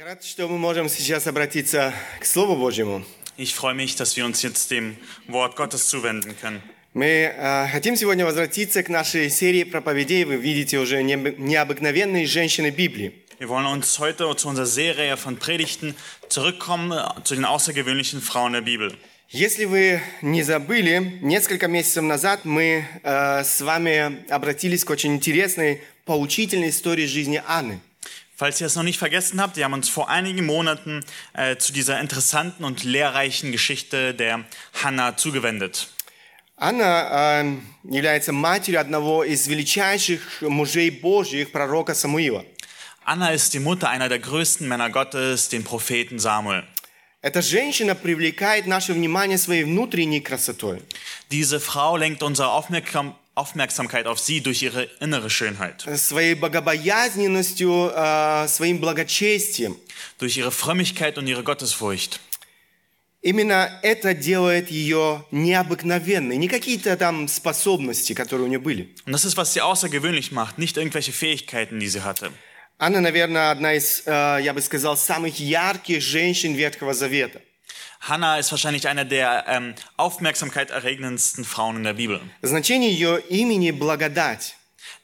Я 0.00 0.06
рад, 0.06 0.24
что 0.24 0.48
мы 0.48 0.56
можем 0.56 0.88
сейчас 0.88 1.26
обратиться 1.26 1.92
к 2.20 2.24
Слову 2.24 2.56
Божьему. 2.56 3.04
Ich 3.36 3.54
freue 3.54 3.74
mich, 3.74 3.96
dass 3.96 4.16
wir 4.16 4.24
uns 4.24 4.40
jetzt 4.40 4.70
dem 4.70 4.96
Wort 5.28 5.56
Gottes 5.56 5.90
zuwenden 5.90 6.34
können. 6.40 6.62
Мы 6.94 7.30
э, 7.36 7.68
хотим 7.70 7.96
сегодня 7.96 8.24
возвратиться 8.24 8.82
к 8.82 8.88
нашей 8.88 9.28
серии 9.28 9.62
проповедей. 9.62 10.24
Вы 10.24 10.36
видите 10.36 10.78
уже 10.78 11.02
необы- 11.02 11.34
необыкновенные 11.36 12.24
женщины 12.24 12.70
Библии. 12.70 13.12
Wir 13.38 13.50
wollen 13.50 13.66
uns 13.66 13.98
heute 13.98 14.34
zu 14.36 14.48
unserer 14.48 14.64
Serie 14.64 15.18
von 15.18 15.36
Predigten 15.36 15.94
zurückkommen 16.30 16.92
äh, 16.92 17.22
zu 17.22 17.34
den 17.34 17.44
außergewöhnlichen 17.44 18.22
Frauen 18.22 18.54
der 18.54 18.62
Bibel. 18.62 18.96
Если 19.28 19.66
вы 19.66 20.00
не 20.22 20.42
забыли, 20.42 21.18
несколько 21.20 21.68
месяцев 21.68 22.04
назад 22.04 22.46
мы 22.46 22.86
э, 23.02 23.44
с 23.44 23.60
вами 23.60 24.24
обратились 24.30 24.82
к 24.82 24.88
очень 24.88 25.16
интересной, 25.16 25.82
поучительной 26.06 26.70
истории 26.70 27.04
жизни 27.04 27.42
Анны. 27.46 27.80
Falls 28.39 28.59
ihr 28.59 28.67
es 28.67 28.75
noch 28.75 28.83
nicht 28.83 28.99
vergessen 28.99 29.39
habt, 29.41 29.55
wir 29.55 29.63
haben 29.63 29.73
uns 29.73 29.87
vor 29.87 30.09
einigen 30.09 30.45
Monaten 30.45 31.03
äh, 31.33 31.55
zu 31.55 31.71
dieser 31.71 32.01
interessanten 32.01 32.65
und 32.65 32.83
lehrreichen 32.83 33.51
Geschichte 33.51 34.13
der 34.13 34.43
Hannah 34.83 35.15
zugewendet. 35.15 35.87
Анна 36.57 37.41
э, 37.43 37.57
является 37.83 38.31
матерью 38.31 38.79
одного 38.79 39.23
из 39.23 39.47
величайших 39.47 40.41
мужей 40.41 40.89
Божьих, 40.89 41.51
пророка 41.51 41.93
Самуила. 41.93 42.45
Anna 43.03 43.31
ist 43.33 43.53
die 43.53 43.59
Mutter 43.59 43.89
einer 43.89 44.09
der 44.09 44.19
größten 44.19 44.67
Männer 44.67 44.89
Gottes, 44.89 45.49
den 45.49 45.63
Propheten 45.63 46.17
Samuel. 46.17 46.63
Эта 47.21 47.41
женщина 47.41 47.95
привлекает 47.95 48.67
наше 48.67 48.93
внимание 48.93 49.37
своей 49.37 49.63
внутренней 49.63 50.21
красотой. 50.21 50.81
Diese 51.31 51.59
Frau 51.59 51.97
lenkt 51.97 52.23
unsere 52.23 52.49
Aufmerksam 52.51 53.15
Aufmerksamkeit 53.39 54.07
auf 54.07 54.19
sie 54.19 54.41
durch 54.41 54.63
ihre 54.63 54.83
innere 55.01 55.29
Schönheit, 55.29 55.81
своей 55.97 56.35
богобоязненностью, 56.35 57.91
э, 57.93 58.47
своим 58.47 58.79
благочестием. 58.79 59.77
durch 60.19 60.37
ihre 60.37 60.51
Frömmigkeit 60.51 61.17
und 61.17 61.27
ihre 61.27 61.43
Gottesfurcht. 61.43 62.19
Именно 63.21 63.79
это 63.81 64.13
делает 64.13 64.69
ее 64.69 65.25
необыкновенной. 65.31 66.37
Не 66.37 66.47
какие-то 66.47 66.95
там 66.95 67.27
способности, 67.27 68.13
которые 68.13 68.45
у 68.45 68.49
нее 68.49 68.59
были. 68.59 68.93
Und 69.05 69.13
das 69.13 69.25
ist, 69.25 69.35
was 69.35 69.53
sie 69.53 69.61
außergewöhnlich 69.61 70.31
macht, 70.31 70.59
nicht 70.59 70.77
irgendwelche 70.77 71.11
Fähigkeiten, 71.11 71.79
die 71.79 71.87
sie 71.87 72.01
hatte. 72.01 72.31
Анна, 72.77 73.01
наверное, 73.01 73.51
одна 73.51 73.73
из, 73.73 74.03
э, 74.05 74.41
я 74.43 74.53
бы 74.53 74.61
сказал, 74.61 74.95
самых 74.95 75.39
ярких 75.39 76.01
женщин 76.01 76.53
Ветхого 76.53 76.93
Завета. 76.93 77.41
Hannah 78.01 78.37
ist 78.37 78.51
wahrscheinlich 78.51 78.87
eine 78.87 79.05
der 79.05 79.45
ähm, 79.47 79.75
aufmerksamkeiterregendsten 79.97 81.43
Frauen 81.45 81.77
in 81.77 81.83
der 81.83 81.93
Bibel. 81.93 82.21
Значение 82.43 82.91
ее 82.91 83.19
имени – 83.29 83.71
благодать. 83.71 84.55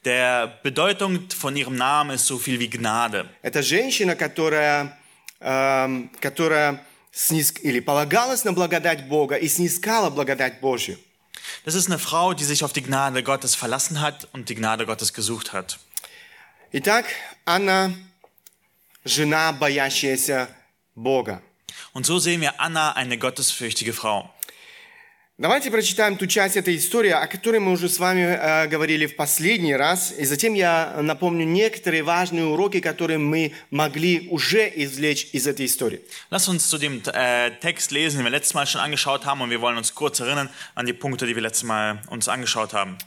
Der 0.04 0.58
Bedeutung 0.62 1.30
von 1.30 1.56
ihrem 1.56 1.76
Namen 1.76 2.12
ist 2.12 2.26
so 2.26 2.38
viel 2.38 2.58
wie 2.58 2.68
Gnade. 2.68 3.28
Это 3.42 3.62
женщина, 3.62 4.16
которая, 4.16 4.98
эм, 5.40 6.10
которая 6.20 6.84
сниз- 7.12 7.60
или 7.62 7.80
полагалась 7.80 8.44
на 8.44 8.52
благодать 8.52 9.08
Бога 9.08 9.36
и 9.36 9.48
снискала 9.48 10.10
благодать 10.10 10.60
Божью. 10.60 10.98
Das 11.64 11.74
ist 11.74 11.88
eine 11.88 11.98
Frau, 11.98 12.34
die 12.34 12.44
sich 12.44 12.64
auf 12.64 12.72
die 12.72 12.82
Gnade 12.82 13.22
Gottes 13.22 13.54
verlassen 13.54 14.00
hat 14.00 14.28
und 14.32 14.48
die 14.48 14.54
Gnade 14.54 14.86
Gottes 14.86 15.12
gesucht 15.12 15.52
hat. 15.52 15.78
Итак, 16.72 17.04
Анна – 17.44 18.12
жена, 19.04 19.52
боящаяся 19.52 20.48
Бога. 20.94 21.42
Und 21.96 22.06
so 22.06 22.18
sehen 22.18 22.40
wir 22.40 22.60
Anna, 22.60 22.92
eine 22.92 23.18
gottesfürchtige 23.18 23.92
Frau. 23.92 24.30
Давайте 25.38 25.70
прочитаем 25.70 26.18
ту 26.18 26.26
часть 26.26 26.56
этой 26.56 26.76
истории, 26.76 27.10
о 27.10 27.26
которой 27.26 27.58
мы 27.58 27.72
уже 27.72 27.88
с 27.88 27.98
вами 27.98 28.20
э, 28.20 28.68
говорили 28.68 29.06
в 29.06 29.16
последний 29.16 29.74
раз. 29.74 30.12
И 30.16 30.24
затем 30.24 30.54
я 30.54 30.98
напомню 31.00 31.44
некоторые 31.44 32.02
важные 32.02 32.44
уроки, 32.44 32.80
которые 32.80 33.18
мы 33.18 33.52
могли 33.70 34.28
уже 34.30 34.70
извлечь 34.72 35.30
из 35.32 35.46
этой 35.46 35.66
истории. 35.66 36.00
Lass 36.30 36.48
uns 36.48 36.68
zu 36.68 36.78
dem 36.78 37.02
äh, 37.06 37.50
Text 37.60 37.90
lesen, 37.90 38.18
den 38.18 38.26
wir 38.26 38.30
letztes 38.30 38.54
Mal 38.54 38.66
schon 38.66 38.82
angeschaut 38.82 39.24
haben 39.24 39.40
und 39.40 39.50
wir 39.50 39.60
wollen 39.60 39.78
uns 39.78 39.94
kurz 39.94 40.20
erinnern 40.20 40.48
an 40.74 40.86
die 40.86 40.92
Punkte, 40.92 41.26
die 41.26 41.34
wir 41.34 41.42
letztes 41.42 41.64
Mal 41.64 42.02
uns 42.08 42.28
angeschaut 42.28 42.72
haben. 42.72 42.98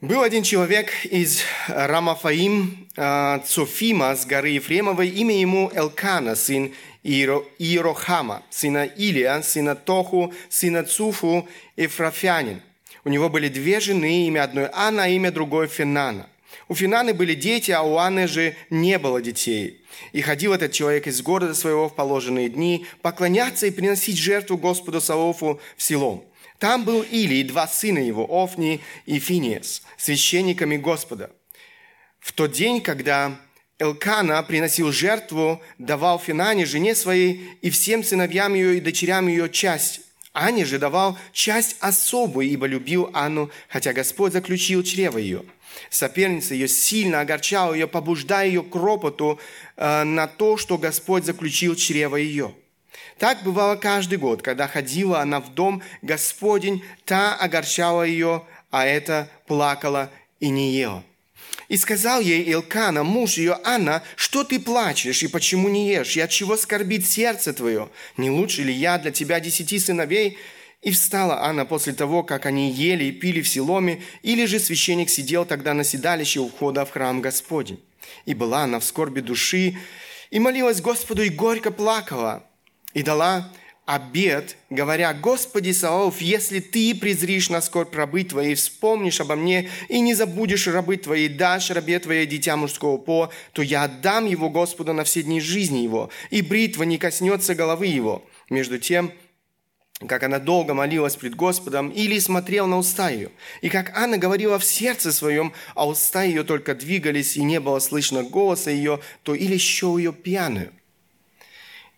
Был 0.00 0.22
один 0.22 0.42
человек 0.42 1.04
из 1.04 1.42
Рамафаим, 1.68 2.88
э, 2.96 3.40
Цофима 3.46 4.16
с 4.16 4.24
горы 4.24 4.48
Ефремовой, 4.48 5.10
имя 5.10 5.38
ему 5.38 5.70
Элкана, 5.74 6.36
сын 6.36 6.72
Иеро- 7.04 7.44
Иерохама, 7.58 8.42
сына 8.48 8.86
Илия, 8.86 9.42
сына 9.42 9.74
Тоху, 9.74 10.32
сына 10.48 10.84
Цуфу, 10.84 11.46
Ефрафянин. 11.76 12.62
У 13.04 13.10
него 13.10 13.28
были 13.28 13.48
две 13.48 13.78
жены, 13.78 14.26
имя 14.26 14.44
одной 14.44 14.70
Анна, 14.72 15.04
а 15.04 15.08
имя 15.08 15.30
другой 15.30 15.66
Финана. 15.66 16.26
У 16.68 16.74
Финаны 16.74 17.12
были 17.12 17.34
дети, 17.34 17.70
а 17.70 17.82
у 17.82 17.98
Анны 17.98 18.26
же 18.26 18.56
не 18.70 18.98
было 18.98 19.20
детей. 19.20 19.82
И 20.12 20.22
ходил 20.22 20.54
этот 20.54 20.72
человек 20.72 21.08
из 21.08 21.20
города 21.20 21.52
своего 21.52 21.90
в 21.90 21.94
положенные 21.94 22.48
дни 22.48 22.86
поклоняться 23.02 23.66
и 23.66 23.70
приносить 23.70 24.16
жертву 24.16 24.56
Господу 24.56 25.02
Саофу 25.02 25.60
в 25.76 25.82
селом. 25.82 26.24
Там 26.60 26.84
был 26.84 27.00
Илий, 27.00 27.42
два 27.42 27.66
сына 27.66 27.98
его, 27.98 28.26
Офни 28.30 28.80
и 29.06 29.18
Финиес, 29.18 29.82
священниками 29.96 30.76
Господа. 30.76 31.30
В 32.18 32.32
тот 32.32 32.52
день, 32.52 32.82
когда 32.82 33.40
Элкана 33.78 34.42
приносил 34.42 34.92
жертву, 34.92 35.62
давал 35.78 36.18
Финане, 36.18 36.66
жене 36.66 36.94
своей, 36.94 37.48
и 37.62 37.70
всем 37.70 38.04
сыновьям 38.04 38.52
ее 38.52 38.76
и 38.76 38.80
дочерям 38.80 39.26
ее 39.26 39.48
часть. 39.48 40.02
Ане 40.34 40.66
же 40.66 40.78
давал 40.78 41.18
часть 41.32 41.76
особую, 41.80 42.46
ибо 42.46 42.66
любил 42.66 43.08
Анну, 43.14 43.50
хотя 43.70 43.94
Господь 43.94 44.34
заключил 44.34 44.82
чрево 44.82 45.16
ее. 45.16 45.44
Соперница 45.88 46.52
ее 46.52 46.68
сильно 46.68 47.20
огорчала 47.20 47.72
ее, 47.72 47.88
побуждая 47.88 48.46
ее 48.46 48.62
к 48.62 48.74
ропоту 48.76 49.40
э, 49.76 50.04
на 50.04 50.26
то, 50.26 50.58
что 50.58 50.76
Господь 50.76 51.24
заключил 51.24 51.74
чрево 51.74 52.16
ее. 52.16 52.54
Так 53.20 53.42
бывало 53.42 53.76
каждый 53.76 54.16
год, 54.16 54.40
когда 54.40 54.66
ходила 54.66 55.20
она 55.20 55.40
в 55.40 55.52
дом 55.52 55.82
Господень, 56.00 56.82
та 57.04 57.36
огорчала 57.36 58.02
ее, 58.02 58.44
а 58.70 58.86
это 58.86 59.28
плакала 59.46 60.10
и 60.40 60.48
не 60.48 60.72
ела. 60.72 61.04
И 61.68 61.76
сказал 61.76 62.22
ей 62.22 62.42
Илкана, 62.44 63.04
муж 63.04 63.34
ее, 63.34 63.58
Анна, 63.62 64.02
что 64.16 64.42
ты 64.42 64.58
плачешь 64.58 65.22
и 65.22 65.28
почему 65.28 65.68
не 65.68 65.90
ешь, 65.90 66.16
и 66.16 66.20
от 66.20 66.30
чего 66.30 66.56
скорбит 66.56 67.06
сердце 67.06 67.52
твое? 67.52 67.90
Не 68.16 68.30
лучше 68.30 68.62
ли 68.62 68.72
я 68.72 68.96
для 68.96 69.10
тебя 69.10 69.38
десяти 69.38 69.78
сыновей? 69.78 70.38
И 70.80 70.90
встала 70.90 71.42
Анна 71.42 71.66
после 71.66 71.92
того, 71.92 72.22
как 72.22 72.46
они 72.46 72.72
ели 72.72 73.04
и 73.04 73.12
пили 73.12 73.42
в 73.42 73.48
Силоме, 73.50 74.02
или 74.22 74.46
же 74.46 74.58
священник 74.58 75.10
сидел 75.10 75.44
тогда 75.44 75.74
на 75.74 75.84
седалище 75.84 76.40
у 76.40 76.48
входа 76.48 76.86
в 76.86 76.90
храм 76.90 77.20
Господень. 77.20 77.84
И 78.24 78.32
была 78.32 78.62
она 78.62 78.80
в 78.80 78.84
скорби 78.84 79.20
души, 79.20 79.76
и 80.30 80.38
молилась 80.38 80.80
Господу, 80.80 81.22
и 81.22 81.28
горько 81.28 81.70
плакала, 81.70 82.46
и 82.94 83.02
дала 83.02 83.50
обед, 83.86 84.56
говоря, 84.68 85.12
«Господи 85.14 85.72
Саоф, 85.72 86.20
если 86.20 86.60
Ты 86.60 86.94
презришь 86.94 87.50
на 87.50 87.60
скорбь 87.60 87.94
рабы 87.94 88.22
Твоей, 88.22 88.54
вспомнишь 88.54 89.20
обо 89.20 89.34
мне 89.34 89.68
и 89.88 90.00
не 90.00 90.14
забудешь 90.14 90.68
рабы 90.68 90.96
Твоей, 90.96 91.28
дашь 91.28 91.70
рабе 91.70 91.98
Твоей 91.98 92.26
дитя 92.26 92.56
мужского 92.56 92.98
по, 92.98 93.30
то 93.52 93.62
я 93.62 93.84
отдам 93.84 94.26
его 94.26 94.48
Господу 94.48 94.92
на 94.92 95.02
все 95.02 95.22
дни 95.22 95.40
жизни 95.40 95.78
его, 95.78 96.10
и 96.30 96.40
бритва 96.42 96.84
не 96.84 96.98
коснется 96.98 97.54
головы 97.54 97.86
его». 97.86 98.24
Между 98.48 98.78
тем, 98.78 99.12
как 100.06 100.22
она 100.22 100.38
долго 100.38 100.72
молилась 100.74 101.16
пред 101.16 101.34
Господом, 101.34 101.90
или 101.90 102.18
смотрел 102.18 102.66
на 102.66 102.78
уста 102.78 103.10
ее. 103.10 103.30
И 103.60 103.68
как 103.68 103.96
Анна 103.96 104.18
говорила 104.18 104.58
в 104.58 104.64
сердце 104.64 105.12
своем, 105.12 105.52
а 105.74 105.86
уста 105.86 106.22
ее 106.22 106.42
только 106.42 106.74
двигались, 106.74 107.36
и 107.36 107.42
не 107.42 107.60
было 107.60 107.78
слышно 107.80 108.22
голоса 108.22 108.70
ее, 108.70 109.00
то 109.22 109.34
или 109.34 109.56
счел 109.56 109.98
ее 109.98 110.12
пьяную. 110.12 110.72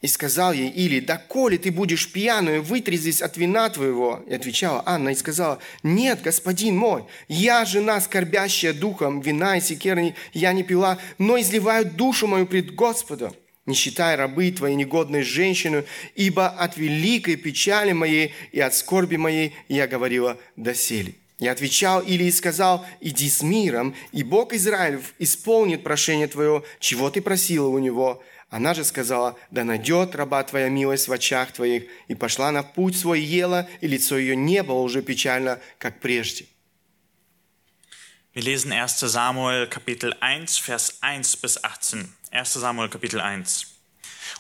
И 0.02 0.08
сказал 0.08 0.52
ей 0.52 0.68
Или, 0.68 1.00
да 1.00 1.16
коли 1.16 1.56
ты 1.56 1.70
будешь 1.70 2.10
пьяную, 2.10 2.62
вытрезвись 2.62 3.22
от 3.22 3.36
вина 3.36 3.70
твоего. 3.70 4.22
И 4.28 4.34
отвечала 4.34 4.82
Анна 4.84 5.10
и 5.10 5.14
сказала, 5.14 5.60
нет, 5.82 6.20
господин 6.22 6.76
мой, 6.76 7.04
я 7.28 7.64
жена, 7.64 8.00
скорбящая 8.00 8.72
духом, 8.72 9.20
вина 9.20 9.56
и 9.56 9.60
секерни 9.60 10.14
я 10.34 10.52
не 10.52 10.64
пила, 10.64 10.98
но 11.18 11.40
изливаю 11.40 11.86
душу 11.86 12.26
мою 12.26 12.46
пред 12.46 12.74
Господом. 12.74 13.32
Не 13.64 13.74
считай 13.74 14.16
рабы 14.16 14.50
твоей 14.50 14.74
негодной 14.74 15.22
женщину, 15.22 15.84
ибо 16.16 16.48
от 16.48 16.76
великой 16.76 17.36
печали 17.36 17.92
моей 17.92 18.34
и 18.50 18.58
от 18.58 18.74
скорби 18.74 19.14
моей 19.14 19.54
я 19.68 19.86
говорила 19.86 20.36
доселе. 20.56 21.14
Я 21.38 21.52
отвечал 21.52 22.00
или 22.00 22.28
сказал, 22.30 22.84
иди 23.00 23.28
с 23.28 23.42
миром, 23.42 23.94
и 24.12 24.22
Бог 24.24 24.52
Израилев 24.52 25.14
исполнит 25.18 25.84
прошение 25.84 26.26
твое, 26.26 26.64
чего 26.80 27.10
ты 27.10 27.20
просила 27.20 27.68
у 27.68 27.78
него. 27.78 28.22
Она 28.51 28.73
же 28.73 28.83
сказала, 28.83 29.37
да 29.51 29.63
найдет 29.63 30.15
раба 30.15 30.43
твоя 30.43 30.69
милость 30.69 31.07
в 31.07 31.11
очах 31.11 31.51
твоих. 31.51 31.83
И 32.07 32.15
пошла 32.15 32.51
на 32.51 32.63
путь 32.63 32.97
свой, 32.97 33.19
ела, 33.19 33.67
и 33.81 33.87
лицо 33.87 34.17
ее 34.17 34.35
не 34.35 34.63
было 34.63 34.79
уже 34.79 35.01
печально, 35.01 35.59
как 35.79 35.99
прежде. 35.99 36.45
Wir 38.33 38.43
lesen 38.43 38.71
1 38.71 39.09
Samuel 39.09 39.67
Kapitel 39.67 40.13
1, 40.21 40.59
Vers 40.59 40.99
1 41.01 41.37
bis 41.41 41.57
18. 41.63 42.07
1 42.31 42.53
Samuel 42.53 42.87
Kapitel 42.87 43.19
1. 43.19 43.65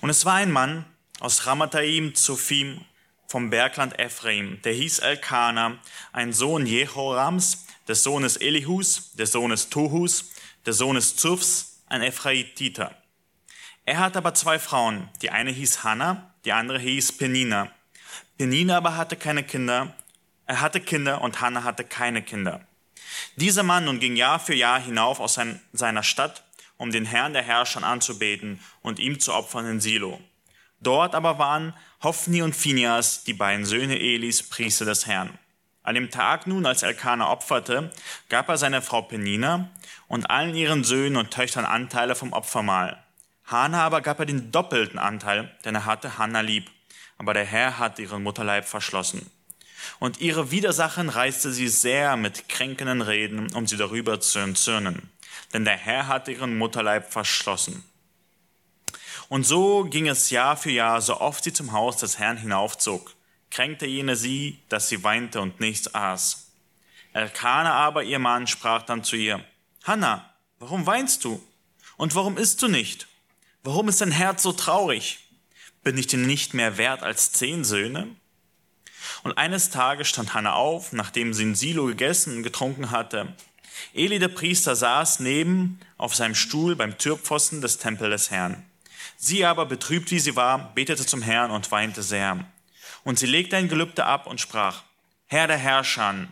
Und 0.01 0.09
es 0.11 0.23
war 0.23 0.35
ein 0.35 0.51
Mann 0.51 0.85
aus 1.19 1.47
Ramathaim 1.47 2.13
Zophim 2.13 2.85
vom 3.27 3.49
Bergland 3.49 3.99
Ephraim, 3.99 4.61
der 4.61 4.73
hieß 4.73 4.99
Elkanah, 4.99 5.79
ein 6.11 6.31
Sohn 6.31 6.65
Jehorams, 6.65 7.65
des 7.87 8.03
Sohnes 8.03 8.37
Elihus, 8.37 9.13
des 9.13 9.31
Sohnes 9.31 9.69
Tohus, 9.69 10.31
des 10.65 10.77
Sohnes 10.77 11.15
Zufs, 11.15 11.81
ein 11.87 12.03
Ephraititer. 12.03 12.95
Er 13.84 13.98
hatte 13.98 14.18
aber 14.18 14.34
zwei 14.34 14.58
Frauen. 14.58 15.08
Die 15.22 15.30
eine 15.30 15.50
hieß 15.50 15.82
Hannah, 15.82 16.30
die 16.44 16.52
andere 16.52 16.78
hieß 16.78 17.18
Penina. 17.18 17.68
Penina 18.38 18.76
aber 18.76 18.96
hatte 18.96 19.16
keine 19.16 19.42
Kinder. 19.42 19.94
Er 20.46 20.60
hatte 20.60 20.80
Kinder 20.80 21.20
und 21.20 21.40
Hannah 21.40 21.64
hatte 21.64 21.84
keine 21.84 22.22
Kinder. 22.22 22.66
Dieser 23.36 23.62
Mann 23.62 23.84
nun 23.84 23.98
ging 23.98 24.16
Jahr 24.16 24.38
für 24.38 24.54
Jahr 24.54 24.80
hinauf 24.80 25.18
aus 25.20 25.34
sein, 25.34 25.60
seiner 25.72 26.02
Stadt, 26.02 26.44
um 26.76 26.92
den 26.92 27.04
Herrn 27.04 27.32
der 27.32 27.42
Herrscher 27.42 27.82
anzubeten 27.82 28.60
und 28.82 28.98
ihm 28.98 29.18
zu 29.18 29.34
opfern 29.34 29.66
in 29.66 29.80
Silo. 29.80 30.20
Dort 30.80 31.14
aber 31.14 31.38
waren 31.38 31.74
Hophni 32.02 32.42
und 32.42 32.56
Phinehas, 32.56 33.24
die 33.24 33.34
beiden 33.34 33.64
Söhne 33.64 33.98
Elis, 33.98 34.42
Priester 34.48 34.84
des 34.84 35.06
Herrn. 35.06 35.38
An 35.84 35.96
dem 35.96 36.10
Tag 36.10 36.46
nun, 36.46 36.66
als 36.66 36.82
Elkanah 36.82 37.30
opferte, 37.30 37.90
gab 38.28 38.48
er 38.48 38.56
seiner 38.56 38.82
Frau 38.82 39.02
Penina 39.02 39.70
und 40.06 40.30
allen 40.30 40.54
ihren 40.54 40.84
Söhnen 40.84 41.16
und 41.16 41.32
Töchtern 41.32 41.64
Anteile 41.64 42.14
vom 42.14 42.32
Opfermahl. 42.32 43.01
Hannah 43.52 43.84
aber 43.84 44.00
gab 44.00 44.18
er 44.18 44.26
den 44.26 44.50
doppelten 44.50 44.98
Anteil, 44.98 45.54
denn 45.64 45.74
er 45.74 45.84
hatte 45.84 46.18
Hannah 46.18 46.40
lieb. 46.40 46.70
Aber 47.18 47.34
der 47.34 47.44
Herr 47.44 47.78
hatte 47.78 48.02
ihren 48.02 48.22
Mutterleib 48.22 48.66
verschlossen. 48.66 49.30
Und 50.00 50.20
ihre 50.20 50.50
Widersachen 50.50 51.08
reizte 51.08 51.52
sie 51.52 51.68
sehr 51.68 52.16
mit 52.16 52.48
kränkenden 52.48 53.02
Reden, 53.02 53.54
um 53.54 53.66
sie 53.66 53.76
darüber 53.76 54.18
zu 54.20 54.40
entzürnen. 54.40 55.10
Denn 55.52 55.64
der 55.64 55.76
Herr 55.76 56.08
hatte 56.08 56.32
ihren 56.32 56.58
Mutterleib 56.58 57.12
verschlossen. 57.12 57.84
Und 59.28 59.46
so 59.46 59.84
ging 59.84 60.08
es 60.08 60.30
Jahr 60.30 60.56
für 60.56 60.70
Jahr, 60.70 61.00
so 61.00 61.20
oft 61.20 61.44
sie 61.44 61.52
zum 61.52 61.72
Haus 61.72 61.98
des 61.98 62.18
Herrn 62.18 62.36
hinaufzog 62.36 63.14
kränkte 63.52 63.86
jene 63.86 64.16
sie, 64.16 64.58
dass 64.68 64.88
sie 64.88 65.04
weinte 65.04 65.40
und 65.40 65.60
nichts 65.60 65.94
aß. 65.94 66.46
Elkana 67.12 67.74
aber, 67.74 68.02
ihr 68.02 68.18
Mann, 68.18 68.46
sprach 68.46 68.82
dann 68.82 69.04
zu 69.04 69.14
ihr, 69.14 69.44
Hanna, 69.84 70.34
warum 70.58 70.86
weinst 70.86 71.24
du? 71.24 71.40
Und 71.98 72.14
warum 72.14 72.38
isst 72.38 72.62
du 72.62 72.68
nicht? 72.68 73.06
Warum 73.64 73.88
ist 73.88 74.00
dein 74.00 74.10
Herz 74.10 74.42
so 74.42 74.52
traurig? 74.52 75.20
Bin 75.84 75.96
ich 75.96 76.08
denn 76.08 76.26
nicht 76.26 76.52
mehr 76.52 76.78
wert 76.78 77.02
als 77.04 77.32
zehn 77.32 77.62
Söhne? 77.62 78.08
Und 79.22 79.38
eines 79.38 79.70
Tages 79.70 80.08
stand 80.08 80.34
Hanna 80.34 80.54
auf, 80.54 80.92
nachdem 80.92 81.32
sie 81.32 81.44
in 81.44 81.54
Silo 81.54 81.86
gegessen 81.86 82.38
und 82.38 82.42
getrunken 82.42 82.90
hatte. 82.90 83.34
Eli 83.94 84.18
der 84.18 84.28
Priester 84.28 84.74
saß 84.74 85.20
neben 85.20 85.78
auf 85.96 86.14
seinem 86.14 86.34
Stuhl 86.34 86.74
beim 86.74 86.98
Türpfosten 86.98 87.60
des 87.60 87.78
Tempels 87.78 88.10
des 88.10 88.30
Herrn. 88.32 88.64
Sie 89.16 89.44
aber, 89.44 89.66
betrübt 89.66 90.10
wie 90.10 90.18
sie 90.18 90.34
war, 90.34 90.74
betete 90.74 91.06
zum 91.06 91.22
Herrn 91.22 91.52
und 91.52 91.70
weinte 91.70 92.02
sehr. 92.02 92.44
Und 93.04 93.20
sie 93.20 93.26
legte 93.26 93.56
ein 93.56 93.68
Gelübde 93.68 94.04
ab 94.04 94.26
und 94.26 94.40
sprach, 94.40 94.82
Herr 95.26 95.46
der 95.46 95.58
Herrscher, 95.58 96.26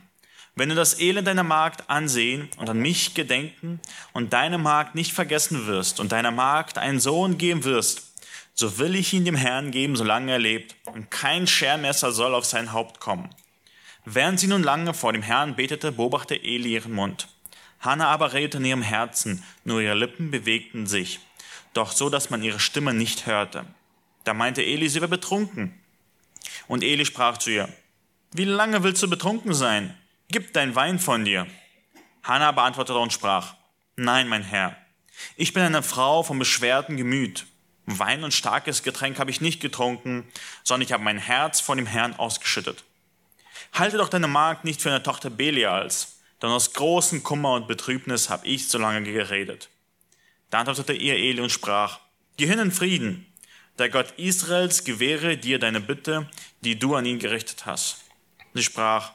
wenn 0.61 0.69
du 0.69 0.75
das 0.75 1.01
Elend 1.01 1.27
deiner 1.27 1.43
Magd 1.43 1.89
ansehen 1.89 2.51
und 2.59 2.69
an 2.69 2.79
mich 2.79 3.15
gedenken 3.15 3.81
und 4.13 4.35
deine 4.35 4.59
Magd 4.59 4.95
nicht 4.95 5.11
vergessen 5.11 5.67
wirst 5.67 6.01
und 6.01 6.13
deiner 6.13 6.33
Magd 6.33 6.77
einen 6.77 7.01
Sohn 7.01 7.39
geben 7.39 7.65
wirst, 7.65 8.13
so 8.53 8.77
will 8.77 8.95
ich 8.95 9.15
ihn 9.15 9.25
dem 9.25 9.37
Herrn 9.37 9.71
geben, 9.71 9.97
solange 9.97 10.33
er 10.33 10.39
lebt, 10.39 10.77
und 10.85 11.11
kein 11.11 11.47
Schermesser 11.47 12.13
soll 12.13 12.35
auf 12.35 12.45
sein 12.45 12.75
Haupt 12.75 13.01
kommen. 13.01 13.31
Während 14.05 14.39
sie 14.39 14.49
nun 14.49 14.63
lange 14.63 14.93
vor 14.93 15.15
dem 15.15 15.23
Herrn 15.23 15.57
betete, 15.57 15.93
beobachtete 15.93 16.45
Eli 16.45 16.75
ihren 16.75 16.93
Mund. 16.93 17.29
Hannah 17.81 18.09
aber 18.09 18.35
redete 18.35 18.59
in 18.59 18.67
ihrem 18.67 18.83
Herzen, 18.83 19.43
nur 19.65 19.81
ihre 19.81 19.95
Lippen 19.95 20.31
bewegten 20.31 20.87
sich, 20.87 21.21
doch 21.73 21.91
so, 21.91 22.11
dass 22.11 22.29
man 22.29 22.43
ihre 22.43 22.61
Stimme 22.61 22.93
nicht 22.93 23.25
hörte. 23.25 23.65
Da 24.25 24.35
meinte 24.35 24.63
Eli, 24.63 24.91
sie 24.91 25.01
wäre 25.01 25.09
betrunken. 25.09 25.73
Und 26.69 26.85
Eli 26.85 27.07
sprach 27.07 27.39
zu 27.39 27.49
ihr, 27.49 27.71
wie 28.33 28.45
lange 28.45 28.83
willst 28.83 29.03
du 29.03 29.09
betrunken 29.09 29.55
sein? 29.55 29.97
Gib 30.33 30.53
dein 30.53 30.77
Wein 30.77 31.01
von 31.01 31.25
dir. 31.25 31.49
Hannah 32.23 32.53
beantwortete 32.53 32.97
und 32.97 33.13
sprach, 33.13 33.57
nein, 33.97 34.29
mein 34.29 34.45
Herr, 34.45 34.77
ich 35.37 35.53
bin 35.53 35.65
eine 35.65 35.83
Frau 35.83 36.23
vom 36.23 36.39
beschwerten 36.39 36.97
Gemüt. 36.97 37.47
Wein 37.87 38.23
und 38.23 38.33
starkes 38.33 38.85
Getränk 38.85 39.19
habe 39.19 39.33
ich 39.33 39.41
nicht 39.41 39.61
getrunken, 39.61 40.31
sondern 40.63 40.87
ich 40.87 40.93
habe 40.93 41.03
mein 41.03 41.19
Herz 41.19 41.59
von 41.59 41.79
dem 41.79 41.87
Herrn 41.87 42.15
ausgeschüttet. 42.15 42.85
Halte 43.73 43.97
doch 43.97 44.09
deine 44.09 44.29
Magd 44.29 44.65
nicht 44.65 44.81
für 44.81 44.91
eine 44.91 45.03
Tochter 45.03 45.31
Belials, 45.31 46.21
denn 46.41 46.51
aus 46.51 46.75
großem 46.75 47.25
Kummer 47.25 47.55
und 47.55 47.67
Betrübnis 47.67 48.31
habe 48.31 48.47
ich 48.47 48.69
so 48.69 48.79
lange 48.79 49.03
geredet. 49.03 49.69
Da 50.51 50.61
antwortete 50.61 50.93
ihr 50.93 51.17
Eli 51.17 51.41
und 51.41 51.51
sprach, 51.51 51.99
Geh 52.37 52.47
hin 52.47 52.61
in 52.61 52.71
Frieden, 52.71 53.27
der 53.79 53.89
Gott 53.89 54.13
Israels 54.17 54.85
gewähre 54.85 55.37
dir 55.37 55.59
deine 55.59 55.81
Bitte, 55.81 56.31
die 56.61 56.79
du 56.79 56.95
an 56.95 57.05
ihn 57.05 57.19
gerichtet 57.19 57.67
hast. 57.67 58.05
Sie 58.55 58.63
sprach, 58.63 59.13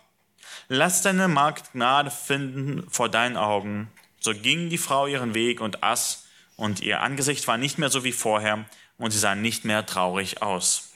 lass 0.68 1.02
deine 1.02 1.28
Magd 1.28 1.74
Gnade 1.74 2.12
finden 2.12 2.88
vor 2.90 3.10
deinen 3.10 3.38
Augen. 3.38 3.92
So 4.20 4.34
ging 4.34 4.70
die 4.70 4.78
Frau 4.78 5.08
ihren 5.08 5.34
Weg 5.34 5.62
und 5.62 5.84
aß, 5.84 6.26
und 6.58 6.80
ihr 6.80 7.02
Angesicht 7.02 7.48
war 7.48 7.58
nicht 7.58 7.78
mehr 7.78 7.90
so 7.90 8.04
wie 8.04 8.14
vorher, 8.14 8.66
und 8.98 9.12
sie 9.12 9.20
sah 9.20 9.36
nicht 9.36 9.66
mehr 9.66 9.86
traurig 9.86 10.42
aus. 10.42 10.95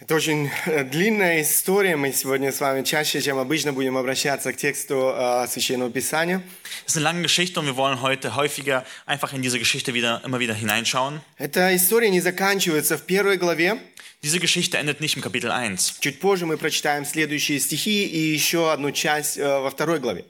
Это 0.00 0.14
очень 0.14 0.50
э, 0.64 0.82
длинная 0.84 1.42
история. 1.42 1.94
Мы 1.94 2.14
сегодня 2.14 2.52
с 2.52 2.60
вами 2.60 2.82
чаще, 2.84 3.20
чем 3.20 3.36
обычно, 3.36 3.74
будем 3.74 3.98
обращаться 3.98 4.50
к 4.50 4.56
тексту 4.56 5.12
э, 5.14 5.46
Священного 5.46 5.90
Писания. 5.90 6.40
Es 6.86 6.92
ist 6.92 6.96
eine 6.96 7.04
lange 7.04 7.20
Geschichte 7.20 7.60
und 7.60 7.66
wir 7.66 7.76
wollen 7.76 8.00
heute 8.00 8.34
häufiger 8.34 8.86
einfach 9.04 9.34
in 9.34 9.42
diese 9.42 9.58
Geschichte 9.58 9.92
wieder, 9.92 10.22
immer 10.24 10.40
wieder 10.40 10.54
hineinschauen. 10.54 11.20
Эта 11.36 11.76
история 11.76 12.08
не 12.08 12.22
заканчивается 12.22 12.96
в 12.96 13.02
первой 13.02 13.36
главе. 13.36 13.76
Diese 14.22 14.40
Geschichte 14.40 14.78
endet 14.78 15.02
nicht 15.02 15.16
im 15.16 15.22
Kapitel 15.22 15.50
1. 15.50 15.96
Чуть 16.00 16.18
позже 16.18 16.46
мы 16.46 16.56
прочитаем 16.56 17.04
следующие 17.04 17.60
стихи 17.60 18.06
и 18.06 18.32
еще 18.32 18.72
одну 18.72 18.92
часть 18.92 19.36
э, 19.36 19.60
во 19.60 19.68
второй 19.68 20.00
главе. 20.00 20.24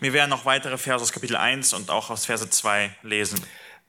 Wir 0.00 0.12
werden 0.12 0.30
noch 0.30 0.44
weitere 0.46 0.76
Verse 0.78 1.00
aus 1.00 1.12
Kapitel 1.12 1.36
1 1.36 1.74
und 1.74 1.90
auch 1.90 2.10
aus 2.10 2.24
Verse 2.26 2.50
2 2.50 2.90
lesen. 3.04 3.38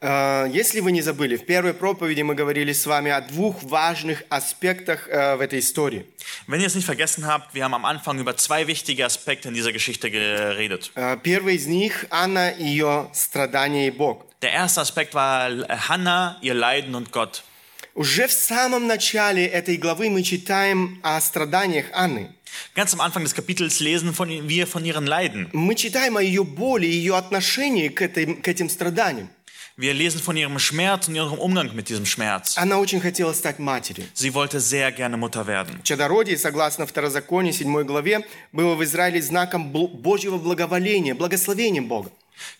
Э, 0.03 0.49
Если 0.51 0.81
вы 0.81 0.91
не 0.91 1.01
забыли, 1.01 1.37
в 1.37 1.45
первой 1.45 1.73
проповеди 1.73 2.21
мы 2.23 2.35
говорили 2.35 2.73
с 2.73 2.85
вами 2.85 3.09
о 3.09 3.21
двух 3.21 3.63
важных 3.63 4.23
аспектах 4.29 5.07
э, 5.07 5.37
в 5.37 5.41
этой 5.41 5.59
истории. 5.59 6.05
Wenn 6.47 6.59
ihr 6.59 6.67
es 6.67 6.75
nicht 6.75 6.85
vergessen 6.85 7.25
habt, 7.25 7.55
wir 7.55 7.63
haben 7.63 7.73
am 7.73 7.85
Anfang 7.85 8.19
über 8.19 8.35
zwei 8.35 8.67
wichtige 8.67 9.05
Aspekte 9.05 9.47
in 9.47 9.53
dieser 9.53 9.71
Geschichte 9.71 10.11
geredet. 10.11 10.91
Э, 10.95 11.15
Первый 11.23 11.55
из 11.55 11.67
них– 11.67 12.05
Анна 12.09 12.49
и 12.49 12.65
ее 12.65 13.09
страдания 13.13 13.87
и 13.87 13.91
Бог. 13.91 14.25
Der 14.41 14.51
erste 14.51 14.81
Aspekt 14.81 15.13
war 15.13 15.49
Hannah, 15.87 16.37
ihr 16.41 16.53
Leiden 16.53 16.95
und 16.95 17.13
Gott. 17.13 17.43
Уже 17.95 18.27
в 18.27 18.33
самом 18.33 18.87
начале 18.87 19.45
этой 19.45 19.77
главы 19.77 20.09
мы 20.09 20.23
читаем 20.23 20.99
о 21.01 21.21
страданиях 21.21 21.85
Анны. 21.93 22.33
Ganz 22.75 22.93
am 22.93 22.99
Anfang 22.99 23.23
des 23.23 23.33
Kapitels 23.33 23.79
lesen 23.79 24.13
von, 24.13 24.27
wir 24.49 24.67
von 24.67 24.83
ihren 24.83 25.07
Leiden. 25.07 25.47
Мы 25.53 25.75
читаем 25.75 26.17
о 26.17 26.21
ее 26.21 26.43
боли, 26.43 26.87
ее 26.87 27.15
отношении 27.15 27.87
к, 27.87 28.01
этой, 28.01 28.25
к 28.35 28.47
этим 28.49 28.67
страданиям. 28.69 29.29
Wir 29.76 29.94
lesen 29.94 30.20
von 30.20 30.36
ihrem 30.36 30.58
Schmerz 30.58 31.06
und 31.08 31.14
ihrem 31.14 31.38
Umgang 31.38 31.72
mit 31.74 31.88
diesem 31.88 32.04
Schmerz. 32.04 32.56
Она 32.58 32.78
очень 32.78 33.00
хотела 33.00 33.32
стать 33.32 33.58
матерью. 33.60 34.04
Sie 34.14 34.34
wollte 34.34 34.58
sehr 34.60 34.90
gerne 34.90 35.16
Mutter 35.16 35.46
werden. 35.46 35.80
Чадородие, 35.84 36.36
согласно 36.36 36.84
Второзаконию, 36.86 37.52
7 37.52 37.84
главе, 37.84 38.24
было 38.52 38.74
в 38.74 38.82
Израиле 38.82 39.22
знаком 39.22 39.72
бл- 39.72 39.86
Божьего 39.88 40.36
благоволения, 40.38 41.14
благословением 41.14 41.86
Бога. 41.86 42.10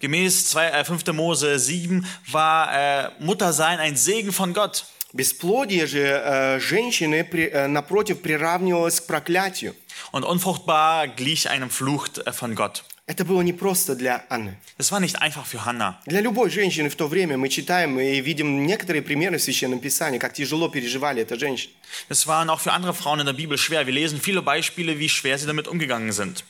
Gemäß 0.00 0.46
2, 0.50 0.70
äh, 0.70 0.84
5. 0.84 1.12
Mose 1.12 1.58
7 1.58 2.06
war 2.30 2.68
äh, 2.72 3.10
Muttersein 3.18 3.78
ein 3.80 3.96
Segen 3.96 4.32
von 4.32 4.52
Gott. 4.52 4.84
Бесплодие 5.12 5.86
же 5.86 6.00
э, 6.04 6.60
женщины, 6.60 7.24
при- 7.24 7.48
э, 7.50 7.66
напротив, 7.66 8.20
приравнивалось 8.22 9.00
к 9.00 9.06
проклятию. 9.06 9.74
Und 10.12 10.24
unfruchtbar 10.24 11.08
glich 11.08 11.48
einem 11.50 11.70
Fluch 11.70 12.08
äh, 12.24 12.32
von 12.32 12.54
Gott. 12.54 12.84
Это 13.05 13.25
было 13.25 13.41
не 13.41 13.51
просто 13.51 13.95
для 13.95 14.25
Анны. 14.29 14.55
Das 14.77 14.93
war 14.93 15.01
nicht 15.01 15.21
einfach 15.21 15.45
für 15.45 15.65
Hannah. 15.65 15.99
Для 16.05 16.21
любой 16.21 16.49
женщины 16.49 16.87
в 16.89 16.95
то 16.95 17.07
время 17.07 17.37
мы 17.37 17.49
читаем 17.49 17.99
и 17.99 18.21
видим 18.21 18.65
некоторые 18.65 19.01
примеры 19.01 19.39
в 19.39 19.43
Священном 19.43 19.79
Писании, 19.79 20.19
как 20.19 20.33
тяжело 20.33 20.69
переживали 20.69 21.21
эта 21.21 21.37
женщина. 21.37 21.73
Das 22.07 22.27
waren 22.27 22.49
auch 22.49 22.61
für 22.61 22.71
andere 22.71 22.93
Frauen 22.93 23.19
in 23.19 23.25
der 23.25 23.33
Bibel 23.33 23.57
schwer. 23.57 23.85
Wir 23.85 23.93
lesen 23.93 24.21
viele 24.21 24.41
Beispiele, 24.41 24.99
wie 24.99 25.09
schwer 25.09 25.37
sie 25.37 25.47
damit 25.47 25.67
umgegangen 25.67 26.13
sind. 26.13 26.45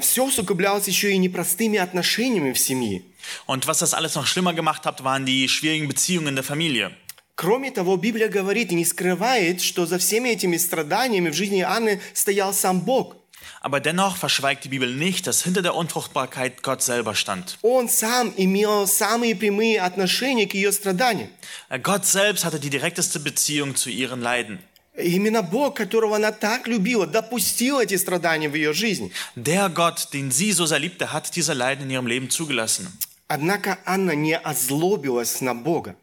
Все 0.00 0.24
усугублялось 0.24 0.86
еще 0.88 1.12
и 1.12 1.16
непростыми 1.16 1.78
отношениями 1.78 2.52
в 2.52 2.58
семье. 2.58 3.02
Und 3.46 3.66
was 3.66 3.78
das 3.78 3.94
alles 3.94 4.16
noch 4.16 4.26
schlimmer 4.26 4.52
gemacht 4.52 4.84
hat, 4.84 5.02
waren 5.02 5.24
die 5.24 5.48
schwierigen 5.48 5.88
Beziehungen 5.88 6.34
der 6.34 6.44
Familie. 6.44 6.90
Кроме 7.36 7.70
того, 7.70 7.96
Библия 7.96 8.28
говорит 8.28 8.70
и 8.70 8.74
не 8.74 8.84
скрывает, 8.84 9.62
что 9.62 9.86
за 9.86 9.96
всеми 9.96 10.28
этими 10.28 10.58
страданиями 10.58 11.30
в 11.30 11.34
жизни 11.34 11.62
Анны 11.62 12.02
стоял 12.12 12.52
сам 12.52 12.80
Бог. 12.80 13.16
Aber 13.61 13.79
dennoch 13.79 14.15
verschweigt 14.17 14.63
die 14.63 14.69
Bibel 14.69 14.93
nicht, 14.95 15.27
dass 15.27 15.43
hinter 15.43 15.61
der 15.61 15.75
Unfruchtbarkeit 15.75 16.63
Gott 16.63 16.81
selber 16.81 17.15
stand. 17.15 17.57
Он 17.61 17.89
сам 17.89 18.33
имел 18.37 18.87
самые 18.87 19.35
прямые 19.35 19.81
отношения 19.81 20.47
к 20.47 20.53
ее 20.53 20.71
страданиям. 20.71 21.29
Äh, 21.69 21.79
Gott 21.79 22.05
selbst 22.05 22.45
hatte 22.45 22.59
die 22.59 22.69
direkteste 22.69 23.19
Beziehung 23.19 23.75
zu 23.75 23.89
ihren 23.89 24.21
Leiden. 24.21 24.59
И 24.97 25.15
Именно 25.15 25.41
Бог, 25.41 25.75
которого 25.75 26.15
она 26.15 26.31
так 26.31 26.67
любила, 26.67 27.05
допустил 27.05 27.79
эти 27.79 27.97
страдания 27.97 28.49
в 28.49 28.55
ее 28.55 28.73
жизни. 28.73 29.11
Der 29.35 29.69
Gott, 29.69 30.13
den 30.13 30.31
sie 30.31 30.51
so 30.53 30.65
sehr 30.65 30.79
liebte, 30.79 31.11
hat 31.11 31.35
diese 31.35 31.53
Leiden 31.53 31.85
in 31.85 31.89
ihrem 31.91 32.07
Leben 32.07 32.29
zugelassen. 32.29 32.87
Однако 33.27 33.79
Анна 33.85 34.11
не 34.11 34.37
озлобилась 34.37 35.41
на 35.41 35.55
Бога. 35.55 35.95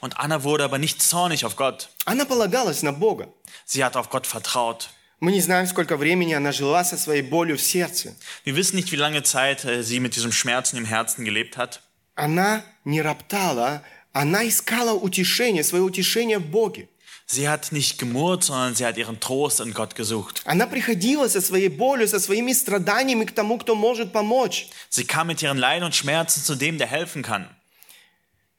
Und 0.00 0.18
Anna 0.18 0.42
wurde 0.42 0.64
aber 0.64 0.78
nicht 0.78 1.02
zornig 1.02 1.44
auf 1.44 1.56
Gott. 1.56 1.88
Она 2.06 2.24
полагалась 2.24 2.82
на 2.82 2.92
Бога. 2.92 3.28
Sie 3.66 3.84
hat 3.84 3.96
auf 3.96 4.08
Gott 4.10 4.26
vertraut. 4.26 4.90
Мы 5.24 5.32
не 5.32 5.40
знаем, 5.40 5.66
сколько 5.66 5.96
времени 5.96 6.32
она 6.32 6.50
жила 6.52 6.82
со 6.82 6.96
своей 6.96 7.22
болью 7.22 7.58
в 7.58 7.62
сердце. 7.62 8.14
Wir 8.44 8.56
wissen 8.56 8.76
nicht, 8.76 8.90
wie 8.90 8.96
lange 8.96 9.22
Zeit 9.22 9.64
äh, 9.64 9.82
sie 9.82 10.00
mit 10.00 10.16
diesem 10.16 10.32
Schmerzen 10.32 10.76
im 10.76 10.84
Herzen 10.84 11.24
gelebt 11.24 11.56
hat. 11.56 11.80
Она 12.16 12.62
не 12.84 13.00
роптала 13.00 13.82
она 14.12 14.46
искала 14.48 14.92
утешение, 14.92 15.62
свое 15.62 15.82
утешение 15.84 16.38
в 16.38 16.46
Боге. 16.46 16.88
Sie 17.26 17.48
hat 17.48 17.70
nicht 17.70 17.98
gemurrt, 17.98 18.42
sondern 18.42 18.74
sie 18.74 18.84
hat 18.84 18.96
ihren 18.96 19.20
Trost 19.20 19.60
in 19.60 19.72
Gott 19.72 19.94
gesucht. 19.94 20.42
Она 20.44 20.66
приходила 20.66 21.28
со 21.28 21.40
своей 21.40 21.68
болью, 21.68 22.08
со 22.08 22.18
своими 22.18 22.52
страданиями 22.52 23.24
к 23.24 23.30
тому, 23.30 23.56
кто 23.56 23.76
может 23.76 24.12
помочь. 24.12 24.66
Sie 24.90 25.04
kam 25.04 25.28
mit 25.28 25.40
ihren 25.40 25.56
Leiden 25.56 25.84
und 25.84 25.94
Schmerzen 25.94 26.42
zu 26.42 26.56
dem, 26.56 26.76
der 26.78 26.88
helfen 26.88 27.22
kann. 27.22 27.48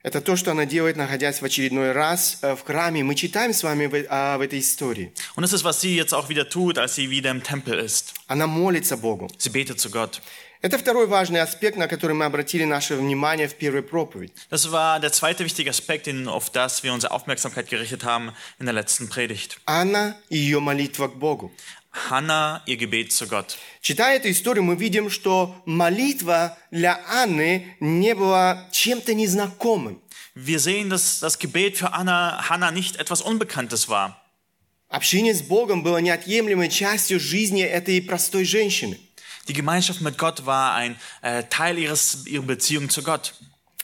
Это 0.06 0.20
то, 0.20 0.36
что 0.36 0.52
она 0.52 0.66
делает, 0.66 0.94
находясь 0.94 1.42
в 1.42 1.44
очередной 1.44 1.90
раз 1.90 2.38
э, 2.40 2.54
в 2.54 2.62
храме. 2.62 3.02
Мы 3.02 3.16
читаем 3.16 3.52
с 3.52 3.64
вами 3.64 3.86
в, 3.86 4.06
а, 4.08 4.38
в 4.38 4.40
этой 4.40 4.60
истории. 4.60 5.12
Und 5.34 5.42
es 5.42 5.52
ist, 5.52 5.64
was 5.64 5.80
sie 5.80 5.96
jetzt 5.96 6.14
auch 6.14 6.28
wieder 6.28 6.48
tut, 6.48 6.78
als 6.78 6.94
sie 6.94 7.10
wieder 7.10 7.32
im 7.32 7.42
Tempel 7.42 7.76
ist. 7.80 8.14
Она 8.28 8.46
молится 8.46 8.96
Богу. 8.96 9.28
Sie 9.36 9.50
betet 9.50 9.80
zu 9.80 9.90
Gott. 9.90 10.20
Это 10.62 10.78
второй 10.78 11.08
важный 11.08 11.40
аспект, 11.40 11.76
на 11.76 11.88
который 11.88 12.12
мы 12.14 12.24
обратили 12.24 12.62
наше 12.62 12.94
внимание 12.94 13.48
в 13.48 13.56
первой 13.56 13.82
проповедь. 13.82 14.32
Das 14.48 14.70
war 14.70 15.00
der 15.00 15.10
zweite 15.10 15.44
wichtige 15.44 15.70
Aspekt, 15.70 16.06
in- 16.06 16.28
auf 16.28 16.50
das 16.50 16.84
wir 16.84 16.92
unsere 16.92 17.12
Aufmerksamkeit 17.12 17.68
gerichtet 17.68 18.04
haben 18.04 18.30
in 18.60 18.66
der 18.66 18.74
letzten 18.74 19.08
Predigt. 19.08 19.58
Анна 19.66 20.16
и 20.30 20.36
ее 20.36 20.60
молитва 20.60 21.08
к 21.08 21.16
Богу. 21.16 21.50
Hannah, 21.95 22.61
ihr 22.65 22.77
Gebet 22.77 23.11
zu 23.11 23.27
Gott. 23.27 23.57
Читая 23.81 24.17
эту 24.17 24.31
историю, 24.31 24.63
мы 24.63 24.75
видим, 24.75 25.09
что 25.09 25.61
молитва 25.65 26.57
для 26.71 27.01
Анны 27.07 27.75
не 27.79 28.15
была 28.15 28.69
чем-то 28.71 29.13
незнакомым. 29.13 30.01
Wir 30.33 30.59
sehen, 30.59 30.89
dass 30.89 31.19
das 31.19 31.39
Gebet 31.39 31.77
für 31.77 31.93
Anna, 31.93 32.49
Hannah 32.49 32.71
nicht 32.71 32.95
etwas 32.95 33.21
Unbekanntes 33.21 33.89
war. 33.89 34.17
Общение 34.87 35.33
с 35.33 35.41
Богом 35.41 35.83
было 35.83 35.97
неотъемлемой 35.97 36.69
частью 36.69 37.19
жизни 37.19 37.61
этой 37.61 38.01
простой 38.01 38.45
женщины. 38.45 38.99
Die 39.47 39.53
Gemeinschaft 39.53 40.01
mit 40.01 40.17
Gott 40.17 40.45
war 40.45 40.75
ein 40.75 40.95
äh, 41.21 41.43
Teil 41.49 41.77
ihres, 41.77 42.25
ihrer 42.25 42.43
Beziehung 42.43 42.89
zu 42.89 43.01
Gott. 43.01 43.33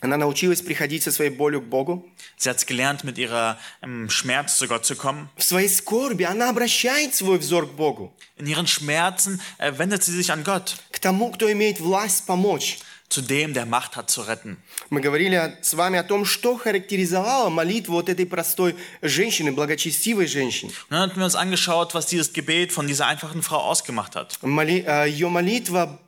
Она 0.03 0.17
научилась 0.17 0.61
приходить 0.63 1.05
со 1.05 1.13
своей 1.13 1.31
болью 1.31 1.61
к 1.63 1.67
Богу. 1.67 2.05
Sie 2.37 2.51
hat 2.51 2.67
gelernt, 2.67 3.05
mit 3.05 3.19
ihrer 3.19 3.57
ähm, 3.83 4.11
Schmerz 4.11 4.59
zu 4.59 4.67
Gott 4.67 4.85
zu 4.85 4.97
kommen. 4.97 5.29
В 5.37 5.45
своей 5.45 5.69
скорби 5.69 6.25
она 6.25 6.51
обращает 6.51 7.15
свой 7.15 7.39
взор 7.39 7.69
к 7.69 7.73
Богу, 7.75 8.13
In 8.37 8.47
ihren 8.49 8.67
Schmerzen 8.67 9.41
äh, 9.59 9.73
wendet 9.79 10.03
sie 10.03 10.13
sich 10.13 10.33
an 10.33 10.43
Gott, 10.43 10.77
к 10.91 10.99
тому, 10.99 11.31
кто 11.31 11.51
имеет 11.53 11.79
власть 11.81 12.27
помочь. 12.27 12.79
zu 13.09 13.21
dem, 13.21 13.53
der 13.53 13.67
Macht 13.67 13.95
hat 13.95 14.11
zu 14.11 14.23
retten. 14.23 14.57
Мы 14.91 15.01
говорили 15.03 15.57
с 15.61 15.75
вами 15.75 15.99
о 15.99 16.03
том, 16.03 16.25
что 16.25 16.57
характеризовало 16.57 17.51
молитву 17.51 17.93
вот 17.93 18.09
этой 18.09 18.25
простой 18.27 18.75
женщины, 19.03 19.53
благочестивой 19.53 20.27
женщины. 20.27 20.73
Und 20.89 20.91
dann 20.91 21.01
hatten 21.11 21.17
wir 21.21 21.27
uns 21.27 21.35
angeschaut, 21.37 21.93
was 21.95 22.07
dieses 22.07 22.33
Gebet 22.33 22.73
von 22.73 22.87
dieser 22.89 23.07
einfachen 23.07 23.43
Frau 23.43 23.59
ausgemacht 23.59 24.17
hat. 24.17 24.39
Моли- 24.43 24.83
э, 24.85 25.09
Ее 25.11 25.29
молитва 25.29 26.01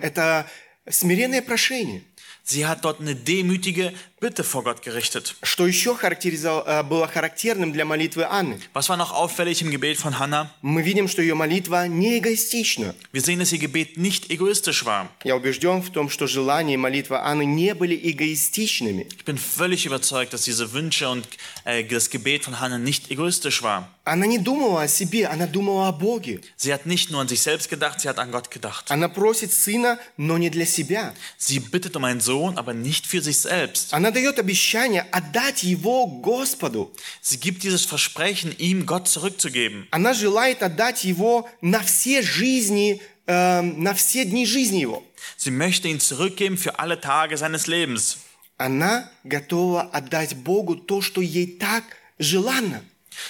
это 0.00 0.46
смиренное 0.88 1.42
прошение. 1.42 2.02
Sie 2.50 2.66
hat 2.66 2.84
dort 2.86 3.00
eine 3.00 3.14
demütige 3.14 3.92
Bitte 4.19 4.43
vor 4.43 4.63
Gott 4.63 4.81
gerichtet. 4.81 5.35
Что 5.43 5.67
еще 5.67 5.95
характеризовало- 5.95 6.65
э, 6.65 6.83
было 6.83 7.07
характерным 7.07 7.73
для 7.73 7.83
молитвы 7.85 8.23
Анны? 8.29 8.59
Was 8.73 8.87
war 8.89 8.95
noch 8.97 9.11
auffällig 9.11 9.61
im 9.61 9.69
Gebet 9.71 9.97
von 9.97 10.17
Hannah? 10.19 10.49
Мы 10.61 10.81
видим, 10.81 11.07
что 11.07 11.21
ее 11.21 11.35
молитва 11.35 11.87
не 11.87 12.17
эгоистична. 12.19 12.95
Wir 13.11 13.21
sehen, 13.21 13.39
dass 13.39 13.51
ihr 13.51 13.59
Gebet 13.59 13.97
nicht 13.97 14.29
egoistisch 14.31 14.85
war. 14.85 15.09
Я 15.23 15.35
убежден 15.35 15.81
в 15.81 15.89
том, 15.91 16.09
что 16.09 16.25
желания 16.27 16.75
и 16.75 16.77
молитва 16.77 17.25
Анны 17.25 17.43
не 17.45 17.73
были 17.73 17.95
эгоистичными. 18.11 19.07
Ich 19.17 19.25
bin 19.25 19.37
völlig 19.37 19.85
überzeugt, 19.85 20.33
dass 20.33 20.43
diese 20.43 20.71
Wünsche 20.73 21.09
und 21.09 21.27
äh, 21.65 21.83
das 21.83 22.09
Gebet 22.09 22.45
von 22.45 22.59
Hannah 22.59 22.77
nicht 22.77 23.11
egoistisch 23.11 23.61
war. 23.61 23.89
Она 24.05 24.25
не 24.25 24.37
думала 24.37 24.81
о 24.81 24.87
себе, 24.89 25.27
она 25.27 25.47
думала 25.47 25.87
о 25.87 25.91
Боге. 25.93 26.41
Sie 26.57 26.73
hat 26.73 26.85
nicht 26.85 27.09
nur 27.09 27.21
an 27.21 27.27
sich 27.29 27.41
selbst 27.41 27.69
gedacht, 27.69 28.01
sie 28.01 28.09
hat 28.09 28.19
an 28.19 28.31
Gott 28.31 28.51
gedacht. 28.51 28.91
Она 28.91 29.07
просит 29.07 29.53
сына, 29.53 29.97
но 30.17 30.37
не 30.37 30.49
для 30.49 30.65
себя. 30.65 31.13
Sie 31.37 31.59
bittet 31.59 31.95
um 31.95 32.03
einen 32.03 32.19
Sohn, 32.19 32.57
aber 32.57 32.73
nicht 32.73 33.05
für 33.07 33.21
sich 33.21 33.37
selbst. 33.37 33.93
Она 33.93 34.06
дает 34.10 34.38
обещание 34.38 35.02
отдать 35.12 35.62
его 35.62 36.06
Господу. 36.06 36.92
Sie 37.22 37.38
gibt 37.38 37.62
dieses 37.62 37.84
Versprechen, 37.84 38.54
ihm 38.58 38.86
Gott 38.86 39.08
zurückzugeben. 39.08 39.86
Она 39.90 40.14
желает 40.14 40.62
отдать 40.62 41.04
его 41.04 41.48
на 41.60 41.82
все 41.82 42.22
жизни, 42.22 43.00
э, 43.26 43.62
на 43.62 43.94
все 43.94 44.24
дни 44.24 44.46
жизни 44.46 44.78
его. 44.78 45.02
Sie 45.36 45.50
möchte 45.50 45.88
ihn 45.88 46.00
zurückgeben 46.00 46.58
für 46.58 46.78
alle 46.78 47.00
Tage 47.00 47.36
seines 47.36 47.66
Lebens. 47.66 48.18
Она 48.56 49.10
готова 49.24 49.82
отдать 49.82 50.34
Богу 50.36 50.74
то, 50.76 51.00
что 51.00 51.20
ей 51.20 51.58
так 51.58 51.84
желанно. 52.18 52.82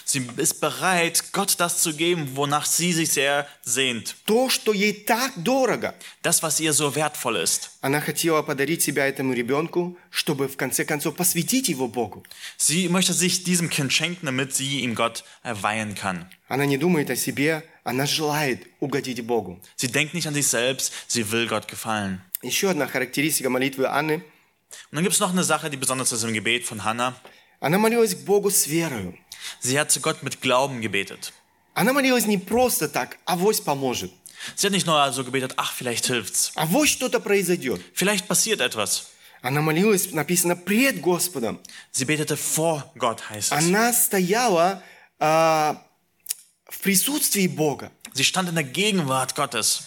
Sie 0.05 0.27
ist 0.38 0.62
bereit, 0.62 1.31
Gott 1.31 1.55
das 1.60 1.81
zu 1.81 1.93
geben, 1.93 2.36
wonach 2.36 2.65
sie 2.65 2.93
sich 2.93 3.12
sehr 3.12 3.48
sehnt. 3.63 4.15
То, 4.25 4.50
что 4.50 4.74
ей 4.74 4.93
так 5.05 5.31
дорого. 5.38 5.93
Das, 6.22 6.43
was 6.43 6.60
ihr 6.60 6.74
so 6.74 6.95
wertvoll 6.95 7.38
ist. 7.38 7.72
Она 7.81 8.00
хотела 8.01 8.41
подарить 8.41 8.81
себя 8.81 9.07
этому 9.07 9.33
ребенку, 9.33 9.98
чтобы 10.10 10.48
в 10.48 10.57
конце 10.57 10.86
концов 10.86 11.15
посвятить 11.15 11.69
его 11.69 11.88
Богу. 11.88 12.24
Sie 12.57 12.89
möchte 12.89 13.13
sich 13.13 13.43
diesem 13.43 13.69
Kind 13.69 13.91
schenken, 13.91 14.25
damit 14.25 14.53
sie 14.53 14.81
ihm 14.81 14.95
Gott 14.95 15.24
weihen 15.43 15.95
kann. 15.95 16.27
Она 16.48 16.65
не 16.65 16.77
думает 16.77 17.10
о 17.10 17.15
себе, 17.15 17.63
она 17.83 18.05
желает 18.05 18.65
угодить 18.79 19.25
Богу. 19.25 19.60
Sie 19.75 19.91
denkt 19.91 20.13
nicht 20.13 20.27
an 20.27 20.33
sich 20.33 20.48
selbst, 20.48 20.93
sie 21.07 21.31
will 21.31 21.48
Gott 21.48 21.67
gefallen. 21.67 22.22
Еще 22.41 22.69
одна 22.69 22.88
характеристика 22.88 23.50
молитвы 23.50 23.89
Анны. 23.89 24.24
Und 24.91 24.95
dann 24.98 25.03
gibt 25.03 25.13
es 25.13 25.19
noch 25.19 25.31
eine 25.31 25.43
Sache, 25.43 25.69
die 25.69 25.77
besonders 25.77 26.12
ist 26.12 26.24
im 26.24 26.33
Gebet 26.33 26.65
von 26.65 26.83
Hannah. 26.83 27.15
Она 27.60 27.77
молилась 27.77 28.15
к 28.15 28.25
Богу 28.25 28.50
с 28.50 28.67
верою. 28.67 29.17
Sie 29.60 29.79
hat 29.79 29.91
zu 29.91 30.01
Gott 30.01 30.24
mit 30.24 30.41
Glauben 30.41 30.81
gebetet. 30.81 31.33
Она 31.74 31.93
молилась 31.93 32.25
не 32.25 32.38
просто 32.38 32.88
так, 32.88 33.17
авось 33.25 33.60
поможет. 33.62 34.12
Sie 34.55 34.67
hat 34.67 34.74
nicht 34.74 34.86
nur 34.86 34.98
also 34.98 35.24
gebetet, 35.24 35.53
ach, 35.57 35.74
vielleicht 35.74 36.07
hilft's. 36.07 36.51
Авось 36.55 36.89
что-то 36.89 37.19
произойдет. 37.19 37.81
Vielleicht 37.93 38.27
passiert 38.27 38.60
etwas. 38.60 39.07
Она 39.41 39.62
молилась, 39.62 40.12
написано, 40.12 40.55
пред 40.55 41.01
Господом. 41.01 41.60
Sie 41.91 42.05
betete 42.05 42.38
vor 42.38 42.91
Gott, 42.95 43.29
heißt 43.29 43.51
es. 43.51 43.57
Она 43.57 43.91
стояла 43.93 44.81
а, 45.19 45.81
в 46.69 46.79
присутствии 46.79 47.48
Бога. 47.48 47.91
Sie 48.13 48.24
stand 48.24 48.50
in 48.50 48.55
der 48.55 48.63
Gegenwart 48.63 49.36
Gottes. 49.36 49.83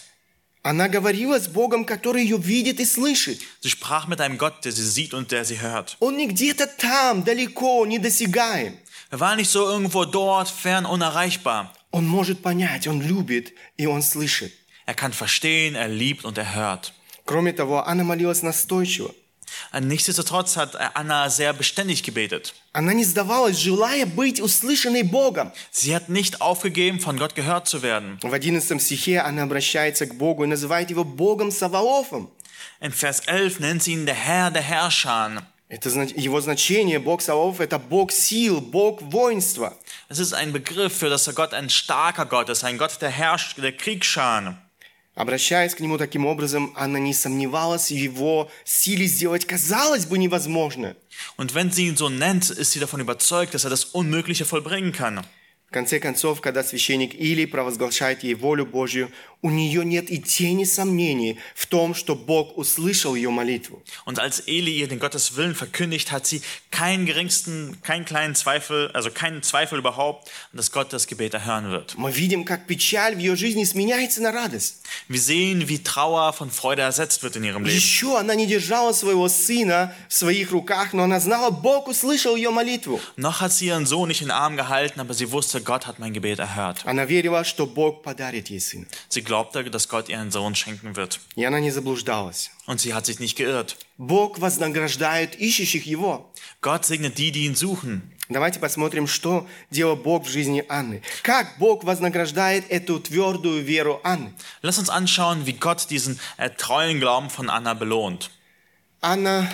Она 0.63 0.89
говорила 0.89 1.39
с 1.39 1.47
Богом, 1.47 1.85
который 1.85 2.23
ее 2.23 2.37
видит 2.37 2.79
и 2.79 2.85
слышит. 2.85 3.39
Sie 3.63 3.69
sprach 3.69 4.07
mit 4.07 4.19
einem 4.19 4.37
Gott, 4.37 4.65
der 4.65 4.73
sie 4.73 4.85
sieht 4.85 5.13
und 5.13 5.31
der 5.31 5.45
sie 5.45 5.61
hört. 5.61 5.95
Он 5.99 6.17
не 6.17 6.27
где-то 6.27 6.67
там, 6.67 7.23
далеко, 7.23 7.85
недосягаем. 7.85 8.77
Er 9.11 9.19
war 9.19 9.35
nicht 9.35 9.49
so 9.49 9.67
irgendwo 9.67 10.05
dort, 10.05 10.49
fern, 10.49 10.85
unerreichbar. 10.85 11.73
Он 11.91 12.05
может 12.05 12.41
понять, 12.41 12.87
он 12.87 13.01
любит 13.01 13.53
и 13.77 13.85
он 13.87 14.01
слышит. 14.01 14.53
Er 14.85 14.93
kann 14.93 15.13
verstehen, 15.13 15.75
er 15.75 15.87
liebt 15.87 16.25
und 16.25 16.37
er 16.37 16.55
hört. 16.55 16.93
Кроме 17.25 17.53
того, 17.53 17.85
она 17.85 18.03
молилась 18.03 18.41
настойчиво. 18.41 19.13
Nichtsdestotrotz 19.73 20.57
hat 20.57 20.75
Anna 20.95 21.29
sehr 21.29 21.53
beständig 21.53 22.03
gebetet. 22.03 22.53
Она 22.73 22.93
не 22.93 23.03
сдавалась, 23.03 23.57
желая 23.57 24.05
быть 24.05 24.41
услышанной 24.41 25.03
Богом. 25.03 25.51
Sie 25.71 25.95
hat 25.95 26.09
nicht 26.09 26.41
aufgegeben, 26.41 26.99
von 26.99 27.17
Gott 27.17 27.35
gehört 27.35 27.67
zu 27.67 27.81
werden. 27.81 28.19
В 28.21 28.33
11 28.33 28.81
стихе 28.81 29.19
она 29.19 29.43
обращается 29.43 30.05
к 30.05 30.15
Богу 30.15 30.43
и 30.43 30.47
называет 30.47 30.89
его 30.89 31.03
Богом 31.03 31.51
Саваофом. 31.51 32.29
In 32.79 32.91
Vers 32.91 33.21
11 33.27 33.59
nennt 33.59 33.83
sie 33.83 33.93
ihn 33.93 34.05
der 34.05 34.15
Herr 34.15 34.51
der 34.51 34.61
Herrscher. 34.61 35.43
Это 35.71 35.89
зна- 35.89 36.07
его 36.15 36.39
значение, 36.39 36.97
Бог 36.99 37.21
Саваоф, 37.21 37.59
это 37.59 37.77
Бог 37.77 38.11
сил, 38.13 38.61
Бог 38.61 39.01
воинства. 39.01 39.73
Es 40.09 40.17
ist 40.19 40.33
ein 40.33 40.53
Begriff 40.53 40.93
für, 40.97 41.09
dass 41.09 41.25
der 41.25 41.33
Gott 41.33 41.53
ein 41.53 41.69
starker 41.69 42.25
Gott 42.25 42.47
ist, 42.49 42.63
ein 42.63 42.77
Gott 42.77 43.01
der 43.01 43.09
Herrscht, 43.09 43.57
der 43.57 43.73
Kriegsscharen. 43.73 44.57
Обращаясь 45.15 45.73
к 45.73 45.79
нему 45.79 45.97
таким 45.97 46.25
образом, 46.27 46.73
она 46.75 46.99
не 46.99 47.13
сомневалась 47.13 47.89
в 47.89 47.95
его 47.95 48.51
силе 48.63 49.07
сделать, 49.07 49.45
казалось 49.47 50.05
бы, 50.05 50.17
невозможное. 50.19 50.95
Und 51.37 51.55
wenn 51.55 51.71
sie 51.71 51.87
ihn 51.87 51.97
so 51.97 52.07
nennt, 52.07 52.49
ist 52.51 52.71
sie 52.71 52.79
davon 52.79 52.99
überzeugt, 53.01 53.53
dass 53.55 53.63
er 53.63 53.71
das 53.71 53.85
Unmögliche 53.85 54.45
vollbringen 54.45 54.91
kann. 54.93 55.25
В 55.69 55.73
конце 55.73 55.99
концов, 55.99 56.39
когда 56.39 56.63
священник 56.63 57.13
Илий 57.13 57.45
провозглашает 57.45 58.23
ей 58.23 58.35
волю 58.35 58.65
Божью, 58.67 59.11
у 59.41 59.51
нее 59.51 59.85
нет 59.85 60.09
и 60.09 60.17
тени 60.17 60.63
сомнений 60.63 61.37
в 61.55 61.67
том, 61.67 61.93
что 61.93 62.15
Бог 62.15 62.57
услышал 62.57 63.13
ее 63.15 63.29
молитву. 63.29 63.83
Und 64.05 64.19
als 64.19 64.39
Eli 64.47 64.71
ihr 64.79 64.87
den 64.87 64.99
Gottes 64.99 65.35
Willen 65.35 65.53
verkündigt, 65.53 66.11
hat 66.11 66.25
sie 66.25 66.41
keinen 66.71 67.05
geringsten, 67.05 67.77
keinen 67.83 68.05
kleinen 68.05 68.33
Zweifel, 68.33 68.89
also 68.93 69.11
keinen 69.11 69.43
Zweifel 69.43 69.77
überhaupt, 69.77 70.29
dass 70.53 70.71
Gott 70.71 70.91
das 70.91 71.05
Gebet 71.05 71.35
erhören 71.35 71.69
wird. 71.69 71.95
Мы 71.97 72.11
видим, 72.11 72.45
как 72.45 72.65
печаль 72.65 73.15
в 73.15 73.19
ее 73.19 73.35
жизни 73.35 73.63
сменяется 73.63 74.21
на 74.21 74.31
радость. 74.31 74.81
Wir 75.07 75.19
sehen, 75.19 75.69
wie 75.69 75.83
Trauer 75.83 76.33
von 76.33 76.49
Freude 76.49 76.81
ersetzt 76.81 77.21
wird 77.21 77.35
in 77.35 77.43
ihrem 77.43 77.63
Leben. 77.63 77.75
Еще 77.75 78.17
она 78.17 78.33
не 78.33 78.47
держала 78.47 78.91
своего 78.91 79.27
сына 79.29 79.93
в 80.09 80.13
своих 80.15 80.51
руках, 80.51 80.93
но 80.93 81.03
она 81.03 81.19
знала, 81.19 81.51
Бог 81.51 81.87
услышал 81.87 82.35
ее 82.35 82.49
молитву. 82.49 82.99
Noch 83.17 83.39
hat 83.41 83.53
sie 83.53 83.67
ihren 83.67 83.85
Sohn 83.85 84.07
nicht 84.07 84.21
in 84.21 84.29
den 84.29 84.31
Arm 84.31 84.57
gehalten, 84.57 84.99
aber 84.99 85.13
sie 85.13 85.31
wusste, 85.31 85.61
Gott 85.61 85.85
hat 85.85 85.99
mein 85.99 86.13
Gebet 86.13 86.39
erhört. 86.39 86.79
Она 86.85 87.05
верила, 87.05 87.43
что 87.43 87.67
Бог 87.67 88.01
подарит 88.01 88.49
ей 88.49 88.59
сына. 88.59 88.87
Sie 89.09 89.27
glaubte, 89.31 89.63
dass 89.63 89.87
Gott 89.87 90.09
ihr 90.09 90.19
einen 90.19 90.31
Sohn 90.31 90.55
schenken 90.55 90.95
wird. 90.95 91.19
И 91.35 91.43
она 91.45 91.59
не 91.59 91.71
заблуждалась. 91.71 92.51
Und 92.65 92.79
sie 92.81 92.93
hat 92.93 93.05
sich 93.05 93.19
nicht 93.19 93.37
geirrt. 93.37 93.77
Бог 93.97 94.39
вознаграждает 94.39 95.35
ищущих 95.35 95.85
Его. 95.85 96.31
Gott 96.61 96.85
segnet 96.85 97.17
die, 97.17 97.31
die 97.31 97.45
ihn 97.45 97.55
suchen. 97.55 98.13
Давайте 98.29 98.59
посмотрим, 98.59 99.07
что 99.07 99.47
делал 99.71 99.95
Бог 99.95 100.25
в 100.25 100.29
жизни 100.29 100.65
Анны. 100.67 101.01
Как 101.23 101.57
Бог 101.59 101.85
вознаграждает 101.85 102.69
эту 102.69 102.99
твердую 102.99 103.63
веру 103.63 104.01
Анны. 104.03 104.33
Lass 104.61 104.77
uns 104.77 104.89
anschauen, 104.89 105.45
wie 105.45 105.53
Gott 105.53 105.89
diesen 105.89 106.19
äh, 106.37 106.49
treuen 106.49 106.99
Glauben 106.99 107.29
von 107.29 107.49
Anna 107.49 107.73
belohnt. 107.73 108.29
Анна 109.01 109.49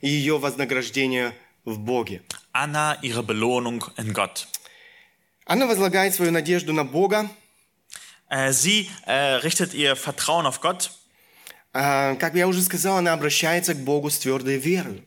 и 0.00 0.08
ее 0.08 0.38
вознаграждение 0.38 1.32
в 1.64 1.78
Боге. 1.78 2.22
Anna 2.52 2.96
ihre 3.02 3.24
Belohnung 3.24 3.84
in 3.96 4.12
Gott. 4.12 4.46
Она 5.44 5.66
возлагает 5.66 6.14
свою 6.14 6.30
надежду 6.30 6.72
на 6.72 6.84
Бога. 6.84 7.28
Äh, 8.30 8.52
sie 8.52 8.90
äh, 9.06 9.34
richtet 9.46 9.74
ihr 9.74 9.96
Vertrauen 9.96 10.46
auf 10.46 10.60
Gott. 10.60 10.90
А, 11.72 12.14
Как 12.16 12.34
я 12.34 12.48
уже 12.48 12.62
сказал, 12.62 12.96
она 12.98 13.12
обращается 13.12 13.74
к 13.74 13.84
Богу 13.84 14.10
с 14.10 14.18
твердой 14.18 14.58
верой. 14.58 15.02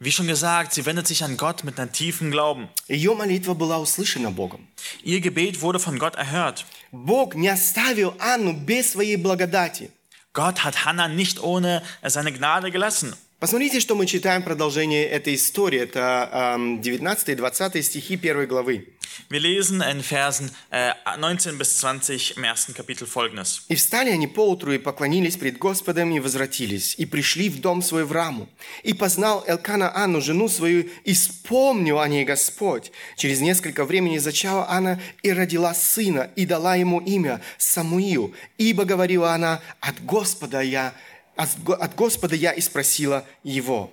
Wie 0.00 0.12
schon 0.12 0.28
gesagt, 0.28 0.74
sie 0.74 0.86
wendet 0.86 1.08
sich 1.08 1.24
an 1.24 1.36
Gott 1.36 1.64
mit 1.64 1.80
einem 1.80 1.90
tiefen 1.90 2.30
Glauben. 2.30 2.68
Ее 2.86 3.14
молитва 3.14 3.54
была 3.54 3.78
услышана 3.78 4.30
Богом. 4.30 4.68
Ihr 5.02 5.20
Gebet 5.20 5.60
wurde 5.60 5.80
von 5.80 5.98
Gott 5.98 6.14
erhört. 6.14 6.64
Бог 6.92 7.34
не 7.34 7.48
оставил 7.48 8.14
Анну 8.20 8.52
без 8.52 8.92
своей 8.92 9.16
благодати. 9.16 9.90
Gott 10.32 10.62
hat 10.62 10.84
Hannah 10.84 11.08
nicht 11.08 11.40
ohne 11.40 11.82
seine 12.04 12.32
Gnade 12.32 12.70
gelassen. 12.70 13.16
Посмотрите, 13.43 13.81
что 13.81 13.95
мы 13.95 14.05
читаем 14.05 14.41
в 14.41 14.45
продолжении 14.45 15.03
этой 15.03 15.35
истории. 15.35 15.77
Это 15.77 16.29
ам, 16.31 16.79
19 16.79 17.27
и 17.27 17.35
20 17.35 17.85
стихи 17.85 18.15
1 18.15 18.47
главы. 18.47 18.87
Wir 19.29 19.41
lesen 19.41 19.81
in 19.81 20.01
Versen 20.01 20.49
äh, 20.71 20.93
19 21.05 21.57
bis 21.57 21.77
20 21.81 22.37
im 22.37 22.45
ersten 22.45 22.73
Kapitel 22.73 23.05
folgendes. 23.05 23.63
«И 23.67 23.75
встали 23.75 24.11
они 24.11 24.27
поутру, 24.27 24.71
и 24.71 24.77
поклонились 24.77 25.35
пред 25.35 25.57
Господом, 25.57 26.15
и 26.15 26.21
возвратились, 26.21 26.95
и 26.97 27.05
пришли 27.05 27.49
в 27.49 27.59
дом 27.59 27.81
свой 27.81 28.05
в 28.05 28.13
Раму. 28.13 28.47
И 28.83 28.93
познал 28.93 29.43
Элкана 29.45 29.93
Анну, 29.93 30.21
жену 30.21 30.47
свою, 30.47 30.89
и 31.03 31.13
вспомнил 31.13 31.99
о 31.99 32.07
ней 32.07 32.23
Господь. 32.23 32.93
Через 33.17 33.41
несколько 33.41 33.83
времени 33.83 34.19
зачала 34.19 34.67
Анна 34.69 35.01
и 35.21 35.33
родила 35.33 35.73
сына, 35.73 36.31
и 36.37 36.45
дала 36.45 36.75
ему 36.75 37.01
имя 37.01 37.41
Самуил. 37.57 38.33
Ибо, 38.57 38.85
говорила 38.85 39.33
она, 39.33 39.59
от 39.81 40.01
Господа 40.05 40.61
я, 40.61 40.93
от 41.36 41.48
Го- 41.64 41.74
от 41.74 41.94
Господа 41.94 42.36
я 42.36 42.52
и 42.52 42.60
спросила 42.60 43.26
его». 43.44 43.92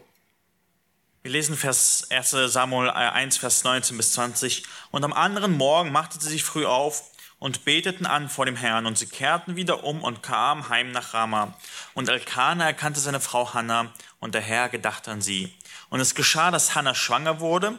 Wir 1.23 1.31
lesen 1.31 1.57
Vers 1.57 2.05
1 2.11 2.51
Samuel 2.51 2.89
äh, 2.89 2.91
1, 2.91 3.37
Vers 3.37 3.63
19 3.63 3.97
bis 3.97 4.11
20. 4.13 4.63
Und 4.91 5.03
am 5.03 5.11
anderen 5.11 5.57
Morgen 5.57 5.91
machte 5.91 6.19
sie 6.19 6.29
sich 6.29 6.43
früh 6.43 6.67
auf 6.67 7.03
und 7.39 7.65
beteten 7.65 8.05
an 8.05 8.29
vor 8.29 8.45
dem 8.45 8.55
Herrn. 8.55 8.85
Und 8.85 8.99
sie 8.99 9.07
kehrten 9.07 9.55
wieder 9.55 9.83
um 9.83 10.03
und 10.03 10.21
kamen 10.21 10.69
heim 10.69 10.91
nach 10.91 11.15
Rama. 11.15 11.57
Und 11.95 12.09
Elkanah 12.09 12.65
erkannte 12.65 12.99
seine 12.99 13.19
Frau 13.19 13.55
Hannah, 13.55 13.91
und 14.19 14.35
der 14.35 14.41
Herr 14.41 14.69
gedachte 14.69 15.11
an 15.11 15.21
sie. 15.21 15.53
Und 15.89 15.99
es 15.99 16.15
geschah, 16.15 16.51
dass 16.51 16.75
Hannah 16.75 16.95
schwanger 16.95 17.39
wurde. 17.39 17.77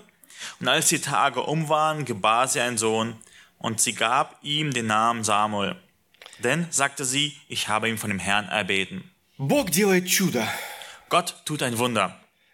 Und 0.61 0.69
als 0.69 0.89
die 0.89 1.01
Tage 1.01 1.43
um 1.43 1.69
waren, 1.69 2.05
gebar 2.05 2.49
sie 2.49 2.61
einen 2.61 2.79
Sohn. 2.79 3.17
Und 3.59 3.81
sie 3.81 3.95
gab 3.95 4.39
ihm 4.43 4.73
den 4.73 4.87
Namen 4.87 5.25
Samuel. 5.25 5.77
Denn, 6.39 6.67
sagte 6.71 7.05
sie, 7.05 7.37
ich 7.49 7.69
habe 7.69 7.89
ihn 7.89 7.99
von 7.99 8.11
dem 8.11 8.19
Herrn 8.19 8.49
erbeten. 8.49 9.10
Бог 9.42 9.72
делает 9.72 10.08
чудо. 10.08 10.48
Gott 11.10 11.34
tut 11.46 11.64
ein 11.64 11.80
Wunder. 11.80 12.12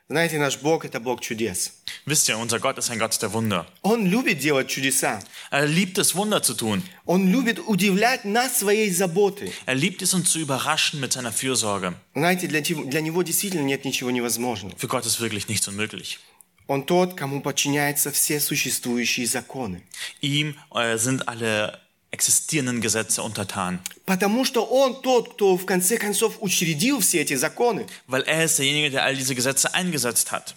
Знаете, 0.07 0.39
наш 0.39 0.57
Бог– 0.59 0.85
это 0.85 1.01
Бог 1.01 1.19
чудес. 1.19 1.73
Wisst 2.05 2.29
ihr, 2.29 2.37
unser 2.37 2.61
Gott 2.61 2.77
ist 2.77 2.89
ein 2.89 2.97
Gott 2.97 3.21
der 3.21 3.33
Wunder. 3.33 3.65
Он 3.81 4.05
любит 4.05 4.39
делать 4.39 4.69
чудеса. 4.69 5.21
Er 5.51 5.65
liebt 5.65 5.97
es, 5.97 6.15
Wunder 6.15 6.41
zu 6.41 6.53
tun. 6.53 6.81
Он 7.03 7.29
любит 7.29 7.59
удивлять 7.59 8.23
нас 8.23 8.59
своей 8.59 8.89
заботой. 8.89 9.51
Er 9.65 9.75
liebt 9.75 10.01
es, 10.01 10.13
uns 10.13 10.31
zu 10.31 10.39
überraschen 10.39 11.01
mit 11.01 11.11
seiner 11.11 11.33
Fürsorge. 11.33 11.93
Знаете, 12.15 12.47
для, 12.47 12.61
для 12.61 13.01
Него 13.01 13.21
действительно 13.21 13.65
нет 13.65 13.83
ничего 13.83 14.09
невозможного. 14.09 14.73
Für 14.77 14.87
Gott 14.87 15.05
ist 15.05 15.19
wirklich 15.19 15.49
nichts 15.49 15.67
unmöglich. 15.67 16.19
Он 16.67 16.85
тот, 16.85 17.15
кому 17.15 17.41
подчиняются 17.41 18.13
все 18.13 18.39
существующие 18.39 19.27
законы. 19.27 19.83
Ihm 20.21 20.55
äh, 20.73 20.97
sind 20.97 21.27
alle 21.27 21.81
existierenden 22.10 22.80
Gesetze 22.80 23.22
untertan, 23.22 23.78
Потому 24.06 24.44
что 24.44 24.64
Он 24.66 25.00
тот, 25.02 25.34
кто 25.34 25.56
в 25.56 25.64
конце 25.66 25.96
концов 25.96 26.36
учредил 26.40 27.00
все 27.00 27.20
эти 27.22 27.34
законы. 27.34 27.86
weil 28.06 28.22
er 28.22 28.44
ist 28.44 28.58
derjenige, 28.58 28.90
der 28.90 29.04
all 29.04 29.16
diese 29.16 29.34
Gesetze 29.34 29.72
eingesetzt 29.74 30.30
hat. 30.32 30.54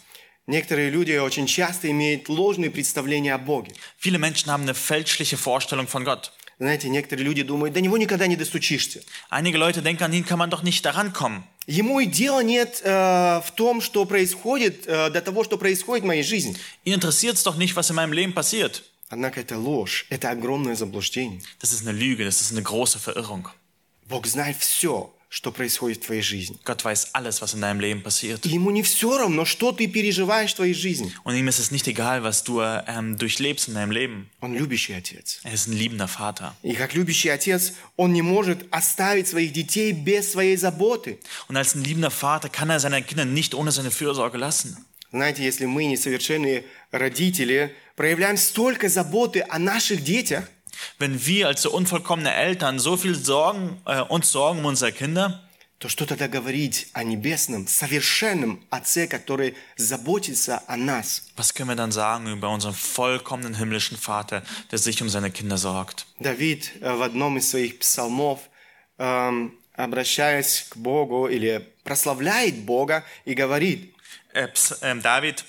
Некоторые 0.48 0.92
люди 0.92 1.14
очень 1.18 1.48
часто 1.48 1.90
имеют 1.90 2.30
ложные 2.30 2.70
представления 2.70 3.34
о 3.34 3.40
Боге. 3.40 3.74
Viele 3.98 4.20
Menschen 4.20 4.52
haben 4.52 4.64
eine 4.64 4.76
fälschliche 4.76 5.38
Vorstellung 5.38 5.88
von 5.88 6.04
Gott. 6.04 6.32
Знаете, 6.60 6.88
некоторые 6.88 7.26
люди 7.26 7.42
думают, 7.44 7.74
до 7.74 7.82
Него 7.82 7.98
никогда 7.98 8.28
не 8.28 8.36
достучишься. 8.36 9.02
Einige 9.30 9.58
Leute 9.58 9.82
denken, 9.82 10.04
an 10.04 10.14
ihn 10.14 10.26
kann 10.26 10.38
man 10.40 10.50
doch 10.50 10.62
nicht 10.64 10.86
daran 10.86 11.14
kommen. 11.14 11.44
Ему 11.68 12.00
и 12.00 12.06
дела 12.06 12.44
нет 12.44 12.80
э, 12.84 13.42
в 13.44 13.52
том, 13.56 13.82
что 13.82 14.06
происходит, 14.06 14.86
э, 14.86 15.10
до 15.10 15.20
того, 15.22 15.44
что 15.44 15.58
происходит 15.58 16.04
в 16.04 16.08
моей 16.08 16.22
жизни. 16.24 16.56
Ihn 16.86 16.94
interessiert 16.94 17.36
es 17.38 17.44
doch 17.44 17.58
nicht, 17.58 17.76
was 17.76 17.90
in 17.90 17.96
meinem 17.96 18.14
Leben 18.14 18.34
passiert. 18.34 18.84
Однако 19.10 19.40
это 19.40 19.58
ложь, 19.58 20.06
это 20.10 20.32
огромное 20.32 20.76
заблуждение. 20.76 21.42
Das 21.62 21.72
ist 21.72 21.88
eine 21.88 21.98
Lüge, 21.98 22.26
das 22.26 22.42
ist 22.42 22.52
eine 22.52 22.64
große 22.64 23.00
Verirrung. 23.00 23.48
Бог 24.08 24.28
знает 24.28 24.58
все, 24.58 25.12
что 25.30 25.52
происходит 25.52 26.02
в 26.02 26.06
твоей 26.06 26.22
жизни. 26.22 26.58
Gott 26.64 26.86
weiß 26.86 27.14
alles, 27.14 27.42
was 27.42 27.54
in 27.54 27.62
deinem 27.62 27.80
Leben 27.80 28.02
passiert. 28.02 28.46
И 28.46 28.50
ему 28.50 28.72
не 28.72 28.84
все 28.84 29.18
равно, 29.18 29.46
что 29.46 29.72
ты 29.72 29.88
переживаешь 29.88 30.54
в 30.54 30.56
твоей 30.56 30.74
жизни. 30.74 31.12
Und 31.24 31.36
ihm 31.36 31.48
ist 31.48 31.60
es 31.60 31.72
nicht 31.72 31.88
egal, 31.88 32.24
was 32.24 32.44
du 32.44 32.62
ähm, 32.62 33.18
durchlebst 33.18 33.68
in 33.68 33.74
deinem 33.74 33.92
Leben. 33.92 34.30
Он 34.42 34.56
любящий 34.56 34.94
отец. 34.94 35.42
Er 35.44 35.54
ist 35.54 35.68
ein 35.68 35.74
liebender 35.74 36.08
Vater. 36.08 36.56
И 36.64 36.74
как 36.74 36.94
любящий 36.94 37.30
отец, 37.30 37.74
он 37.98 38.14
не 38.14 38.22
может 38.22 38.66
оставить 38.72 39.28
своих 39.28 39.52
детей 39.52 39.92
без 39.92 40.32
своей 40.32 40.56
заботы. 40.56 41.20
Und 41.48 41.58
als 41.58 41.76
ein 41.76 41.84
liebender 41.84 42.12
Vater 42.12 42.50
kann 42.50 42.70
er 42.70 42.80
seine 42.80 43.04
Kinder 43.04 43.26
nicht 43.26 43.54
ohne 43.56 43.72
seine 43.72 43.92
Fürsorge 43.92 44.38
lassen. 44.38 44.86
Знаете, 45.13 45.43
если 45.43 45.67
мы, 45.67 45.87
несовершенные 45.87 46.65
родители, 46.93 47.75
проявляем 47.97 48.37
столько 48.37 48.89
заботы 48.89 49.45
о 49.49 49.59
наших 49.59 50.05
детях, 50.05 50.49
Wenn 50.99 51.27
wir 51.27 51.49
als 51.49 51.63
so 51.63 51.73
unvollkommene 51.73 52.33
Eltern 52.33 52.79
so 52.79 52.97
viel 52.97 53.15
Sorgen, 53.15 53.83
äh, 53.85 54.01
uns 54.01 54.31
sorgen 54.31 54.61
um 54.61 54.67
unsere 54.67 54.93
Kinder, 54.93 55.43
то 55.79 55.89
что 55.89 56.07
тогда 56.07 56.29
говорить 56.29 56.89
о 56.93 57.05
небесном, 57.05 57.67
совершенном 57.67 58.61
Отце, 58.71 59.07
который 59.07 59.57
заботится 59.77 60.63
о 60.67 60.77
нас? 60.77 61.23
was 61.37 61.55
können 61.55 61.71
wir 61.71 61.77
dann 61.77 61.91
sagen 61.91 62.27
über 62.29 62.51
unseren 62.51 62.75
vollkommenen 62.75 63.55
himmlischen 63.57 63.97
Vater, 63.99 64.43
der 64.71 64.79
sich 64.79 65.03
um 65.03 65.09
seine 65.09 65.31
Kinder 65.31 65.59
sorgt? 65.59 66.07
Давид 66.19 66.73
э, 66.81 66.95
в 66.95 67.03
одном 67.03 67.37
из 67.39 67.51
своих 67.51 67.79
псалмов, 67.79 68.41
эм, 68.99 69.59
обращаясь 69.75 70.67
к 70.71 70.77
Богу 70.77 71.29
или 71.29 71.67
прославляет 71.85 72.59
Бога 72.65 73.05
и 73.25 73.35
говорит, 73.35 73.81
ähm, 73.81 73.90
David 74.34 75.46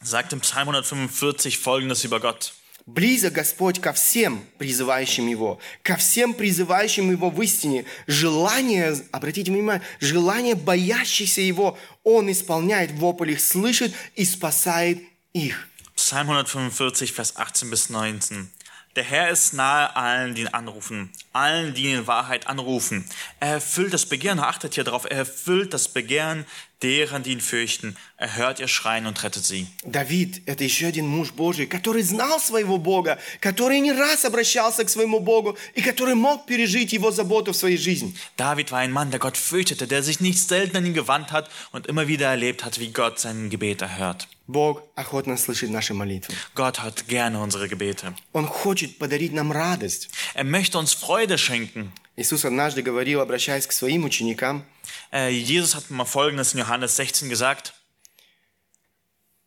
sagt 0.00 0.32
im 0.32 0.40
Psalm 0.40 0.68
145 0.68 1.58
folgendes 1.58 2.04
über 2.04 2.20
Gott. 2.20 2.52
Близок 2.86 3.34
Господь 3.34 3.82
ко 3.82 3.92
всем 3.92 4.42
призывающим 4.56 5.26
Его, 5.26 5.60
ко 5.82 5.96
всем 5.96 6.32
призывающим 6.32 7.10
Его 7.10 7.28
в 7.28 7.42
истине. 7.42 7.84
Желание, 8.06 8.96
обратите 9.12 9.52
внимание, 9.52 9.82
желание 10.00 10.54
боящихся 10.54 11.42
Его 11.42 11.78
Он 12.02 12.30
исполняет, 12.32 12.92
вопль 12.92 13.32
их 13.32 13.40
слышит 13.42 13.92
и 14.14 14.24
спасает 14.24 15.02
их. 15.34 15.68
Psalm 15.96 16.28
145, 16.28 17.12
Vers 17.12 17.36
18 17.36 17.68
bis 17.68 17.90
19. 17.90 18.48
Der 18.96 19.04
Herr 19.04 19.30
ist 19.30 19.52
nahe 19.52 19.94
allen, 19.94 20.34
die 20.34 20.40
ihn 20.40 20.48
anrufen, 20.48 21.12
allen, 21.32 21.74
die 21.74 21.84
ihn 21.84 21.98
in 21.98 22.06
Wahrheit 22.06 22.46
anrufen. 22.46 23.04
Er 23.38 23.54
erfüllt 23.54 23.92
das 23.92 24.06
Begehren, 24.06 24.40
achtet 24.40 24.74
hier 24.74 24.84
drauf, 24.84 25.04
er 25.04 25.18
erfüllt 25.18 25.74
das 25.74 25.88
Begehren 25.88 26.46
deren, 26.82 27.22
die 27.22 27.32
ihn 27.32 27.40
fürchten. 27.40 27.96
Er 28.16 28.36
hört 28.36 28.60
ihr 28.60 28.68
Schreien 28.68 29.06
und 29.06 29.22
rettet 29.22 29.44
sie. 29.44 29.66
Давид – 29.84 30.46
это 30.46 30.64
еще 30.64 30.86
один 30.86 31.06
муж 31.06 31.32
Божий, 31.32 31.66
который 31.66 32.02
знал 32.02 32.38
своего 32.40 32.78
Бога, 32.78 33.18
который 33.40 33.80
не 33.80 33.92
раз 33.92 34.24
обращался 34.24 34.84
к 34.84 34.88
своему 34.88 35.20
Богу 35.20 35.56
и 35.74 35.82
который 35.82 36.14
мог 36.14 36.46
пережить 36.46 36.92
Его 36.92 37.10
заботу 37.10 37.52
в 37.52 37.56
своей 37.56 37.78
жизни. 37.78 38.14
David 38.36 38.70
war 38.70 38.78
ein 38.78 38.92
Mann, 38.92 39.10
der 39.10 39.18
Gott 39.18 39.36
fürchtete, 39.36 39.86
der 39.86 40.02
sich 40.02 40.20
nicht 40.20 40.38
selten 40.38 40.76
an 40.76 40.86
ihn 40.86 40.94
gewandt 40.94 41.32
hat 41.32 41.50
und 41.72 41.86
immer 41.86 42.06
wieder 42.06 42.28
erlebt 42.28 42.64
hat, 42.64 42.78
wie 42.78 42.88
Gott 42.88 43.18
sein 43.18 43.50
Gebet 43.50 43.82
erhört. 43.82 44.28
Бог 44.46 44.82
охотно 44.94 45.36
слышит 45.36 45.70
наши 45.70 45.92
молитвы. 45.92 46.34
Gott 46.54 46.82
hört 46.82 47.06
gerne 47.08 47.40
unsere 47.40 47.68
Gebete. 47.68 48.14
Он 48.32 48.46
хочет 48.46 48.98
подарить 48.98 49.32
нам 49.32 49.52
радость. 49.52 50.08
Er 50.34 50.44
möchte 50.44 50.78
uns 50.78 50.94
Freude 50.94 51.36
schenken. 51.36 51.92
Иисус 52.16 52.44
однажды 52.44 52.82
говорил, 52.82 53.20
обращаясь 53.20 53.66
к 53.66 53.72
своим 53.72 54.04
ученикам, 54.04 54.64
Äh, 54.71 54.71
Jesus 55.12 55.74
hat 55.74 55.90
mal 55.90 56.04
Folgendes 56.04 56.54
in 56.54 56.60
Johannes 56.60 56.96
16 56.96 57.28
gesagt. 57.28 57.74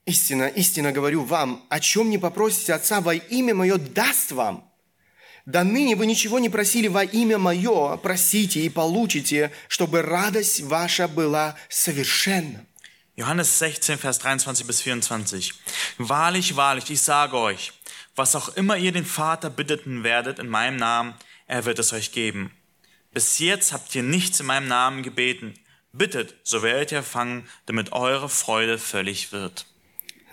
«Истинно, 0.06 0.48
истинно 0.48 0.92
говорю 0.92 1.24
вам, 1.24 1.66
о 1.70 1.80
чем 1.80 2.10
не 2.10 2.18
попросите 2.18 2.74
Отца 2.74 3.02
во 3.02 3.14
имя 3.14 3.54
Мое, 3.54 3.78
даст 3.78 4.32
вам. 4.32 4.68
До 5.46 5.64
ныне 5.64 5.96
вы 5.96 6.08
ничего 6.08 6.40
не 6.40 6.50
просили 6.50 6.88
во 6.88 7.04
имя 7.04 7.38
Мое, 7.38 7.98
просите 7.98 8.62
и 8.62 8.70
получите, 8.70 9.52
чтобы 9.68 10.02
радость 10.02 10.62
ваша 10.62 11.08
была 11.08 11.56
совершенна». 11.70 12.66
Johannes 13.16 13.60
16, 13.60 13.98
Vers 13.98 14.20
23 14.20 14.66
bis 14.66 14.82
24. 14.82 15.54
Wahrlich, 16.00 16.56
wahrlich, 16.56 16.90
ich 16.90 17.02
sage 17.02 17.38
euch, 17.38 17.72
was 18.16 18.36
auch 18.36 18.50
immer 18.56 18.78
ihr 18.78 18.92
den 18.92 19.06
Vater 19.06 19.50
bitteten 19.50 20.04
werdet 20.04 20.40
in 20.40 20.50
meinem 20.50 20.78
Namen, 20.78 21.14
er 21.46 21.66
wird 21.66 21.78
es 21.78 21.94
euch 21.94 22.12
geben. 22.12 22.52
Bis 23.16 23.40
jetzt 23.40 23.74
habt 23.74 23.94
ihr 23.96 24.04
nichts 24.04 24.40
in 24.40 24.46
meinem 24.46 24.68
Namen 24.68 25.04
gebeten. 25.04 25.54
Bittet, 25.94 26.36
so 26.44 26.62
werdet 26.64 26.92
ihr 26.94 27.00
empfangen, 27.00 27.46
damit 27.66 27.92
eure 27.92 28.30
Freude 28.30 28.78
völlig 28.78 29.32
wird. 29.34 29.66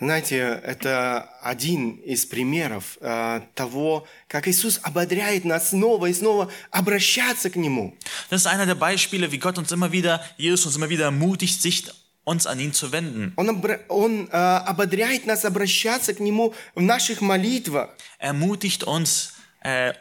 Знаете, 0.01 0.61
это 0.63 1.29
один 1.43 1.97
из 1.97 2.25
примеров 2.25 2.99
э, 3.01 3.41
того, 3.57 4.07
как 4.29 4.47
Иисус 4.47 4.79
ободряет 4.85 5.45
нас 5.45 5.71
снова 5.71 6.07
и 6.07 6.13
снова 6.13 6.53
обращаться 6.71 7.51
к 7.51 7.57
Нему. 7.57 7.97
Das 8.31 8.43
ist 8.43 8.47
einer 8.47 8.65
der 8.67 8.77
Beispiele, 8.77 9.33
wie 9.33 9.39
Gott 9.39 9.59
uns 9.59 9.73
immer 9.73 9.91
wieder, 9.91 10.25
Jesus 10.37 10.67
uns 10.67 10.77
immer 10.77 10.89
wieder 10.89 11.07
ermutigt, 11.07 11.61
sich 11.61 11.87
uns 12.23 12.47
an 12.47 12.61
ihn 12.61 12.73
zu 12.73 12.93
wenden. 12.93 13.33
Он, 13.35 13.51
обра- 13.51 13.81
он, 13.89 14.29
э, 14.29 14.37
ободряет 14.37 15.27
нас 15.27 15.45
обращаться 15.45 16.15
к 16.15 16.21
Нему 16.21 16.55
в 16.77 16.81
наших 16.81 17.21
молитвах 17.21 17.89
Er 18.21 18.29
ermutigt 18.29 18.85
uns, 18.85 19.32
äh, 19.32 19.32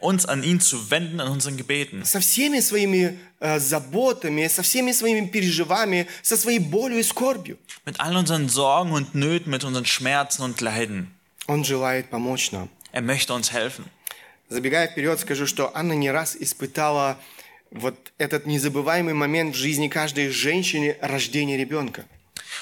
uns 0.01 0.27
an 0.27 0.43
ihn 0.43 0.61
zu 0.61 0.91
wenden 0.91 1.21
in 1.21 1.29
unseren 1.29 1.57
Gebeten. 1.57 2.05
со 2.05 2.21
всеми 2.21 2.61
своими 2.61 3.19
э, 3.41 3.59
заботами, 3.61 4.49
со 4.49 4.63
всеми 4.63 4.93
своими 4.93 5.27
переживаниями, 5.29 6.09
со 6.23 6.37
своей 6.37 6.59
болью 6.59 6.99
и 6.99 7.03
скорбью. 7.03 7.59
Mit 7.85 8.01
all 8.01 8.17
unseren 8.17 8.49
Sorgen 8.49 8.93
und 8.93 9.15
Nöten, 9.15 9.51
mit 9.51 9.65
unseren 9.65 9.87
Schmerzen 9.87 10.43
und 10.43 10.61
Leiden. 10.61 11.15
Он 11.47 11.65
желает 11.65 12.11
помочь 12.11 12.51
нам. 12.51 12.69
Er 12.93 13.03
möchte 13.03 13.33
uns 13.35 13.53
helfen. 13.53 13.85
Забегая 14.49 14.89
вперед, 14.89 15.19
скажу, 15.21 15.47
что 15.47 15.75
Анна 15.75 15.95
не 15.95 16.11
раз 16.11 16.37
испытала 16.37 17.19
вот 17.71 18.13
этот 18.19 18.47
незабываемый 18.47 19.15
момент 19.15 19.55
в 19.55 19.59
жизни 19.59 19.89
каждой 19.89 20.29
женщины 20.29 20.97
рождения 21.01 21.57
ребенка. 21.57 22.05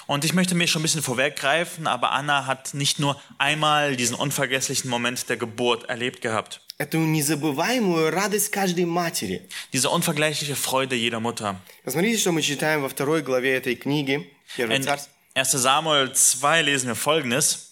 Und 0.08 0.24
ich 0.24 0.34
möchte 0.34 0.54
mir 0.56 0.68
schon 0.68 0.82
ein 0.82 0.84
bisschen 0.84 1.02
vorweggreifen, 1.02 1.88
aber 1.88 2.12
Anna 2.12 2.46
hat 2.46 2.74
nicht 2.74 3.00
nur 3.00 3.20
einmal 3.38 3.96
diesen 3.96 4.16
unvergesslichen 4.16 4.90
Moment 4.90 5.28
der 5.30 5.38
Geburt 5.38 5.90
erlebt 5.90 6.22
gehabt. 6.22 6.62
Эту 6.78 7.00
незабываемую 7.00 8.12
радость 8.12 8.52
каждой 8.52 8.86
матери. 8.86 9.48
Diese 9.74 9.90
unvergleichliche 9.90 10.56
Freude 10.56 10.96
jeder 10.96 11.20
Mutter. 11.22 11.56
Посмотрите, 11.84 12.20
что 12.20 12.32
мы 12.34 12.42
читаем 12.42 12.82
во 12.82 12.90
второй 12.90 13.22
главе 13.22 13.56
этой 13.56 13.76
книги, 13.76 14.30
Первый 14.58 14.78
In 14.78 14.84
царств. 14.84 15.10
1 15.36 15.46
Samuel 15.60 16.12
2 16.14 16.62
lesen 16.62 16.90
wir 16.90 16.96
folgendes. 16.96 17.72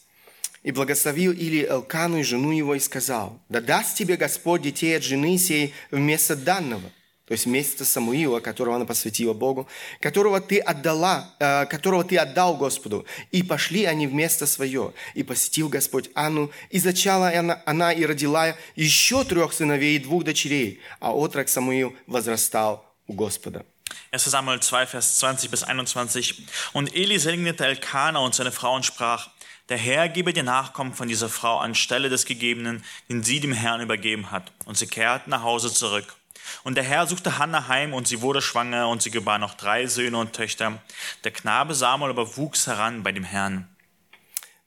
«И 0.63 0.71
благословил 0.71 1.33
Или 1.33 1.67
Элкану 1.67 2.19
и 2.19 2.23
жену 2.23 2.51
его 2.51 2.73
и 2.73 2.79
сказал, 2.79 3.37
да 3.49 3.59
даст 3.59 3.97
тебе 3.97 4.15
Господь 4.15 4.61
детей 4.61 4.95
от 4.95 5.03
жены 5.03 5.37
сей 5.37 5.73
вместо 5.91 6.37
данного». 6.37 6.89
То 7.28 7.32
есть 7.32 7.44
вместо 7.44 7.84
Самуила, 7.84 8.40
которого 8.40 8.76
она 8.76 8.86
посвятила 8.86 9.34
Богу, 9.34 9.68
которого 10.00 10.40
ты 10.40 10.60
отдала, 10.60 11.30
э, 11.38 11.66
которого 11.66 12.02
ты 12.02 12.16
отдал 12.16 12.56
Господу. 12.56 13.04
И 13.30 13.42
пошли 13.42 13.84
они 13.84 14.06
вместо 14.06 14.46
свое. 14.46 14.94
И 15.12 15.22
посетил 15.22 15.68
Господь 15.68 16.08
Анну, 16.14 16.50
и 16.70 16.78
зачала 16.78 17.28
она, 17.28 17.62
она 17.66 17.92
и 17.92 18.06
родила 18.06 18.56
еще 18.76 19.24
трех 19.24 19.52
сыновей 19.52 19.96
и 19.96 19.98
двух 19.98 20.24
дочерей, 20.24 20.80
а 21.00 21.12
отрок 21.12 21.50
Самуил 21.50 21.94
возрастал 22.06 22.82
у 23.06 23.12
Господа. 23.12 23.66
1 24.10 24.20
Samuel 24.20 24.60
2, 24.60 24.86
Vers 24.86 25.18
20 25.18 25.50
bis 25.50 25.64
21. 25.64 26.46
Und 26.72 26.94
Eli 26.94 27.18
segnete 27.18 27.66
Elkanah 27.66 28.20
und 28.20 28.34
seine 28.34 28.52
Frau 28.52 28.74
und 28.74 28.86
sprach, 28.86 29.28
der 29.68 29.76
Herr 29.76 30.08
gebe 30.08 30.32
dir 30.32 30.44
Nachkommen 30.44 30.94
von 30.94 31.08
dieser 31.08 31.28
Frau 31.28 31.58
anstelle 31.58 32.08
des 32.08 32.24
Gegebenen, 32.24 32.82
den 33.10 33.22
sie 33.22 33.38
dem 33.38 33.52
Herrn 33.52 33.82
übergeben 33.82 34.30
hat. 34.30 34.50
Und 34.64 34.78
sie 34.78 34.86
kehrten 34.86 35.28
nach 35.28 35.42
Hause 35.42 35.70
zurück. 35.70 36.16
Und 36.63 36.75
der 36.75 36.83
Herr 36.83 37.07
suchte 37.07 37.37
Hannah 37.37 37.67
heim, 37.67 37.93
und 37.93 38.07
sie 38.07 38.21
wurde 38.21 38.41
schwanger, 38.41 38.87
und 38.87 39.01
sie 39.01 39.11
gebar 39.11 39.39
noch 39.39 39.55
drei 39.55 39.87
Söhne 39.87 40.17
und 40.17 40.33
Töchter. 40.33 40.81
Der 41.23 41.31
Knabe 41.31 41.73
Samuel 41.75 42.11
aber 42.11 42.37
wuchs 42.37 42.67
heran 42.67 43.03
bei 43.03 43.11
dem 43.11 43.23
Herrn. 43.23 43.67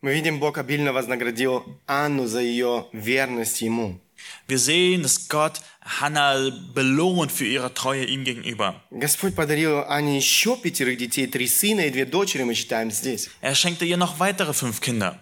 Мы 0.03 0.13
видим, 0.13 0.39
Бог 0.39 0.59
обильно 0.59 0.93
вознаградил 0.93 1.81
Анну 1.87 2.27
за 2.27 2.41
ее 2.41 2.87
верность 2.93 3.63
Ему. 3.63 3.99
Wir 4.47 4.59
sehen, 4.59 5.03
dass 5.03 5.29
Gott 5.29 5.61
Hannah 6.01 6.51
belohnt 6.75 7.33
für 7.33 7.47
ihre 7.47 7.73
Treue 7.75 8.05
ihm 8.05 8.25
gegenüber. 8.25 8.83
Господь 8.91 9.35
подарил 9.35 9.85
Ане 9.89 10.17
еще 10.17 10.57
пятерых 10.57 10.99
детей, 10.99 11.27
три 11.27 11.47
сына 11.47 11.81
и 11.83 11.91
две 11.91 12.05
дочери, 12.05 12.43
мы 12.43 12.55
читаем 12.55 12.91
здесь. 12.91 13.31
Er 13.41 13.55
schenkte 13.55 13.85
ihr 13.85 13.97
noch 13.97 14.19
weitere 14.19 14.53
fünf 14.53 14.81
Kinder. 14.81 15.19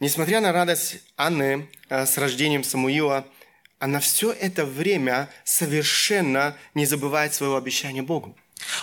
Несмотря 0.00 0.40
на 0.40 0.52
радость 0.52 0.98
Анны 1.16 1.68
э, 1.88 2.06
с 2.06 2.18
рождением 2.18 2.64
Самуила, 2.64 3.24
она 3.78 3.98
все 4.00 4.32
это 4.32 4.64
время 4.64 5.28
совершенно 5.44 6.56
не 6.74 6.86
забывает 6.86 7.34
своего 7.34 7.56
обещания 7.56 8.02
Богу. 8.02 8.36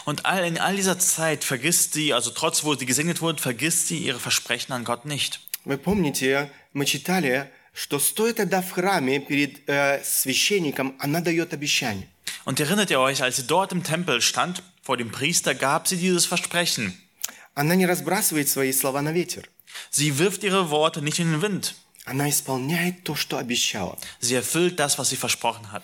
Und 0.05 0.25
all, 0.25 0.45
in 0.45 0.57
all 0.57 0.75
dieser 0.75 0.99
Zeit 0.99 1.43
vergisst 1.45 1.93
sie, 1.93 2.13
also 2.13 2.31
trotz 2.31 2.65
wo 2.65 2.75
sie 2.75 2.85
gesegnet 2.85 3.21
wurde, 3.21 3.41
vergisst 3.41 3.87
sie 3.87 3.97
ihre 3.97 4.19
Versprechen 4.19 4.73
an 4.73 4.83
Gott 4.83 5.05
nicht. 5.05 5.39
Вы 5.63 5.77
помните, 5.77 6.51
мы 6.73 6.85
читали, 6.85 7.49
что 7.73 7.99
стоит 7.99 8.37
тогда 8.37 8.61
в 8.61 8.71
храме 8.71 9.19
перед 9.19 9.69
э, 9.69 10.01
священником, 10.03 10.95
она 10.99 11.21
дает 11.21 11.53
обещание. 11.53 12.07
Und 12.45 12.59
erinnert 12.59 12.91
ihr 12.91 12.99
euch, 12.99 13.21
als 13.23 13.37
sie 13.37 13.47
dort 13.47 13.71
im 13.71 13.83
Tempel 13.83 14.21
stand, 14.21 14.63
vor 14.81 14.97
dem 14.97 15.11
Priester, 15.11 15.55
gab 15.55 15.87
sie 15.87 15.97
dieses 15.97 16.25
Versprechen. 16.25 16.93
Она 17.55 17.75
не 17.75 17.85
разбрасывает 17.85 18.49
свои 18.49 18.73
слова 18.73 19.01
на 19.01 19.11
ветер. 19.11 19.47
Sie 19.91 20.17
wirft 20.17 20.43
ihre 20.43 20.69
Worte 20.69 21.01
nicht 21.01 21.19
in 21.19 21.31
den 21.31 21.41
Wind. 21.41 21.75
Она 22.04 22.28
исполняет 22.28 23.02
то, 23.02 23.14
что 23.14 23.38
обещала. 23.38 23.98
Sie 24.20 24.34
erfüllt 24.34 24.78
das, 24.78 24.98
was 24.98 25.08
sie 25.10 25.16
versprochen 25.16 25.72
hat. 25.72 25.82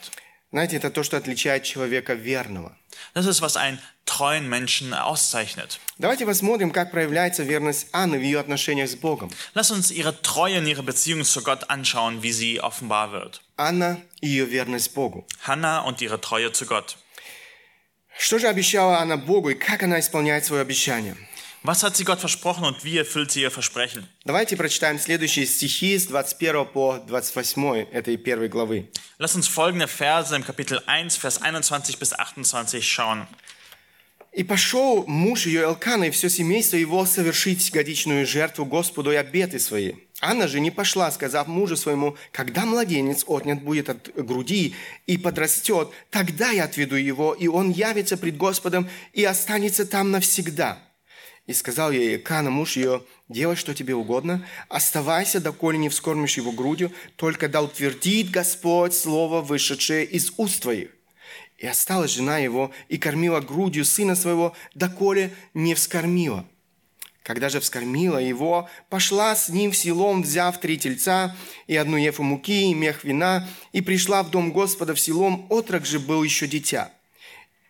Знаете, 0.53 0.77
это 0.77 0.91
то, 0.91 1.03
что 1.03 1.17
отличает 1.17 1.63
человека 1.63 2.15
верного. 2.15 2.77
Das 3.15 3.27
ist, 3.27 3.41
was 3.41 3.57
einen 3.57 3.79
treuen 4.05 4.49
Menschen 4.49 4.93
auszeichnet. 4.93 5.79
Давайте 5.99 6.27
посмотрим, 6.27 6.73
как 6.73 6.91
проявляется 6.91 7.45
верность 7.45 7.87
Анны 7.93 8.19
в 8.19 8.23
ее 8.23 8.41
отношениях 8.41 8.91
с 8.91 8.97
Богом. 8.97 9.31
Lass 9.55 9.71
uns 9.71 9.91
ihre 9.93 10.21
Treue 10.21 10.59
in 10.59 10.67
ihre 10.67 10.83
Beziehung 10.83 11.25
zu 11.25 11.43
Gott 11.43 11.71
anschauen, 11.71 12.23
wie 12.23 12.33
sie 12.33 12.61
offenbar 12.61 13.13
wird. 13.13 13.41
Анна 13.57 13.99
и 14.21 14.29
ее 14.29 14.45
верность 14.45 14.93
Богу. 14.95 15.25
Hannah 15.47 15.81
und 15.81 16.03
ihre 16.03 16.21
Treue 16.21 16.53
zu 16.53 16.67
Gott. 16.67 16.97
Что 18.19 18.39
же 18.39 18.49
обещала 18.49 18.99
она 18.99 19.17
Богу 19.17 19.51
и 19.51 19.55
как 19.55 19.83
она 19.83 19.99
исполняет 20.01 20.45
свое 20.45 20.63
обещание? 20.63 21.17
Was 21.63 21.83
hat 21.83 21.95
sie 21.95 22.05
Gott 22.05 22.21
versprochen 22.21 22.65
und 22.65 22.85
wie 22.87 22.97
erfüllt 22.97 23.31
sie 23.31 23.43
ihr 23.43 23.51
Versprechen? 23.51 24.09
Давайте 24.25 24.57
прочитаем 24.57 24.99
следующие 24.99 25.45
стихи 25.45 25.99
с 25.99 26.07
21 26.07 26.73
по 26.73 26.99
28 27.07 27.87
этой 27.93 28.17
первой 28.17 28.49
главы. 28.49 28.89
Lass 29.19 29.37
uns 29.37 29.47
folgende 29.47 29.87
Verse 29.87 30.35
im 30.35 30.43
Kapitel 30.43 30.83
1, 30.87 31.19
Vers 31.19 31.43
21 31.43 31.99
bis 31.99 32.15
28 32.15 32.83
schauen. 32.83 33.27
«И 34.33 34.43
пошел 34.43 35.05
муж 35.07 35.45
ее 35.45 35.65
Элкана 35.65 36.05
и 36.05 36.11
все 36.11 36.31
семейство 36.31 36.77
его 36.77 37.05
совершить 37.05 37.71
годичную 37.73 38.27
жертву 38.27 38.65
Господу 38.65 39.13
и 39.13 39.17
обеты 39.17 39.59
свои. 39.59 39.93
Анна 40.23 40.49
же 40.49 40.61
не 40.61 40.71
пошла, 40.71 41.11
сказав 41.11 41.47
мужу 41.47 41.77
своему, 41.77 42.17
когда 42.33 42.65
младенец 42.65 43.25
отнят 43.27 43.61
будет 43.63 43.91
от 43.91 44.11
груди 44.15 44.75
и 45.07 45.19
подрастет, 45.19 45.91
тогда 46.09 46.53
я 46.53 46.65
отведу 46.65 46.97
его, 46.97 47.35
и 47.35 47.49
он 47.49 47.71
явится 47.71 48.17
пред 48.17 48.39
Господом 48.39 48.89
и 49.13 49.25
останется 49.25 49.85
там 49.85 50.11
навсегда». 50.11 50.79
И 51.51 51.53
сказал 51.53 51.91
ей 51.91 52.15
Элкана, 52.15 52.49
муж 52.49 52.77
ее, 52.77 53.03
«Делай, 53.29 53.57
что 53.57 53.75
тебе 53.75 53.97
угодно, 53.97 54.47
оставайся, 54.69 55.41
доколе 55.41 55.79
не 55.79 55.89
вскормишь 55.89 56.37
его 56.37 56.53
грудью, 56.53 56.93
только 57.17 57.49
да 57.49 57.61
утвердит 57.61 58.31
Господь 58.31 58.95
слово, 58.95 59.41
вышедшее 59.41 60.05
из 60.05 60.33
уст 60.37 60.63
твоих». 60.63 60.91
И 61.59 61.67
осталась 61.67 62.13
жена 62.13 62.39
его 62.39 62.71
и 62.89 62.99
кормила 62.99 63.41
грудью 63.41 63.85
сына 63.85 64.15
своего, 64.15 64.55
доколе 64.77 65.35
не 65.53 65.75
вскормила. 65.75 66.47
Когда 67.25 67.49
же 67.49 67.59
вскормила 67.59 68.19
его, 68.19 68.69
пошла 68.89 69.35
с 69.35 69.49
ним 69.49 69.73
в 69.73 69.77
селом, 69.77 70.23
взяв 70.23 70.61
три 70.61 70.79
тельца 70.79 71.35
и 71.67 71.75
одну 71.75 71.97
ефу 71.97 72.23
муки 72.23 72.71
и 72.71 72.75
мех 72.75 73.03
вина, 73.03 73.49
и 73.73 73.81
пришла 73.81 74.23
в 74.23 74.31
дом 74.31 74.53
Господа 74.53 74.95
в 74.95 75.01
селом, 75.01 75.47
отрок 75.49 75.85
же 75.85 75.99
был 75.99 76.23
еще 76.23 76.47
дитя. 76.47 76.93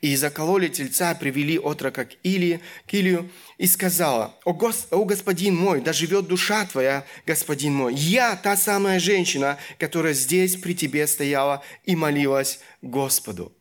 И 0.00 0.16
закололи 0.16 0.68
тельца, 0.68 1.14
привели 1.14 1.58
отрока 1.58 2.06
к 2.06 2.12
Илии, 2.22 2.60
к 2.86 2.94
Илию, 2.94 3.30
и 3.58 3.66
сказала, 3.66 4.34
«О, 4.44 4.52
Гос- 4.52 4.86
о 4.90 5.04
господин 5.04 5.56
мой, 5.56 5.82
да 5.82 5.92
живет 5.92 6.26
душа 6.26 6.64
твоя, 6.64 7.04
господин 7.26 7.74
мой, 7.74 7.94
я 7.94 8.34
та 8.36 8.56
самая 8.56 8.98
женщина, 8.98 9.58
которая 9.78 10.14
здесь 10.14 10.56
при 10.56 10.74
тебе 10.74 11.06
стояла 11.06 11.62
и 11.84 11.96
молилась 11.96 12.60
Господу». 12.80 13.52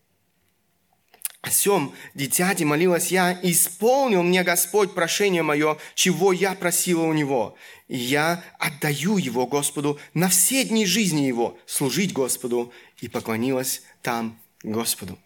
О 1.41 1.49
сем 1.51 1.93
дитяти 2.15 2.65
молилась 2.65 3.11
я, 3.11 3.37
исполнил 3.43 4.23
мне 4.23 4.43
Господь 4.43 4.93
прошение 4.93 5.41
мое, 5.41 5.77
чего 5.95 6.33
я 6.33 6.53
просила 6.53 7.03
у 7.03 7.13
Него. 7.13 7.55
И 7.87 7.97
я 7.97 8.43
отдаю 8.59 9.17
его 9.17 9.47
Господу 9.47 9.99
на 10.13 10.27
все 10.27 10.65
дни 10.65 10.85
жизни 10.85 11.21
его, 11.21 11.57
служить 11.65 12.11
Господу, 12.11 12.73
и 12.99 13.07
поклонилась 13.07 13.83
там 14.01 14.37
Господу. 14.63 15.17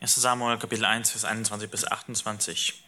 1 0.00 0.14
Samuel 0.14 0.58
Kapitel 0.58 0.84
1, 0.84 1.10
Vers 1.10 1.24
21 1.24 1.70
bis 1.70 1.86
28. 1.86 2.84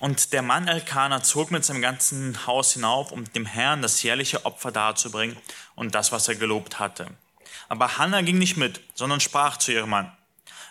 Und 0.00 0.32
der 0.32 0.42
Mann 0.42 0.68
Elkanah 0.68 1.22
zog 1.22 1.50
mit 1.50 1.64
seinem 1.64 1.82
ganzen 1.82 2.46
Haus 2.46 2.72
hinauf, 2.72 3.12
um 3.12 3.24
dem 3.32 3.46
Herrn 3.46 3.82
das 3.82 4.02
jährliche 4.02 4.44
Opfer 4.44 4.72
darzubringen 4.72 5.36
und 5.74 5.94
das, 5.94 6.12
was 6.12 6.28
er 6.28 6.34
gelobt 6.34 6.78
hatte. 6.78 7.08
Aber 7.68 7.98
Hannah 7.98 8.22
ging 8.22 8.38
nicht 8.38 8.56
mit, 8.56 8.80
sondern 8.94 9.20
sprach 9.20 9.56
zu 9.56 9.72
ihrem 9.72 9.90
Mann, 9.90 10.12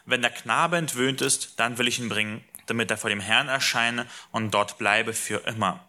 wenn 0.06 0.22
der 0.22 0.32
Knabe 0.32 0.78
entwöhnt 0.78 1.22
ist, 1.22 1.60
dann 1.60 1.78
will 1.78 1.88
ich 1.88 2.00
ihn 2.00 2.10
bringen, 2.10 2.44
damit 2.66 2.92
er 2.92 2.98
vor 2.98 3.10
dem 3.10 3.20
Herrn 3.20 3.48
erscheine 3.48 4.06
und 4.32 4.54
dort 4.54 4.78
bleibe 4.78 5.14
für 5.14 5.46
immer. 5.48 5.88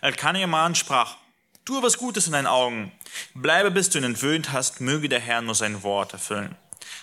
Elkanah 0.00 0.38
ihr 0.38 0.46
Mann 0.46 0.74
sprach, 0.74 1.16
tue 1.64 1.82
was 1.82 1.98
Gutes 1.98 2.26
in 2.26 2.32
deinen 2.32 2.46
Augen, 2.46 2.92
bleibe 3.34 3.70
bis 3.70 3.90
du 3.90 3.98
ihn 3.98 4.04
entwöhnt 4.04 4.52
hast, 4.52 4.80
möge 4.80 5.08
der 5.08 5.20
Herr 5.20 5.40
nur 5.40 5.54
sein 5.54 5.82
Wort 5.82 6.12
erfüllen. 6.12 6.56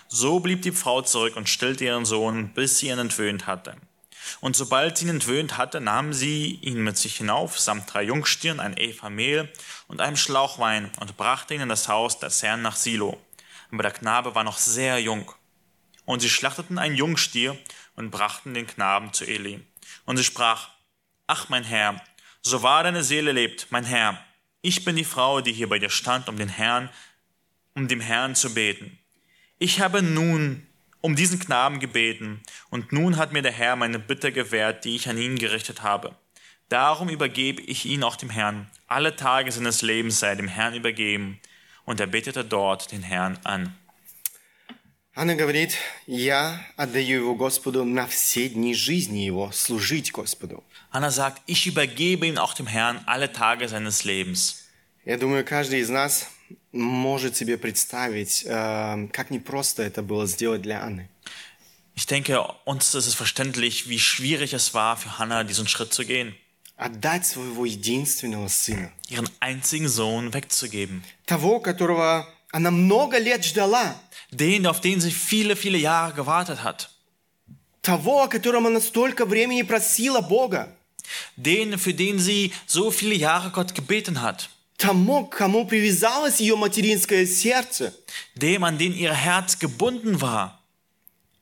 So 0.07 0.39
blieb 0.39 0.61
die 0.61 0.71
Frau 0.71 1.01
zurück 1.01 1.35
und 1.35 1.49
stillte 1.49 1.85
ihren 1.85 2.05
Sohn, 2.05 2.53
bis 2.53 2.79
sie 2.79 2.89
ihn 2.89 2.99
entwöhnt 2.99 3.47
hatte. 3.47 3.75
Und 4.39 4.55
sobald 4.55 4.97
sie 4.97 5.05
ihn 5.05 5.11
entwöhnt 5.11 5.57
hatte, 5.57 5.81
nahm 5.81 6.13
sie 6.13 6.55
ihn 6.55 6.83
mit 6.83 6.97
sich 6.97 7.17
hinauf, 7.17 7.59
samt 7.59 7.93
drei 7.93 8.03
Jungstieren, 8.03 8.59
ein 8.59 8.77
Eva 8.77 9.09
Mehl 9.09 9.51
und 9.87 10.01
einem 10.01 10.17
Schlauch 10.17 10.59
Wein, 10.59 10.91
und 10.99 11.17
brachte 11.17 11.53
ihn 11.53 11.61
in 11.61 11.69
das 11.69 11.87
Haus 11.87 12.19
des 12.19 12.41
Herrn 12.43 12.61
nach 12.61 12.75
Silo. 12.75 13.19
Aber 13.71 13.83
der 13.83 13.91
Knabe 13.91 14.35
war 14.35 14.43
noch 14.43 14.57
sehr 14.57 14.99
jung. 14.99 15.31
Und 16.05 16.21
sie 16.21 16.29
schlachteten 16.29 16.77
einen 16.77 16.95
Jungstier 16.95 17.57
und 17.95 18.11
brachten 18.11 18.53
den 18.53 18.67
Knaben 18.67 19.13
zu 19.13 19.25
Eli. 19.25 19.65
Und 20.05 20.17
sie 20.17 20.23
sprach, 20.23 20.69
Ach, 21.27 21.49
mein 21.49 21.63
Herr, 21.63 21.99
so 22.41 22.61
wahr 22.61 22.83
deine 22.83 23.03
Seele 23.03 23.31
lebt, 23.31 23.67
mein 23.71 23.85
Herr, 23.85 24.23
ich 24.61 24.85
bin 24.85 24.95
die 24.95 25.03
Frau, 25.03 25.41
die 25.41 25.53
hier 25.53 25.69
bei 25.69 25.79
dir 25.79 25.89
stand, 25.89 26.29
um 26.29 26.37
den 26.37 26.49
Herrn, 26.49 26.89
um 27.73 27.87
dem 27.87 27.99
Herrn 27.99 28.35
zu 28.35 28.53
beten. 28.53 28.99
Ich 29.58 29.80
habe 29.80 30.02
nun 30.02 30.66
um 31.02 31.16
diesen 31.16 31.38
Knaben 31.38 31.80
gebeten, 31.80 32.40
und 32.68 32.92
nun 32.92 33.16
hat 33.16 33.32
mir 33.32 33.42
der 33.42 33.52
Herr 33.52 33.76
meine 33.76 33.98
Bitte 33.98 34.32
gewährt, 34.32 34.84
die 34.84 34.96
ich 34.96 35.08
an 35.08 35.18
ihn 35.18 35.38
gerichtet 35.38 35.82
habe. 35.82 36.14
Darum 36.68 37.08
übergebe 37.08 37.62
ich 37.62 37.84
ihn 37.84 38.04
auch 38.04 38.16
dem 38.16 38.30
Herrn. 38.30 38.70
Alle 38.86 39.16
Tage 39.16 39.50
seines 39.50 39.82
Lebens 39.82 40.20
sei 40.20 40.34
dem 40.34 40.46
Herrn 40.46 40.74
übergeben. 40.74 41.40
Und 41.84 41.98
er 41.98 42.06
betete 42.06 42.44
dort 42.44 42.92
den 42.92 43.02
Herrn 43.02 43.38
an. 43.44 43.74
Она 45.12 45.34
говорит, 45.34 45.76
я 46.06 46.64
отдаю 46.76 47.22
его 47.22 47.34
Господу 47.34 47.84
на 47.84 48.06
все 48.06 48.48
дни 48.48 48.74
жизни 48.74 49.18
его, 49.18 49.50
служить 49.50 50.12
Господу. 50.12 50.62
Hannah 50.92 51.10
sagt, 51.10 51.42
ich 51.46 51.66
übergebe 51.66 52.26
ihn 52.26 52.38
auch 52.38 52.54
dem 52.54 52.68
Herrn 52.68 53.00
alle 53.06 53.32
Tage 53.32 53.68
seines 53.68 54.04
Lebens. 54.04 54.68
Я 55.04 55.18
думаю, 55.18 55.44
каждый 55.44 55.80
из 55.80 55.90
нас 55.90 56.30
может 56.74 57.36
себе 57.36 57.58
представить, 57.58 58.44
э, 58.46 59.08
как 59.12 59.30
непросто 59.30 59.82
это 59.82 60.02
было 60.02 60.26
сделать 60.26 60.62
для 60.62 60.82
Анны. 60.82 61.08
Ich 61.94 62.06
denke, 62.06 62.40
uns 62.64 62.94
ist 62.94 63.06
es 63.06 63.14
verständlich, 63.14 63.88
wie 63.88 63.98
schwierig 63.98 64.54
es 64.54 64.72
war 64.72 64.96
für 64.96 65.18
Hannah, 65.18 65.44
diesen 65.44 65.68
Schritt 65.68 65.92
zu 65.92 66.04
gehen, 66.04 66.34
Отдать 66.76 67.26
своего 67.26 67.66
единственного 67.66 68.48
сына. 68.48 68.90
ihren 69.10 69.28
einzigen 69.40 69.88
Sohn 69.88 70.32
wegzugeben. 70.32 71.02
Того, 71.26 71.60
которого 71.60 72.26
она 72.52 72.70
много 72.70 73.18
лет 73.18 73.44
ждала. 73.44 73.96
Den, 74.30 74.66
auf 74.66 74.80
den 74.80 75.00
sie 75.00 75.10
viele, 75.10 75.56
viele 75.56 75.76
Jahre 75.76 76.14
gewartet 76.14 76.62
hat. 76.62 76.88
Того, 77.82 78.22
о 78.22 78.28
котором 78.28 78.66
она 78.66 78.80
столько 78.80 79.26
времени 79.26 79.62
просила 79.62 80.20
Бога. 80.22 80.68
Den, 81.36 81.78
für 81.78 81.92
den 81.92 82.18
sie 82.18 82.52
so 82.66 82.90
viele 82.90 83.14
Jahre 83.14 83.50
Gott 83.50 83.74
gebeten 83.74 84.22
hat. 84.22 84.48
Тому, 84.76 85.26
к 85.26 85.36
кому 85.36 85.66
привязалось 85.66 86.40
ее 86.40 86.56
материнское 86.56 87.26
сердце. 87.26 87.92
Dem, 88.34 88.64
an 88.64 88.78
den 88.78 88.94
ihr 88.94 89.12
Herz 89.12 89.58
gebunden 89.58 90.20
war. 90.20 90.58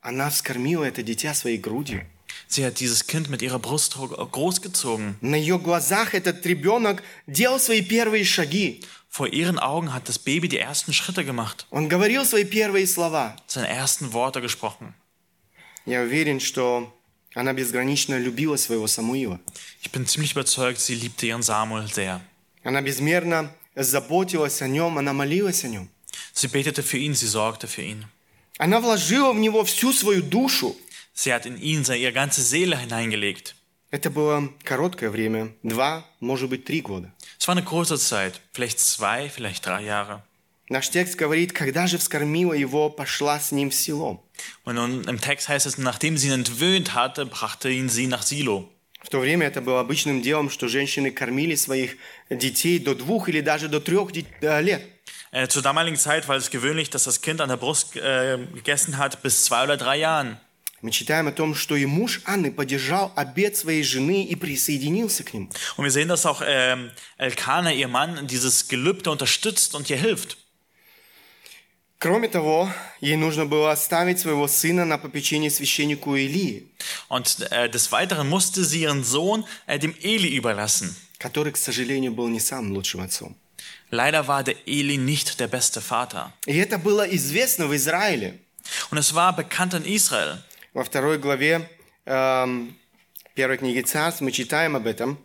Она 0.01 0.29
вскормила 0.29 0.85
это 0.85 1.03
дитя 1.03 1.33
своей 1.33 1.57
грудью. 1.57 2.05
Sie 2.47 2.65
hat 2.65 2.79
dieses 2.79 3.05
Kind 3.05 3.29
mit 3.29 3.41
ihrer 3.41 3.59
Brust 3.59 3.95
großgezogen. 4.31 5.15
На 5.21 5.35
ее 5.35 5.57
глазах 5.59 6.13
этот 6.15 6.45
ребенок 6.45 7.03
делал 7.27 7.59
свои 7.59 7.81
первые 7.81 8.25
шаги. 8.25 8.81
Vor 9.09 9.27
ihren 9.27 9.57
Augen 9.57 9.93
hat 9.93 10.07
das 10.07 10.19
Baby 10.19 10.47
die 10.49 10.57
ersten 10.59 10.93
Schritte 10.93 11.23
gemacht, 11.25 11.65
Он 11.71 11.87
говорил 11.87 12.25
свои 12.25 12.43
первые 12.43 12.87
слова. 12.87 13.35
seine 13.47 13.67
ersten 13.67 14.13
Worte 14.13 14.41
gesprochen. 14.41 14.93
Я 15.85 16.01
уверен, 16.01 16.39
что 16.39 16.93
она 17.35 17.53
безгранично 17.53 18.17
любила 18.19 18.55
своего 18.57 18.87
Самуила. 18.87 19.39
Ich 19.81 19.91
bin 19.91 20.05
ziemlich 20.05 20.33
überzeugt, 20.33 20.79
sie 20.79 20.95
liebte 20.95 21.25
ihren 21.27 21.41
Samuel 21.41 21.87
sehr. 21.87 22.21
Она 22.64 22.80
безмерно 22.80 23.52
заботилась 23.76 24.60
о 24.62 24.68
нем, 24.68 24.98
она 24.98 25.12
молилась 25.12 25.64
о 25.64 25.68
нем. 25.68 25.88
Sie 26.34 26.48
betete 26.48 26.82
für 26.82 26.98
ihn, 26.98 27.14
sie 27.14 27.28
sorgte 27.28 27.68
für 27.68 27.82
ihn. 27.82 28.06
Она 28.58 28.80
вложила 28.80 29.32
в 29.32 29.36
него 29.36 29.64
всю 29.64 29.92
свою 29.92 30.22
душу. 30.22 30.76
Sie 31.14 31.32
hat 31.32 31.46
in 31.46 31.58
ihn 31.58 31.84
ihre 31.84 32.12
ganze 32.12 32.42
Seele 32.42 32.76
hineingelegt. 32.76 33.54
Это 33.90 34.10
было 34.10 34.50
короткое 34.64 35.10
время, 35.10 35.52
два, 35.62 36.04
может 36.18 36.48
быть, 36.48 36.64
три 36.64 36.80
года. 36.80 37.12
Es 37.38 37.46
war 37.46 37.54
eine 37.54 37.64
kurze 37.64 37.96
Zeit, 37.98 38.40
vielleicht 38.52 38.80
zwei, 38.80 39.28
vielleicht 39.28 39.64
drei 39.66 39.82
Jahre. 39.82 40.22
Наш 40.68 40.88
текст 40.88 41.16
говорит, 41.16 41.52
когда 41.52 41.86
же 41.86 41.98
вскормила 41.98 42.54
его, 42.54 42.88
пошла 42.88 43.38
с 43.38 43.52
ним 43.52 43.70
в 43.70 43.74
село. 43.74 44.24
Und 44.64 45.06
im 45.06 45.20
Text 45.20 45.48
heißt 45.48 45.66
es, 45.66 45.78
nachdem 45.78 46.16
sie 46.16 46.28
ihn 46.28 46.32
entwöhnt 46.32 46.94
hatte, 46.94 47.26
brachte 47.26 47.68
ihn 47.68 47.88
sie 47.88 48.06
nach 48.06 48.22
Silo. 48.22 48.68
В 49.03 49.09
то 49.09 49.19
время 49.19 49.47
это 49.47 49.61
было 49.61 49.79
обычным 49.79 50.21
делом, 50.21 50.49
что 50.49 50.67
женщины 50.67 51.09
кормили 51.11 51.55
своих 51.55 51.95
детей 52.29 52.79
до 52.79 52.95
двух 52.95 53.29
или 53.29 53.41
даже 53.41 53.67
до 53.69 53.79
трех 53.79 54.11
ди- 54.11 54.25
э, 54.41 54.61
лет. 54.61 54.81
Äh, 55.31 55.47
zur 55.47 55.61
damaligen 55.61 55.95
Zeit 55.97 56.27
war 56.27 56.35
es 56.35 56.49
gewöhnlich, 56.49 56.89
dass 56.89 57.05
das 57.05 57.21
Kind 57.21 57.39
an 57.39 57.49
der 57.49 57.57
Brust 57.57 57.95
äh, 57.95 58.37
gegessen 58.53 58.97
hat 58.97 59.21
bis 59.21 59.45
zwei 59.45 59.63
oder 59.63 59.77
drei 59.77 59.97
Jahren. 59.97 60.37
Мы 60.81 60.91
читаем 60.91 61.27
о 61.27 61.31
том, 61.31 61.55
что 61.55 61.75
и 61.75 61.85
муж 61.85 62.21
Анны 62.25 62.51
поддержал 62.51 63.11
обед 63.15 63.57
своей 63.57 63.83
жены 63.83 64.23
и 64.25 64.35
присоединился 64.35 65.23
к 65.23 65.33
нему. 65.33 65.49
Und 65.75 65.83
wir 65.83 65.91
sehen, 65.91 66.07
dass 66.07 66.25
auch 66.25 66.41
ähm, 66.45 66.91
Elkanah, 67.17 67.73
ihr 67.73 67.89
Mann, 67.89 68.27
dieses 68.27 68.67
Gelübde 68.69 69.11
unterstützt 69.11 69.75
und 69.75 69.89
ihr 69.89 69.97
hilft. 69.97 70.37
Кроме 72.03 72.29
того, 72.29 72.71
ей 73.01 73.17
нужно 73.17 73.45
было 73.45 73.71
оставить 73.71 74.19
своего 74.19 74.47
сына 74.47 74.85
на 74.85 74.97
попечение 74.97 75.49
священнику 75.51 76.15
Илии, 76.15 76.67
Und 77.09 77.41
äh, 77.51 77.69
des 77.69 77.91
Weiteren 77.91 78.29
musste 78.29 78.63
sie 78.63 78.81
ihren 78.83 79.03
Sohn 79.03 79.45
äh, 79.67 79.77
dem 79.79 79.93
Eli 80.01 80.29
überlassen. 80.37 80.95
который, 81.19 81.51
к 81.51 81.57
сожалению, 81.57 82.13
был 82.13 82.29
не 82.29 82.39
самым 82.39 82.71
лучшим 82.71 83.01
отцом. 83.01 83.35
Leider 83.91 84.27
war 84.27 84.43
der 84.43 84.55
Eli 84.65 84.95
nicht 84.97 85.39
der 85.39 85.49
beste 85.49 85.81
Vater. 85.81 86.31
И 86.45 86.55
это 86.55 86.77
было 86.77 87.03
известно 87.03 87.67
в 87.67 87.75
Израиле. 87.75 88.39
Und 88.91 88.97
es 88.97 89.13
war 89.13 89.35
bekannt 89.35 89.73
in 89.73 89.83
Israel. 89.83 90.37
Во 90.73 90.83
второй 90.85 91.17
главе 91.17 91.69
эм, 92.05 92.77
первой 93.35 93.57
книги 93.57 93.81
Царств 93.81 94.21
мы 94.21 94.31
читаем 94.31 94.75
об 94.77 94.87
этом. 94.87 95.17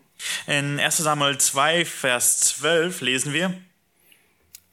In 0.46 0.80
1 0.80 0.90
Samuel 1.04 1.36
2, 1.38 1.84
Vers 1.84 2.40
12 2.58 3.00
lesen 3.02 3.32
wir, 3.32 3.54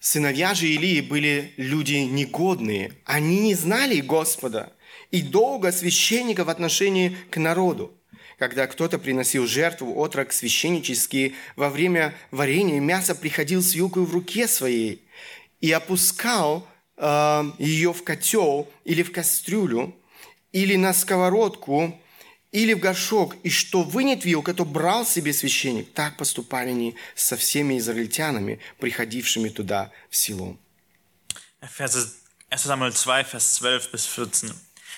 Сыновья 0.09 0.55
же 0.55 0.69
Илии 0.69 1.01
были 1.01 1.53
люди 1.57 1.95
негодные. 1.95 2.93
Они 3.07 3.41
не 3.41 3.55
знали 3.57 4.01
Господа 4.01 4.73
и 5.11 5.21
долго 5.21 5.73
священника 5.73 6.45
в 6.45 6.49
отношении 6.49 7.17
к 7.29 7.39
народу. 7.39 7.93
Когда 8.39 8.69
кто-то 8.69 9.01
приносил 9.01 9.49
жертву, 9.49 9.99
отрок 9.99 10.33
священнический, 10.33 11.35
во 11.57 11.71
время 11.71 12.15
варенья 12.31 12.79
мясо 12.79 13.17
приходил 13.17 13.61
с 13.61 13.75
вилкой 13.75 14.05
в 14.05 14.15
руке 14.15 14.47
своей 14.47 15.03
и 15.61 15.73
опускал 15.73 16.69
э, 16.97 17.43
ее 17.59 17.93
в 17.93 18.05
котел 18.05 18.71
или 18.85 19.03
в 19.03 19.11
кастрюлю, 19.11 19.93
или 20.53 20.77
на 20.77 20.95
сковородку, 20.95 22.01
или 22.56 22.74
в 22.74 22.80
горшок, 22.80 23.36
и 23.44 23.50
что 23.50 23.84
вынет 23.84 24.26
вилка, 24.26 24.54
то 24.54 24.66
брал 24.66 25.06
себе 25.06 25.34
священник. 25.34 25.94
Так 25.94 26.18
поступали 26.18 26.70
они 26.70 26.96
со 27.16 27.38
всеми 27.38 27.78
израильтянами, 27.78 28.60
приходившими 28.80 29.50
туда 29.50 29.92
в 30.10 30.18
село. 30.18 30.58
Verse 31.62 32.10
1 32.50 32.60
Samuel 32.66 32.94
2, 32.94 33.24
Vers 33.24 33.56
12 33.56 33.92
bis 33.92 34.06
14. 34.06 34.54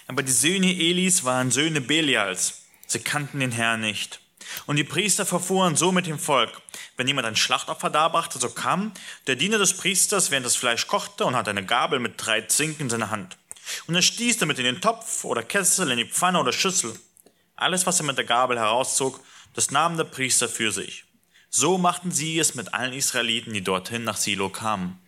Aber 0.08 0.24
die 0.24 0.32
Söhne 0.32 0.74
Elis 0.74 1.24
waren 1.24 1.52
Söhne 1.52 1.82
Belials. 1.82 2.64
Sie 2.88 3.00
kannten 3.00 3.40
den 3.40 3.52
Herrn 3.52 3.82
nicht. 3.82 4.20
Und 4.66 4.76
die 4.76 4.84
Priester 4.84 5.26
verfuhren 5.26 5.76
so 5.76 5.92
mit 5.92 6.06
dem 6.06 6.20
Volk. 6.20 6.62
Wenn 6.98 7.08
jemand 7.08 7.28
ein 7.28 7.36
Schlachtopfer 7.36 7.90
darbrachte, 7.90 8.40
so 8.40 8.50
kam 8.50 8.92
der 9.28 9.36
Diener 9.36 9.58
des 9.58 9.74
Priesters, 9.74 10.32
während 10.32 10.46
das 10.46 10.56
Fleisch 10.56 10.88
kochte, 10.88 11.26
und 11.26 11.36
hatte 11.36 11.50
eine 11.50 11.66
Gabel 11.66 12.00
mit 12.00 12.14
drei 12.18 12.42
Zinken 12.42 12.84
in 12.84 12.90
seiner 12.90 13.10
Hand. 13.10 13.38
Und 13.88 13.96
er 13.96 14.02
stieß 14.02 14.38
damit 14.38 14.60
in 14.60 14.66
den 14.66 14.82
Topf 14.82 15.24
oder 15.24 15.44
Kessel, 15.44 15.90
in 15.92 15.98
die 15.98 16.06
Pfanne 16.06 16.40
oder 16.40 16.52
Schüssel. 16.52 16.94
Alles, 17.58 17.86
was 17.86 18.00
er 18.00 18.06
mit 18.06 18.18
der 18.18 18.26
Gabel 18.26 18.58
herauszog, 18.58 19.20
das 19.54 19.72
nahm 19.72 19.98
der 19.98 20.06
Priester 20.06 20.50
für 20.50 20.72
sich. 20.72 21.06
So 21.50 21.78
machten 21.78 22.12
sie 22.12 22.40
es 22.40 22.56
mit 22.56 22.74
allen 22.74 22.94
Israeliten, 22.94 23.54
die 23.54 23.64
dorthin 23.64 24.04
nach 24.04 24.18
Silo 24.18 24.50
kamen. 24.50 25.00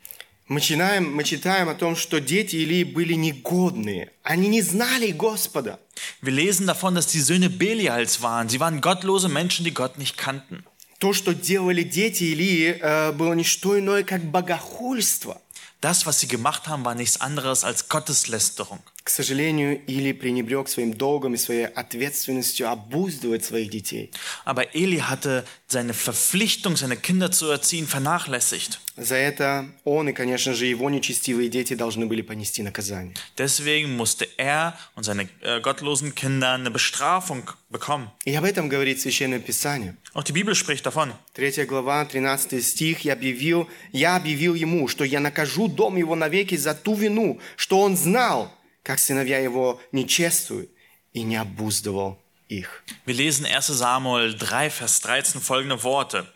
Мы 0.48 0.62
читаем, 0.62 1.12
мы 1.12 1.24
читаем 1.24 1.70
о 1.70 1.74
том, 1.74 1.96
что 1.96 2.22
дети 2.22 2.58
Илии 2.58 2.84
были 2.84 3.16
негодные. 3.16 4.12
Они 4.22 4.48
не 4.48 4.62
знали 4.62 5.12
Господа. 5.12 5.80
Wir 6.22 6.34
lesen 6.34 6.68
davon, 6.68 6.94
dass 6.94 7.08
die 7.08 7.20
Söhne 7.20 7.50
Belials 7.50 8.22
waren. 8.22 8.48
Sie 8.48 8.60
waren 8.60 8.80
gottlose 8.80 9.28
Menschen, 9.28 9.66
die 9.66 9.74
Gott 9.74 9.98
nicht 9.98 10.18
kannten. 10.18 10.64
То, 11.00 11.14
что 11.14 11.34
делали 11.34 11.82
дети 11.82 12.26
Илии, 12.26 12.78
э, 12.80 13.12
было 13.14 13.34
не 13.34 13.44
что 13.44 13.78
иное, 13.78 14.04
как 14.04 14.24
богохульство. 14.26 15.42
Das, 15.82 16.06
was 16.06 16.20
sie 16.20 16.28
gemacht 16.28 16.68
haben, 16.68 16.86
war 16.86 16.94
nichts 16.94 17.22
anderes 17.22 17.64
als 17.64 17.90
Gotteslästerung. 17.90 18.82
К 19.11 19.13
сожалению, 19.13 19.81
Или 19.89 20.13
пренебрег 20.13 20.69
своим 20.69 20.95
долгом 20.95 21.35
и 21.35 21.37
своей 21.37 21.67
ответственностью 21.67 22.71
обуздывать 22.71 23.45
своих 23.45 23.69
детей. 23.69 24.13
Aber 24.45 24.73
Eli 24.73 24.99
hatte 24.99 25.45
seine 25.67 25.95
Verpflichtung, 25.95 26.77
seine 26.77 26.97
Kinder 26.97 27.33
zu 27.33 27.49
erziehen, 27.51 27.89
vernachlässigt. 27.89 28.79
За 28.97 29.17
это 29.17 29.67
он 29.83 30.11
и, 30.11 30.13
конечно 30.13 30.55
же, 30.55 30.67
его 30.67 30.89
нечестивые 30.91 31.49
дети 31.49 31.75
должны 31.75 32.07
были 32.07 32.23
понести 32.23 32.63
наказание. 32.63 33.15
Deswegen 33.37 33.97
musste 33.97 34.29
er 34.37 34.79
und 34.95 35.03
seine 35.03 35.29
äh, 35.41 35.61
gottlosen 35.61 36.15
Kinder 36.15 36.53
eine 36.53 36.71
Bestrafung 36.71 37.51
bekommen. 37.69 38.11
И 38.25 38.33
об 38.37 38.45
этом 38.45 38.69
говорит 38.69 39.01
Священное 39.01 39.41
Писание. 39.41 39.97
Auch 40.15 40.23
die 40.23 40.33
Bibel 40.33 40.55
spricht 40.55 40.87
davon. 40.87 41.13
3 41.35 41.65
глава, 41.65 42.05
13 42.05 42.65
стих. 42.65 43.01
«Я 43.01 43.15
объявил, 43.15 43.69
я 43.91 44.15
объявил 44.15 44.55
ему, 44.55 44.87
что 44.87 45.03
я 45.03 45.19
накажу 45.19 45.67
дом 45.67 45.97
его 45.97 46.15
навеки 46.15 46.55
за 46.55 46.75
ту 46.75 46.95
вину, 46.95 47.41
что 47.57 47.81
он 47.81 47.97
знал, 47.97 48.53
как 48.90 49.00
сыновья 49.00 49.40
его 49.40 49.82
не 49.92 50.08
чествуют, 50.08 50.70
и 51.14 51.24
не 51.24 51.38
обуздывал 51.38 52.20
их». 52.48 52.84
Wir 53.06 53.16
lesen 53.16 53.46
1 53.46 53.62
Samuel 53.62 54.36
3, 54.36 54.70
Vers 54.70 55.02
13 55.02 55.42
folgende 55.42 55.84
Worte. 55.84 56.32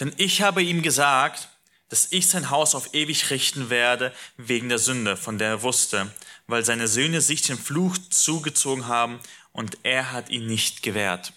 Denn 0.00 0.12
ich 0.16 0.42
habe 0.42 0.62
ihm 0.62 0.82
gesagt, 0.82 1.48
dass 1.88 2.08
ich 2.10 2.26
sein 2.28 2.50
Haus 2.50 2.74
auf 2.74 2.94
ewig 2.94 3.30
richten 3.30 3.70
werde 3.70 4.12
wegen 4.36 4.68
der 4.68 4.78
Sünde, 4.78 5.16
von 5.16 5.38
der 5.38 5.48
er 5.48 5.62
wusste, 5.62 6.12
weil 6.46 6.64
seine 6.64 6.88
Söhne 6.88 7.20
sich 7.20 7.42
den 7.42 7.58
Fluch 7.58 7.96
zugezogen 8.10 8.88
haben 8.88 9.20
und 9.52 9.78
er 9.82 10.12
hat 10.12 10.28
ihn 10.28 10.46
nicht 10.46 10.82
gewährt. 10.82 11.32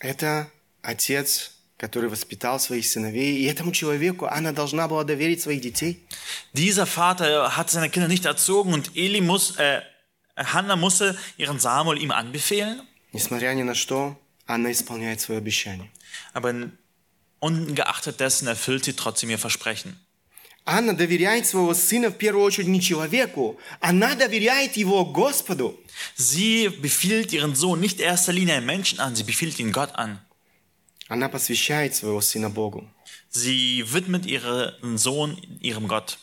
Это 0.00 0.50
отец, 0.82 1.52
который 1.78 2.08
воспитал 2.08 2.58
своих 2.58 2.88
сыновей, 2.88 3.38
и 3.38 3.44
этому 3.44 3.72
человеку 3.72 4.26
она 4.26 4.52
должна 4.52 4.88
была 4.88 5.04
доверить 5.04 5.42
своих 5.42 5.60
детей. 5.60 6.00
Dieser 6.52 6.86
Vater 6.86 7.56
hat 7.56 7.70
seine 7.70 7.88
Kinder 7.88 8.08
nicht 8.08 8.24
erzogen 8.24 8.74
und 8.74 8.96
Eli 8.96 9.20
muss, 9.20 9.56
äh, 9.56 9.82
Hannah 10.36 10.76
musste 10.76 11.16
ihren 11.36 11.58
Samuel 11.58 12.00
ihm 12.00 12.10
anbefehlen. 12.10 12.82
Несмотря 13.12 13.52
ни 13.54 13.62
на 13.62 13.74
что, 13.74 14.18
она 14.46 14.72
исполняет 14.72 15.20
свое 15.20 15.38
обещание. 15.38 15.90
Aber 16.32 16.70
ungeachtet 17.40 18.20
dessen 18.20 18.48
erfüllt 18.48 18.84
sie 18.84 18.94
trotzdem 18.94 19.30
ihr 19.30 19.38
Versprechen. 19.38 19.96
Анна 20.64 20.94
доверяет 20.94 21.46
своего 21.46 21.74
сына 21.74 22.10
в 22.10 22.16
первую 22.16 22.44
очередь 22.44 22.68
не 22.68 22.80
человеку, 22.80 23.58
она 23.80 24.14
доверяет 24.14 24.76
его 24.76 25.04
Господу. 25.04 25.78
Sie 26.16 26.68
befiehlt 26.68 27.32
ihren 27.32 27.56
Sohn 27.56 27.80
nicht 27.80 27.98
in 27.98 28.06
erster 28.06 28.32
Linie 28.32 28.54
einem 28.54 28.66
Menschen 28.66 29.00
an, 29.00 29.16
sie 29.16 29.24
befiehlt 29.24 29.58
ihn 29.58 29.72
Gott 29.72 29.94
an. 29.96 30.20
Она 31.08 31.28
посвящает 31.28 31.96
своего 31.96 32.20
сына 32.20 32.48
Богу. 32.48 32.88
Sie 33.28 33.84
widmet 33.92 34.24
ihren 34.24 34.96
Sohn 34.96 35.36
ihrem 35.60 35.88
Gott. 35.88 36.18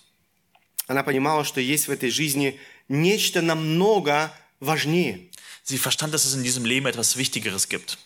Она 0.88 1.04
понимала, 1.04 1.44
что 1.44 1.60
есть 1.60 1.88
в 1.88 1.92
этой 1.92 2.10
жизни 2.10 2.58
нечто 2.89 3.43
намного 3.43 4.33
важнее. 4.61 5.31
Sie 5.65 5.79
verstand, 5.79 6.13
dass 6.13 6.25
es 6.25 6.35
in 6.35 6.43
diesem 6.43 6.65
Leben 6.65 6.87
etwas 6.87 7.17
Wichtigeres 7.17 7.69
gibt. 7.69 7.99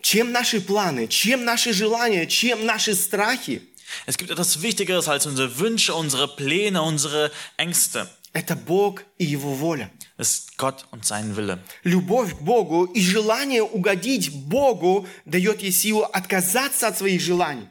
Чем 0.00 0.32
наши 0.32 0.60
планы, 0.60 1.08
чем 1.08 1.44
наши 1.44 1.72
желания, 1.72 2.26
чем 2.26 2.66
наши 2.66 2.94
страхи. 2.94 3.62
Es 4.06 4.16
gibt 4.16 4.30
etwas 4.30 4.62
Wichtigeres 4.62 5.08
als 5.08 5.26
unsere 5.26 5.58
Wünsche, 5.58 5.94
unsere 5.94 6.28
Pläne, 6.28 6.82
unsere 6.82 7.30
Ängste. 7.56 8.08
Это 8.32 8.56
Бог 8.56 9.04
и 9.16 9.24
Его 9.24 9.54
воля. 9.54 9.90
Ist 10.18 10.58
Gott 10.58 10.86
und 10.90 11.04
sein 11.04 11.36
Wille. 11.36 11.58
Любовь 11.82 12.36
к 12.36 12.40
Богу 12.40 12.84
и 12.84 13.00
желание 13.00 13.62
угодить 13.62 14.30
Богу 14.32 15.08
дает 15.24 15.62
ей 15.62 15.72
силу 15.72 16.02
отказаться 16.02 16.88
от 16.88 16.98
своих 16.98 17.20
желаний. 17.20 17.68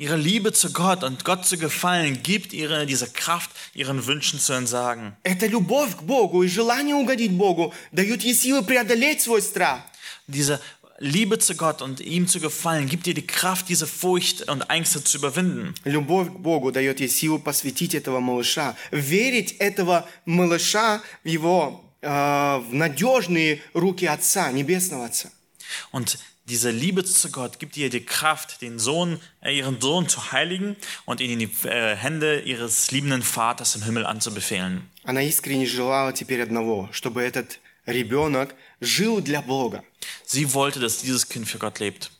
Ihre 0.00 0.16
Liebe 0.16 0.52
zu 0.52 0.72
Gott 0.72 1.02
und 1.02 1.24
Gott 1.24 1.46
zu 1.46 1.56
gefallen 1.56 2.22
gibt 2.22 2.52
ihr 2.52 2.86
diese 2.86 3.08
Kraft, 3.08 3.50
ihren 3.74 4.06
Wünschen 4.06 4.38
zu 4.38 4.52
entsagen. 4.52 5.16
Эта 5.22 5.46
любовь 5.46 5.96
к 5.96 6.02
Богу 6.02 6.42
и 6.42 6.48
желание 6.48 6.94
угодить 6.94 7.32
Богу 7.32 7.72
дают 7.92 8.22
ей 8.22 8.34
силы 8.34 8.62
преодолеть 8.62 9.22
свой 9.22 9.40
страх. 9.40 9.80
Diese 10.26 10.60
Liebe 10.98 11.38
zu 11.38 11.54
Gott 11.54 11.82
und 11.82 12.00
ihm 12.00 12.26
zu 12.26 12.40
gefallen 12.40 12.88
gibt 12.88 13.06
dir 13.06 13.14
die 13.14 13.26
Kraft, 13.26 13.68
diese 13.68 13.86
Furcht 13.86 14.48
und 14.48 14.62
Ängste 14.70 15.04
zu 15.04 15.18
überwinden. 15.18 15.74
Любовь 15.84 16.28
к 16.28 16.38
Богу 16.38 16.72
дает 16.72 17.00
ей 17.00 17.08
силу 17.08 17.38
посвятить 17.38 17.94
этого 17.94 18.20
малыша, 18.20 18.76
верить 18.90 19.56
этого 19.58 20.08
малыша 20.24 21.02
в 21.22 21.28
его 21.28 21.84
э, 22.00 22.08
в 22.08 22.72
надежные 22.72 23.60
руки 23.74 24.06
Отца, 24.06 24.50
Небесного 24.52 25.06
Отца. 25.06 25.30
Und 25.92 26.18
diese 26.50 26.70
Liebe 26.70 27.04
zu 27.04 27.30
Gott 27.30 27.58
gibt 27.58 27.76
ihr 27.76 27.90
die 27.90 28.04
Kraft, 28.04 28.62
den 28.62 28.78
Sohn, 28.78 29.20
äh, 29.42 29.56
ihren 29.56 29.80
Sohn 29.80 30.08
zu 30.08 30.30
heiligen 30.30 30.76
und 31.04 31.20
ihn 31.20 31.32
in 31.32 31.38
die 31.40 31.68
äh, 31.68 31.96
Hände 31.96 32.40
ihres 32.40 32.90
liebenden 32.92 33.22
Vaters 33.22 33.74
im 33.74 33.82
Himmel 33.82 34.06
anzubefehlen. 34.06 34.88
Она 35.04 35.22
искренне 35.22 35.66
желала 35.66 36.12
теперь 36.12 36.40
одного, 36.42 36.88
чтобы 36.92 37.22
этот 37.22 37.58
ребенок 37.86 38.54
жил 38.80 39.20
для 39.20 39.40
Бога, 39.40 39.82
Sie 40.24 40.52
wollte, 40.54 40.78
dass 40.78 40.98
dieses 40.98 41.28
Kind 41.28 41.48
für 41.48 41.58
Gott 41.58 41.80
lebt, 41.80 42.10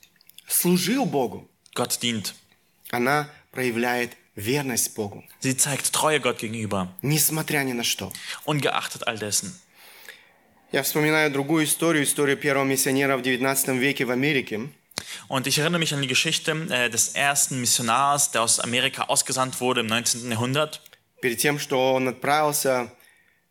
служил 0.49 1.07
Богу. 1.07 1.49
Gott 1.75 2.03
dient. 2.03 2.35
Она 2.90 3.29
проявляет 3.53 4.16
верность 4.35 4.95
Богу, 4.95 5.23
Sie 5.40 5.57
zeigt 5.57 5.92
Treue 5.92 6.19
Gott 6.21 6.38
gegenüber, 6.38 6.88
несмотря 7.03 7.62
ни 7.62 7.73
на 7.73 7.85
что. 7.85 8.12
ungeachtet 8.45 9.07
all 9.07 9.19
dessen. 9.19 9.53
Я 10.73 10.83
вспоминаю 10.83 11.31
другую 11.31 11.64
историю, 11.64 12.05
историю 12.05 12.37
первого 12.37 12.64
миссионера 12.64 13.16
в 13.16 13.23
19 13.23 13.69
веке 13.79 14.05
в 14.05 14.11
Америке. 14.11 14.69
Und 15.29 15.47
ich 15.47 15.59
erinnere 15.59 15.79
mich 15.79 15.95
an 15.95 16.03
die 16.03 16.09
Geschichte 16.09 16.53
äh, 16.71 16.90
des 16.90 17.14
ersten 17.14 17.61
Missionars, 17.61 18.31
der 18.33 18.42
aus 18.42 18.61
Amerika 18.61 19.05
ausgesandt 19.05 19.61
wurde 19.61 19.81
im 19.81 19.87
19. 19.87 20.31
Jahrhundert. 20.31 20.81
Перед 21.21 21.38
тем, 21.38 21.59
что 21.59 21.95
он 21.95 22.09
отправился 22.09 22.92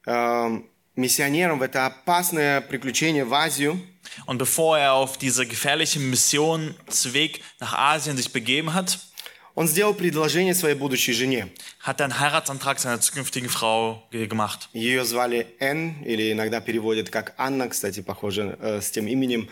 э, 0.06 0.62
миссионером 0.96 1.60
в 1.60 1.64
это 1.64 1.86
опасное 1.88 2.62
приключение 2.62 3.26
в 3.26 3.34
Азию, 3.34 3.80
Und 4.26 4.38
bevor 4.38 4.78
er 4.78 4.94
auf 4.94 5.18
diese 5.18 5.46
gefährliche 5.46 6.00
Missionsweg 6.00 7.42
nach 7.60 7.74
Asien 7.74 8.18
sich 8.18 8.32
begeben 8.32 8.74
hat, 8.74 9.00
он 9.55 9.67
сделал 9.69 9.95
предложение 9.95 10.55
своей 10.55 10.75
будущей 10.77 11.13
жене. 11.13 11.49
hat 11.85 12.01
einen 12.01 12.19
Heiratsantrag 12.21 12.79
seiner 12.79 13.01
zukünftigen 13.01 13.49
Frau 13.49 14.03
ge- 14.13 14.27
gemacht. 14.27 14.69
Ее 14.73 15.05
звали 15.05 15.47
Энн, 15.59 16.03
или 16.05 16.33
иногда 16.33 16.61
переводят 16.61 17.11
как 17.11 17.35
Анна, 17.39 17.69
кстати, 17.69 18.01
похоже 18.01 18.57
э, 18.61 18.81
с 18.81 18.91
тем 18.91 19.07
именем, 19.07 19.49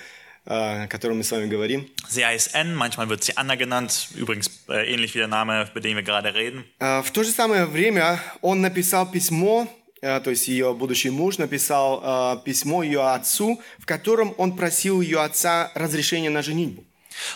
э, 0.47 0.85
о 0.85 0.87
котором 0.89 1.19
мы 1.19 1.25
с 1.25 1.31
вами 1.33 1.47
говорим. 1.47 1.89
Sie 2.09 2.25
heißt 2.25 2.55
N, 2.55 2.75
manchmal 2.77 3.09
wird 3.09 3.23
sie 3.25 3.37
Anna 3.37 3.55
genannt, 3.57 4.09
übrigens 4.15 4.51
äh, 4.69 4.93
ähnlich 4.93 5.15
wie 5.15 5.19
der 5.19 5.29
Name, 5.29 5.69
über 5.71 5.81
den 5.81 5.97
wir 5.97 6.03
gerade 6.03 6.35
reden. 6.35 6.65
Э, 6.81 7.03
В 7.03 7.11
то 7.11 7.23
же 7.25 7.31
самое 7.31 7.67
время 7.67 8.21
он 8.41 8.61
написал 8.61 9.11
письмо, 9.11 9.67
э, 10.01 10.21
то 10.21 10.31
есть 10.31 10.47
ее 10.49 10.75
будущий 10.75 11.11
муж 11.11 11.39
написал 11.39 12.41
письмо 12.45 12.83
ее 12.85 13.03
отцу, 13.03 13.61
в 13.79 13.87
котором 13.87 14.33
он 14.39 14.57
просил 14.57 15.01
ее 15.01 15.21
отца 15.21 15.71
разрешения 15.75 16.31
на 16.31 16.43
женитьбу. 16.43 16.85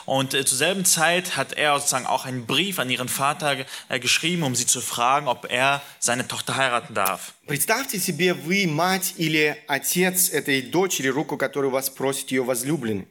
Und 0.05 0.33
äh, 0.33 0.45
zur 0.45 0.57
selben 0.57 0.85
Zeit 0.85 1.37
hat 1.37 1.53
er 1.53 1.77
sozusagen 1.77 2.05
auch 2.05 2.25
einen 2.25 2.45
Brief 2.45 2.79
an 2.79 2.89
ihren 2.89 3.09
Vater 3.09 3.65
äh, 3.89 3.99
geschrieben, 3.99 4.43
um 4.43 4.55
sie 4.55 4.65
zu 4.65 4.81
fragen, 4.81 5.27
ob 5.27 5.51
er 5.51 5.81
seine 5.99 6.27
Tochter 6.27 6.55
heiraten 6.55 6.93
darf. 6.93 7.33
Представьте 7.45 7.99
себе, 7.99 8.33
вы 8.33 8.67
мать 8.67 9.13
или 9.17 9.55
отец 9.67 10.29
этой 10.29 10.61
дочери, 10.61 11.07
руку 11.07 11.37
которой 11.37 11.69
вас 11.71 11.89
просит 11.89 12.31
ее 12.31 12.43
возлюбленный. 12.43 13.07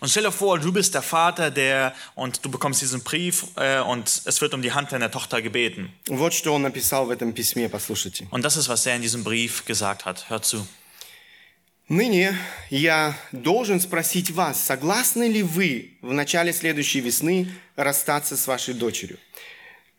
Und 0.00 0.10
stell 0.10 0.24
dir 0.24 0.32
vor, 0.32 0.58
du 0.58 0.72
bist 0.72 0.94
der 0.94 1.02
Vater, 1.02 1.50
der 1.50 1.94
und 2.14 2.44
du 2.44 2.50
bekommst 2.50 2.82
diesen 2.82 3.02
Brief 3.02 3.46
äh, 3.56 3.80
und 3.80 4.22
es 4.24 4.40
wird 4.40 4.52
um 4.52 4.60
die 4.60 4.72
Hand 4.72 4.92
deiner 4.92 5.10
Tochter 5.10 5.40
gebeten. 5.40 5.90
Вот 6.08 6.34
что 6.34 6.54
он 6.54 6.62
написал 6.62 7.06
в 7.06 7.10
этом 7.10 7.32
письме, 7.32 7.68
послушайте. 7.68 8.26
Und 8.30 8.42
das 8.44 8.56
ist, 8.56 8.68
was 8.68 8.84
er 8.86 8.96
in 8.96 9.02
diesem 9.02 9.24
Brief 9.24 9.64
gesagt 9.64 10.04
hat. 10.04 10.28
Hört 10.28 10.44
zu. 10.44 10.66
Ныне 11.87 12.35
я 12.71 13.15
должен 13.31 13.79
спросить 13.79 14.31
вас, 14.31 14.59
согласны 14.59 15.29
ли 15.29 15.43
вы 15.43 15.99
в 16.01 16.13
начале 16.13 16.51
следующей 16.51 16.99
весны 16.99 17.47
расстаться 17.75 18.35
с 18.37 18.47
вашей 18.47 18.73
дочерью, 18.73 19.19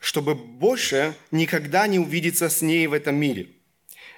чтобы 0.00 0.34
больше 0.34 1.14
никогда 1.30 1.86
не 1.86 2.00
увидеться 2.00 2.48
с 2.48 2.60
ней 2.60 2.88
в 2.88 2.92
этом 2.92 3.14
мире? 3.14 3.50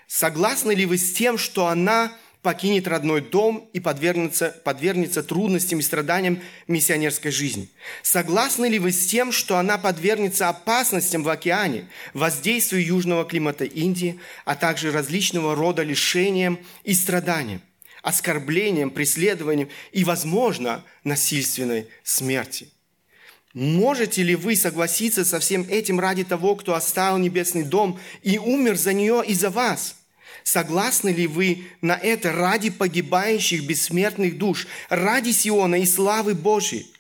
Согласны 0.07 0.73
ли 0.73 0.87
вы 0.87 0.97
с 0.97 1.13
тем, 1.13 1.37
что 1.37 1.67
она 1.67 2.11
покинет 2.43 2.87
родной 2.87 3.21
дом 3.21 3.69
и 3.73 3.81
подвергнется, 3.81 4.55
подвергнется 4.65 5.23
трудностям 5.23 5.81
и 5.81 5.83
страданиям 5.83 6.41
миссионерской 6.67 7.31
жизни? 7.31 7.69
Согласны 8.03 8.67
ли 8.67 8.79
вы 8.79 8.93
с 8.93 9.07
тем, 9.07 9.33
что 9.33 9.59
она 9.59 9.79
подвергнется 9.79 10.49
опасностям 10.49 11.23
в 11.23 11.29
океане, 11.29 11.89
воздействию 12.15 12.85
южного 12.85 13.25
климата 13.25 13.65
Индии, 13.65 14.19
а 14.45 14.55
также 14.55 14.93
различного 14.93 15.55
рода 15.55 15.83
лишениям 15.83 16.59
и 16.85 16.95
страданиям, 16.95 17.61
оскорблениям, 18.03 18.91
преследованиям 18.91 19.69
и, 19.93 20.05
возможно, 20.05 20.85
насильственной 21.05 21.89
смерти? 22.05 22.69
Можете 23.55 24.23
ли 24.23 24.37
вы 24.37 24.55
согласиться 24.55 25.25
со 25.25 25.41
всем 25.41 25.67
этим 25.69 25.99
ради 25.99 26.23
того, 26.23 26.55
кто 26.55 26.75
оставил 26.75 27.19
небесный 27.19 27.65
дом 27.65 27.99
и 28.23 28.39
умер 28.39 28.77
за 28.77 28.93
нее 28.93 29.25
и 29.27 29.35
за 29.35 29.51
вас? 29.51 29.98
Согласны 30.49 31.11
ли 31.11 31.27
вы 31.27 31.67
на 31.83 31.95
это 31.95 32.33
ради 32.33 32.71
погибающих 32.71 33.67
бессмертных 33.67 34.39
душ, 34.39 34.67
ради 34.89 35.31
Сиона 35.31 35.75
и 35.75 35.85
славы 35.85 36.35
Божьей? 36.35 36.91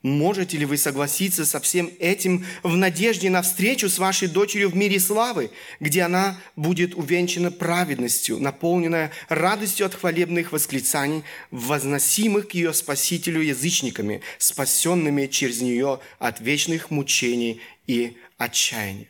Можете 0.00 0.56
ли 0.56 0.64
вы 0.64 0.78
согласиться 0.78 1.44
со 1.44 1.60
всем 1.60 1.90
этим 1.98 2.46
в 2.62 2.76
надежде 2.76 3.28
на 3.28 3.42
встречу 3.42 3.90
с 3.90 3.98
вашей 3.98 4.28
дочерью 4.28 4.70
в 4.70 4.74
мире 4.74 4.98
славы, 5.00 5.50
где 5.80 6.00
она 6.00 6.40
будет 6.56 6.94
увенчана 6.94 7.50
праведностью, 7.50 8.38
наполненная 8.38 9.12
радостью 9.28 9.84
от 9.84 9.94
хвалебных 9.94 10.52
восклицаний, 10.52 11.24
возносимых 11.50 12.48
к 12.48 12.52
ее 12.52 12.72
Спасителю 12.72 13.42
язычниками, 13.42 14.22
спасенными 14.38 15.26
через 15.26 15.60
нее 15.60 16.00
от 16.18 16.40
вечных 16.40 16.90
мучений 16.90 17.60
и 17.86 18.16
отчаяния? 18.38 19.08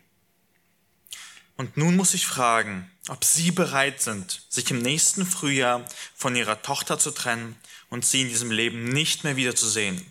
Und 1.59 1.77
nun 1.77 1.97
muss 1.97 2.15
ich 2.15 2.25
fragen, 2.25 2.89
ob 3.09 3.25
Sie 3.25 3.51
bereit 3.51 4.01
sind, 4.01 4.43
sich 4.49 4.71
im 4.71 4.81
nächsten 4.81 5.27
Frühjahr 5.27 5.85
von 6.15 6.37
Ihrer 6.37 6.63
Tochter 6.63 6.99
zu 6.99 7.11
trennen 7.11 7.57
und 7.91 8.05
sie 8.05 8.23
in 8.23 8.29
diesem 8.29 8.51
Leben 8.51 8.85
nicht 8.85 9.25
mehr 9.25 9.37
wiederzusehen. 9.37 10.05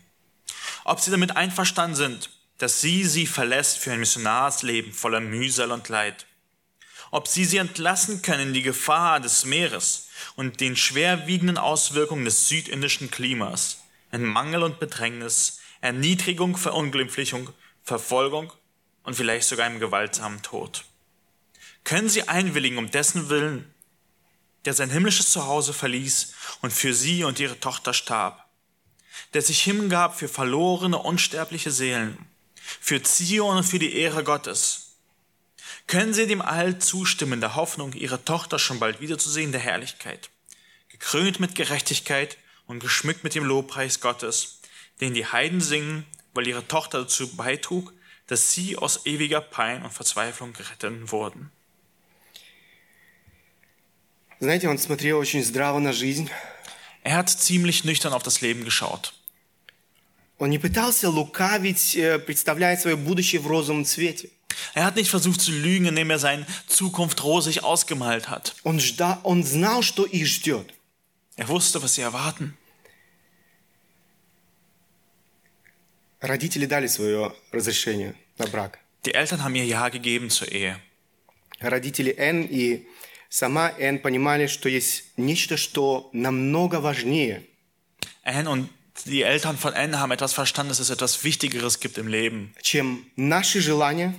Ob 0.83 0.99
Sie 0.99 1.11
damit 1.11 1.35
einverstanden 1.37 1.95
sind, 1.95 2.29
dass 2.57 2.81
sie 2.81 3.03
sie 3.03 3.27
verlässt 3.27 3.77
für 3.77 3.91
ein 3.91 3.99
Missionarsleben 3.99 4.91
voller 4.91 5.19
Mühsal 5.19 5.71
und 5.71 5.89
Leid. 5.89 6.25
Ob 7.11 7.27
Sie 7.27 7.45
sie 7.45 7.57
entlassen 7.57 8.21
können 8.21 8.49
in 8.49 8.53
die 8.53 8.63
Gefahr 8.63 9.19
des 9.19 9.45
Meeres 9.45 10.09
und 10.35 10.59
den 10.59 10.75
schwerwiegenden 10.75 11.57
Auswirkungen 11.57 12.25
des 12.25 12.49
südindischen 12.49 13.11
Klimas, 13.11 13.83
in 14.11 14.25
Mangel 14.25 14.63
und 14.63 14.79
Bedrängnis, 14.79 15.59
Erniedrigung, 15.81 16.57
Verunglimpflichung, 16.57 17.49
Verfolgung 17.83 18.51
und 19.03 19.15
vielleicht 19.15 19.47
sogar 19.47 19.67
einem 19.67 19.79
gewaltsamen 19.79 20.41
Tod. 20.41 20.83
Können 21.87 22.09
Sie 22.09 22.27
einwilligen 22.27 22.77
um 22.77 22.91
dessen 22.91 23.29
Willen, 23.29 23.73
der 24.65 24.73
sein 24.73 24.89
himmlisches 24.89 25.31
Zuhause 25.31 25.73
verließ 25.73 26.33
und 26.61 26.71
für 26.71 26.93
Sie 26.93 27.23
und 27.23 27.39
Ihre 27.39 27.59
Tochter 27.59 27.93
starb? 27.93 28.47
der 29.33 29.41
sich 29.41 29.61
hingab 29.61 30.17
für 30.17 30.27
verlorene, 30.27 30.97
unsterbliche 30.97 31.71
Seelen, 31.71 32.17
für 32.55 33.01
Zion 33.01 33.57
und 33.57 33.63
für 33.63 33.79
die 33.79 33.95
Ehre 33.95 34.23
Gottes. 34.23 34.95
Können 35.87 36.13
Sie 36.13 36.27
dem 36.27 36.41
All 36.41 36.79
zustimmen, 36.79 37.39
der 37.41 37.55
Hoffnung, 37.55 37.93
Ihre 37.93 38.23
Tochter 38.23 38.59
schon 38.59 38.79
bald 38.79 38.99
wiederzusehen, 38.99 39.51
der 39.51 39.61
Herrlichkeit, 39.61 40.29
gekrönt 40.89 41.39
mit 41.39 41.55
Gerechtigkeit 41.55 42.37
und 42.65 42.79
geschmückt 42.79 43.23
mit 43.23 43.35
dem 43.35 43.45
Lobpreis 43.45 44.01
Gottes, 44.01 44.59
den 44.99 45.13
die 45.13 45.25
Heiden 45.25 45.61
singen, 45.61 46.05
weil 46.33 46.47
ihre 46.47 46.67
Tochter 46.67 47.01
dazu 47.01 47.35
beitrug, 47.35 47.93
dass 48.27 48.51
sie 48.51 48.77
aus 48.77 49.05
ewiger 49.05 49.41
Pein 49.41 49.83
und 49.83 49.93
Verzweiflung 49.93 50.53
gerettet 50.53 51.11
wurden. 51.11 51.51
Знаете, 54.40 54.68
он 54.68 54.78
смотрел 54.78 55.18
очень 55.18 55.44
здраво 55.44 55.78
на 55.78 55.92
жизнь. 55.92 56.28
Er 57.04 57.16
hat 57.16 57.28
ziemlich 57.28 57.84
nüchtern 57.84 58.12
auf 58.12 58.22
das 58.22 58.40
Leben 58.40 58.64
geschaut. 58.64 59.12
Он 60.38 60.50
не 60.50 60.58
пытался 60.58 61.08
лукавить, 61.08 61.94
э, 61.94 62.18
представляя 62.18 62.76
свое 62.76 62.96
будущее 62.96 63.40
в 63.40 63.46
розовом 63.46 63.84
цвете. 63.84 64.30
Er 64.74 64.84
hat 64.84 64.96
nicht 64.96 65.10
versucht 65.10 65.40
zu 65.40 65.52
lügen, 65.52 65.86
indem 65.86 66.10
er 66.10 66.18
seine 66.18 66.46
Zukunft 66.66 67.22
rosig 67.22 67.62
ausgemalt 67.62 68.28
hat. 68.28 68.54
Он, 68.64 68.80
жда, 68.80 69.20
он 69.22 69.44
знал, 69.44 69.82
что 69.82 70.04
их 70.04 70.26
ждет. 70.26 70.72
Er 71.36 71.48
wusste, 71.48 71.82
was 71.82 71.94
sie 71.94 72.02
erwarten. 72.02 72.56
Родители 76.20 76.66
дали 76.66 76.86
свое 76.86 77.34
разрешение 77.50 78.14
на 78.38 78.46
брак. 78.46 78.78
Die 79.04 79.14
Eltern 79.14 79.42
haben 79.42 79.54
ihr 79.56 79.64
Ja 79.64 79.88
gegeben 79.88 80.30
zur 80.30 80.50
Ehe. 80.52 80.78
Родители 81.60 82.10
Энн 82.16 82.44
и 82.44 82.86
сама 83.28 83.72
Энн 83.78 83.98
понимали, 83.98 84.46
что 84.46 84.68
есть 84.68 85.04
нечто, 85.16 85.56
что 85.56 86.10
намного 86.12 86.80
важнее, 86.80 87.44
Anne 88.24 88.48
und 88.48 88.68
die 89.06 89.22
Eltern 89.22 89.56
von 89.58 89.74
Anne 89.74 89.98
haben 89.98 90.12
etwas 90.12 90.32
verstanden, 90.32 90.68
dass 90.68 90.78
es 90.80 90.90
etwas 90.90 91.24
Wichtigeres 91.24 91.80
gibt 91.80 91.98
im 91.98 92.06
Leben. 92.08 92.54
чем 92.62 93.04
наши 93.16 93.60
желания, 93.60 94.14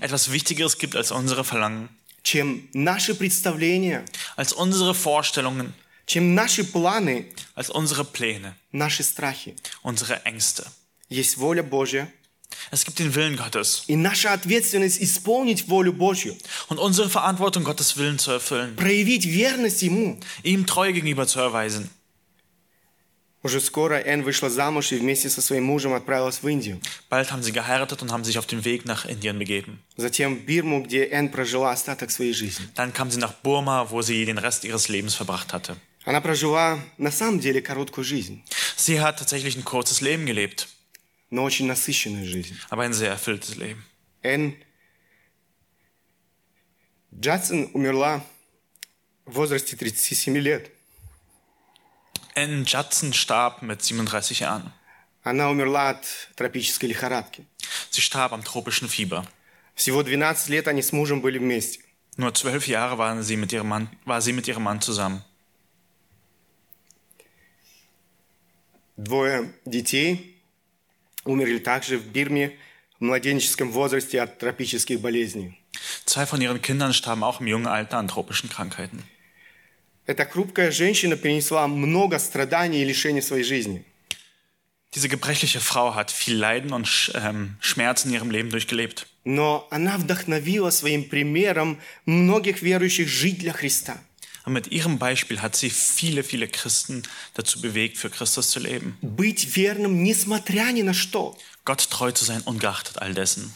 Etwas 0.00 0.30
Wichtigeres 0.30 0.78
gibt 0.78 0.94
als 0.94 1.10
unsere 1.10 1.42
Verlangen, 1.44 1.88
чем 2.22 2.68
наши 2.72 3.14
представления, 3.14 4.04
als 4.36 4.52
unsere 4.52 4.94
Vorstellungen, 4.94 5.74
чем 6.06 6.34
наши 6.34 6.62
планы, 6.64 7.26
als 7.56 7.70
unsere 7.70 8.04
Pläne, 8.04 8.54
наши 8.72 9.02
страхи. 9.02 9.56
unsere 9.82 10.24
Ängste. 10.24 10.64
Есть 11.08 11.36
воля 11.36 11.62
Божья, 11.62 12.08
Es 12.70 12.84
gibt 12.84 12.98
den 12.98 13.14
Willen 13.14 13.36
Gottes 13.36 13.84
и 13.86 13.96
наша 13.96 14.32
ответственность 14.32 15.02
исполнить 15.02 15.68
волю 15.68 15.92
Божью, 15.92 16.36
und 16.68 16.78
unsere 16.78 17.08
Verantwortung, 17.08 17.64
Gottes 17.64 17.96
Willen 17.96 18.18
zu 18.18 18.32
erfüllen, 18.32 18.74
проявить 18.76 19.26
верность 19.26 19.82
Ему. 19.82 20.18
ihm 20.42 20.66
Treue 20.66 20.92
gegenüber 20.92 21.26
zu 21.26 21.40
erweisen. 21.40 21.90
Уже 23.42 23.60
скоро 23.60 23.96
Энн 24.00 24.22
вышла 24.22 24.48
замуж 24.48 24.92
и 24.92 24.96
вместе 24.96 25.28
со 25.28 25.42
своим 25.42 25.64
мужем 25.64 25.92
отправилась 25.92 26.42
в 26.42 26.48
Индию. 26.48 26.80
Bald 27.10 27.30
haben 27.30 27.42
sie 27.42 27.52
geheiratet 27.52 28.00
und 28.00 28.10
haben 28.10 28.24
sich 28.24 28.38
auf 28.38 28.46
den 28.46 28.64
Weg 28.64 28.86
nach 28.86 29.04
Indien 29.04 29.38
begeben. 29.38 29.80
Затем 29.98 30.38
в 30.38 30.46
Бирму, 30.46 30.82
где 30.82 31.04
Энн 31.04 31.28
прожила 31.28 31.70
остаток 31.70 32.10
своей 32.10 32.32
жизни. 32.32 32.66
Dann 32.74 32.94
kam 32.94 33.10
sie 33.10 33.18
nach 33.18 33.34
Burma, 33.34 33.90
wo 33.90 34.00
sie 34.00 34.24
den 34.24 34.38
Rest 34.38 34.64
ihres 34.64 34.88
Lebens 34.88 35.14
verbracht 35.14 35.52
hatte. 35.52 35.76
Она 36.06 36.22
прожила 36.22 36.78
на 36.96 37.10
самом 37.10 37.38
деле 37.38 37.60
короткую 37.60 38.04
жизнь, 38.04 38.42
Sie 38.76 39.00
hat 39.00 39.18
tatsächlich 39.18 39.56
ein 39.56 39.64
kurzes 39.64 40.00
Leben 40.00 40.24
gelebt, 40.26 40.68
но 41.30 41.42
очень 41.44 41.66
насыщенную 41.66 42.26
жизнь. 42.26 42.56
aber 42.70 42.82
ein 42.82 42.92
sehr 42.92 43.10
erfülltes 43.10 43.56
Leben. 43.56 43.82
Энн 44.22 44.56
Джадсон 47.14 47.70
умерла 47.74 48.24
в 49.24 49.34
возрасте 49.34 49.76
37 49.76 50.38
лет. 50.40 50.70
Anne 52.34 52.64
Judson 52.64 53.12
starb 53.12 53.62
mit 53.62 53.82
37 53.82 54.40
Jahren. 54.40 54.72
Она 55.22 55.48
умерла 55.48 55.90
от 55.90 56.04
тропической 56.36 56.88
лихорадки. 56.88 57.46
Sie 57.90 58.02
starb 58.02 58.32
am 58.32 58.42
tropischen 58.44 58.88
Fieber. 58.88 59.24
Всего 59.74 60.02
12 60.02 60.48
лет 60.48 60.68
они 60.68 60.82
с 60.82 60.92
мужем 60.92 61.20
были 61.20 61.38
вместе. 61.38 61.80
Nur 62.16 62.32
zwölf 62.34 62.66
Jahre 62.68 62.98
waren 62.98 63.22
sie 63.22 63.36
mit 63.36 63.52
ihrem 63.52 63.68
Mann, 63.68 63.88
war 64.04 64.20
sie 64.20 64.32
mit 64.32 64.46
ihrem 64.48 64.64
Mann 64.64 64.80
zusammen. 64.80 65.22
Двое 68.96 69.52
детей 69.64 70.36
Умерли 71.25 71.59
также 71.59 71.97
в 71.97 72.05
Бирме 72.07 72.57
в 72.99 73.03
младенческом 73.03 73.71
возрасте 73.71 74.21
от 74.21 74.39
тропических 74.39 74.99
болезней. 74.99 75.59
Zwei 76.05 76.25
von 76.25 76.41
ihren 76.41 76.61
Kindern 76.61 76.93
starben 76.93 77.23
auch 77.23 77.39
im 77.39 77.47
jungen 77.47 77.67
Alter 77.67 77.97
an 77.97 78.07
tropischen 78.07 78.49
Krankheiten. 78.49 79.03
Эта 80.05 80.25
хрупкая 80.25 80.71
женщина 80.71 81.15
перенесла 81.15 81.67
много 81.67 82.17
страданий 82.17 82.81
и 82.81 82.85
лишений 82.85 83.21
своей 83.21 83.43
жизни. 83.43 83.85
Diese 84.95 85.07
gebrechliche 85.07 85.59
Frau 85.59 85.93
hat 85.93 86.09
viel 86.09 86.35
Leiden 86.35 86.73
und 86.73 87.11
ähm, 87.13 87.57
Schmerz 87.59 88.05
in 88.05 88.11
ihrem 88.11 88.31
Leben 88.31 88.49
durchgelebt. 88.49 89.05
Но 89.23 89.67
она 89.69 89.97
вдохновила 89.97 90.71
своим 90.71 91.07
примером 91.07 91.79
многих 92.07 92.63
верующих 92.63 93.07
жить 93.07 93.37
для 93.37 93.53
Христа. 93.53 93.99
Und 94.44 94.52
mit 94.52 94.66
ihrem 94.68 94.98
Beispiel 94.98 95.40
hat 95.40 95.56
sie 95.56 95.70
viele, 95.70 96.22
viele 96.22 96.48
Christen 96.48 97.02
dazu 97.32 97.60
bewegt, 97.62 97.96
für 97.96 98.10
Christus 98.10 98.50
zu 98.50 98.60
leben. 98.60 98.98
Быть 99.00 99.56
верным, 99.56 100.02
несмотря 100.02 100.70
ни 100.72 100.82
на 100.82 100.92
что. 100.92 101.36
Gott 101.64 101.88
treu 101.90 102.12
zu 102.12 102.24
sein, 102.24 102.42
ungeachtet 102.42 103.00
all 103.00 103.14
dessen. 103.14 103.52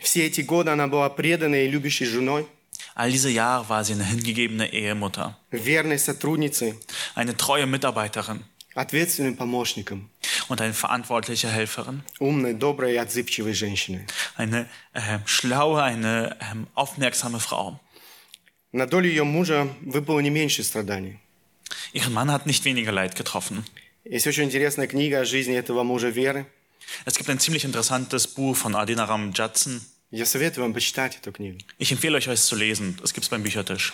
Все 0.00 0.26
эти 0.26 0.40
годы 0.40 0.70
она 0.70 0.88
была 0.88 1.10
преданной 1.10 1.66
и 1.66 1.70
любящей 1.70 2.06
женой, 2.06 2.46
All 2.94 3.10
diese 3.10 3.30
Jahre 3.30 3.68
war 3.68 3.84
sie 3.84 3.92
eine 3.92 4.04
hingegebene 4.04 4.72
Ehemutter, 4.72 5.38
верной 5.50 5.98
сотрудницей, 5.98 6.74
eine 7.14 7.36
treue 7.36 7.66
Mitarbeiterin 7.66 8.44
ответственным 8.74 9.36
помощником, 9.36 10.10
und 10.48 10.60
eine 10.60 10.72
verantwortliche 10.72 11.48
Helferin. 11.48 12.02
умной, 12.18 12.54
доброй 12.54 12.94
и 12.94 12.96
отзывчивой 12.96 13.52
женщиной. 13.52 14.06
Eine 14.36 14.68
äh, 14.94 15.18
schlaue, 15.26 15.82
eine 15.82 16.36
ähm, 16.40 16.66
aufmerksame 16.74 17.40
Frau. 17.40 17.80
На 18.75 18.87
долю 18.87 19.07
ее 19.07 19.23
мужа 19.23 19.69
выпало 19.79 20.19
не 20.19 20.29
меньше 20.29 20.61
страданий. 20.61 21.17
Ihren 21.93 22.11
Mann 22.11 22.29
hat 22.29 22.45
nicht 22.45 22.65
weniger 22.65 22.91
Leid 22.91 23.15
getroffen. 23.15 23.63
Есть 24.03 24.27
очень 24.27 24.43
интересная 24.43 24.85
книга 24.85 25.21
о 25.21 25.25
жизни 25.25 25.55
этого 25.55 25.83
мужа 25.83 26.09
Веры. 26.09 26.45
Es 27.05 27.17
gibt 27.17 27.29
ein 27.29 27.39
ziemlich 27.39 27.63
interessantes 27.63 28.27
Buch 28.27 28.57
von 28.57 28.75
Adinaram 28.75 29.31
Judson. 29.31 29.79
Я 30.11 30.25
советую 30.25 30.65
вам 30.65 30.73
почитать 30.73 31.15
эту 31.15 31.31
книгу. 31.31 31.59
Ich 31.79 31.93
empfehle 31.93 32.17
euch, 32.17 32.27
es 32.27 32.47
zu 32.47 32.57
lesen. 32.57 32.99
Es 33.01 33.13
gibt 33.13 33.23
es 33.23 33.31
beim 33.31 33.43
Büchertisch. 33.43 33.93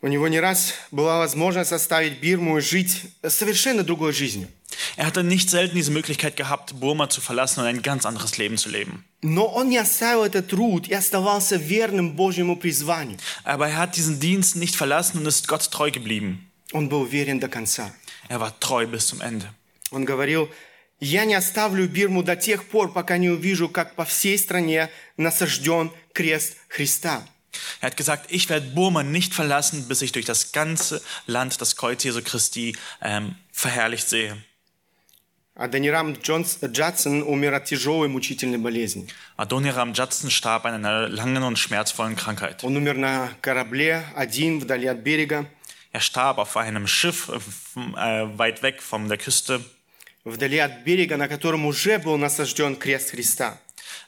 У 0.00 0.06
него 0.06 0.28
не 0.28 0.38
раз 0.38 0.74
была 0.92 1.18
возможность 1.18 1.72
оставить 1.72 2.20
Бирму 2.20 2.58
и 2.58 2.60
жить 2.60 3.02
совершенно 3.26 3.82
другой 3.82 4.12
жизнью. 4.12 4.46
Er 4.97 5.05
hatte 5.05 5.23
nicht 5.23 5.49
selten 5.49 5.75
diese 5.75 5.91
Möglichkeit 5.91 6.35
gehabt, 6.35 6.79
Burma 6.79 7.09
zu 7.09 7.21
verlassen 7.21 7.61
und 7.61 7.65
ein 7.65 7.81
ganz 7.81 8.05
anderes 8.05 8.37
Leben 8.37 8.57
zu 8.57 8.69
leben. 8.69 9.05
Но 9.21 9.47
он 9.47 9.69
не 9.69 9.77
оставил 9.77 10.23
этот 10.23 10.49
труд 10.49 10.87
и 10.87 10.93
оставался 10.93 11.55
верным 11.55 12.15
Божьему 12.15 12.57
призванию. 12.57 13.17
Aber 13.43 13.67
er 13.67 13.77
hat 13.77 13.95
diesen 13.95 14.19
Dienst 14.19 14.55
nicht 14.55 14.75
verlassen 14.75 15.19
und 15.19 15.25
ist 15.25 15.47
Gott 15.47 15.71
treu 15.71 15.91
geblieben. 15.91 16.51
Он 16.71 16.89
был 16.89 17.05
верен 17.05 17.39
до 17.39 17.47
конца. 17.47 17.93
Er 18.29 18.39
war 18.39 18.59
treu 18.59 18.85
bis 18.87 19.07
zum 19.07 19.21
Ende. 19.21 19.47
Он 19.91 20.05
говорил, 20.05 20.49
я 20.99 21.25
не 21.25 21.35
оставлю 21.35 21.87
Бирму 21.87 22.23
до 22.23 22.35
тех 22.35 22.65
пор, 22.65 22.91
пока 22.93 23.17
не 23.17 23.29
увижу, 23.29 23.69
как 23.69 23.95
по 23.95 24.05
всей 24.05 24.37
стране 24.37 24.89
насажден 25.17 25.91
крест 26.13 26.57
Христа. 26.69 27.27
Er 27.79 27.87
hat 27.87 27.97
gesagt, 27.97 28.31
ich 28.31 28.49
werde 28.49 28.67
Burma 28.67 29.03
nicht 29.03 29.33
verlassen, 29.33 29.87
bis 29.87 30.01
ich 30.01 30.11
durch 30.11 30.25
das 30.25 30.51
ganze 30.51 31.01
Land 31.25 31.61
das 31.61 31.75
Kreuz 31.75 32.03
Jesu 32.03 32.21
Christi 32.21 32.75
ähm, 33.01 33.35
verherrlicht 33.51 34.09
sehe. 34.09 34.37
Адонирам 35.60 36.14
Джадсон 36.14 37.22
умер 37.22 37.52
от 37.52 37.66
тяжелой 37.66 38.08
мучительной 38.08 38.56
болезни. 38.56 39.06
Adoniram 39.36 39.92
Judson 39.92 40.30
starb 40.30 40.64
an 40.64 40.72
einer 40.72 41.06
langen 41.10 41.42
und 41.42 41.58
schmerzvollen 41.58 42.16
Krankheit. 42.16 42.64
Он 42.64 42.78
умер 42.78 42.96
на 42.96 43.28
корабле, 43.42 44.02
один, 44.16 44.58
вдали 44.58 44.86
от 44.86 45.00
берега, 45.00 45.44
Er 45.92 46.00
starb 46.00 46.38
auf 46.38 46.56
einem 46.56 46.86
Schiff 46.86 47.28
äh, 47.28 47.34
äh, 47.76 48.38
weit 48.38 48.62
weg 48.62 48.80
von 48.80 49.06
der 49.06 49.18
Küste, 49.18 49.60
вдали 50.24 50.56
от 50.56 50.82
берега, 50.82 51.18
на 51.18 51.28
котором 51.28 51.66
уже 51.66 51.98
был 51.98 52.16
насажден 52.16 52.74
крест 52.76 53.10
Христа. 53.10 53.58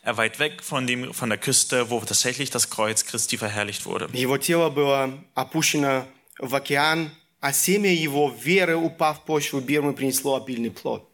äh, 0.04 0.16
weit 0.16 0.38
weg 0.38 0.62
von, 0.62 0.86
dem, 0.86 1.12
von 1.12 1.28
der 1.28 1.38
Küste, 1.38 1.90
wo 1.90 2.00
tatsächlich 2.00 2.48
das 2.48 2.70
Kreuz 2.70 3.04
Christi 3.04 3.36
verherrlicht 3.36 3.84
wurde. 3.84 4.08
Его 4.14 4.38
тело 4.38 4.70
было 4.70 5.12
опущено 5.34 6.06
в 6.38 6.54
океан, 6.54 7.10
а 7.42 7.52
семя 7.52 7.92
его 7.92 8.30
веры, 8.42 8.74
упав 8.76 9.18
в 9.18 9.24
почву 9.24 9.60
Бирмы, 9.60 9.92
принесло 9.92 10.36
обильный 10.36 10.70
плод. 10.70 11.11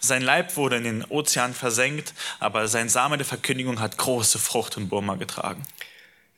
Sein 0.00 0.22
Leib 0.22 0.56
wurde 0.56 0.76
in 0.76 0.84
den 0.84 1.04
Ozean 1.04 1.54
versenkt, 1.54 2.14
aber 2.40 2.68
sein 2.68 2.88
Same 2.88 3.16
der 3.16 3.26
Verkündigung 3.26 3.80
hat 3.80 3.98
große 3.98 4.38
Frucht 4.38 4.76
in 4.76 4.88
Burma 4.88 5.16
getragen. 5.16 5.62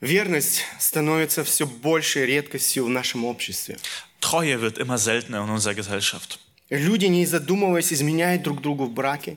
Верность 0.01 0.65
становится 0.79 1.45
все 1.45 1.67
большей 1.67 2.25
редкостью 2.25 2.87
в 2.87 2.89
нашем 2.89 3.27
обществе. 3.27 3.77
Treue 4.21 4.61
wird 4.61 4.79
immer 4.79 4.97
seltener 4.99 5.45
in 5.45 5.51
unserer 5.51 5.75
Gesellschaft. 5.75 6.39
Люди, 6.71 7.07
не 7.07 7.27
задумываясь, 7.27 7.93
изменяют 7.93 8.43
друг 8.43 8.63
другу 8.63 8.87
в 8.87 8.93
браке. 8.93 9.37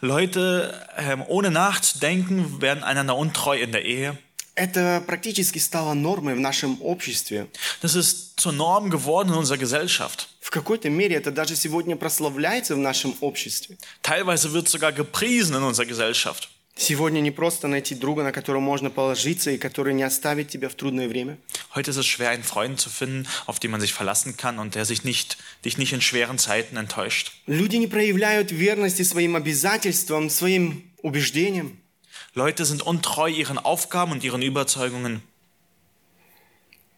Leute, 0.00 0.86
ähm, 0.96 1.22
ohne 1.26 1.50
nachzudenken, 1.50 2.60
werden 2.60 2.82
einander 2.82 3.16
untreu 3.16 3.56
in 3.60 3.72
der 3.72 3.84
Ehe. 3.84 4.16
Это 4.54 5.02
практически 5.06 5.58
стало 5.58 5.94
нормой 5.94 6.34
в 6.34 6.40
нашем 6.40 6.82
обществе. 6.82 7.46
Das 7.80 7.94
ist 7.94 8.38
zur 8.38 8.52
Norm 8.52 8.90
geworden 8.90 9.30
in 9.30 9.34
unserer 9.34 9.56
Gesellschaft. 9.56 10.28
В 10.46 10.50
какой-то 10.50 10.90
мере 10.90 11.16
это 11.16 11.30
даже 11.30 11.56
сегодня 11.56 11.96
прославляется 11.96 12.74
в 12.74 12.78
нашем 12.78 13.14
обществе. 13.20 13.78
Teilweise 14.02 14.52
wird 14.52 14.68
sogar 14.68 14.92
gepriesen 14.92 15.56
in 15.56 15.62
unserer 15.62 15.86
Gesellschaft. 15.86 16.48
Сегодня 16.74 17.20
не 17.20 17.30
просто 17.30 17.68
найти 17.68 17.94
друга, 17.94 18.22
на 18.22 18.32
которого 18.32 18.60
можно 18.60 18.90
положиться 18.90 19.50
и 19.50 19.58
который 19.58 19.92
не 19.92 20.02
оставит 20.02 20.48
тебя 20.48 20.68
в 20.68 20.74
трудное 20.74 21.06
время. 21.06 21.36
Heute 21.74 21.90
ist 21.90 21.98
es 21.98 22.06
schwer, 22.06 22.30
einen 22.30 22.42
Freund 22.42 22.80
zu 22.80 22.88
finden, 22.88 23.26
auf 23.46 23.60
den 23.60 23.70
man 23.70 23.80
sich 23.80 23.92
verlassen 23.92 24.36
kann 24.36 24.58
und 24.58 24.74
der 24.74 24.84
sich 24.86 25.04
nicht, 25.04 25.36
dich 25.64 25.76
nicht 25.76 25.92
in 25.92 26.00
schweren 26.00 26.38
Zeiten 26.38 26.76
enttäuscht. 26.76 27.32
Люди 27.46 27.76
не 27.76 27.86
проявляют 27.86 28.50
верности 28.50 29.02
своим 29.02 29.36
обязательствам, 29.36 30.30
своим 30.30 30.90
убеждениям. 31.02 31.78
Leute 32.34 32.64
sind 32.64 32.82
untreu 32.82 33.28
ihren 33.28 33.58
Aufgaben 33.58 34.12
und 34.12 34.24
ihren 34.24 34.40
Überzeugungen. 34.40 35.22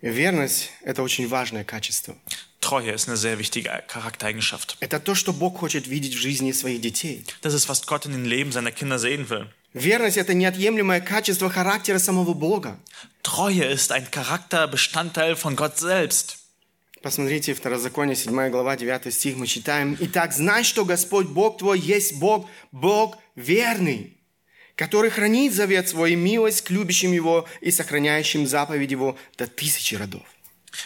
Верность– 0.01 0.71
это 0.83 1.03
очень 1.03 1.27
важное 1.27 1.63
качество. 1.65 2.15
Treue 2.61 2.93
ist 2.93 3.07
eine 3.07 3.17
sehr 3.17 3.37
wichtige 3.37 3.69
Charaktereigenschaft. 3.87 4.77
Это 4.79 4.99
то, 4.99 5.13
что 5.13 5.33
Бог 5.33 5.57
хочет 5.57 5.87
видеть 5.87 6.13
в 6.13 6.17
жизни 6.17 6.51
своих 6.53 6.79
детей. 6.81 7.25
Das 7.41 7.53
ist, 7.53 7.67
was 7.67 7.85
Gott 7.85 8.05
in 8.05 8.13
den 8.13 8.25
Leben 8.25 8.51
seiner 8.51 8.71
Kinder 8.71 8.97
sehen 8.97 9.29
will. 9.29 9.47
Верность– 9.73 10.17
это 10.17 10.33
неотъемлемое 10.33 11.01
качество 11.01 11.49
характера 11.49 11.99
самого 11.99 12.33
Бога. 12.33 12.79
Treue 13.23 13.65
ist 13.65 13.91
ein 13.91 14.09
Charakterbestandteil 14.09 15.35
von 15.35 15.55
Gott 15.55 15.77
selbst. 15.77 16.37
Посмотрите, 17.01 17.53
Второзаконие, 17.53 18.15
7 18.15 18.49
глава, 18.49 18.75
9 18.75 19.13
стих, 19.13 19.35
мы 19.37 19.47
читаем. 19.47 19.97
«Итак, 19.99 20.33
знай, 20.33 20.63
что 20.63 20.85
Господь 20.85 21.27
Бог 21.27 21.57
твой 21.57 21.79
есть 21.79 22.15
Бог, 22.15 22.49
Бог 22.71 23.17
верный, 23.35 24.18
который 24.78 25.10
хранит 25.10 25.52
завет 25.52 25.88
свой 25.88 26.12
и 26.12 26.16
милость 26.16 26.62
к 26.62 26.70
любящим 26.70 27.12
Его 27.12 27.46
и 27.60 27.70
сохраняющим 27.70 28.46
заповедь 28.46 28.90
Его 28.90 29.16
до 29.36 29.46
тысячи 29.46 29.94
родов». 29.94 30.22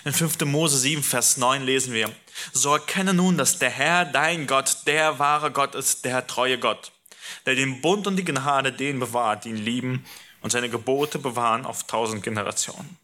In 0.04 0.12
5. 0.12 0.42
Mose 0.42 0.78
7, 0.78 1.02
Vers 1.02 1.38
9 1.38 1.64
lesen 1.64 1.94
wir, 1.94 2.10
So 2.52 2.74
erkenne 2.74 3.14
nun, 3.14 3.36
dass 3.36 3.58
der 3.58 3.70
Herr, 3.70 4.04
dein 4.04 4.46
Gott, 4.46 4.86
der 4.86 5.18
wahre 5.18 5.50
Gott 5.50 5.74
ist, 5.74 6.04
der 6.04 6.26
treue 6.26 6.58
Gott, 6.58 6.92
der 7.46 7.54
den 7.54 7.80
Bund 7.80 8.06
und 8.06 8.16
die 8.16 8.24
Gnade 8.24 8.72
denen 8.72 9.00
bewahrt, 9.00 9.44
die 9.44 9.50
ihn 9.50 9.56
lieben 9.56 10.04
und 10.40 10.50
seine 10.50 10.68
Gebote 10.68 11.18
bewahren 11.18 11.64
auf 11.64 11.86
tausend 11.86 12.22
Generationen. 12.22 12.96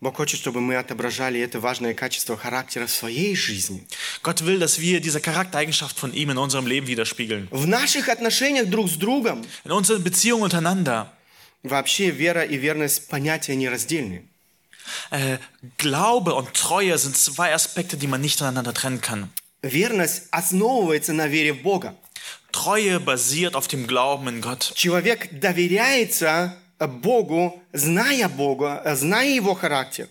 Бог 0.00 0.16
хочет, 0.16 0.38
чтобы 0.38 0.60
мы 0.60 0.76
отображали 0.76 1.40
это 1.40 1.60
важное 1.60 1.94
качество 1.94 2.36
характера 2.36 2.86
в 2.86 2.90
своей 2.90 3.34
жизни. 3.34 3.86
Gott 4.22 4.42
will, 4.42 4.58
dass 4.58 4.78
wir 4.78 5.00
diese 5.00 5.20
Charaktereigenschaft 5.20 5.98
von 5.98 6.12
ihm 6.12 6.30
in 6.30 6.36
unserem 6.36 6.66
Leben 6.66 6.86
widerspiegeln. 6.86 7.48
В 7.50 7.66
наших 7.66 8.08
отношениях 8.08 8.68
друг 8.68 8.90
с 8.90 8.96
другом. 8.96 9.46
In 9.64 9.72
unseren 9.72 10.02
Beziehungen 10.02 10.42
untereinander. 10.42 11.06
Вообще 11.62 12.10
вера 12.10 12.42
и 12.44 12.58
верность 12.58 13.08
понятия 13.08 13.56
нераздельны. 13.56 14.24
Äh, 15.10 15.38
Glaube 15.78 16.34
und 16.34 16.52
Treue 16.52 16.98
sind 16.98 17.16
zwei 17.16 17.54
Aspekte, 17.54 17.96
die 17.96 18.06
man 18.06 18.20
nicht 18.20 18.38
voneinander 18.38 18.74
trennen 18.74 19.00
kann. 19.00 19.30
Верность 19.62 20.24
основывается 20.30 21.14
на 21.14 21.26
вере 21.28 21.54
в 21.54 21.62
Бога. 21.62 21.96
Treue 22.52 23.00
basiert 23.00 23.56
auf 23.56 23.68
dem 23.68 23.86
Glauben 23.86 24.28
in 24.28 24.40
Gott. 24.42 24.72
Человек 24.74 25.40
доверяется 25.40 26.54
Богу, 26.87 27.61
зная 27.73 28.29
Бога, 28.29 28.81
зная 28.95 29.29
Его 29.29 29.53
характер. 29.53 30.07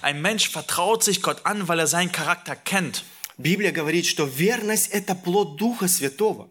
Ein 0.00 0.20
Mensch 0.22 0.48
vertraut 0.48 1.02
sich 1.02 1.22
Gott 1.22 1.44
an, 1.44 1.68
weil 1.68 1.78
er 1.78 1.86
seinen 1.86 2.12
Charakter 2.12 2.54
kennt. 2.54 3.04
Библия 3.38 3.72
говорит, 3.72 4.06
что 4.06 4.24
верность– 4.24 4.90
это 4.92 5.14
плод 5.14 5.56
Духа 5.56 5.88
Святого. 5.88 6.48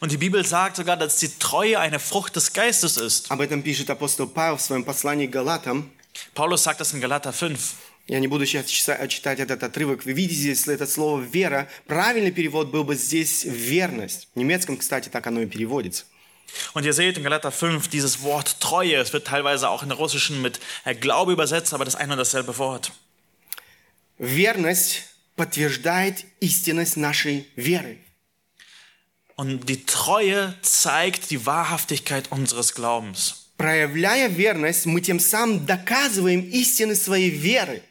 Und 0.00 0.12
die 0.12 0.18
Bibel 0.18 0.44
sagt 0.44 0.76
sogar, 0.76 0.96
dass 0.96 1.16
die 1.16 1.30
Treue 1.38 1.78
eine 1.78 1.98
Frucht 1.98 2.36
des 2.36 2.52
Geistes 2.52 2.96
ist. 2.96 3.30
Об 3.30 3.40
этом 3.40 3.62
пишет 3.62 3.90
апостол 3.90 4.26
Павел 4.26 4.56
в 4.56 4.62
своем 4.62 4.84
послании 4.84 5.26
к 5.26 5.30
Галатам. 5.30 5.90
Paulus 6.34 6.62
sagt 6.62 6.80
das 6.80 6.92
in 6.92 7.00
Galater 7.00 7.32
5. 7.32 7.58
Я 8.06 8.18
не 8.18 8.26
буду 8.26 8.44
сейчас 8.44 8.66
читать 8.66 9.38
этот 9.38 9.62
отрывок. 9.62 10.04
Вы 10.04 10.12
видите 10.12 10.40
здесь 10.40 10.66
это 10.66 10.86
слово 10.86 11.20
«вера». 11.20 11.68
Правильный 11.86 12.32
перевод 12.32 12.68
был 12.68 12.82
бы 12.82 12.96
здесь 12.96 13.44
«верность». 13.44 14.28
В 14.34 14.38
немецком, 14.38 14.76
кстати, 14.76 15.08
так 15.08 15.26
оно 15.26 15.42
и 15.42 15.46
переводится. 15.46 16.04
Und 16.73 16.85
ihr 16.85 16.93
seht 16.93 17.17
in 17.17 17.23
Galater 17.23 17.51
5 17.51 17.87
dieses 17.89 18.21
Wort 18.21 18.59
Treue. 18.59 18.95
Es 18.95 19.13
wird 19.13 19.27
teilweise 19.27 19.69
auch 19.69 19.83
in 19.83 19.89
der 19.89 19.97
Russischen 19.97 20.41
mit 20.41 20.59
Glaube 20.99 21.33
übersetzt, 21.33 21.73
aber 21.73 21.85
das 21.85 21.95
ein 21.95 22.11
und 22.11 22.17
dasselbe 22.17 22.57
Wort. 22.57 22.91
Верность 24.17 25.03
подтверждает 25.35 26.25
истинность 26.39 26.97
нашей 26.97 27.47
веры. 27.55 27.97
Und 29.35 29.67
die 29.67 29.85
Treue 29.85 30.55
zeigt 30.61 31.29
die 31.29 31.45
Wahrhaftigkeit 31.45 32.31
unseres 32.31 32.73
Glaubens. 32.73 33.41
Проявляя 33.57 34.27
верность, 34.27 34.85
мы 34.85 35.01
тем 35.01 35.19
самым 35.19 35.65
доказываем 35.65 36.41
истинность 36.49 37.03
своей 37.03 37.29
веры. 37.29 37.81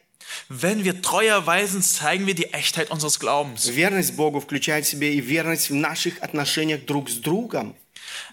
Wenn 0.48 0.84
wir 0.84 1.00
Treue 1.02 1.28
erweisen, 1.28 1.82
zeigen 1.82 2.26
wir 2.26 2.34
die 2.34 2.52
Echtheit 2.52 2.90
unseres 2.90 3.18
Glaubens. 3.18 3.68
Верность 3.68 4.14
Богу 4.14 4.40
включает 4.40 4.86
в 4.86 4.88
себе 4.88 5.14
и 5.14 5.20
верность 5.20 5.70
в 5.70 5.74
наших 5.74 6.22
отношениях 6.22 6.84
друг 6.86 7.10
с 7.10 7.14
другом. 7.14 7.76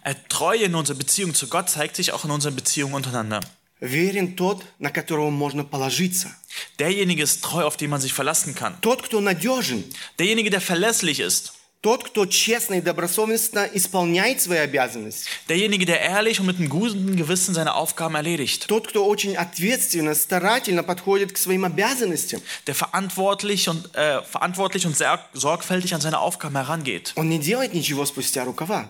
Äh, 0.03 0.15
Treue 0.29 0.63
in 0.63 0.75
unserer 0.75 0.97
Beziehung 0.97 1.33
zu 1.33 1.47
Gott 1.47 1.69
zeigt 1.69 1.95
sich 1.95 2.11
auch 2.11 2.25
in 2.25 2.31
unseren 2.31 2.55
Beziehungen 2.55 2.93
untereinander. 2.95 3.41
Верен 3.81 4.35
тот, 4.35 4.63
на 4.77 4.91
которого 4.91 5.31
можно 5.31 5.63
положиться. 5.63 6.29
Derjenige 6.77 7.23
ist 7.23 7.43
treu, 7.43 7.65
auf 7.65 7.77
den 7.77 7.89
man 7.89 7.99
sich 7.99 8.13
verlassen 8.13 8.53
kann. 8.53 8.79
Тот, 8.81 9.01
кто 9.01 9.19
надежен. 9.21 9.83
Derjenige, 10.19 10.51
der 10.51 10.61
verlässlich 10.61 11.19
ist. 11.19 11.53
Тот, 11.81 12.03
кто 12.03 12.27
честно 12.27 12.75
и 12.75 12.81
добросовестно 12.81 13.67
исполняет 13.73 14.39
свои 14.39 14.59
обязанности. 14.59 15.27
Derjenige, 15.49 15.87
der 15.87 15.99
ehrlich 15.99 16.39
und 16.39 16.45
mit 16.45 16.59
einem 16.59 16.69
guten 16.69 17.15
Gewissen 17.17 17.55
seine 17.55 17.73
Aufgaben 17.73 18.13
erledigt. 18.13 18.67
Тот, 18.67 18.87
кто 18.87 19.03
очень 19.07 19.35
ответственно, 19.35 20.13
старательно 20.13 20.83
подходит 20.83 21.31
к 21.31 21.37
своим 21.39 21.65
обязанностям. 21.65 22.39
Der 22.67 22.75
verantwortlich 22.75 23.67
und, 23.67 23.95
äh, 23.95 24.21
verantwortlich 24.21 24.85
und 24.85 24.95
sehr 24.95 25.27
sorgfältig 25.33 25.95
an 25.95 26.01
seine 26.01 26.19
Aufgaben 26.19 26.55
herangeht. 26.55 27.13
Он 27.15 27.29
не 27.29 27.39
делает 27.39 27.73
ничего 27.73 28.05
спустя 28.05 28.45
рукава. 28.45 28.87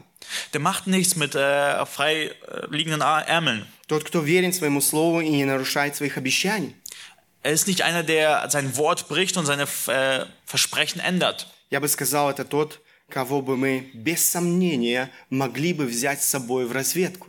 Der 0.54 0.60
macht 0.60 0.88
nichts 0.88 1.16
mit 1.16 1.36
äh, 1.36 1.86
frei 1.86 2.28
äh, 2.28 2.32
liegenden 2.70 3.02
Ärmeln. 3.02 3.66
Тот, 3.88 4.06
кто 4.06 4.22
верен 4.22 4.54
своему 4.54 4.82
слову 4.82 5.22
и 5.22 5.30
не 5.30 5.46
нарушает 5.46 5.96
своих 5.96 6.18
обещаний. 6.18 6.76
Er 7.44 7.54
ist 7.54 7.68
nicht 7.68 7.82
einer, 7.82 8.04
der 8.04 8.50
sein 8.50 8.78
Wort 8.78 9.08
bricht 9.08 9.36
und 9.38 9.46
seine 9.46 9.64
äh, 9.88 10.26
Versprechen 10.46 11.00
ändert. 11.00 11.48
Я 11.70 11.80
бы 11.80 11.88
сказал, 11.88 12.30
это 12.30 12.46
тот, 12.46 12.82
кого 13.10 13.42
бы 13.42 13.58
мы 13.58 13.90
без 13.94 14.28
сомнения 14.28 15.10
могли 15.30 15.74
бы 15.74 15.86
взять 15.86 16.22
с 16.22 16.30
собой 16.30 16.66
в 16.66 16.72
разведку. 16.72 17.28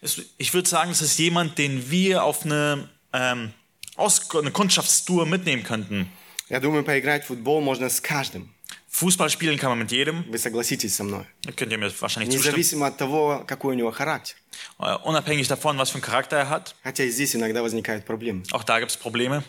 Es, 0.00 0.20
ich 0.38 0.54
würde 0.54 0.68
sagen, 0.68 0.90
das 0.90 1.02
ist 1.02 1.18
jemand, 1.18 1.58
den 1.58 1.90
wir 1.90 2.24
auf 2.24 2.44
eine, 2.44 2.88
ähm, 3.12 3.52
Aus 3.96 4.34
eine 4.34 4.50
Kundschaftstour 4.50 5.26
mitnehmen 5.26 5.64
könnten. 5.64 6.10
Я 6.48 6.60
думаю, 6.60 6.82
поиграть 6.82 7.24
в 7.24 7.26
футбол 7.28 7.60
можно 7.60 7.88
с 7.88 8.00
каждым. 8.00 8.54
Fußball 8.96 9.30
spielen 9.30 9.58
kann 9.58 9.70
man 9.70 9.78
mit 9.78 9.90
jedem. 9.90 10.24
Вы 10.30 10.38
согласитесь 10.38 10.94
со 10.94 11.02
мной. 11.04 11.24
Da 11.44 11.52
könnt 11.52 11.72
ihr 11.72 11.78
mir 11.78 11.90
wahrscheinlich 12.00 12.30
zustimmen. 12.30 12.56
Независимо 12.56 12.86
от 12.88 12.96
того, 12.98 13.44
какой 13.46 13.74
у 13.74 13.78
него 13.78 13.90
характер. 13.90 14.36
Äh, 14.78 14.96
unabhängig 15.04 15.48
davon, 15.48 15.78
was 15.78 15.90
für 15.90 15.96
einen 15.96 16.02
Charakter 16.04 16.36
er 16.36 16.48
hat. 16.50 16.74
Хотя 16.84 17.04
и 17.04 17.10
здесь 17.10 17.34
иногда 17.34 17.62
возникают 17.62 18.04
проблемы. 18.04 18.42
Auch 18.52 18.64
da 18.64 18.78
gibt 18.80 18.90
es 18.90 18.96
Probleme. 18.96 19.42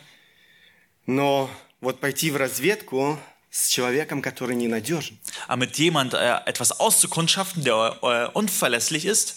Но 1.05 1.49
вот 1.81 1.99
пойти 1.99 2.31
в 2.31 2.37
разведку 2.37 3.19
с 3.51 3.67
человеком, 3.67 4.21
который 4.21 4.55
ненадежен, 4.55 5.19
Aber 5.47 5.57
mit 5.57 5.77
jemand 5.77 6.13
äh, 6.13 6.39
etwas 6.45 6.79
auszukundschaften, 6.79 7.63
der 7.63 7.99
äh, 8.01 8.27
unverlässlich 8.33 9.05
ist, 9.05 9.35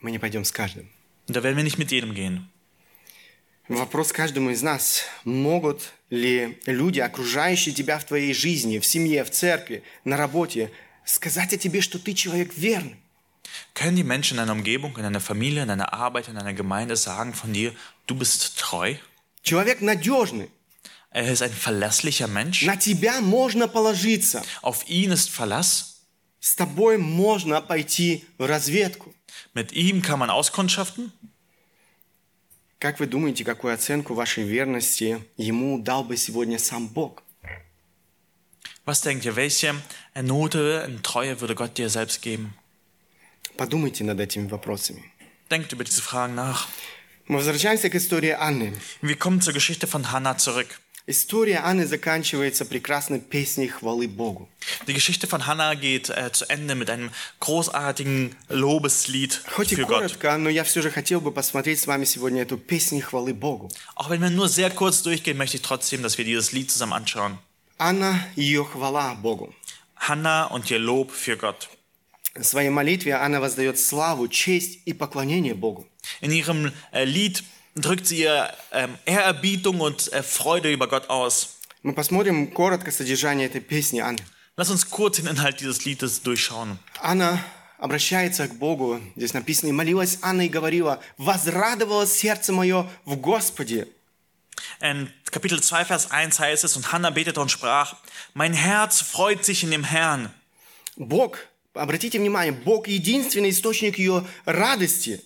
мы 0.00 0.10
не 0.10 0.18
пойдем 0.18 0.44
с 0.44 0.52
каждым. 0.52 0.88
da 1.28 1.42
werden 1.42 1.56
wir 1.56 1.64
nicht 1.64 1.78
mit 1.78 1.90
jedem 1.90 2.14
gehen. 2.14 2.48
Вопрос 3.71 4.11
каждому 4.11 4.49
из 4.49 4.61
нас. 4.61 5.03
Могут 5.23 5.93
ли 6.09 6.59
люди, 6.65 6.99
окружающие 6.99 7.73
тебя 7.73 7.99
в 7.99 8.03
твоей 8.03 8.33
жизни, 8.33 8.79
в 8.79 8.85
семье, 8.85 9.23
в 9.23 9.31
церкви, 9.31 9.83
на 10.03 10.17
работе, 10.17 10.71
сказать 11.05 11.53
о 11.53 11.57
тебе, 11.57 11.79
что 11.79 11.97
ты 11.97 12.13
человек 12.13 12.51
верный? 12.57 12.97
Können 13.73 13.95
die 13.95 14.03
Menschen 14.03 14.37
in 14.37 14.45
deiner 14.45 14.51
Umgebung, 14.51 14.97
in 14.97 15.03
deiner 15.03 15.21
Familie, 15.21 15.61
in 15.61 15.69
deiner 15.69 15.93
Arbeit, 15.93 16.27
in 16.27 16.35
deiner 16.35 16.53
Gemeinde 16.53 16.97
sagen 16.97 17.33
von 17.33 17.53
dir, 17.53 17.73
du 18.07 18.15
bist 18.15 18.59
treu? 18.59 18.95
Человек 19.41 19.79
надежный. 19.79 20.49
Er 21.11 21.31
ist 21.31 21.41
ein 21.41 21.53
verlässlicher 21.53 22.27
Mensch. 22.27 22.63
На 22.65 22.75
тебя 22.75 23.21
можно 23.21 23.69
положиться. 23.69 24.43
Auf 24.61 24.89
ihn 24.89 25.11
ist 25.11 25.29
Verlass. 25.29 26.01
С 26.41 26.55
тобой 26.55 26.97
можно 26.97 27.61
пойти 27.61 28.25
в 28.37 28.45
разведку. 28.45 29.13
Mit 29.53 29.71
ihm 29.71 30.01
kann 30.01 30.19
man 30.19 30.29
auskundschaften. 30.29 31.13
Как 32.80 33.00
вы 33.00 33.06
думаете, 33.06 33.44
какую 33.44 33.72
оценку 33.72 34.14
вашей 34.14 34.44
верности 34.44 35.22
ему 35.36 35.78
дал 35.78 36.04
бы 36.04 36.16
сегодня 36.16 36.58
сам 36.58 36.88
Бог? 36.88 37.22
Was 38.84 39.02
denkt 39.02 39.24
ihr, 39.24 39.34
welche 39.34 39.74
Note 40.14 40.84
in 40.86 41.02
Treue 41.02 41.40
würde 41.40 41.56
Gott 41.56 41.76
dir 41.76 41.90
selbst 41.90 42.22
geben? 42.22 42.54
Подумайте 43.56 44.04
над 44.04 44.20
этими 44.20 44.48
вопросами. 44.48 45.02
Denkt 45.50 45.72
über 45.72 45.84
diese 45.84 46.02
Fragen 46.02 46.34
nach. 46.34 46.68
Мы 47.26 47.38
возвращаемся 47.38 47.90
к 47.90 47.94
истории 47.96 48.30
Анны. 48.30 48.72
Wir 49.02 49.16
kommen 49.16 49.40
zur 49.40 49.54
Geschichte 49.54 49.86
von 49.88 50.12
Hannah 50.12 50.36
zurück. 50.38 50.79
История 51.08 51.58
Анны 51.58 51.86
заканчивается 51.86 52.64
прекрасной 52.64 53.20
песней 53.20 53.68
хвалы 53.68 54.08
Богу. 54.08 54.48
Die 54.88 54.92
Geschichte 54.92 55.28
von 55.28 55.46
Hannah 55.46 55.74
geht 55.76 56.10
äh, 56.10 56.32
zu 56.32 56.46
Ende 56.50 56.74
mit 56.74 56.90
einem 56.90 57.10
großartigen 57.38 58.34
Lobeslied 58.48 59.40
Хоть 59.54 59.70
и 59.70 59.76
für 59.76 59.82
Gott. 59.82 60.00
коротко, 60.00 60.36
но 60.36 60.50
я 60.50 60.64
все 60.64 60.82
же 60.82 60.90
хотел 60.90 61.20
бы 61.20 61.30
посмотреть 61.30 61.78
с 61.78 61.86
вами 61.86 62.04
сегодня 62.04 62.42
эту 62.42 62.58
песню 62.58 63.02
хвалы 63.02 63.34
Богу. 63.34 63.70
Auch 63.94 64.10
wenn 64.10 64.20
wir 64.20 64.30
nur 64.30 64.48
sehr 64.48 64.68
kurz 64.70 65.02
durchgehen, 65.04 65.36
möchte 65.36 65.58
ich 65.58 65.62
trotzdem, 65.62 66.02
dass 66.02 66.18
wir 66.18 66.24
dieses 66.24 66.50
Lied 66.50 66.72
zusammen 66.72 66.94
anschauen. 66.94 67.38
Анна, 67.78 68.18
ее 68.34 68.64
хвала 68.64 69.14
Богу. 69.14 69.54
Hannah 69.94 70.46
und 70.46 70.68
ihr 70.72 70.80
Lob 70.80 71.12
für 71.12 71.36
Gott. 71.36 71.68
В 72.34 72.42
своей 72.42 72.70
молитве 72.70 73.12
Анна 73.12 73.40
воздает 73.40 73.78
славу, 73.78 74.26
честь 74.26 74.80
и 74.86 74.92
поклонение 74.92 75.54
Богу. 75.54 75.86
In 76.20 76.32
ihrem 76.32 76.72
äh, 76.90 77.04
Lied 77.04 77.44
drückt 77.74 78.06
sie 78.06 78.20
ihr 78.20 78.52
ähm, 78.72 78.96
Ehrerbietung 79.04 79.80
und 79.80 80.12
äh, 80.12 80.22
Freude 80.22 80.72
über 80.72 80.88
Gott 80.88 81.08
aus. 81.10 81.58
Мы 81.82 81.92
посмотрим 81.92 82.50
коротко 82.52 82.90
содержание 82.90 83.46
этой 83.46 83.60
песни 83.60 84.00
Анны. 84.00 84.22
Lass 84.56 84.70
uns 84.70 84.88
kurz 84.88 85.16
den 85.18 85.26
Inhalt 85.26 85.60
dieses 85.60 85.84
Liedes 85.84 86.22
durchschauen. 86.22 86.78
Анна 87.00 87.38
обращается 87.78 88.48
к 88.48 88.54
Богу, 88.54 89.00
здесь 89.14 89.34
написано, 89.34 89.68
и 89.68 89.72
молилась 89.72 90.18
Анна 90.22 90.46
и 90.46 90.48
говорила, 90.48 91.00
«Возрадовалось 91.18 92.12
сердце 92.12 92.52
мое 92.52 92.88
в 93.04 93.16
Господе». 93.16 93.88
In 94.80 95.10
Kapitel 95.30 95.60
2, 95.60 95.84
Vers 95.84 96.10
1 96.10 96.40
heißt 96.40 96.64
es, 96.64 96.76
und 96.76 96.90
Hannah 96.90 97.10
betete 97.10 97.40
und 97.40 97.50
sprach, 97.50 97.96
mein 98.32 98.54
Herz 98.54 99.02
freut 99.02 99.44
sich 99.44 99.62
in 99.62 99.70
dem 99.70 99.84
Herrn. 99.84 100.30
Бог, 100.96 101.38
обратите 101.74 102.18
внимание, 102.18 102.52
Бог 102.52 102.88
единственный 102.88 103.50
источник 103.50 103.98
ее 103.98 104.26
радости. 104.46 105.20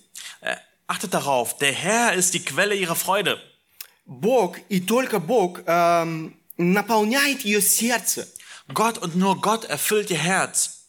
Äh, 0.85 0.91
achtet 0.91 1.13
darauf, 1.13 1.57
der 1.57 1.71
Herr 1.71 2.13
ist 2.13 2.33
die 2.33 2.43
Quelle 2.43 2.75
ihrer 2.75 2.95
Freude. 2.95 3.39
Бог 4.05 4.57
и 4.69 4.81
только 4.81 5.19
Бог 5.19 5.61
эм, 5.65 6.35
наполняет 6.57 7.41
ее 7.41 7.61
сердце. 7.61 8.27
Gott 8.73 8.97
und 8.97 9.15
nur 9.15 9.39
Gott 9.39 9.65
erfüllt 9.65 10.09
ihr 10.11 10.17
Herz. 10.17 10.79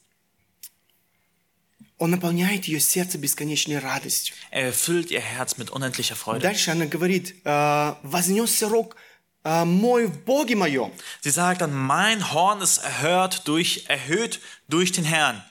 Он 1.99 2.11
наполняет 2.11 2.65
ее 2.65 2.81
сердце 2.81 3.17
бесконечной 3.17 3.79
радостью. 3.79 4.35
Er 4.51 4.67
erfüllt 4.67 5.13
ihr 5.13 5.21
Herz 5.21 5.57
mit 5.57 5.71
unendlicher 5.71 6.17
Freude. 6.17 6.41
Дальше 6.41 6.73
она 6.73 6.87
говорит, 6.87 7.37
э, 7.45 7.95
«Вознесся 8.03 8.69
рог 8.69 8.97
э, 9.45 9.65
мой 9.65 10.07
в 10.07 10.25
Боге 10.25 10.57
моем». 10.57 10.91
Sie 11.21 11.31
sagt 11.31 11.61
dann, 11.61 11.73
mein 11.73 12.33
Horn 12.33 12.61
ist 12.61 12.79
erhört 12.79 13.47
durch, 13.47 13.85
erhöht 13.87 14.41
durch 14.67 14.91
den 14.91 15.05
Herrn. 15.05 15.45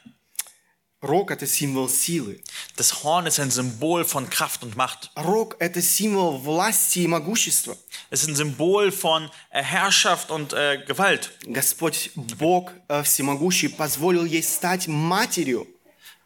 Рог – 1.06 1.32
это 1.32 1.48
символ 1.48 1.90
силы. 1.90 2.44
Das 2.78 3.04
Horn 3.04 3.26
ist 3.26 3.40
ein 3.40 3.50
Symbol 3.50 4.06
von 4.06 4.30
Kraft 4.30 4.62
und 4.62 4.78
Macht. 4.78 5.10
Рог – 5.16 5.60
это 5.60 5.82
символ 5.82 6.38
власти 6.38 7.00
и 7.00 7.08
могущества. 7.08 7.76
Es 8.12 8.22
ist 8.22 8.30
ein 8.30 8.36
Symbol 8.36 8.92
von 8.92 9.32
äh, 9.50 9.64
Herrschaft 9.64 10.30
und 10.30 10.54
äh, 10.54 10.78
Gewalt. 10.86 11.32
Господь 11.48 12.12
Бог 12.38 12.72
э, 12.88 13.02
Всемогущий 13.02 13.70
позволил 13.70 14.26
ей 14.26 14.44
стать 14.44 14.88
матерью. 14.88 15.68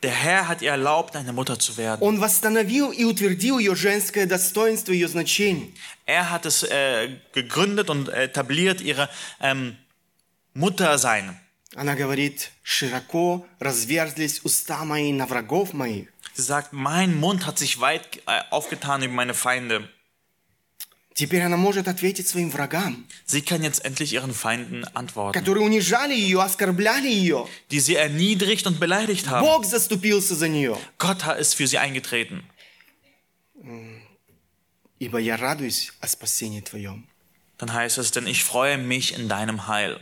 Der 0.04 0.12
Herr 0.12 0.50
hat 0.50 0.62
ihr 0.62 0.72
erlaubt, 0.72 1.16
eine 1.16 1.32
Mutter 1.32 1.58
zu 1.58 1.78
werden. 1.78 2.02
Он 2.02 2.20
восстановил 2.20 2.92
и 2.92 3.06
утвердил 3.06 3.60
ее 3.60 3.78
женское 3.78 4.26
достоинство, 4.26 4.92
ее 4.92 5.08
значение. 5.08 5.70
Er 6.06 6.30
hat 6.32 6.46
es 6.46 6.64
äh, 6.64 7.16
gegründet 7.32 7.90
und 7.90 8.10
etabliert, 8.10 8.82
ihre 8.82 9.10
ähm, 9.40 9.78
Muttersein. 10.54 11.40
Она 11.76 11.96
говорит, 11.96 12.52
широко 12.64 13.46
разверзлись 13.60 14.40
уста 14.44 14.86
мои 14.86 15.12
на 15.12 15.26
врагов 15.26 15.74
моих. 15.74 16.08
Sie 16.36 16.42
sagt, 16.42 16.74
mein 16.74 17.16
Mund 17.20 17.46
hat 17.46 17.58
sich 17.60 17.80
weit 17.80 18.22
äh, 18.28 18.42
aufgetan 18.50 19.04
über 19.04 19.14
meine 19.14 19.34
Feinde. 19.34 19.90
Теперь 21.14 21.44
она 21.44 21.56
может 21.56 21.88
ответить 21.88 22.28
своим 22.28 22.50
врагам, 22.52 23.06
Sie 23.26 23.42
kann 23.42 23.64
jetzt 23.64 23.86
endlich 23.86 24.12
ihren 24.12 24.34
Feinden 24.34 24.84
antworten, 24.94 25.32
которые 25.32 25.64
унижали 25.64 26.14
ее, 26.14 26.42
оскорбляли 26.42 27.08
ее. 27.08 27.48
die 27.72 27.80
sie 27.80 27.96
erniedrigt 27.96 28.68
und 28.68 28.80
beleidigt 28.82 29.30
haben. 29.30 29.42
Бог 29.42 29.66
заступился 29.66 30.36
за 30.36 30.50
нее. 30.50 30.78
Gott 30.98 31.26
ist 31.40 31.56
für 31.56 31.68
sie 31.68 31.78
eingetreten. 31.78 32.44
Ибо 35.00 35.20
я 35.20 35.38
радуюсь 35.38 35.92
о 36.02 36.08
спасении 36.08 36.62
твоем. 36.62 37.08
Dann 37.58 37.74
heißt 37.74 37.98
es, 37.98 38.12
denn 38.12 38.28
ich 38.28 38.44
freue 38.44 38.78
mich 38.78 39.18
in 39.18 39.30
deinem 39.30 39.68
Heil. 39.68 40.00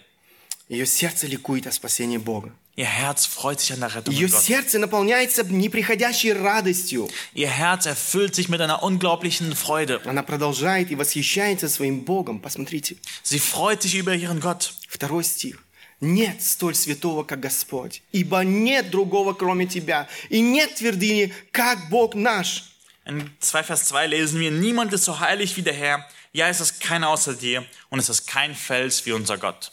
Ее 0.70 0.86
сердце 0.86 1.28
ликует 1.28 1.68
о 1.68 1.72
спасении 1.72 2.18
Бога. 2.18 2.52
Ihr 2.76 2.88
Herz 2.88 3.28
freut 3.28 3.60
sich 3.60 3.72
an 3.74 3.82
der 3.82 3.94
Rettung 3.94 4.14
Ее 4.14 4.28
Gottes. 4.28 4.46
сердце 4.46 4.80
наполняется 4.80 5.44
неприходящей 5.44 6.34
радостью. 6.34 7.08
Ihr 7.36 7.50
Herz 7.50 7.86
erfüllt 7.86 8.34
sich 8.34 8.50
mit 8.50 8.62
einer 8.62 8.82
unglaublichen 8.82 9.56
Freude. 9.56 10.02
Она 10.06 10.24
продолжает 10.24 10.90
и 10.90 10.96
восхищается 10.96 11.70
своим 11.70 12.02
Богом. 12.02 12.40
Посмотрите, 12.40 12.96
Sie 13.24 13.38
freut 13.40 13.84
sich 13.84 13.94
über 13.96 14.16
ihren 14.16 14.40
Gott. 14.40 14.74
второй 14.88 15.24
стих. 15.24 15.64
Нет 16.02 16.42
столь 16.42 16.74
святого, 16.76 17.24
как 17.24 17.40
Господь, 17.42 18.02
ибо 18.12 18.44
нет 18.44 18.90
другого, 18.90 19.34
кроме 19.34 19.68
Тебя, 19.68 20.10
и 20.30 20.42
нет 20.42 20.74
твердыни, 20.76 21.32
как 21.52 21.90
Бог 21.90 22.16
наш. 22.16 22.72
In 23.06 23.30
2 23.40 23.64
Vers 23.64 23.86
2 23.86 24.08
lesen 24.08 24.40
wir, 24.40 24.50
niemand 24.50 24.94
ist 24.94 25.04
so 25.06 25.20
heilig 25.20 25.56
wie 25.58 25.62
der 25.62 25.74
Herr. 25.76 26.06
Ja, 26.34 26.48
es 26.50 26.60
ist 26.60 26.80
keiner 26.82 27.10
außer 27.10 27.36
dir 27.36 27.64
und 27.90 28.00
es 28.00 28.10
ist 28.10 28.26
kein 28.28 28.56
Fels 28.56 29.06
wie 29.06 29.12
unser 29.12 29.38
Gott. 29.38 29.72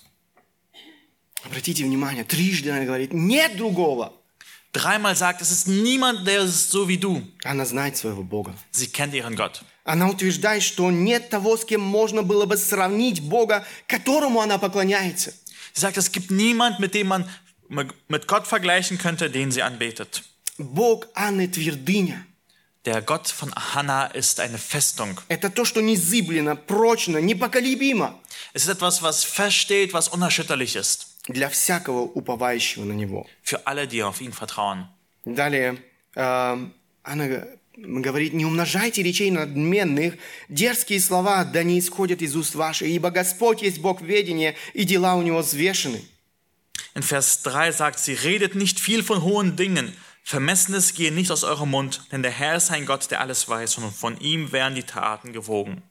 Обратите 1.45 1.83
внимание, 1.83 2.23
трижды 2.23 2.71
она 2.71 2.85
говорит, 2.85 3.13
нет 3.13 3.55
другого. 3.55 4.13
Dreimal 4.73 5.15
sagt, 5.15 5.41
es 5.41 5.51
ist 5.51 5.67
niemand, 5.67 6.27
der 6.27 6.41
ist 6.41 6.69
so 6.69 6.89
wie 6.89 6.97
du. 6.97 7.25
Она 7.43 7.65
знает 7.65 7.95
своего 7.95 8.23
Бога. 8.23 8.53
Sie 8.71 8.87
kennt 8.87 9.13
ihren 9.13 9.35
Gott. 9.35 9.63
Она 9.85 10.09
утверждает, 10.09 10.63
что 10.63 10.91
нет 10.91 11.29
того, 11.29 11.55
с 11.55 11.63
кем 11.63 11.79
можно 11.79 12.23
было 12.23 12.45
бы 12.45 12.57
сравнить 12.57 13.21
Бога, 13.21 13.65
которому 13.87 14.41
она 14.41 14.57
поклоняется. 14.57 15.33
Sie 15.73 15.81
sagt, 15.81 15.97
es 15.97 16.11
gibt 16.11 16.29
niemand, 16.31 16.79
mit 16.79 16.93
dem 16.93 17.07
man 17.07 17.29
mit 17.69 18.27
Gott 18.27 18.47
vergleichen 18.47 18.97
könnte, 18.97 19.29
den 19.29 19.51
sie 19.51 19.61
anbetet. 19.61 20.23
Бог 20.57 21.07
Анны 21.13 21.47
твердыня. 21.47 22.25
Der 22.85 23.01
Gott 23.01 23.27
von 23.29 23.53
Hannah 23.55 24.07
ist 24.07 24.39
eine 24.39 24.57
Festung. 24.57 25.19
Это 25.27 25.49
то, 25.49 25.65
что 25.65 25.81
незыблемо, 25.81 26.55
прочно, 26.55 27.17
непоколебимо 27.17 28.19
Es 28.53 28.63
ist 28.63 28.69
etwas, 28.69 29.01
was 29.01 29.23
feststeht, 29.23 29.93
was 29.93 30.07
unerschütterlich 30.07 30.75
ist. 30.75 31.14
Для 31.27 31.49
всякого 31.49 32.01
уповающего 32.01 32.83
на 32.83 32.93
Него. 32.93 33.25
Für 33.43 33.65
alle, 33.65 33.87
die 33.87 34.03
auf 34.03 34.21
ihn 34.21 34.33
vertrauen. 34.33 34.87
Далее 35.25 35.77
э, 36.15 36.69
она 37.03 37.27
говорит, 37.77 38.33
не 38.33 38.45
умножайте 38.45 39.03
речей 39.03 39.31
надменных, 39.31 40.15
дерзкие 40.49 40.99
слова 40.99 41.43
да 41.43 41.63
не 41.63 41.79
исходят 41.79 42.21
из 42.21 42.35
уст 42.35 42.55
ваших, 42.55 42.87
ибо 42.87 43.09
Господь 43.11 43.61
есть 43.61 43.79
Бог 43.79 44.01
ведения, 44.01 44.55
и 44.73 44.83
дела 44.83 45.15
у 45.15 45.21
Него 45.21 45.39
взвешены. 45.39 46.01
In 46.93 47.03
Vers 47.03 47.41
3 47.43 47.71
sagt 47.73 47.99
sie, 47.99 48.13
redet 48.13 48.55
nicht 48.55 48.79
viel 48.79 49.03
von 49.03 49.21
hohen 49.23 49.55
Dingen. 49.57 49.93
Vermessenes 50.23 50.93
gehe 50.93 51.11
nicht 51.11 51.29
aus 51.29 51.43
eurem 51.43 51.69
Mund, 51.69 52.07
denn 52.11 52.23
der 52.23 52.31
Herr 52.31 52.55
ist 52.55 52.71
ein 52.71 52.85
Gott, 52.85 53.11
der 53.11 53.21
alles 53.21 53.47
weiß 53.47 53.77
und 53.77 53.93
von 53.93 54.17
ihm 54.19 54.51
werden 54.51 54.75
die 54.75 54.83
Taten 54.83 55.33
gewogen. 55.33 55.83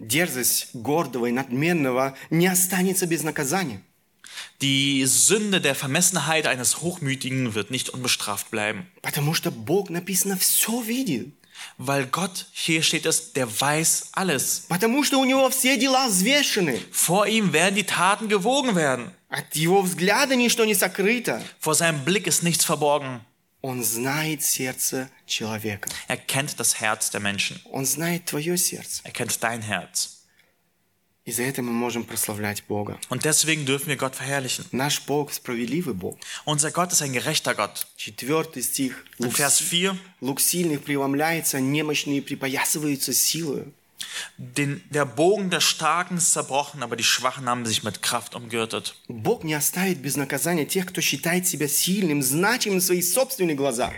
Дерзость 0.00 0.70
гордого 0.74 1.26
и 1.26 1.32
надменного 1.32 2.16
не 2.30 2.46
останется 2.46 3.06
без 3.06 3.24
наказания. 3.24 3.80
Die 4.61 5.05
Sünde 5.05 5.59
der 5.59 5.75
Vermessenheit 5.75 6.47
eines 6.47 6.81
Hochmütigen 6.81 7.53
wird 7.53 7.69
nicht 7.69 7.89
unbestraft 7.89 8.49
bleiben. 8.49 8.87
Потому 9.01 9.33
что 9.33 9.51
Бог, 9.51 9.89
написано, 9.89 10.37
все 10.37 10.81
видит. 10.81 11.33
Weil 11.77 12.05
Gott, 12.07 12.47
hier 12.51 12.81
steht 12.83 13.05
es, 13.05 13.33
der 13.33 13.47
weiß 13.47 14.09
alles. 14.13 14.65
Потому 14.69 15.03
что 15.03 15.19
у 15.19 15.25
Него 15.25 15.49
все 15.49 15.77
дела 15.77 16.07
взвешены. 16.07 16.79
Vor 16.91 17.27
ihm 17.27 17.53
werden 17.53 17.75
die 17.75 17.83
Taten 17.83 18.27
gewogen 18.27 18.75
werden. 18.75 19.11
От 19.29 19.55
Его 19.55 19.81
взгляда 19.81 20.35
ничто 20.35 20.65
не 20.65 20.75
сокрыто. 20.75 21.41
Vor 21.59 21.75
seinem 21.75 22.03
Blick 22.05 22.27
ist 22.27 22.43
nichts 22.43 22.65
verborgen. 22.65 23.21
Он 23.61 23.83
знает 23.83 24.43
сердце 24.43 25.09
человека. 25.25 25.89
Er 26.07 26.17
kennt 26.17 26.59
das 26.59 26.81
Herz 26.81 27.11
der 27.11 27.21
Menschen. 27.21 27.61
Он 27.71 27.85
знает 27.85 28.25
твое 28.25 28.57
сердце. 28.57 29.01
Er 29.05 29.11
kennt 29.11 29.41
dein 29.41 29.61
Herz. 29.61 30.16
И 31.27 31.31
за 31.31 31.43
это 31.43 31.61
мы 31.61 31.71
можем 31.71 32.03
прославлять 32.03 32.63
Бога. 32.67 32.99
Und 33.09 33.23
deswegen 33.23 33.65
dürfen 33.65 33.87
wir 33.87 33.95
Gott 33.95 34.15
verherrlichen. 34.15 34.65
Наш 34.71 35.01
Бог – 35.05 35.33
справедливый 35.33 35.93
Бог. 35.93 36.17
Unser 36.43 36.71
Gott 36.71 36.91
ist 36.91 37.01
ein 37.01 37.13
gerechter 37.13 37.55
Gott. 37.55 37.87
Четвертый 37.95 38.61
стих. 38.61 39.05
In 39.19 39.25
Лук, 39.25 39.35
Vers 39.37 39.59
4, 39.59 39.97
лук 40.19 40.41
сильных 40.41 40.83
преломляется, 40.83 41.61
немощные 41.61 42.21
припоясываются 42.21 43.13
силою. 43.13 43.73
den, 44.37 44.83
der 44.89 45.05
Bogen 45.05 45.49
der 45.49 45.61
Starken 45.61 46.17
ist 46.17 46.33
zerbrochen, 46.33 46.83
aber 46.83 46.95
die 46.95 47.03
Schwachen 47.03 47.47
haben 47.47 47.65
sich 47.65 47.83
mit 47.83 48.01
Kraft 48.01 48.35
umgürtet. 48.35 48.95
Бог 49.07 49.43
не 49.43 49.53
оставит 49.53 49.99
без 49.99 50.15
наказания 50.15 50.65
тех, 50.65 50.85
кто 50.87 51.01
считает 51.01 51.47
себя 51.47 51.67
сильным, 51.67 52.21
значимым 52.21 52.79
в 52.79 52.83
своих 52.83 53.05
собственных 53.05 53.57
глазах. 53.57 53.93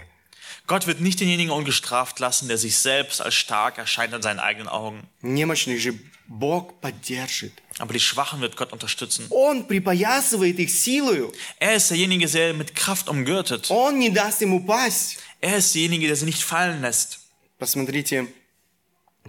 Gott 0.67 0.87
wird 0.87 0.99
nicht 0.99 1.19
denjenigen 1.19 1.51
ungestraft 1.51 2.19
lassen, 2.19 2.47
der 2.47 2.57
sich 2.57 2.75
selbst 2.77 3.21
als 3.21 3.35
stark 3.35 3.77
erscheint 3.77 4.13
in 4.13 4.21
seinen 4.23 4.39
eigenen 4.39 4.67
Augen. 4.67 5.07
Немощных 5.21 5.79
же 5.79 5.93
Бог 6.30 6.80
поддержит. 6.80 7.52
Aber 7.78 7.92
die 7.92 7.98
Schwachen 7.98 8.40
wird 8.40 8.56
Gott 8.56 8.72
unterstützen. 8.72 9.26
Он 9.30 9.64
припоясывает 9.66 10.60
их 10.60 10.70
силою. 10.70 11.32
Er 11.58 11.74
ist 11.74 11.90
derjenige, 11.90 12.28
der 12.28 12.54
mit 12.54 12.76
Kraft 12.76 13.08
umgürtet. 13.08 13.68
Он 13.68 13.98
не 13.98 14.10
даст 14.10 14.40
им 14.40 14.54
упасть. 14.54 15.18
Er 15.40 15.58
ist 15.58 15.74
derjenige, 15.74 16.06
der 16.06 16.14
sie 16.14 16.26
nicht 16.26 16.44
fallen 16.44 16.82
lässt. 16.82 17.18
Посмотрите, 17.58 18.28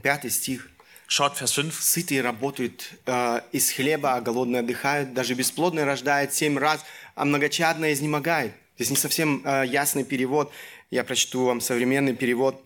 пятый 0.04 0.30
стих. 0.30 0.70
Schaut 1.08 1.36
Vers 1.36 1.54
5. 1.54 1.74
Сытые 1.74 2.22
работают 2.22 2.88
э, 3.08 3.42
из 3.52 3.72
хлеба, 3.72 4.14
а 4.14 4.22
голодные 4.22 4.60
отдыхают. 4.60 5.16
Даже 5.16 5.34
бесплодный 5.34 5.86
рождает 5.86 6.36
семь 6.36 6.60
раз, 6.60 6.86
а 7.16 7.26
многочадное 7.26 7.94
изнемогает. 7.94 8.54
Здесь 8.76 8.92
не 8.92 8.96
совсем 8.96 9.42
э, 9.44 9.66
ясный 9.66 10.04
перевод. 10.04 10.54
Я 10.92 11.04
прочту 11.04 11.46
вам 11.46 11.62
современный 11.62 12.14
перевод. 12.14 12.64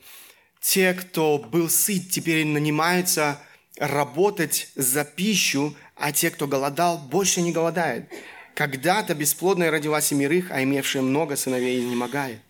Те, 0.60 0.94
кто 0.94 1.38
был 1.38 1.70
сыт, 1.70 2.12
теперь 2.12 2.46
нанимаются 2.46 3.40
работать 3.79 4.69
за 4.75 5.05
пищу, 5.05 5.77
а 5.97 6.13
те, 6.13 6.31
кто 6.31 6.47
голодал, 6.47 6.99
больше 6.99 7.41
не 7.41 7.53
голодают. 7.53 8.09
Когда-то 8.55 9.15
бесплодная 9.15 9.71
родила 9.71 10.01
семерых, 10.01 10.51
а 10.51 10.63
имевшая 10.63 11.03
много 11.03 11.37
сыновей 11.37 11.81
изнемогает. 11.81 12.41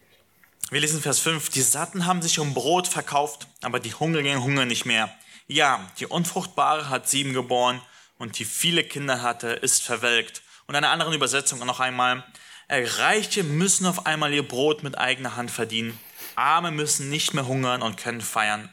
Wir 0.71 0.81
lesen 0.81 1.01
Vers 1.01 1.19
5. 1.19 1.49
Die 1.49 1.63
Satten 1.63 2.07
haben 2.07 2.23
sich 2.23 2.39
um 2.39 2.55
Brot 2.55 2.87
verkauft, 2.87 3.49
aber 3.61 3.81
die 3.81 3.93
Hungrigen 3.93 4.43
hungern 4.43 4.69
nicht 4.69 4.87
mehr. 4.87 5.13
Ja, 5.49 5.91
die 5.99 6.07
Unfruchtbare 6.07 6.89
hat 6.89 7.09
sieben 7.09 7.33
geboren 7.33 7.81
und 8.19 8.39
die 8.39 8.45
viele 8.45 8.85
Kinder 8.85 9.21
hatte, 9.21 9.49
ist 9.49 9.83
verwelkt. 9.83 10.43
Und 10.67 10.77
in 10.77 10.85
einer 10.85 10.93
anderen 10.93 11.13
Übersetzung 11.13 11.59
noch 11.67 11.81
einmal. 11.81 12.25
Reiche 12.69 13.43
müssen 13.43 13.85
auf 13.85 14.07
einmal 14.07 14.33
ihr 14.33 14.47
Brot 14.47 14.85
mit 14.85 14.97
eigener 14.97 15.35
Hand 15.35 15.51
verdienen. 15.51 15.99
Arme 16.37 16.71
müssen 16.71 17.11
nicht 17.11 17.35
mehr 17.35 17.49
hungern 17.49 17.83
und 17.83 17.97
können 17.97 18.21
feiern. 18.21 18.69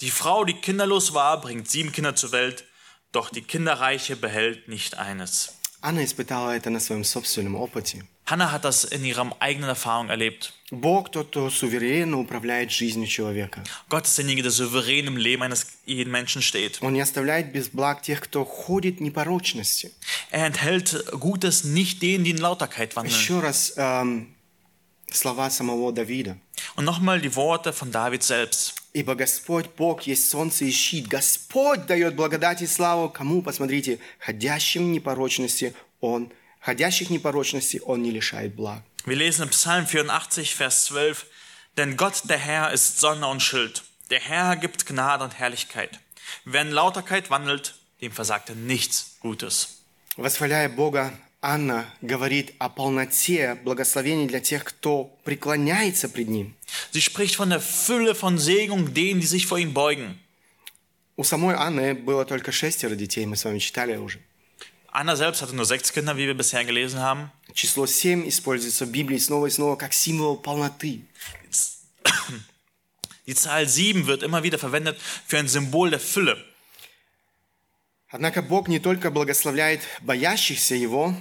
Die 0.00 0.10
Frau, 0.10 0.44
die 0.44 0.54
kinderlos 0.54 1.14
war, 1.14 1.40
bringt 1.40 1.70
sieben 1.70 1.92
Kinder 1.92 2.14
zur 2.14 2.32
Welt, 2.32 2.64
doch 3.12 3.30
die 3.30 3.42
Kinderreiche 3.42 4.16
behält 4.16 4.68
nicht 4.68 4.98
eines. 4.98 5.52
Анна 5.82 6.04
испытала 6.04 6.56
это 6.56 6.68
на 6.70 6.80
своем 6.80 7.04
собственном 7.04 7.54
опыте. 7.54 8.04
Hannah 8.28 8.50
hat 8.50 8.64
das 8.64 8.82
in 8.82 9.04
ihrer 9.04 9.30
eigenen 9.38 9.68
Erfahrung 9.68 10.08
erlebt. 10.08 10.52
Бог 10.72 11.12
тот, 11.12 11.28
кто 11.28 11.48
суверенно 11.48 12.18
управляет 12.18 12.72
жизнью 12.72 13.06
человека. 13.06 13.62
Gott 13.88 14.06
ist 14.06 14.18
derjenige, 14.18 14.42
der 14.42 14.50
souverän 14.50 15.06
im 15.06 15.16
Leben 15.16 15.44
eines 15.44 15.66
jeden 15.84 16.10
Menschen 16.10 16.42
steht. 16.42 16.80
Он 16.80 16.92
не 16.92 17.00
оставляет 17.00 17.52
без 17.52 17.68
благ 17.68 18.02
тех, 18.02 18.20
кто 18.20 18.44
ходит 18.44 18.98
в 18.98 19.00
непорочности. 19.00 19.92
Er 20.32 20.46
enthält 20.46 21.04
Gutes 21.12 21.62
nicht 21.62 22.02
denen, 22.02 22.24
die 22.24 22.30
in 22.32 22.38
Lauterkeit 22.38 22.96
wandeln. 22.96 23.14
Еще 23.14 23.38
раз 23.38 23.74
эм, 23.76 24.34
слова 25.08 25.48
самого 25.50 25.92
Давида. 25.92 26.36
Und 26.74 26.84
nochmal 26.84 27.20
die 27.20 27.36
Worte 27.36 27.72
von 27.72 27.92
David 27.92 28.24
selbst. 28.24 28.74
Ибо 28.92 29.14
Господь 29.14 29.66
Бог 29.76 30.02
есть 30.02 30.30
солнце 30.30 30.64
и 30.64 30.70
щит. 30.70 31.08
Господь 31.08 31.86
дает 31.86 32.14
благодать 32.14 32.62
и 32.62 32.66
славу. 32.66 33.08
Кому, 33.10 33.42
посмотрите, 33.42 33.98
ходящим 34.18 34.88
в 34.88 34.90
непорочности 34.90 35.74
Он, 36.00 36.32
ходящих 36.60 37.08
в 37.08 37.10
непорочности 37.10 37.80
Он 37.84 38.02
не 38.02 38.10
лишает 38.10 38.54
благ. 38.54 38.82
Wir 39.04 39.16
lesen 39.16 39.44
im 39.44 39.50
Psalm 39.50 39.86
84, 39.86 40.54
Vers 40.54 40.86
12. 40.86 41.26
Denn 41.76 41.96
Gott, 41.96 42.22
der 42.28 42.38
Herr, 42.38 42.72
ist 42.72 42.98
Sonne 42.98 43.28
und 43.28 43.40
Schild. 43.40 43.84
Der 44.10 44.20
Herr 44.20 44.56
gibt 44.56 44.86
Gnade 44.86 45.24
und 45.24 45.38
Herrlichkeit. 45.38 46.00
Wer 46.44 46.62
in 46.62 46.70
Lauterkeit 46.70 47.30
wandelt, 47.30 47.74
dem 48.00 48.12
versagt 48.12 48.48
er 48.48 48.56
nichts 48.56 49.16
Gutes. 49.20 49.82
Восхваляя 50.16 50.68
Бога, 50.70 51.12
Анна 51.43 51.87
говорит 52.01 52.53
о 52.59 52.69
полноте 52.69 53.55
благословений 53.63 54.27
для 54.27 54.39
тех, 54.39 54.63
кто 54.63 55.05
преклоняется 55.23 56.07
пред 56.07 56.27
Ним. 56.29 56.55
Sie 56.91 57.01
spricht 57.01 57.35
von 57.35 57.49
der 57.49 57.59
Fülle 57.59 58.13
von 58.13 58.37
Segnung 58.37 58.93
denen, 58.93 59.21
die 59.21 59.27
sich 59.27 59.47
vor 59.47 59.57
ihm 59.57 59.73
beugen. 59.73 60.19
У 61.17 61.23
самой 61.23 61.55
Анны 61.55 61.95
было 61.95 62.25
только 62.25 62.51
шестеро 62.51 62.95
детей, 62.95 63.25
мы 63.25 63.35
с 63.35 63.43
вами 63.43 63.57
читали 63.57 63.97
уже. 63.97 64.19
Anna 64.91 65.15
selbst 65.15 65.41
hatte 65.41 65.55
nur 65.55 65.65
sechs 65.65 65.91
Kinder, 65.91 66.15
wie 66.15 66.27
wir 66.27 66.35
bisher 66.35 66.63
gelesen 66.63 66.99
haben. 66.99 67.31
Число 67.55 67.87
семь 67.87 68.27
используется 68.29 68.85
в 68.85 68.91
Библии 68.91 69.17
снова 69.17 69.47
и 69.47 69.49
снова 69.49 69.75
как 69.77 69.93
символ 69.93 70.37
полноты. 70.37 71.01
Die 73.25 73.33
Zahl 73.33 73.67
sieben 73.67 74.05
wird 74.05 74.21
immer 74.21 74.43
wieder 74.43 74.59
verwendet 74.59 74.99
für 75.25 75.39
ein 75.39 75.47
Symbol 75.47 75.89
der 75.89 75.99
Fülle. 75.99 76.37
Однако 78.09 78.41
Бог 78.41 78.67
не 78.67 78.79
только 78.79 79.09
благословляет 79.09 79.81
боящихся 80.01 80.75
Его, 80.75 81.15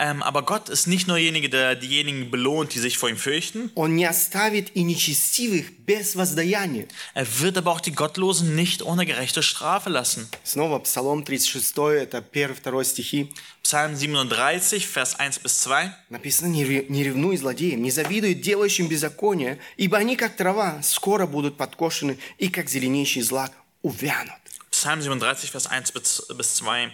Ähm, 0.00 0.22
aber 0.22 0.42
Gott 0.42 0.68
ist 0.68 0.86
nicht 0.86 1.08
nur 1.08 1.16
derjenige, 1.16 1.48
der 1.50 1.74
diejenigen 1.74 2.30
belohnt, 2.30 2.72
die 2.74 2.78
sich 2.78 2.96
vor 2.98 3.08
ihm 3.08 3.16
fürchten. 3.16 3.70
Он 3.74 3.96
не 3.96 4.04
оставит 4.04 4.74
и 4.76 4.82
нечестивых 4.84 5.66
без 5.84 6.14
воздаяния. 6.14 6.86
Er 7.14 7.26
wird 7.40 7.58
aber 7.58 7.72
auch 7.72 7.80
die 7.80 7.92
Gottlosen 7.92 8.54
nicht 8.54 8.82
ohne 8.82 9.04
gerechte 9.06 9.42
Strafe 9.42 9.90
lassen. 9.90 10.28
Снова 10.44 10.78
Псалом 10.78 11.24
36, 11.26 12.00
это 12.00 12.18
1-2 12.20 12.84
стихи. 12.84 13.32
Psalm 13.64 13.96
37, 13.96 14.86
Vers 14.86 15.16
1 15.18 15.40
bis 15.40 15.58
2. 15.62 15.92
Написано, 16.10 16.46
не 16.48 16.64
ре- 16.64 16.86
не 16.88 17.02
ревнуй 17.02 17.36
злодеям, 17.36 17.82
не 17.82 17.90
завидуй 17.90 18.34
делающим 18.34 18.86
беззаконие, 18.88 19.58
ибо 19.76 19.98
они, 19.98 20.16
как 20.16 20.36
трава, 20.36 20.80
скоро 20.82 21.26
будут 21.26 21.56
подкошены, 21.56 22.18
и 22.38 22.48
как 22.48 22.70
зеленеющий 22.70 23.20
злак 23.22 23.52
увянут. 23.82 24.32
Psalm 24.70 25.00
37, 25.02 25.50
Vers 25.52 25.66
1 25.66 25.92
bis, 25.92 26.22
bis 26.36 26.54
2. 26.54 26.92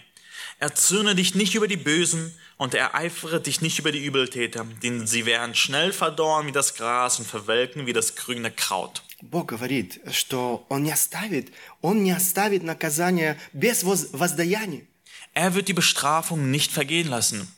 Erzürne 0.59 1.15
dich 1.15 1.35
nicht 1.35 1.55
über 1.55 1.69
die 1.69 1.77
Bösen 1.77 2.33
und 2.57 2.75
ereifere 2.75 3.41
dich 3.41 3.61
nicht 3.61 3.79
über 3.79 3.93
die 3.93 4.05
Übeltäter, 4.05 4.65
denn 4.83 5.07
sie 5.07 5.27
werden 5.27 5.55
schnell 5.55 5.93
verdorren 5.93 6.47
wie 6.47 6.53
das 6.53 6.75
Gras 6.75 7.19
und 7.19 7.27
verwelken 7.27 7.87
wie 7.87 7.93
das 7.93 8.15
grüne 8.15 8.51
Kraut. 8.51 9.03
Бог 9.23 9.49
говорит, 9.49 10.01
что 10.13 10.65
Он 10.69 10.83
не 10.83 10.93
оставит, 10.93 11.53
Он 11.81 12.03
не 12.03 12.13
оставит 12.13 12.63
наказание 12.63 13.39
без 13.53 13.83
воз- 13.85 14.09
воздаяния. 14.13 14.83
Er 15.35 15.55
wird 15.55 15.67
die 15.69 15.73
Bestrafung 15.75 16.51
nicht 16.51 16.71
vergehen 16.71 17.09
lassen. 17.09 17.49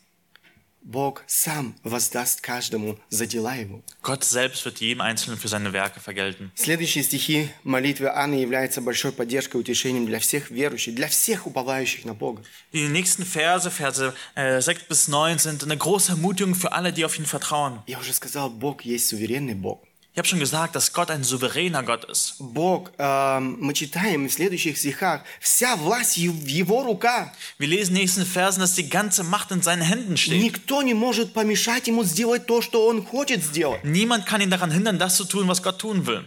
Бог 0.86 1.24
сам 1.26 1.74
воздаст 1.82 2.40
каждому 2.40 2.96
за 3.10 3.26
дела 3.26 3.56
его. 3.56 3.82
Gott 4.02 4.22
selbst 4.22 4.64
wird 4.64 4.78
jedem 4.78 5.00
Einzelnen 5.00 5.36
für 5.36 5.48
seine 5.48 5.72
Werke 5.72 5.98
vergelten. 5.98 6.52
Следующие 6.54 7.02
стихи 7.02 7.48
молитвы 7.64 8.08
Анны 8.14 8.34
являются 8.34 8.80
большой 8.80 9.10
поддержкой 9.10 9.56
и 9.56 9.60
утешением 9.60 10.06
для 10.06 10.20
всех 10.20 10.48
верующих, 10.48 10.94
для 10.94 11.08
всех 11.08 11.48
уповающих 11.48 12.04
на 12.04 12.14
Бога. 12.14 12.44
Die 12.72 12.88
nächsten 12.88 13.24
Verse, 13.24 13.68
Verse 13.68 14.14
äh, 14.36 14.60
6 14.60 14.84
bis 14.88 15.08
9, 15.08 15.38
sind 15.38 15.64
eine 15.64 15.76
große 15.76 16.12
Ermutigung 16.12 16.54
für 16.54 16.70
alle, 16.70 16.92
die 16.92 17.04
auf 17.04 17.18
ihn 17.18 17.26
vertrauen. 17.26 17.82
Я 17.88 17.98
уже 17.98 18.12
сказал, 18.12 18.48
Бог 18.48 18.82
есть 18.82 19.08
суверенный 19.08 19.54
Бог. 19.54 19.82
Ich 20.12 20.18
habe 20.18 20.28
schon 20.28 20.38
gesagt, 20.40 20.74
dass 20.74 20.94
Gott 20.94 21.10
ein 21.10 21.24
souveräner 21.24 21.82
Gott 21.82 22.04
ist. 22.04 22.36
Бог, 22.38 22.90
эм, 22.96 23.58
мы 23.60 23.74
читаем 23.74 24.26
в 24.28 24.32
следующих 24.32 24.78
стихах, 24.78 25.20
вся 25.40 25.76
власть 25.76 26.16
ев- 26.16 26.32
в 26.32 26.46
Его 26.46 26.82
руках. 26.84 27.28
Wir 27.58 27.68
lesen 27.68 27.90
in 27.90 27.94
den 27.96 28.02
nächsten 28.04 28.24
Versen, 28.24 28.60
dass 28.60 28.74
die 28.74 28.88
ganze 28.88 29.24
Macht 29.24 29.50
in 29.50 29.60
seinen 29.60 29.82
Händen 29.82 30.16
steht. 30.16 30.40
Никто 30.40 30.80
не 30.80 30.94
может 30.94 31.34
помешать 31.34 31.86
Ему 31.86 32.02
сделать 32.04 32.46
то, 32.46 32.62
что 32.62 32.86
Он 32.86 33.04
хочет 33.04 33.44
сделать. 33.44 33.84
Niemand 33.84 34.24
kann 34.24 34.40
ihn 34.40 34.48
daran 34.48 34.70
hindern, 34.70 34.98
das 34.98 35.16
zu 35.16 35.24
tun, 35.26 35.48
was 35.48 35.62
Gott 35.62 35.78
tun 35.78 36.06
will. 36.06 36.24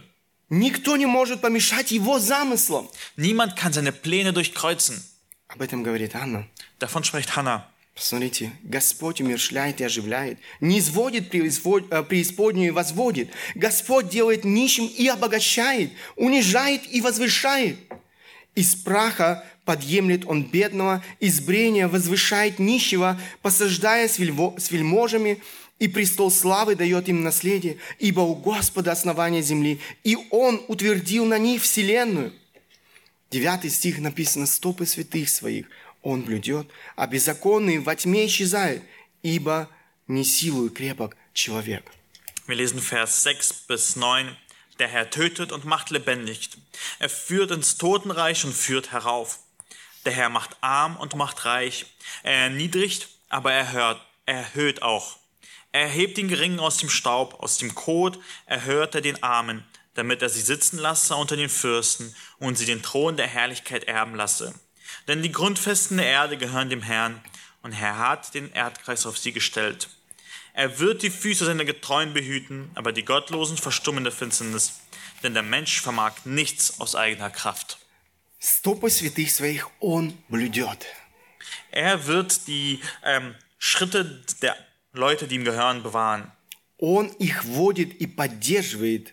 Никто 0.48 0.96
не 0.96 1.06
может 1.06 1.40
помешать 1.40 1.90
Его 1.90 2.20
замыслам. 2.20 2.88
Niemand 3.16 3.56
kann 3.56 3.72
seine 3.72 3.90
Pläne 3.90 4.32
durchkreuzen. 4.32 5.02
Об 5.48 5.62
этом 5.62 5.82
говорит 5.82 6.14
Анна. 6.14 6.46
Davon 6.78 7.02
spricht 7.02 7.34
Hannah. 7.34 7.64
Посмотрите, 7.95 8.51
Господь 8.61 9.21
умершляет 9.21 9.79
и 9.79 9.85
оживляет, 9.85 10.37
не 10.59 10.79
изводит 10.79 11.33
э, 11.33 12.03
преисподнюю 12.03 12.67
и 12.67 12.71
возводит. 12.71 13.29
Господь 13.55 14.09
делает 14.09 14.43
нищим 14.43 14.85
и 14.85 15.07
обогащает, 15.07 15.91
унижает 16.17 16.81
и 16.91 16.99
возвышает. 16.99 17.77
Из 18.53 18.75
праха 18.75 19.45
подъемлет 19.63 20.25
он 20.25 20.43
бедного, 20.43 21.03
из 21.21 21.39
брения 21.39 21.87
возвышает 21.87 22.59
нищего, 22.59 23.19
посаждая 23.41 24.09
с 24.09 24.19
вельможами, 24.19 25.41
и 25.79 25.87
престол 25.87 26.31
славы 26.31 26.75
дает 26.75 27.07
им 27.07 27.23
наследие, 27.23 27.77
ибо 27.99 28.21
у 28.21 28.35
Господа 28.35 28.91
основание 28.91 29.41
земли, 29.41 29.79
и 30.03 30.17
Он 30.31 30.61
утвердил 30.67 31.25
на 31.25 31.37
них 31.37 31.61
вселенную. 31.61 32.33
Девятый 33.31 33.69
стих 33.69 33.99
написано 33.99 34.45
«Стопы 34.45 34.85
святых 34.85 35.27
своих 35.27 35.67
он 36.04 36.22
блюдет, 36.22 36.68
а 36.96 37.06
беззаконные 37.06 37.80
во 37.80 37.94
тьме 37.94 38.26
исчезают, 38.26 38.82
ибо 39.22 39.68
не 40.06 40.24
силою 40.24 40.70
крепок 40.70 41.16
человек». 41.34 41.84
Wir 42.46 42.56
lesen 42.56 42.80
Vers 42.80 43.22
6 43.22 43.66
bis 43.68 43.96
9. 43.96 44.36
Der 44.80 44.88
Herr 44.88 45.10
tötet 45.10 45.52
und 45.52 45.64
macht 45.64 45.90
lebendig. 45.90 46.50
Er 46.98 47.08
führt 47.08 47.50
ins 47.50 47.76
Totenreich 47.76 48.44
und 48.44 48.54
führt 48.54 48.92
herauf. 48.92 49.38
Der 50.04 50.12
Herr 50.12 50.30
macht 50.30 50.56
arm 50.60 50.96
und 50.96 51.14
macht 51.14 51.44
reich. 51.44 51.86
Er 52.22 52.44
erniedrigt, 52.44 53.08
aber 53.28 53.52
er 53.52 53.72
hört, 53.72 54.00
er 54.26 54.38
erhöht 54.38 54.82
auch. 54.82 55.18
Er 55.72 55.82
erhebt 55.82 56.16
den 56.16 56.28
Geringen 56.28 56.58
aus 56.58 56.78
dem 56.78 56.88
Staub, 56.88 57.40
aus 57.40 57.58
dem 57.58 57.74
Kot 57.74 58.18
erhört 58.46 58.94
er 58.94 59.00
den 59.00 59.22
Armen, 59.22 59.64
damit 59.94 60.22
er 60.22 60.28
sie 60.28 60.40
sitzen 60.40 60.78
lasse 60.78 61.14
unter 61.14 61.36
den 61.36 61.48
Fürsten 61.48 62.14
und 62.38 62.58
sie 62.58 62.66
den 62.66 62.82
Thron 62.82 63.16
der 63.16 63.28
Herrlichkeit 63.28 63.84
erben 63.84 64.16
lasse. 64.16 64.54
Denn 65.08 65.22
die 65.22 65.32
Grundfesten 65.32 65.96
der 65.96 66.06
Erde 66.06 66.36
gehören 66.36 66.70
dem 66.70 66.82
Herrn, 66.82 67.20
und 67.62 67.72
er 67.72 67.98
hat 67.98 68.34
den 68.34 68.52
Erdkreis 68.52 69.06
auf 69.06 69.18
sie 69.18 69.32
gestellt. 69.32 69.88
Er 70.52 70.78
wird 70.78 71.02
die 71.02 71.10
Füße 71.10 71.44
seiner 71.44 71.64
Getreuen 71.64 72.12
behüten, 72.12 72.70
aber 72.74 72.92
die 72.92 73.04
Gottlosen 73.04 73.56
verstummen 73.56 73.98
in 73.98 74.04
der 74.04 74.12
Finsternis, 74.12 74.80
denn 75.22 75.34
der 75.34 75.42
Mensch 75.42 75.80
vermag 75.80 76.12
nichts 76.24 76.80
aus 76.80 76.94
eigener 76.94 77.30
Kraft. 77.30 77.78
Стопы 78.38 78.88
святых 78.88 79.32
своих 79.32 79.68
он 79.80 80.16
блюдет. 80.28 80.86
Er 81.70 82.06
wird 82.06 82.46
die 82.46 82.80
ähm, 83.04 83.34
Schritte 83.58 84.24
der 84.40 84.56
Leute, 84.92 85.28
die 85.28 85.34
ihm 85.36 85.44
gehören, 85.44 85.82
bewahren. 85.82 86.32
Он 86.78 87.08
их 87.18 87.44
водит 87.44 88.00
и 88.00 88.06
поддерживает. 88.06 89.12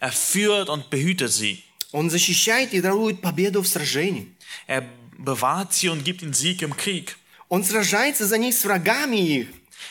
Er 0.00 0.12
führt 0.12 0.70
und 0.70 0.88
behütet 0.88 1.32
sie. 1.32 1.62
Он 1.92 2.08
защищает 2.08 2.72
и 2.72 2.80
дарует 2.80 3.20
победу 3.20 3.60
в 3.62 3.68
сражении. 3.68 4.34
Er 4.66 4.88
bewahrt 5.18 5.72
sie 5.72 5.88
und 5.88 6.04
gibt 6.04 6.22
ihnen 6.22 6.34
Sieg 6.34 6.62
im 6.62 6.76
Krieg. 6.76 7.16
Он 7.48 7.64
сражается 7.64 8.26
за 8.26 8.38
них 8.38 8.54
с 8.54 8.64
врагами 8.64 9.16
их. 9.16 9.48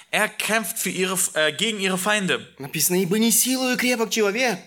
Er 0.10 0.28
kämpft 0.30 0.80
für 0.80 0.90
ihre, 0.90 1.18
äh, 1.36 1.52
gegen 1.54 1.80
ihre 1.80 1.98
Feinde. 1.98 2.48
Написано, 2.58 3.02
ибо 3.02 3.20
не 3.20 3.32
силою 3.32 3.78
крепок 3.78 4.10
человек. 4.10 4.60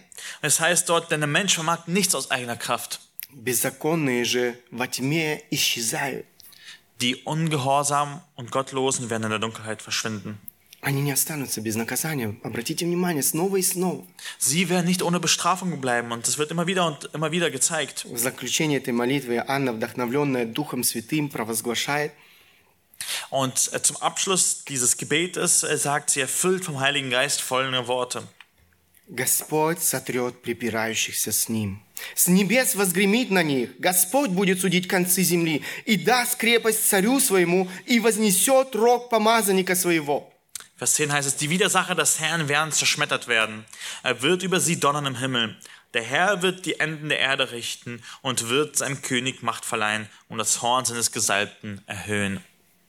Es 0.42 0.60
heißt 0.60 0.88
dort, 0.88 1.10
denn 1.10 1.20
der 1.20 1.28
Mensch 1.28 1.54
vermag 1.54 1.86
nichts 1.86 2.14
aus 2.14 2.30
eigener 2.30 2.56
Kraft. 2.56 3.00
Беззаконные 3.30 4.24
же 4.24 4.58
во 4.70 4.86
тьме 4.86 5.42
исчезают. 5.50 6.26
Die 7.00 7.16
Ungehorsamen 7.16 8.20
und 8.36 8.52
Gottlosen 8.52 9.10
werden 9.10 9.24
in 9.24 9.30
der 9.30 9.38
Dunkelheit 9.40 9.82
verschwinden. 9.82 10.38
Они 10.81 11.01
не 11.01 11.11
останутся 11.11 11.59
без 11.59 11.75
наказания. 11.75 12.35
Обратите 12.43 12.85
внимание, 12.85 13.21
снова 13.21 13.57
и 13.57 13.61
снова. 13.61 14.05
Sie 14.39 14.69
werden 14.69 14.85
nicht 14.85 15.01
ohne 15.01 15.19
Bestrafung 15.19 15.81
bleiben 15.81 16.11
und 16.11 16.27
es 16.27 16.37
wird 16.37 16.51
immer 16.51 16.67
wieder 16.67 16.87
und 16.87 17.09
immer 17.13 17.31
wieder 17.31 17.51
gezeigt. 17.51 18.05
В 18.05 18.17
заключение 18.17 18.79
этой 18.79 18.93
молитвы 18.93 19.43
Анна, 19.45 19.73
вдохновленная 19.73 20.45
Духом 20.45 20.83
Святым, 20.83 21.29
провозглашает, 21.29 22.13
Und 23.29 23.71
äh, 23.73 23.81
zum 23.81 23.97
Abschluss 23.97 24.63
dieses 24.65 24.97
Gebetes 24.97 25.63
äh, 25.63 25.77
sagt 25.77 26.11
sie, 26.11 26.21
erfüllt 26.21 26.65
vom 26.65 26.79
Heiligen 26.79 27.09
Geist 27.09 27.41
folgende 27.41 27.87
Worte. 27.87 28.23
Господь 29.07 29.81
сотрет 29.81 30.41
припирающихся 30.43 31.31
с 31.31 31.49
Ним. 31.49 31.81
С 32.15 32.27
небес 32.27 32.75
возгремит 32.75 33.31
на 33.31 33.43
них. 33.43 33.71
Господь 33.79 34.29
будет 34.29 34.61
судить 34.61 34.87
концы 34.87 35.23
земли 35.23 35.63
и 35.85 35.97
даст 35.97 36.35
крепость 36.37 36.87
царю 36.87 37.19
своему 37.19 37.67
и 37.85 37.99
вознесет 37.99 38.75
рог 38.75 39.09
помазанника 39.09 39.75
своего. 39.75 40.31
Vers 40.78 40.94
10 40.94 41.12
heißt 41.12 41.28
es, 41.28 41.36
die 41.36 41.50
Widersacher 41.50 41.94
des 41.94 42.18
Herrn 42.20 42.48
werden 42.48 42.72
zerschmettert 42.72 43.28
werden. 43.28 43.64
Er 44.02 44.22
wird 44.22 44.42
über 44.42 44.60
sie 44.60 44.80
donnern 44.80 45.06
im 45.06 45.16
Himmel. 45.16 45.56
Der 45.94 46.02
Herr 46.02 46.42
wird 46.42 46.66
die 46.66 46.80
Enden 46.80 47.08
der 47.08 47.20
Erde 47.20 47.52
richten 47.52 48.02
und 48.22 48.48
wird 48.48 48.76
seinem 48.76 49.00
König 49.00 49.42
Macht 49.42 49.64
verleihen 49.64 50.08
und 50.28 50.38
das 50.38 50.60
Horn 50.62 50.84
seines 50.84 51.12
Gesalbten 51.12 51.80
erhöhen. 51.86 52.40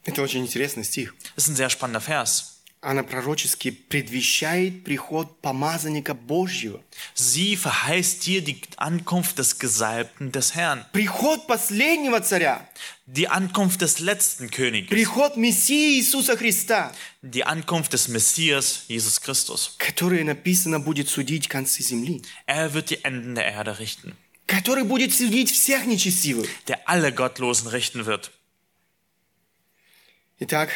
Это 0.03 0.21
очень 0.21 0.43
интересный 0.43 0.83
стих. 0.83 1.13
Das 1.35 1.45
ist 1.45 1.49
ein 1.51 1.55
sehr 1.55 1.69
spannender 1.69 2.01
Vers. 2.01 2.48
Она 2.81 3.01
пророчески 3.01 3.71
предвещает 3.71 4.83
приход 4.83 5.41
помазанника 5.41 6.13
Божьего. 6.13 6.83
Sie 7.15 7.55
verheißt 7.55 8.21
hier 8.21 8.41
die 8.43 8.61
Ankunft 8.77 9.39
des 9.39 9.57
Gesalbten 9.57 10.31
des 10.31 10.53
Herrn, 10.53 10.85
Приход 10.91 11.47
последнего 11.47 12.19
царя. 12.21 12.69
die 13.07 13.27
Ankunft 13.27 13.81
des 13.81 13.99
letzten 14.01 14.51
Königs, 14.51 14.89
Приход 14.89 15.35
Мессии 15.35 15.97
Иисуса 15.99 16.37
Христа, 16.37 16.93
die 17.23 17.43
Ankunft 17.43 17.91
des 17.93 18.07
Messias, 18.07 18.83
Jesus 18.87 19.19
Christus. 19.19 19.75
который, 19.79 20.23
написано, 20.23 20.79
будет 20.79 21.09
судить 21.09 21.47
концы 21.49 21.81
земли. 21.81 22.21
Er 22.45 22.71
wird 22.75 22.91
die 22.91 23.03
Enden 23.03 23.33
der 23.33 23.45
Erde 23.51 23.79
richten, 23.79 24.15
Который 24.45 24.83
будет 24.83 25.11
судить 25.11 25.49
всех 25.49 25.87
нечестивых. 25.87 26.47
der 26.67 26.87
alle 26.87 27.11
Gottlosen 27.11 27.67
richten 27.69 28.05
wird. 28.05 28.31
Итак, 30.39 30.69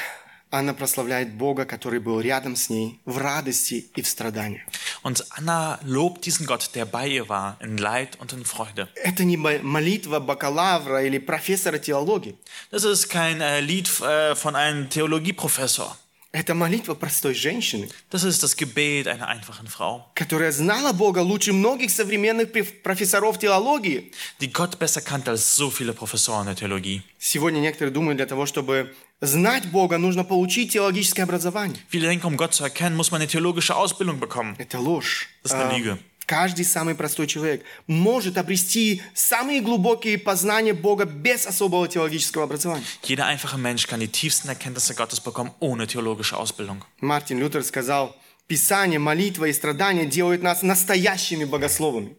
Анна 0.55 0.73
прославляет 0.73 1.35
Бога, 1.35 1.65
который 1.65 1.99
был 1.99 2.21
рядом 2.21 2.55
с 2.55 2.71
ней 2.71 3.01
в 3.05 3.19
радости 3.19 3.87
и 3.97 4.03
в 4.03 4.07
страданиях. 4.07 4.63
Und 5.03 5.25
Anna 5.31 5.81
lobt 5.85 6.25
diesen 6.27 6.47
Gott, 6.47 6.71
der 6.77 6.87
bei 6.87 7.09
ihr 7.09 7.29
war, 7.29 7.57
in 7.61 7.77
Leid 7.77 8.17
und 8.21 8.33
in 8.33 8.45
Freude. 8.45 8.89
Это 8.95 9.25
не 9.25 9.37
молитва 9.37 10.21
бакалавра 10.21 11.03
или 11.03 11.19
профессора 11.19 11.79
теологии. 11.79 12.37
Das 12.71 12.85
ist 12.85 13.09
kein 13.09 13.41
äh, 13.41 13.61
Lied 13.61 13.89
äh, 14.01 14.37
von 14.37 14.55
einem 14.55 14.89
Theologieprofessor. 14.89 15.97
Это 16.31 16.53
молитва 16.55 16.95
простой 16.95 17.33
женщины, 17.35 17.89
Das 18.11 18.25
ist 18.25 18.43
das 18.43 18.57
Gebet 18.57 19.07
einer 19.07 19.29
einfachen 19.29 19.69
Frau, 19.69 20.11
которая 20.17 20.51
знала 20.51 20.93
Бога 20.93 21.21
лучше 21.21 21.53
многих 21.53 21.91
современных 21.93 22.49
профессоров 22.83 23.39
теологии. 23.39 24.13
die 24.41 24.53
Gott 24.53 24.79
besser 24.81 25.01
kannte 25.01 25.31
als 25.31 25.55
so 25.57 25.71
viele 25.71 25.93
Professoren 25.93 26.47
der 26.47 26.57
Theologie. 26.57 27.03
Сегодня 27.21 27.61
некоторые 27.61 27.93
думают, 27.93 28.17
для 28.17 28.27
того, 28.27 28.47
чтобы 28.47 28.93
знать 29.27 29.67
Бога, 29.71 29.99
нужно 29.99 30.25
получить 30.25 30.73
теологическое 30.73 31.25
образование. 31.25 31.79
Viele 31.91 32.09
denken, 32.09 32.27
um 32.27 32.37
Gott 32.37 32.55
zu 32.55 32.65
erkennen, 32.65 32.97
muss 32.97 33.11
man 33.11 33.21
eine 33.21 33.29
theologische 33.29 33.75
Ausbildung 33.77 34.19
bekommen. 34.21 34.55
Это 34.59 34.79
ложь. 34.79 35.29
Das 35.43 35.53
ist 35.53 35.59
eine 35.59 35.71
А, 35.71 35.77
Lüge. 35.77 35.99
Каждый 36.27 36.65
самый 36.65 36.95
простой 36.95 37.27
человек 37.27 37.63
может 37.87 38.39
обрести 38.39 39.03
самые 39.13 39.61
глубокие 39.61 40.17
познания 40.17 40.73
Бога 40.73 41.05
без 41.05 41.47
особого 41.47 41.87
теологического 41.87 42.45
образования. 42.45 42.85
Jeder 43.03 43.27
einfache 43.27 43.59
Mensch 43.59 43.87
kann 43.87 44.01
die 44.01 44.09
tiefsten 44.09 44.49
Erkenntnisse 44.49 44.95
Gottes 44.95 45.21
bekommen 45.21 45.53
ohne 45.61 45.87
theologische 45.87 46.39
Ausbildung. 46.39 46.83
Мартин 47.01 47.39
Лютер 47.41 47.63
сказал, 47.63 48.17
Писание, 48.47 48.99
молитва 48.99 49.47
и 49.47 49.53
страдания 49.53 50.07
делают 50.07 50.43
нас 50.43 50.63
настоящими 50.63 51.45
богословами. 51.45 52.17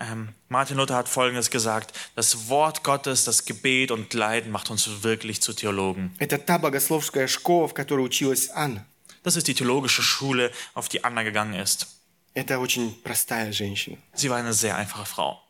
Ähm, 0.00 0.30
Martin 0.48 0.76
Luther 0.76 0.96
hat 0.96 1.08
Folgendes 1.08 1.50
gesagt: 1.50 1.92
Das 2.14 2.48
Wort 2.48 2.82
Gottes, 2.82 3.24
das 3.24 3.44
Gebet 3.44 3.90
und 3.90 4.12
Leiden 4.14 4.50
macht 4.50 4.70
uns 4.70 5.02
wirklich 5.02 5.40
zu 5.40 5.52
Theologen. 5.52 6.14
Это 6.18 6.38
та 6.38 6.58
богословская 6.58 7.26
школа, 7.28 7.68
в 7.68 7.74
которой 7.74 8.04
училась 8.04 8.50
Анна. 8.50 8.84
Das 9.22 9.36
ist 9.36 9.48
die 9.48 9.54
theologische 9.54 10.02
Schule, 10.02 10.50
auf 10.74 10.88
die 10.88 11.02
Anna 11.04 11.22
gegangen 11.22 11.54
ist. 11.54 11.86
Это 12.34 12.58
очень 12.58 12.94
простая 13.02 13.52
женщина. 13.52 13.96
Sie 14.14 14.28
war 14.28 14.38
eine 14.38 14.52
sehr 14.52 14.76
einfache 14.76 15.06
Frau. 15.06 15.40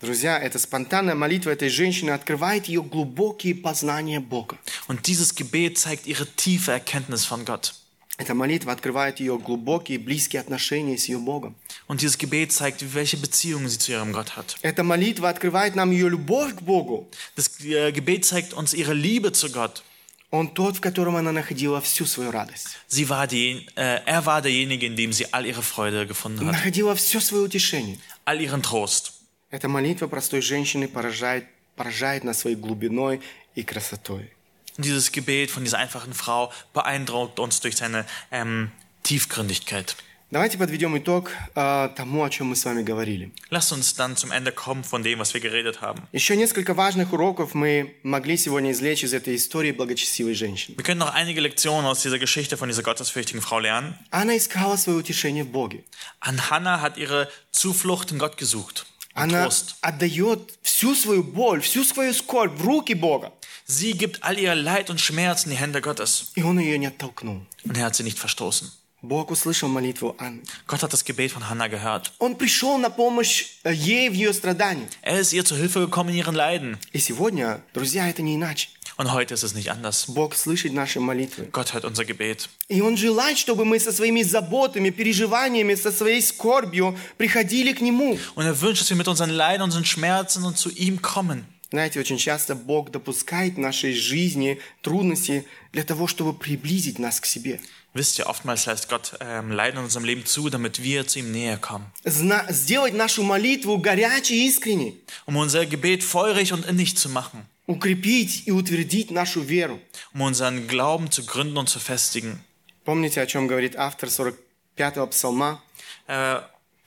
Друзья, 0.00 0.36
эта 0.36 0.58
спонтанная 0.58 1.14
молитва 1.14 1.50
этой 1.50 1.68
женщины 1.68 2.10
открывает 2.10 2.66
ее 2.66 2.82
глубокие 2.82 3.54
познания 3.54 4.18
Бога. 4.18 4.58
Und 4.88 5.06
dieses 5.06 5.36
Gebet 5.36 5.78
zeigt 5.78 6.08
ihre 6.08 6.26
tiefe 6.26 6.72
Erkenntnis 6.72 7.24
von 7.24 7.44
Gott. 7.44 7.74
Эта 8.17 8.33
молитва 8.33 8.71
открывает 8.71 9.19
ее 9.19 9.37
глубокие, 9.37 9.99
близкие 9.99 10.39
отношения 10.41 10.97
с 10.97 11.05
ее 11.07 11.19
Богом. 11.19 11.55
Und 11.87 12.01
dieses 12.01 12.17
Gebet 12.17 12.51
zeigt, 12.51 12.83
welche 12.95 13.15
Beziehungen 13.17 13.69
sie 13.69 13.77
zu 13.77 13.91
ihrem 13.91 14.11
Gott 14.11 14.35
hat. 14.35 14.55
Эта 14.63 14.83
молитва 14.83 15.29
открывает 15.29 15.75
нам 15.75 15.91
ее 15.91 16.09
любовь 16.09 16.55
к 16.55 16.61
Богу. 16.61 17.09
Das 17.35 17.59
äh, 17.63 17.91
Gebet 17.91 18.25
zeigt 18.25 18.53
uns 18.53 18.73
ihre 18.73 18.93
Liebe 18.93 19.31
zu 19.31 19.51
Gott. 19.51 19.83
Он 20.31 20.49
тот, 20.53 20.77
в 20.77 20.81
котором 20.81 21.15
она 21.15 21.31
находила 21.31 21.79
всю 21.79 22.05
свою 22.05 22.31
радость. 22.31 22.69
Sie 22.89 23.07
war 23.07 23.27
die, 23.27 23.65
äh, 23.75 24.01
er 24.05 24.25
war 24.25 24.41
derjenige, 24.41 24.87
in 24.87 24.95
dem 24.95 25.13
sie 25.13 25.31
all 25.31 25.45
ihre 25.45 25.61
Freude 25.61 26.07
gefunden 26.07 26.39
hat, 26.47 26.53
Находила 26.53 26.95
все 26.95 27.19
свое 27.19 27.43
утешение. 27.43 27.97
all 28.25 28.41
ihren 28.41 28.63
Trost. 28.63 29.13
Эта 29.51 29.69
молитва 29.69 30.07
простой 30.07 30.41
женщины 30.41 30.87
поражает, 30.87 31.45
поражает 31.75 32.23
нас 32.25 32.39
своей 32.39 32.57
глубиной 32.57 33.21
и 33.55 33.63
красотой. 33.63 34.31
Und 34.76 34.84
dieses 34.86 35.12
Gebet 35.12 35.50
von 35.50 35.64
dieser 35.64 35.78
einfachen 35.78 36.14
Frau 36.14 36.50
beeindruckt 36.72 37.38
uns 37.38 37.60
durch 37.60 37.76
seine 37.76 38.06
ähm, 38.30 38.70
Tiefgründigkeit. 39.02 39.96
Давайте 40.30 40.56
подведем 40.56 40.96
итог 40.96 41.30
э, 41.54 41.90
тому, 41.94 42.24
о 42.24 42.30
чем 42.30 42.46
мы 42.46 42.56
с 42.56 42.64
вами 42.64 42.82
говорили. 42.82 43.30
Lasst 43.50 43.70
uns 43.70 43.94
dann 43.94 44.16
zum 44.16 44.32
Ende 44.32 44.50
kommen 44.50 44.82
von 44.82 45.02
dem, 45.02 45.18
was 45.18 45.34
wir 45.34 45.42
geredet 45.42 45.82
haben. 45.82 46.08
Еще 46.12 46.36
несколько 46.36 46.72
важных 46.72 47.12
уроков 47.12 47.52
мы 47.52 47.96
могли 48.02 48.38
сегодня 48.38 48.70
извлечь 48.72 49.04
из 49.04 49.12
этой 49.12 49.36
истории 49.36 49.72
благочестивой 49.72 50.32
женщины. 50.32 50.74
Wir 50.78 50.84
können 50.84 51.00
noch 51.00 51.12
einige 51.12 51.42
Lektionen 51.42 51.84
aus 51.84 52.00
dieser 52.00 52.18
Geschichte 52.18 52.56
von 52.56 52.70
dieser 52.70 52.82
gottesfürchtigen 52.82 53.42
Frau 53.42 53.58
lernen. 53.58 53.94
Она 54.10 54.34
искала 54.34 54.78
свое 54.78 54.96
утешение 54.96 55.44
в 55.44 55.50
Боге. 55.50 55.84
An 56.20 56.48
Hannah 56.48 56.80
hat 56.80 56.96
ihre 56.96 57.28
Zuflucht 57.50 58.10
in 58.10 58.18
Gott 58.18 58.38
gesucht. 58.38 58.86
Und 59.14 59.34
Она 59.34 59.44
Trost. 59.44 59.74
отдает 59.82 60.54
всю 60.62 60.94
свою 60.94 61.22
боль, 61.24 61.60
всю 61.60 61.84
свою 61.84 62.14
скорбь 62.14 62.58
в 62.58 62.64
руки 62.64 62.94
Бога. 62.94 63.32
Sie 63.66 63.92
gibt 63.92 64.22
all 64.22 64.38
ihr 64.38 64.54
Leid 64.54 64.90
und 64.90 65.00
Schmerz 65.00 65.44
in 65.44 65.50
die 65.50 65.56
Hände 65.56 65.80
Gottes. 65.80 66.32
И 66.34 66.42
он 66.42 66.58
ее 66.58 66.78
не 66.78 66.86
оттолкнул. 66.86 67.46
Und 67.64 67.76
er 67.76 67.86
hat 67.86 67.94
sie 67.94 68.02
nicht 68.02 68.18
verstoßen. 68.18 68.70
Бог 69.02 69.32
услышал 69.32 69.68
молитву 69.68 70.14
Анны. 70.18 70.42
Gott 70.68 70.82
hat 70.84 70.92
das 70.92 71.04
Gebet 71.04 71.32
von 71.32 71.48
Hannah 71.48 71.68
gehört. 71.68 72.12
Он 72.18 72.36
пришел 72.36 72.78
на 72.78 72.88
помощь 72.88 73.46
э, 73.64 73.72
ей 73.74 74.08
в 74.08 74.12
ее 74.12 74.32
страданиях. 74.32 74.88
Er 75.02 75.18
ist 75.18 75.32
ihr 75.32 75.44
zu 75.44 75.56
Hilfe 75.56 75.80
gekommen 75.80 76.10
in 76.10 76.16
ihren 76.16 76.36
Leiden. 76.36 76.78
И 76.92 76.98
сегодня, 76.98 77.62
друзья, 77.74 78.08
это 78.08 78.22
не 78.22 78.36
иначе. 78.36 78.68
Und 78.96 79.10
heute 79.10 79.34
ist 79.34 79.42
es 79.42 79.54
nicht 79.54 79.72
anders. 79.72 80.04
Бог 80.06 80.36
слышит 80.36 80.72
наши 80.72 81.00
молитвы. 81.00 81.48
Gott 81.50 81.74
hört 81.74 81.84
unser 81.84 82.04
Gebet. 82.04 82.48
И 82.68 82.80
Он 82.80 82.96
желает, 82.96 83.38
чтобы 83.38 83.64
мы 83.64 83.80
со 83.80 83.90
своими 83.90 84.22
заботами, 84.22 84.90
переживаниями, 84.90 85.74
со 85.74 85.90
своей 85.90 86.22
скорбью 86.22 86.96
приходили 87.18 87.72
к 87.72 87.80
Нему. 87.80 88.18
Und 88.36 88.46
er 88.46 88.60
wünscht, 88.60 88.82
dass 88.82 88.90
wir 88.90 88.96
mit 88.96 89.08
unseren 89.08 89.30
Leiden, 89.30 89.62
unseren 89.62 89.84
Schmerzen 89.84 90.44
und 90.44 90.56
zu 90.56 90.70
ihm 90.70 91.02
kommen. 91.02 91.44
Знаете, 91.70 92.00
очень 92.00 92.18
часто 92.18 92.54
Бог 92.54 92.90
допускает 92.90 93.54
в 93.54 93.58
нашей 93.58 93.94
жизни 93.94 94.60
трудности 94.82 95.46
для 95.72 95.84
того, 95.84 96.06
чтобы 96.06 96.34
приблизить 96.34 96.98
нас 96.98 97.18
к 97.18 97.24
себе. 97.26 97.60
Wisst 97.94 98.18
ihr, 98.18 98.26
oftmals 98.26 98.66
lässt 98.66 98.88
Gott 98.88 99.14
ähm, 99.20 99.50
Leiden 99.52 99.78
in 99.78 99.84
unserem 99.84 100.04
Leben 100.04 100.24
zu, 100.26 100.48
damit 100.50 100.82
wir 100.82 101.06
zu 101.06 101.18
ihm 101.20 101.30
näher 101.32 101.58
kommen. 101.58 101.86
Зна- 102.04 102.46
сделать 102.52 102.92
нашу 102.94 103.22
молитву 103.22 103.78
горячей 103.78 104.44
и 104.44 104.48
искренней. 104.48 105.00
Um 105.26 105.36
unser 105.36 105.64
Gebet 105.66 106.02
feurig 106.02 106.52
und 106.52 106.66
innig 106.66 106.96
zu 106.96 107.08
machen. 107.08 107.46
Укрепить 107.66 108.46
и 108.46 108.50
утвердить 108.52 109.10
нашу 109.10 109.40
веру. 109.40 109.80
Um 110.12 110.22
unseren 110.22 110.66
Glauben 110.68 111.10
zu 111.10 111.24
gründen 111.24 111.56
und 111.56 111.68
zu 111.70 111.78
festigen. 111.80 112.40
Помните, 112.84 113.20
о 113.22 113.26
чем 113.26 113.46
говорит 113.46 113.76
автор 113.76 114.08
45-го 114.10 115.06
псалма? 115.06 115.62
Äh, 116.06 116.40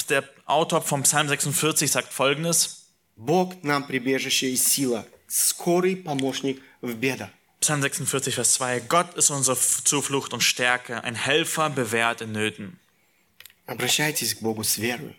der 0.09 0.23
Autor 0.45 0.81
vom 0.83 1.01
Psalm 1.03 1.27
46 1.27 1.89
sagt 1.89 2.13
folgendes. 2.13 2.78
Бог 3.19 3.63
нам 3.63 3.87
прибежище 3.87 4.51
и 4.51 4.55
сила, 4.55 5.05
скорый 5.27 5.95
помощник 5.95 6.61
в 6.81 6.93
бедах. 6.93 7.29
Psalm 7.61 7.81
46, 7.81 8.35
Vers 8.35 8.53
2. 8.53 8.81
Gott 8.81 9.15
ist 9.15 9.31
unsere 9.31 9.57
Zuflucht 9.57 10.33
und 10.33 10.43
Stärke, 10.43 11.03
ein 11.03 11.15
Helfer 11.15 11.69
bewährt 11.69 12.21
in 12.21 12.31
Nöten. 12.31 12.77
Обращайтесь 13.65 14.35
к 14.35 14.41
Богу 14.41 14.63
с 14.63 14.77
верой. 14.77 15.15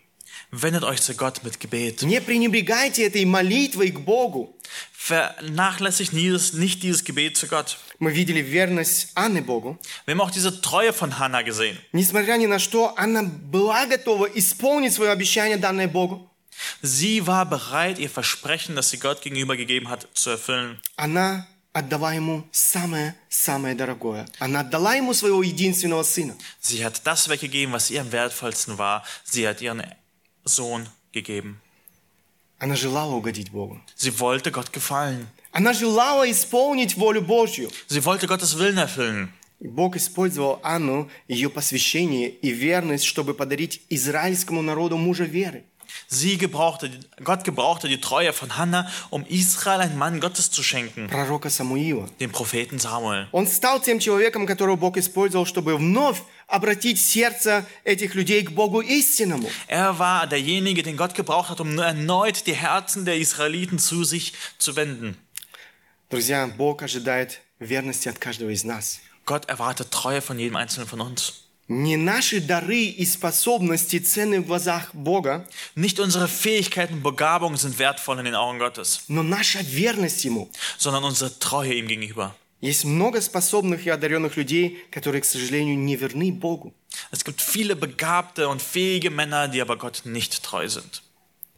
Wendet 0.51 0.83
euch 0.83 1.01
zu 1.01 1.13
Gott 1.15 1.43
mit 1.43 1.59
Gebet. 1.59 2.03
Не 2.03 2.21
пренебрегайте 2.21 3.05
этой 3.05 3.25
молитвой 3.25 3.89
к 3.91 3.99
Богу. 3.99 4.55
Vernachlässigt 4.93 6.13
dieses, 6.13 6.53
nicht 6.53 6.83
dieses 6.83 7.03
Gebet 7.03 7.35
zu 7.35 7.47
Gott. 7.47 7.77
Мы 7.99 8.11
видели 8.11 8.41
верность 8.41 9.11
Анны 9.15 9.41
Богу. 9.41 9.77
Wir 10.05 10.13
haben 10.13 10.21
auch 10.21 10.31
diese 10.31 10.61
Treue 10.61 10.93
von 10.93 11.19
Hannah 11.19 11.41
gesehen. 11.41 11.77
Несмотря 11.91 12.37
ни 12.37 12.45
на 12.45 12.59
что, 12.59 12.93
она 12.95 13.23
была 13.23 13.87
готова 13.87 14.25
исполнить 14.25 14.93
свое 14.93 15.11
обещание, 15.11 15.57
данное 15.57 15.87
Богу. 15.89 16.30
Sie 16.82 17.26
war 17.26 17.46
bereit, 17.46 17.98
ihr 17.98 18.10
Versprechen, 18.10 18.76
das 18.76 18.90
sie 18.90 18.98
Gott 18.98 19.22
gegenüber 19.22 19.56
gegeben 19.56 19.88
hat, 19.88 20.08
zu 20.14 20.30
erfüllen. 20.30 20.80
Она 20.96 21.46
отдала 21.72 22.12
ему 22.12 22.44
самое-самое 22.52 23.74
дорогое. 23.74 24.26
Она 24.38 24.60
отдала 24.60 24.94
ему 24.94 25.14
своего 25.14 25.42
единственного 25.42 26.02
сына. 26.02 26.36
Sie 26.60 26.84
hat 26.84 27.02
das 27.06 27.28
weggegeben, 27.28 27.72
was 27.72 27.90
ihr 27.90 28.00
am 28.00 28.12
wertvollsten 28.12 28.78
war. 28.78 29.02
Sie 29.24 29.46
hat 29.46 29.60
ihren 29.60 29.82
Sohn 30.44 30.88
gegeben. 31.12 31.60
Она 32.58 32.76
желала 32.76 33.12
угодить 33.14 33.50
Богу. 33.50 33.80
Sie 33.96 34.18
wollte 34.20 34.52
Gott 34.52 34.72
gefallen. 34.72 35.26
Она 35.50 35.72
желала 35.72 36.30
исполнить 36.30 36.96
волю 36.96 37.22
Божью. 37.22 37.70
Sie 37.88 38.04
wollte 38.04 38.26
Gottes 38.26 38.56
Willen 38.58 38.78
erfüllen. 38.78 39.32
И 39.58 39.68
Бог 39.68 39.96
использовал 39.96 40.58
Анну, 40.64 41.08
ее 41.28 41.48
посвящение 41.48 42.28
и 42.28 42.50
верность, 42.50 43.04
чтобы 43.04 43.32
подарить 43.32 43.82
израильскому 43.90 44.60
народу 44.60 44.96
мужа 44.96 45.24
веры. 45.24 45.64
Sie 46.09 46.37
gebrauchte, 46.37 46.89
Gott 47.23 47.43
gebrauchte 47.43 47.87
die 47.89 47.99
Treue 47.99 48.31
von 48.31 48.57
Hannah, 48.57 48.89
um 49.09 49.25
Israel 49.25 49.81
einen 49.81 49.97
Mann 49.97 50.21
Gottes 50.21 50.51
zu 50.51 50.63
schenken, 50.63 51.07
пророка 51.07 51.49
Самуила. 51.49 52.07
den 52.19 52.31
Propheten 52.31 52.79
Samuel. 52.79 53.27
Он 53.31 53.45
стал 53.47 53.81
тем 53.81 53.99
человеком, 53.99 54.45
которого 54.45 54.77
Бог 54.77 54.95
использовал, 54.97 55.45
чтобы 55.45 55.75
вновь 55.77 56.21
обратить 56.47 56.99
сердце 57.01 57.65
этих 57.83 58.15
людей 58.15 58.43
к 58.43 58.51
Богу 58.51 58.79
истинному. 58.81 59.49
Er 59.67 59.99
war 59.99 60.27
derjenige, 60.27 60.81
den 60.81 60.95
Gott 60.95 61.13
gebraucht 61.13 61.49
hat, 61.49 61.59
um 61.59 61.77
erneut 61.77 62.47
die 62.47 62.53
Herzen 62.55 63.03
der 63.03 63.17
Israeliten 63.17 63.79
zu 63.79 64.05
sich 64.05 64.33
zu 64.57 64.75
wenden. 64.77 65.17
Друзья, 66.09 66.47
Бог 66.47 66.83
ожидает 66.83 67.41
верности 67.59 68.07
от 68.07 68.17
каждого 68.17 68.51
из 68.51 68.63
нас. 68.63 69.01
Gott 69.25 69.49
erwartet 69.49 69.91
Treue 69.91 70.21
von 70.21 70.39
jedem 70.39 70.55
Einzelnen 70.55 70.87
von 70.87 71.01
uns. 71.01 71.40
Не 71.71 71.97
наши 71.97 72.39
дары 72.39 72.85
и 72.85 73.05
способности 73.05 73.97
ценны 73.99 74.39
в 74.39 74.45
глазах 74.47 74.95
Бога, 74.95 75.45
Nicht 75.75 75.99
unsere 75.99 76.29
Fähigkeiten 76.29 76.95
und 76.95 77.03
Begabungen 77.03 77.57
sind 77.57 77.77
wertvoll 77.77 78.19
in 78.19 78.25
den 78.25 78.35
Augen 78.35 78.57
Gottes, 78.57 79.01
но 79.09 79.21
наша 79.21 79.59
верность 79.63 80.23
Ему. 80.23 80.49
sondern 80.77 81.03
unsere 81.03 81.37
Treue 81.39 81.73
ihm 81.73 81.87
gegenüber. 81.87 82.33
Есть 82.61 82.85
много 82.85 83.19
способных 83.21 83.85
и 83.85 83.89
одаренных 83.89 84.35
людей, 84.37 84.77
которые, 84.91 85.21
к 85.21 85.25
сожалению, 85.25 85.77
не 85.77 85.95
верны 85.97 86.31
Богу. 86.31 86.73
Es 87.11 87.23
gibt 87.25 87.41
viele 87.41 87.75
begabte 87.75 88.47
und 88.47 88.61
fähige 88.61 89.09
Männer, 89.11 89.47
die 89.49 89.61
aber 89.61 89.77
Gott 89.77 90.03
nicht 90.05 90.41
treu 90.43 90.67
sind. 90.69 91.01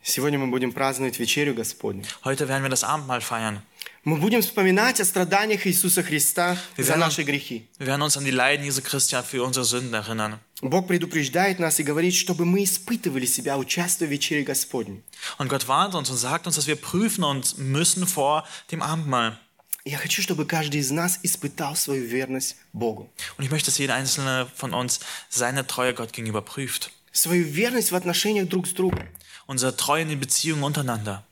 Сегодня 0.01 0.39
мы 0.39 0.47
будем 0.47 0.73
праздновать 0.73 1.19
вечерю 1.19 1.53
Господню. 1.53 2.03
Heute 2.23 2.47
werden 2.47 2.63
wir 2.63 2.69
das 2.69 2.83
Abendmahl 2.83 3.21
feiern. 3.21 3.61
Мы 4.04 4.18
будем 4.18 4.42
вспоминать 4.42 5.00
о 5.00 5.04
страданиях 5.06 5.66
Иисуса 5.66 6.02
Христа 6.02 6.58
Wir 6.76 6.84
за 6.84 6.96
наши 6.96 7.22
грехи. 7.22 7.66
wir 7.78 7.86
werden 7.86 8.02
uns 8.02 8.18
an 8.18 8.24
die 8.26 8.30
Leiden 8.30 8.66
Jesu 8.66 8.82
Christi 8.82 9.16
für 9.22 9.42
unsere 9.42 9.64
Sünden 9.64 9.94
erinnern. 9.94 10.38
Бог 10.60 10.86
предупреждает 10.88 11.58
нас 11.58 11.80
и 11.80 11.82
говорит, 11.82 12.14
чтобы 12.14 12.44
мы 12.44 12.64
испытывали 12.64 13.24
себя, 13.24 13.56
участвуя 13.56 14.06
в 14.06 14.10
вечере 14.10 14.42
Господней. 14.42 15.02
Und 15.38 15.48
Gott 15.48 15.68
warnt 15.68 15.94
uns 15.94 16.10
und 16.10 16.18
sagt 16.18 16.46
uns, 16.46 16.56
dass 16.56 16.66
wir 16.66 16.76
prüfen 16.76 17.24
uns 17.24 17.56
müssen 17.56 18.06
vor 18.06 18.44
dem 18.70 18.82
Abendmahl. 18.82 19.38
Я 19.86 19.96
хочу, 19.96 20.20
чтобы 20.20 20.44
каждый 20.44 20.80
из 20.82 20.90
нас 20.90 21.20
испытал 21.22 21.74
свою 21.74 22.04
верность 22.04 22.56
Богу. 22.74 23.10
Und 23.38 23.44
ich 23.46 23.50
möchte, 23.50 23.70
dass 23.70 23.78
jeder 23.78 23.94
einzelne 23.94 24.46
von 24.54 24.74
uns 24.74 25.00
seine 25.30 25.66
Treue 25.66 25.94
Gott 25.94 26.12
gegenüber 26.12 26.42
prüft. 26.42 26.90
Свою 27.12 27.44
верность 27.44 27.90
в 27.90 27.94
отношениях 27.96 28.48
друг 28.48 28.66
с 28.66 28.74
другом. 28.74 29.08
Unsere 29.46 29.74
Treue 29.74 30.02
in 30.02 30.08
den 30.10 30.20
Beziehungen 30.20 30.62
untereinander. 30.62 31.24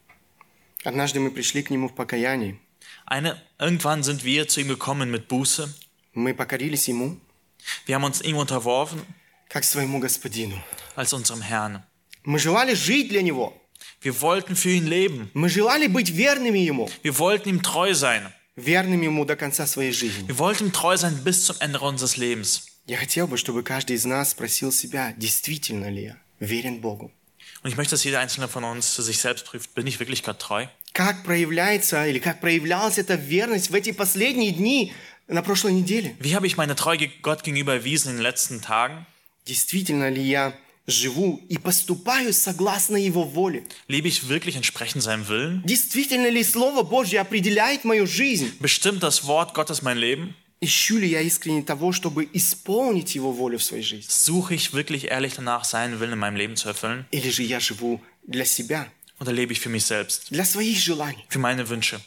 Однажды 0.84 1.20
мы 1.20 1.30
пришли 1.30 1.62
к 1.62 1.70
Нему 1.70 1.88
в 1.88 1.94
покаянии. 1.94 2.58
Eine, 3.11 3.41
irgendwann 3.59 4.03
sind 4.03 4.23
wir 4.23 4.47
zu 4.47 4.59
ihm 4.61 4.67
gekommen 4.67 5.09
mit 5.11 5.27
Buße. 5.27 5.73
Мы 6.13 6.33
покорились 6.33 6.87
Ему, 6.87 7.17
Wir 7.85 7.95
haben 7.95 8.03
uns 8.03 8.21
ihm 8.21 8.37
unterworfen 8.37 9.01
как 9.49 9.63
своему 9.63 9.99
Господину. 9.99 10.61
als 10.95 11.13
unserem 11.13 11.41
Herrn. 11.41 11.83
Мы 12.23 12.39
желали 12.39 12.73
жить 12.75 13.09
для 13.09 13.21
Него. 13.21 13.53
Wir 14.01 14.19
wollten 14.21 14.55
für 14.55 14.69
ihn 14.69 14.87
leben. 14.87 15.29
Мы 15.33 15.49
желали 15.49 15.87
быть 15.87 16.09
верными 16.15 16.59
Ему. 16.59 16.89
Wir 17.03 17.17
wollten 17.19 17.49
ihm 17.49 17.61
treu 17.61 17.93
sein. 17.93 18.33
Верными 18.55 19.05
Ему 19.05 19.25
до 19.25 19.35
конца 19.35 19.67
своей 19.67 19.91
жизни. 19.91 20.27
Wir 20.27 20.37
wollten 20.39 20.65
ihm 20.67 20.73
treu 20.73 20.97
sein 20.97 21.23
bis 21.23 21.45
zum 21.45 21.55
Ende 21.59 21.79
unseres 21.79 22.17
Lebens. 22.17 22.65
Я 22.87 22.97
хотел 22.97 23.27
бы, 23.27 23.37
чтобы 23.37 23.63
каждый 23.63 23.95
из 23.97 24.05
нас 24.05 24.31
спросил 24.31 24.71
себя, 24.71 25.13
действительно 25.17 25.89
ли 25.89 26.03
я 26.03 26.17
верен 26.39 26.79
Богу. 26.81 27.11
Und 27.63 27.71
ich 27.71 27.77
möchte, 27.77 27.91
dass 27.91 28.03
jeder 28.03 28.19
einzelne 28.19 28.47
von 28.47 28.63
uns 28.63 28.93
für 28.93 29.01
sich 29.03 29.17
selbst 29.19 29.45
prüft, 29.45 29.73
bin 29.75 29.87
ich 29.87 29.99
wirklich 29.99 30.23
Gott 30.23 30.39
treu? 30.39 30.67
Как 30.92 31.24
проявляется 31.24 32.06
или 32.06 32.18
как 32.18 32.40
проявлялась 32.40 32.98
эта 32.98 33.14
верность 33.14 33.70
в 33.70 33.74
эти 33.74 33.92
последние 33.92 34.52
дни 34.52 34.92
на 35.26 35.42
прошлой 35.42 35.72
неделе? 35.72 36.14
Wie 36.20 36.34
habe 36.34 36.46
ich 36.46 36.56
meine 36.56 36.76
Treue 36.76 37.08
Gott 37.22 37.44
gegenüber 37.44 37.74
erwiesen 37.74 38.10
in 38.10 38.16
den 38.16 38.22
letzten 38.22 38.60
Tagen? 38.60 39.06
Действительно 39.46 40.10
ли 40.10 40.22
я 40.22 40.54
живу 40.86 41.40
и 41.48 41.56
поступаю 41.56 42.34
согласно 42.34 42.96
Его 42.96 43.24
воле? 43.24 43.64
Lebe 43.88 44.08
ich 44.08 44.28
wirklich 44.28 44.54
entsprechend 44.56 45.02
seinem 45.02 45.26
Willen? 45.28 45.62
Действительно 45.64 46.28
ли 46.28 46.44
Слово 46.44 46.82
Божье 46.82 47.20
определяет 47.20 47.84
мою 47.84 48.06
жизнь? 48.06 48.52
Bestimmt 48.60 49.02
das 49.02 49.24
Wort 49.26 49.54
Gottes 49.54 49.80
mein 49.82 49.96
Leben? 49.96 50.34
Ищу 50.60 50.98
ли 50.98 51.08
я 51.08 51.22
искренне 51.22 51.62
того, 51.62 51.90
чтобы 51.92 52.28
исполнить 52.34 53.16
Его 53.16 53.32
волю 53.32 53.58
в 53.58 53.64
своей 53.64 53.82
жизни? 53.82 54.08
Suche 54.08 54.54
ich 54.54 54.74
wirklich 54.74 55.06
ehrlich 55.06 55.34
danach, 55.34 55.64
seinen 55.64 55.98
Willen 55.98 56.12
in 56.12 56.18
meinem 56.18 56.36
Leben 56.36 56.56
zu 56.56 56.68
erfüllen? 56.68 57.06
Или 57.10 57.30
же 57.30 57.42
я 57.42 57.58
живу 57.60 58.00
для 58.26 58.44
себя, 58.44 58.86
Oder 59.21 59.31
lebe 59.33 59.51
ich 59.53 59.59
für 59.59 59.69
mich 59.69 59.85
selbst? 59.85 60.29
для 60.31 60.45
своих 60.45 60.79
желаний? 60.79 61.25
Für 61.29 61.39
meine 61.39 61.67
Wünsche? 61.69 61.99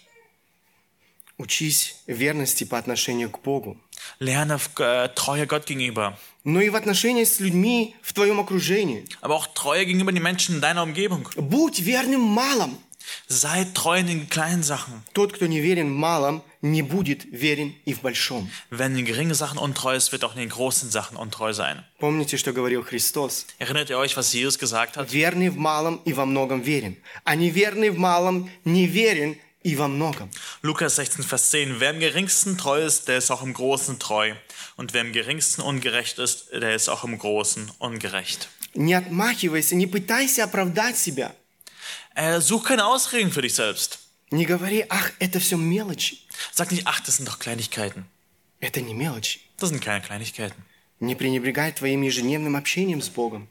Учись 1.38 1.96
верности 2.06 2.64
по 2.64 2.76
отношению 2.78 3.30
к 3.30 3.40
Богу, 3.40 3.78
Lerne 4.18 4.58
äh, 4.78 5.08
Treue 5.14 5.46
Gott 5.46 5.66
gegenüber. 5.66 6.18
но 6.44 6.60
и 6.60 6.68
в 6.68 6.76
отношениях 6.76 7.28
с 7.28 7.40
людьми 7.40 7.96
в 8.02 8.12
твоем 8.12 8.40
окружении. 8.40 9.06
Aber 9.22 9.34
auch 9.36 9.46
Treue 9.54 9.86
gegenüber 9.86 10.12
den 10.12 10.22
Menschen 10.22 10.56
in 10.56 10.60
deiner 10.60 10.82
Umgebung. 10.82 11.28
Будь 11.36 11.80
верным 11.80 12.20
в 12.20 12.78
малом. 13.04 13.04
Sei 13.28 13.64
treu 13.74 13.98
in 13.98 14.06
den 14.06 14.28
kleinen 14.28 14.62
Sachen. 14.62 15.02
Тот, 15.12 15.32
кто 15.32 15.46
не 15.46 15.60
верен 15.60 15.88
в 15.88 15.96
малом, 15.96 16.42
не 16.62 16.82
будет 16.82 17.24
верен 17.30 17.74
и 17.84 17.94
в 17.94 18.02
большом. 18.02 18.50
Wenn 18.70 18.92
in 18.92 18.98
den 18.98 19.06
geringen 19.06 19.34
Sachen 19.34 19.58
untreu 19.58 19.94
ist, 19.96 20.12
wird 20.12 20.24
auch 20.24 20.34
in 20.34 20.40
den 20.40 20.48
großen 20.48 20.90
Sachen 20.90 21.16
untreu 21.16 21.52
sein. 21.52 21.84
Помните, 21.98 22.36
что 22.36 22.52
говорил 22.52 22.82
Христос? 22.82 23.46
Erinnert 23.58 23.90
ihr 23.90 23.98
euch, 23.98 24.16
was 24.16 24.32
Jesus 24.32 24.58
gesagt 24.58 24.96
hat? 24.96 25.10
Верный 25.12 25.48
в 25.48 25.56
малом 25.56 26.00
и 26.04 26.12
во 26.12 26.26
многом 26.26 26.60
верен, 26.60 26.96
а 27.24 27.34
неверный 27.34 27.90
в 27.90 27.98
малом 27.98 28.50
не 28.64 28.86
верен 28.86 29.36
и 29.62 29.76
во 29.76 29.88
многом. 29.88 30.30
Lukas 30.62 30.96
16, 30.96 31.24
Vers 31.24 31.50
10. 31.50 31.80
Wer 31.80 31.90
im 31.90 32.00
geringsten 32.00 32.56
treu 32.56 32.80
ist, 32.84 33.08
der 33.08 33.18
ist 33.18 33.30
auch 33.30 33.42
im 33.42 33.52
Großen 33.52 33.98
treu. 33.98 34.34
Und 34.76 34.94
wer 34.94 35.02
im 35.02 35.12
geringsten 35.12 35.62
ungerecht 35.62 36.18
ist, 36.18 36.50
der 36.52 36.74
ist 36.74 36.88
auch 36.88 37.04
im 37.04 37.18
Großen 37.18 37.70
ungerecht. 37.78 38.48
Не 38.72 38.94
отмахивайся, 38.94 39.74
не 39.74 39.88
пытайся 39.88 40.44
оправдать 40.44 40.96
себя. 40.96 41.34
Äh, 42.14 42.40
such 42.40 42.64
keine 42.64 42.86
Ausreden 42.86 43.30
für 43.30 43.42
dich 43.42 43.54
selbst. 43.54 43.98
Не 44.30 44.46
говори, 44.46 44.84
ах, 44.88 45.12
это 45.18 45.40
все 45.40 45.56
мелочи. 45.56 46.18
Sag 46.52 46.70
nicht, 46.70 46.86
ach, 46.86 47.00
das 47.00 47.16
sind 47.16 47.28
doch 47.28 47.38
Kleinigkeiten. 47.38 48.06
Это 48.60 48.80
не 48.80 48.94
мелочи. 48.94 49.40
Das 49.58 49.70
sind 49.70 49.80
keine 49.82 50.00
Kleinigkeiten. 50.02 50.62
Не 51.00 51.14
пренебрегай 51.14 51.72
твоим 51.72 52.02
ежедневным 52.02 52.56
общением 52.56 53.00
с 53.00 53.08
Богом. 53.08 53.48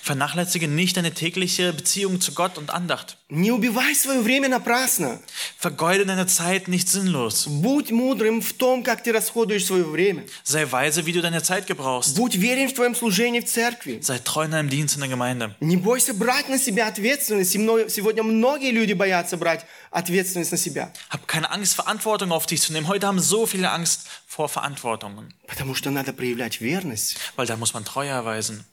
Vernachlässige 0.00 0.68
nicht 0.68 0.96
deine 0.96 1.12
tägliche 1.12 1.72
Beziehung 1.72 2.20
zu 2.20 2.32
Gott 2.34 2.56
und 2.56 2.70
Andacht. 2.70 3.16
Не 3.28 3.50
убивай 3.50 3.94
свое 3.96 4.20
время 4.22 4.48
напрасно. 4.48 5.18
Vergeude 5.58 6.06
deine 6.06 6.26
Zeit 6.28 6.68
nicht 6.68 6.88
sinnlos. 6.88 7.46
Будь 7.48 7.90
мудрым 7.90 8.42
в 8.42 8.52
том, 8.52 8.84
как 8.84 9.02
ты 9.02 9.10
расходуешь 9.12 9.66
свое 9.66 9.82
время. 9.84 10.24
Sei 10.44 10.70
weise, 10.70 11.04
wie 11.06 11.12
du 11.12 11.20
deine 11.20 11.42
Zeit 11.42 11.66
gebrauchst. 11.66 12.14
Будь 12.16 12.36
верен 12.36 12.68
в 12.68 12.74
твоем 12.74 12.94
служении 12.94 13.40
в 13.40 13.46
церкви. 13.46 14.00
Sei 14.02 14.18
treu 14.20 14.42
in 14.44 14.52
deinem 14.52 14.68
Dienst 14.70 14.94
in 14.96 15.00
der 15.00 15.08
Gemeinde. 15.08 15.56
Не 15.60 15.76
бойся 15.76 16.14
брать 16.14 16.48
на 16.48 16.58
себя 16.58 16.86
ответственность. 16.86 17.54
И 17.56 17.58
мно- 17.58 17.88
Сегодня 17.88 18.22
многие 18.22 18.70
люди 18.70 18.92
боятся 18.92 19.36
брать 19.36 19.66
ответственность 19.90 20.52
на 20.52 20.58
себя. 20.58 20.92
Hab 21.10 21.26
keine 21.26 21.50
Angst, 21.50 21.74
Verantwortung 21.74 22.30
auf 22.30 22.46
dich 22.46 22.60
zu 22.62 22.72
nehmen. 22.72 22.86
Heute 22.86 23.08
haben 23.08 23.18
so 23.18 23.46
viele 23.46 23.70
Angst 23.70 24.06
vor 24.28 24.48
Verantwortungen. 24.48 25.34
Потому 25.48 25.74
что 25.74 25.90
надо 25.90 26.12
проявлять 26.12 26.60
верность, 26.60 27.16
Weil 27.36 27.46
da 27.46 27.56
muss 27.56 27.74
man 27.74 27.84
Treue 27.84 28.08
erweisen. 28.10 28.64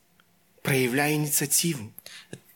проявляя 0.64 1.14
инициативу. 1.14 1.94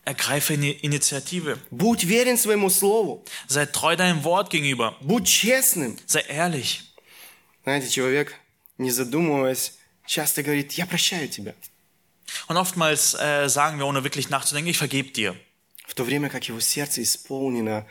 Ergreife 0.06 0.54
eine 0.54 0.72
Initiative. 0.82 1.58
Будь 1.72 2.04
верен 2.04 2.38
своему 2.38 2.70
слову. 2.70 3.24
Sei 3.48 3.66
treu 3.66 3.96
deinem 3.96 4.24
Wort 4.24 4.50
gegenüber. 4.50 4.98
Будь 5.00 5.28
честным. 5.28 5.98
Sei 6.06 6.22
ehrlich. 6.28 6.82
Знаете, 7.64 7.90
человек, 7.90 8.36
не 8.78 8.92
задумываясь, 8.92 9.78
часто 10.06 10.44
говорит, 10.44 10.74
я 10.74 10.86
прощаю 10.86 11.30
тебя. 11.30 11.56
Und 12.50 12.58
oftmals 12.58 13.14
äh, 13.14 13.48
sagen 13.48 13.78
wir, 13.78 13.86
ohne 13.86 14.04
wirklich 14.04 14.30
nachzudenken, 14.30 14.70
ich 14.72 14.78
vergebe 14.78 15.12
dir. 15.12 15.36
В 15.88 15.94
то 15.96 16.04
время 16.04 16.30
как 16.30 16.48
его 16.50 16.60
сердце 16.60 17.04
исполнено 17.04 17.06
горечи 17.06 17.82
и 17.82 17.82
непрощения. 17.82 17.88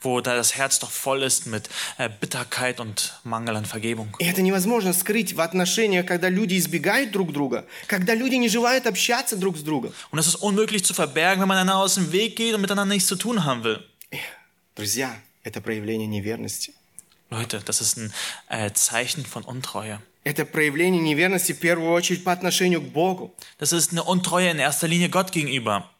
Wo 0.00 0.20
da 0.20 0.34
das 0.34 0.56
Herz 0.56 0.78
doch 0.78 0.90
voll 0.90 1.22
ist 1.22 1.46
mit 1.46 1.68
äh, 1.98 2.08
Bitterkeit 2.08 2.80
und 2.80 3.20
Mangel 3.22 3.56
an 3.56 3.64
Vergebung. 3.64 4.08
И 4.18 4.24
это 4.24 4.42
невозможно 4.42 4.92
скрыть 4.92 5.34
в 5.34 5.40
отношениях, 5.40 6.06
когда 6.06 6.28
люди 6.28 6.56
избегают 6.56 7.12
друг 7.12 7.32
друга, 7.32 7.66
когда 7.86 8.14
люди 8.14 8.36
не 8.36 8.48
желают 8.48 8.86
общаться 8.86 9.36
друг 9.36 9.56
с 9.58 9.62
другом. 9.62 9.92
Und 10.10 10.18
es 10.18 10.26
ist 10.26 10.36
unmöglich 10.36 10.84
zu 10.84 10.94
verbergen, 10.94 11.40
wenn 11.40 11.48
man 11.48 11.58
einander 11.58 11.76
aus 11.76 11.94
dem 11.94 12.10
Weg 12.12 12.36
geht 12.36 12.54
und 12.54 12.60
miteinander 12.60 12.94
nichts 12.94 13.08
zu 13.08 13.16
tun 13.16 13.44
haben 13.44 13.64
will. 13.64 13.84
Эх, 14.10 14.20
Друзья, 14.74 15.20
это 15.42 15.60
проявление 15.60 16.06
неверности. 16.06 16.72
Leute, 17.30 17.60
das 17.64 17.80
ist 17.80 17.98
ein 17.98 18.12
äh, 18.48 18.72
Zeichen 18.72 19.26
von 19.26 19.42
Untreue. 19.44 20.00
Это 20.24 20.44
проявление 20.44 21.02
неверности 21.02 21.52
в 21.52 21.58
первую 21.58 21.90
очередь 21.90 22.24
по 22.24 22.32
отношению 22.32 22.80
к 22.80 22.92
Богу. 22.92 23.34
Das 23.58 23.72
ist 23.72 23.92
eine 23.92 24.04
Untreue 24.04 24.50
in 24.50 24.58
erster 24.58 24.86
Linie 24.86 25.08
Gott 25.08 25.32
gegenüber. 25.32 25.90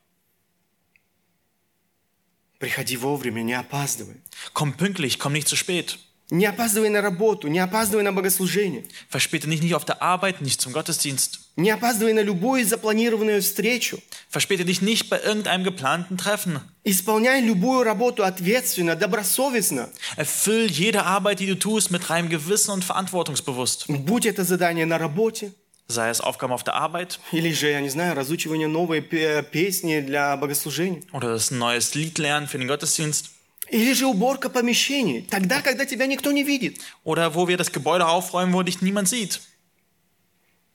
Приходи 2.62 2.96
вовремя, 2.96 3.42
не 3.42 3.54
опаздывай. 3.54 4.16
Komm 4.52 4.76
pünktlich, 4.76 5.18
komm 5.18 5.32
nicht 5.32 5.48
zu 5.48 5.56
spät. 5.56 5.98
Не 6.30 6.44
опаздывай 6.44 6.90
на 6.90 7.00
работу, 7.00 7.48
не 7.48 7.58
опаздывай 7.58 8.04
на 8.04 8.12
богослужение. 8.12 8.84
Verspäte 9.08 9.48
dich 9.48 9.62
nicht 9.62 9.74
auf 9.74 9.86
der 9.86 10.02
Arbeit, 10.02 10.42
nicht 10.42 10.60
zum 10.60 10.74
Gottesdienst. 10.74 11.40
Не 11.56 11.70
опаздывай 11.70 12.12
на 12.12 12.20
любую 12.20 12.66
запланированную 12.66 13.40
встречу. 13.40 13.98
Verspäte 14.28 14.66
dich 14.66 14.82
nicht 14.82 15.08
bei 15.08 15.20
irgendeinem 15.20 15.64
geplanten 15.64 16.18
Treffen. 16.18 16.60
Исполняй 16.84 17.40
любую 17.40 17.82
работу 17.82 18.24
ответственно, 18.24 18.94
добросовестно. 18.94 19.88
Erfüll 20.16 20.66
jede 20.70 21.04
Arbeit, 21.04 21.40
die 21.40 21.46
du 21.46 21.58
tust, 21.58 21.90
mit 21.90 22.10
reinem 22.10 22.28
Gewissen 22.28 22.72
und 22.72 22.84
verantwortungsbewusst. 22.84 23.86
Будь 23.88 24.26
это 24.26 24.44
задание 24.44 24.84
на 24.84 24.98
работе, 24.98 25.52
Sei 25.90 26.10
es 26.10 26.20
Aufgaben 26.20 26.52
auf 26.52 26.64
der 26.64 26.74
Arbeit 26.74 27.18
или 27.32 27.50
же, 27.52 27.70
я 27.70 27.80
не 27.80 27.88
знаю, 27.88 28.14
разучивание 28.14 28.68
новой 28.68 29.00
пе- 29.00 29.42
песни 29.42 30.00
для 30.00 30.36
богослужения, 30.36 31.02
oder 31.12 31.32
das 31.34 31.50
ein 31.50 31.58
neues 31.58 31.94
Lied 31.94 32.18
lernen 32.18 32.46
für 32.46 32.58
den 32.58 32.68
Gottesdienst 32.68 33.30
или 33.70 33.92
же 33.94 34.06
уборка 34.06 34.50
помещений, 34.50 35.22
тогда, 35.30 35.62
когда 35.62 35.86
тебя 35.86 36.06
никто 36.06 36.30
не 36.30 36.42
видит. 36.44 36.78
oder 37.04 37.34
wo 37.34 37.48
wir 37.48 37.56
das 37.56 37.72
Gebäude 37.72 38.06
aufräumen, 38.06 38.52
wo 38.52 38.62
dich 38.62 38.82
niemand 38.82 39.08
sieht. 39.08 39.40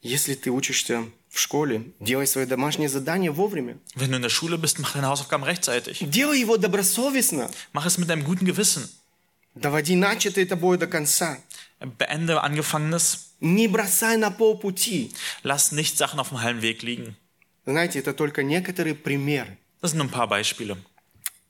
Если 0.02 0.34
ты 0.34 0.50
учишься 0.50 1.04
в 1.30 1.38
школе, 1.40 1.92
делай 1.98 2.26
свое 2.26 2.46
домашнее 2.46 2.88
задание 2.88 3.30
вовремя. 3.30 3.78
Wenn 3.94 4.10
du 4.10 4.16
in 4.16 4.22
der 4.22 4.30
Schule 4.30 4.58
bist, 4.58 4.78
mach 4.80 4.92
deine 4.92 5.06
Hausaufgaben 5.08 5.44
rechtzeitig. 5.44 5.98
Делай 6.10 6.38
его 6.40 6.56
добросовестно. 6.56 7.50
Mach 7.72 7.86
es 7.86 7.98
mit 7.98 8.10
einem 8.10 8.24
guten 8.24 8.44
Gewissen. 8.44 8.88
Доводи 9.54 9.94
начатое 9.96 10.44
тобой 10.46 10.76
до 10.78 10.86
конца. 10.88 11.38
Beende 11.80 12.42
Angefangenes. 12.42 13.27
Не 13.41 13.67
бросай 13.67 14.17
на 14.17 14.31
полпути. 14.31 15.11
Lass 15.43 15.71
nicht 15.71 15.97
Sachen 15.97 16.19
auf 16.19 16.29
dem 16.29 16.41
halben 16.41 16.61
Weg 16.61 16.81
liegen. 16.83 17.15
Знаете, 17.65 17.99
это 17.99 18.13
только 18.13 18.43
некоторые 18.43 18.95
примеры. 18.95 19.57
Das 19.81 19.91
sind 19.91 20.01
ein 20.01 20.09
paar 20.09 20.27
Beispiele. 20.27 20.77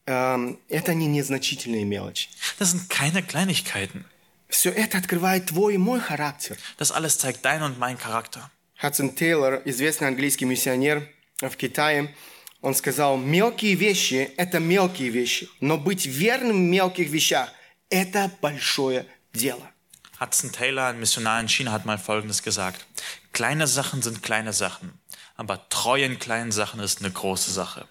Эм, 0.05 0.59
Это 0.69 0.93
не 0.93 1.07
незначительные 1.07 1.85
мелочи. 1.85 2.29
Das 2.59 2.71
sind 2.71 2.89
keine 2.89 3.23
Kleinigkeiten. 3.23 4.05
Все 4.49 4.71
это 4.71 4.97
открывает 4.97 5.47
твой 5.47 5.75
и 5.75 5.77
мой 5.77 5.99
характер. 5.99 6.57
Das 6.77 6.91
alles 6.91 7.17
zeigt 7.17 7.45
deinen 7.45 7.63
und 7.63 7.79
meinen 7.79 7.97
Charakter. 7.97 8.49
Хадсон 8.75 9.13
Тейлор, 9.13 9.61
известный 9.65 10.07
английский 10.07 10.45
миссионер 10.45 11.07
в 11.41 11.55
Китае, 11.55 12.15
он 12.61 12.73
сказал, 12.75 13.17
мелкие 13.17 13.75
вещи– 13.75 14.31
это 14.37 14.59
мелкие 14.59 15.09
вещи, 15.09 15.49
но 15.61 15.77
быть 15.77 16.05
верным 16.05 16.57
в 16.57 16.69
мелких 16.69 17.09
вещах– 17.09 17.51
это 17.89 18.31
большое 18.41 19.05
дело. 19.33 19.69
Hudson 20.20 20.52
Taylor, 20.52 20.86
ein 20.86 21.00
Missionar 21.00 21.40
in 21.40 21.48
China, 21.48 21.72
hat 21.72 21.86
mal 21.86 21.98
Folgendes 21.98 22.42
gesagt. 22.42 22.86
Kleine 23.32 23.66
Sachen 23.66 24.00
sind 24.00 24.22
kleine 24.22 24.52
Sachen, 24.52 24.92
aber 25.36 25.68
treu 25.68 26.02
in 26.02 26.18
kleinen 26.18 26.52
Sachen 26.52 26.80
ist 26.80 27.00
eine 27.00 27.10
große 27.10 27.50
Sache. 27.50 27.88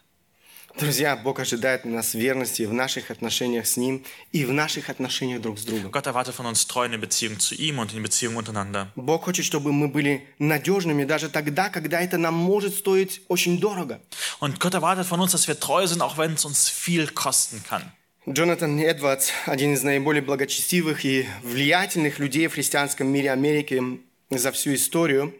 Друзья, 0.76 1.16
Бог 1.16 1.39
ожидает 1.39 1.86
от 1.86 1.91
нас 1.91 2.16
верности 2.16 2.64
в 2.64 2.74
наших 2.74 3.12
отношениях 3.12 3.68
с 3.68 3.78
Ним 3.78 4.04
и 4.32 4.43
в 4.43 4.51
наших 4.51 4.89
отношениях 4.89 5.39
друг 5.39 5.60
с 5.60 5.64
другом. 5.66 5.91
Gott 5.91 6.08
erwartet 6.08 6.34
von 6.34 6.47
uns 6.47 6.66
treu 6.66 6.86
in 6.86 6.91
der 6.91 6.97
Beziehung 6.97 7.39
zu 7.39 7.54
ihm 7.54 7.78
und 7.78 7.91
in 7.91 7.97
den 7.97 8.04
Beziehungen 8.04 8.38
untereinander. 8.38 8.91
Бог 8.95 9.26
хочет, 9.26 9.45
чтобы 9.45 9.72
мы 9.72 9.88
были 9.88 10.28
надежными 10.39 11.04
даже 11.04 11.30
тогда, 11.30 11.70
когда 11.70 12.01
это 12.01 12.18
нам 12.18 12.34
может 12.34 12.74
стоить 12.74 13.22
очень 13.28 13.60
дорого. 13.60 14.01
Und 14.39 14.60
Gott 14.60 14.74
erwartet 14.74 15.06
von 15.06 15.20
uns, 15.20 15.32
dass 15.34 15.47
wir 15.47 15.60
treu 15.60 15.86
sind, 15.86 16.01
auch 16.01 16.18
wenn 16.18 16.34
es 16.34 16.43
uns 16.43 16.70
viel 16.70 17.08
kosten 17.08 17.64
kann. 17.64 17.91
Джонатан 18.28 18.80
Эдвардс, 18.80 19.32
один 19.45 19.74
из 19.74 19.84
наиболее 19.84 20.22
благочестивых 20.22 21.04
и 21.04 21.28
влиятельных 21.41 22.20
людей 22.20 22.47
в 22.47 22.54
христианском 22.54 23.08
мире 23.08 23.32
Америки 23.32 23.82
за 24.30 24.51
всю 24.51 24.74
историю, 24.76 25.34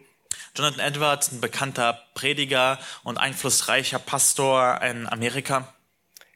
Jonathan 0.54 0.80
Edwards, 0.80 1.32
ein 1.32 1.40
bekannter 1.40 1.98
Prediger 2.14 2.78
und 3.02 3.18
einflussreicher 3.18 3.98
Pastor 3.98 4.80
in 4.82 5.06
Amerika, 5.06 5.66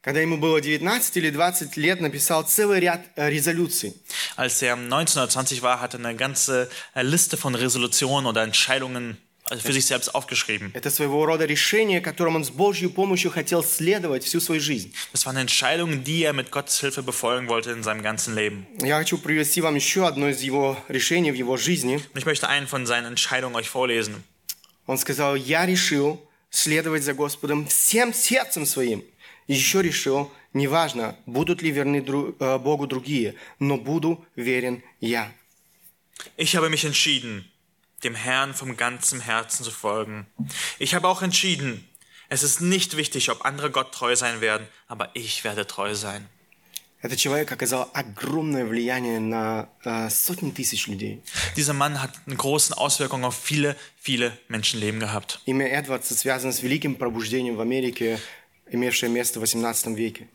когда 0.03 0.21
ему 0.21 0.39
было 0.39 0.61
19 0.61 1.17
или 1.19 1.31
20 1.31 1.77
лет, 1.77 2.01
написал 2.01 2.43
целый 2.45 2.81
ряд 2.81 3.03
э, 3.17 3.29
резолюций. 3.29 3.95
als 4.37 4.63
er 4.63 4.75
1920 4.75 5.63
war, 5.63 5.81
hatte 5.81 5.99
er 5.99 6.07
eine 6.07 6.17
ganze 6.17 6.71
äh, 6.95 7.03
Liste 7.03 7.37
von 7.37 7.55
Resolutionen 7.55 8.27
oder 8.27 8.43
Entscheidungen 8.43 9.19
also 9.51 9.63
für 9.63 9.73
sich 9.73 9.87
selbst 9.87 10.15
aufgeschrieben. 10.15 10.71
Это 10.75 10.91
своего 10.91 11.25
рода 11.25 11.47
решение, 11.47 12.01
которым 12.03 12.37
он 12.37 12.45
с 12.45 12.51
Божьей 12.51 12.89
помощью 12.89 13.31
хотел 13.31 13.63
следовать 13.65 14.25
всю 14.25 14.41
свою 14.41 14.61
жизнь. 14.61 14.93
Das 15.15 15.25
waren 15.27 15.39
Entscheidungen, 15.39 16.05
die 16.05 16.23
er 16.25 16.33
mit 16.35 16.51
Gottes 16.51 16.81
Hilfe 16.81 17.03
befolgen 17.03 17.49
wollte 17.49 17.71
in 17.71 17.83
seinem 17.83 18.03
ganzen 18.03 18.35
Leben. 18.35 18.67
Я 18.83 18.99
хочу 18.99 19.17
привести 19.19 19.61
вам 19.63 19.75
еще 19.77 20.07
одно 20.07 20.29
из 20.29 20.43
его 20.43 20.77
решений 20.89 21.31
в 21.33 21.35
его 21.35 21.57
жизни. 21.57 21.97
Und 22.13 22.19
ich 22.19 22.27
möchte 22.27 22.49
einen 22.49 22.67
von 22.69 22.85
seinen 22.87 23.07
Entscheidungen 23.07 23.57
euch 23.57 23.69
vorlesen. 23.71 24.23
Он 24.87 24.99
сказал, 24.99 25.35
я 25.37 25.65
решил 25.67 26.21
следовать 26.51 27.03
за 27.05 27.15
Господом 27.15 27.67
всем 27.69 28.13
сердцем 28.15 28.67
своим. 28.67 29.03
И 29.47 29.55
еще 29.55 29.81
решил, 29.83 30.31
неважно, 30.53 31.17
будут 31.25 31.63
ли 31.63 31.71
верны 31.71 31.99
дру- 32.03 32.35
э, 32.39 32.59
Богу 32.59 32.87
другие, 32.87 33.35
но 33.59 33.79
буду 33.79 34.25
верен 34.37 34.83
я. 35.01 35.33
Ich 36.37 36.55
habe 36.57 36.69
mich 36.69 36.85
entschieden, 36.85 37.45
dem 38.05 38.15
Herrn 38.15 38.55
vom 38.55 38.77
ganzen 38.77 39.21
Herzen 39.21 39.65
zu 39.65 39.71
folgen. 39.71 40.27
Ich 40.79 40.95
habe 40.95 41.09
auch 41.09 41.23
entschieden, 41.23 41.85
es 42.29 42.43
ist 42.43 42.61
nicht 42.61 42.97
wichtig, 42.97 43.31
ob 43.31 43.45
andere 43.45 43.71
Gott 43.71 43.93
treu 43.93 44.15
sein 44.15 44.41
werden, 44.41 44.67
aber 44.87 45.11
ich 45.15 45.45
werde 45.45 45.67
treu 45.67 45.95
sein. 45.95 46.29
Этот 47.01 47.21
человек 47.21 47.51
оказал 47.53 47.89
огромное 47.95 48.65
влияние 48.67 49.21
на 49.21 49.69
э, 49.85 50.11
сотни 50.11 50.51
тысяч 50.51 50.89
людей. 50.89 51.23
Dieser 51.57 51.73
Mann 51.73 52.03
hat 52.03 52.11
eine 52.27 52.35
große 52.35 52.77
Auswirkung 52.77 53.25
auf 53.25 53.37
viele, 53.37 53.77
viele 54.01 54.37
Menschenleben 54.49 54.99
gehabt. 54.99 55.41
Имя 55.47 55.69
Эдвардса 55.69 56.17
связано 56.17 56.53
с 56.53 56.61
великим 56.61 56.97
пробуждением 56.97 57.55
в 57.55 57.61
Америке, 57.61 58.19
имевшее 58.69 59.11
место 59.11 59.39
в 59.39 59.45
XVIII 59.45 59.95
веке. 59.95 60.27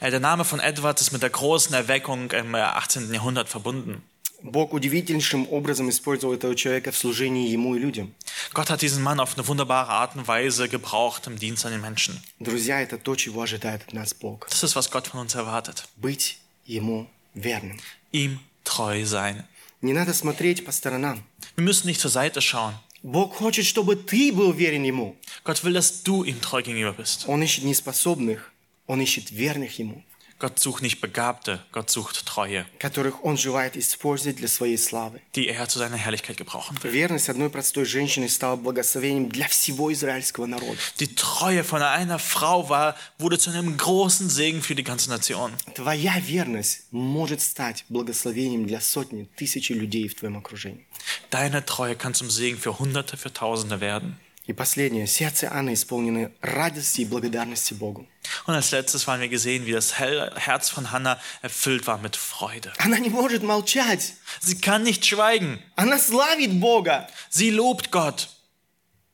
Äh, 0.00 0.12
Der 0.12 0.20
Name 0.20 0.44
von 0.44 0.60
Edwards 0.60 1.02
ist 1.02 1.10
mit 1.10 1.22
der 1.22 1.30
großen 1.30 1.74
Erweckung 1.74 2.30
im 2.30 2.54
äh, 2.54 2.58
18. 2.58 3.12
Jahrhundert 3.12 3.48
verbunden. 3.48 4.02
Бог 4.43 4.73
удивительнейшим 4.73 5.47
образом 5.51 5.89
использовал 5.89 6.33
этого 6.33 6.55
человека 6.55 6.91
в 6.91 6.97
служении 6.97 7.49
ему 7.49 7.75
и 7.75 7.79
людям. 7.79 8.13
Gott 8.53 8.69
hat 8.69 8.81
diesen 8.81 9.03
Mann 9.03 9.19
auf 9.19 9.37
eine 9.37 9.47
wunderbare 9.47 9.89
Art 9.89 10.15
und 10.15 10.27
Weise 10.27 10.67
gebraucht 10.67 11.27
im 11.27 11.37
Dienst 11.37 11.65
an 11.65 11.71
den 11.71 11.81
Menschen. 11.81 12.19
Друзья, 12.39 12.81
это 12.81 12.97
то, 12.97 13.15
чего 13.15 13.43
ожидает 13.43 13.83
от 13.87 13.93
нас 13.93 14.13
Бог. 14.13 14.47
Das 14.49 14.63
ist, 14.63 14.75
was 14.75 14.89
Gott 14.89 15.07
von 15.07 15.19
uns 15.19 15.35
erwartet. 15.35 15.87
Быть 15.97 16.39
ему 16.65 17.07
верным. 17.33 17.79
Ihm 18.11 18.39
treu 18.63 19.05
sein. 19.05 19.43
Не 19.81 19.93
надо 19.93 20.13
смотреть 20.13 20.65
по 20.65 20.71
сторонам. 20.71 21.23
Wir 21.55 21.63
müssen 21.63 21.87
nicht 21.87 22.01
zur 22.01 22.11
Seite 22.11 22.41
schauen. 22.41 22.73
Бог 23.03 23.33
хочет, 23.35 23.65
чтобы 23.65 23.95
ты 23.95 24.31
был 24.31 24.51
верен 24.51 24.83
Ему. 24.83 25.15
Gott 25.43 25.63
will, 25.63 25.73
dass 25.73 26.03
du 26.03 26.23
ihm 26.23 26.39
treu 26.39 26.61
gegenüber 26.61 26.93
bist. 26.93 27.27
Он 27.27 27.41
ищет 27.41 27.63
неспособных, 27.63 28.51
Он 28.85 29.01
ищет 29.01 29.31
верных 29.31 29.79
Ему, 29.79 30.03
Gott 30.40 30.58
sucht 30.58 30.82
nicht 30.82 31.00
Begabte, 31.00 31.64
Gott 31.72 31.88
sucht 31.88 32.26
Treue, 32.26 32.66
которых 32.78 33.24
Он 33.24 33.38
желает 33.38 33.74
использовать 33.74 34.36
для 34.36 34.48
Своей 34.48 34.76
славы. 34.76 35.22
die 35.34 35.48
er 35.48 35.66
zu 35.66 35.78
seiner 35.78 35.96
Herrlichkeit 35.96 36.36
gebrauchen 36.36 36.76
will. 36.82 36.90
Верность 36.92 37.30
одной 37.30 37.48
простой 37.48 37.86
женщины 37.86 38.28
стала 38.28 38.56
благословением 38.56 39.30
для 39.30 39.48
всего 39.48 39.90
израильского 39.90 40.44
народа. 40.44 40.76
Die 41.00 41.14
Treue 41.14 41.64
von 41.64 41.80
einer 41.80 42.18
Frau 42.18 42.68
war, 42.68 42.96
wurde 43.18 43.38
zu 43.38 43.48
einem 43.48 43.78
großen 43.78 44.28
Segen 44.28 44.60
für 44.60 44.74
die 44.74 44.84
ganze 44.84 45.08
Nation. 45.08 45.52
Твоя 45.74 46.18
верность 46.20 46.82
может 46.90 47.40
стать 47.40 47.86
благословением 47.88 48.66
для 48.66 48.82
сотни, 48.82 49.30
тысячи 49.36 49.72
людей 49.72 50.06
в 50.06 50.16
твоем 50.16 50.36
окружении. 50.36 50.84
Deine 51.30 51.64
Treue 51.64 51.96
kann 51.96 52.12
zum 52.12 52.28
Segen 52.28 52.58
für 52.58 52.78
Hunderte, 52.78 53.16
für 53.16 53.32
Tausende 53.32 53.80
werden. 53.80 54.18
И 54.51 54.53
последнее. 54.53 55.07
Сердце 55.07 55.49
Анны 55.49 55.75
исполнено 55.75 56.29
радости 56.41 57.01
и 57.01 57.05
благодарности 57.05 57.73
Богу. 57.73 58.05
Und 58.47 58.53
als 58.53 58.71
letztes 58.71 59.07
haben 59.07 59.21
wir 59.21 59.29
gesehen, 59.29 59.65
wie 59.65 59.71
das 59.71 59.97
Herz 59.97 60.69
von 60.69 60.91
Hannah 60.91 61.17
erfüllt 61.41 61.87
war 61.87 61.97
mit 61.99 62.17
Freude. 62.17 62.73
Она 62.77 62.99
не 62.99 63.09
может 63.09 63.43
молчать. 63.43 64.13
Sie 64.41 64.59
kann 64.59 64.83
nicht 64.83 65.05
schweigen. 65.05 65.61
Она 65.77 65.97
славит 65.97 66.59
Бога. 66.59 67.07
Sie 67.29 67.49
lobt 67.49 67.91
Gott. 67.91 68.27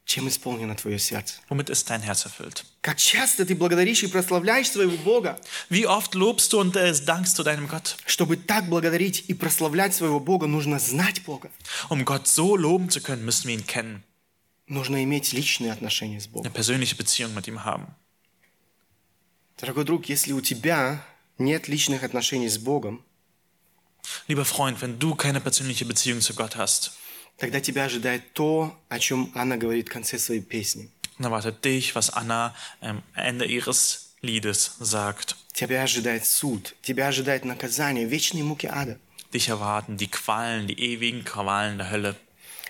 Чем 0.05 0.27
исполнено 0.27 0.73
твое 0.73 0.97
сердце? 0.97 1.35
Womit 1.49 1.69
ist 1.69 1.87
dein 1.91 2.01
Herz 2.01 2.25
erfüllt? 2.25 2.65
Как 2.81 2.97
часто 2.97 3.45
ты 3.45 3.53
благодаришь 3.53 4.01
и 4.01 4.07
прославляешь 4.07 4.71
своего 4.71 4.97
Бога? 4.97 5.39
Wie 5.69 5.85
oft 5.85 6.15
lobst 6.15 6.51
du 6.53 6.59
und 6.59 6.75
äh, 6.75 6.95
dankst 7.05 7.37
du 7.37 7.43
deinem 7.43 7.67
Gott? 7.67 7.95
Чтобы 8.07 8.37
так 8.37 8.67
благодарить 8.69 9.25
и 9.27 9.35
прославлять 9.35 9.93
своего 9.93 10.19
Бога, 10.19 10.47
нужно 10.47 10.79
знать 10.79 11.23
Бога. 11.25 11.51
Um 11.89 12.05
Gott 12.05 12.27
so 12.27 12.55
loben 12.55 12.89
zu 12.89 13.01
können, 13.01 13.23
müssen 13.23 13.49
wir 13.49 13.53
ihn 13.53 13.67
kennen, 13.67 14.01
Нужно 14.66 15.02
иметь 15.04 15.32
личные 15.32 15.72
отношения 15.72 16.20
с 16.20 16.26
Богом. 16.26 16.46
eine 16.46 16.52
persönliche 16.52 16.96
Beziehung 16.96 17.34
mit 17.34 17.46
ihm 17.48 17.64
haben. 17.64 17.94
Дорогой 19.60 19.84
друг, 19.84 20.06
если 20.08 20.32
у 20.32 20.40
тебя 20.40 21.04
нет 21.38 21.68
личных 21.68 22.02
отношений 22.02 22.48
с 22.48 22.58
Богом, 22.58 23.04
Lieber 24.28 24.44
Freund, 24.44 24.80
wenn 24.80 24.98
du 24.98 25.14
keine 25.14 25.40
persönliche 25.40 25.84
Beziehung 25.84 26.20
zu 26.20 26.34
Gott 26.34 26.56
hast, 26.56 26.92
тогда 27.38 27.60
тебя 27.60 27.84
ожидает 27.84 28.32
то, 28.34 28.76
о 28.88 28.98
чем 28.98 29.30
Анна 29.34 29.56
говорит 29.56 29.88
в 29.88 29.92
конце 29.92 30.18
своей 30.18 30.40
песни. 30.42 30.90
dann 31.18 31.26
erwartet 31.26 31.64
dich, 31.64 31.94
was 31.94 32.10
Anna 32.10 32.54
am 32.80 33.02
Ende 33.14 33.44
ihres 33.44 34.14
Liedes 34.22 34.76
sagt. 34.80 35.36
Тебя 35.52 35.82
ожидает 35.82 36.24
суд, 36.24 36.74
тебя 36.82 37.08
ожидает 37.08 37.44
наказание, 37.44 38.06
вечные 38.06 38.42
муки 38.42 38.66
ада. 38.66 38.98
Dich 39.32 39.48
erwarten 39.48 39.96
die 39.96 40.08
Qualen, 40.10 40.66
die 40.66 40.78
ewigen 40.78 41.24
Qualen 41.24 41.78
der 41.78 41.90
Hölle. 41.90 42.16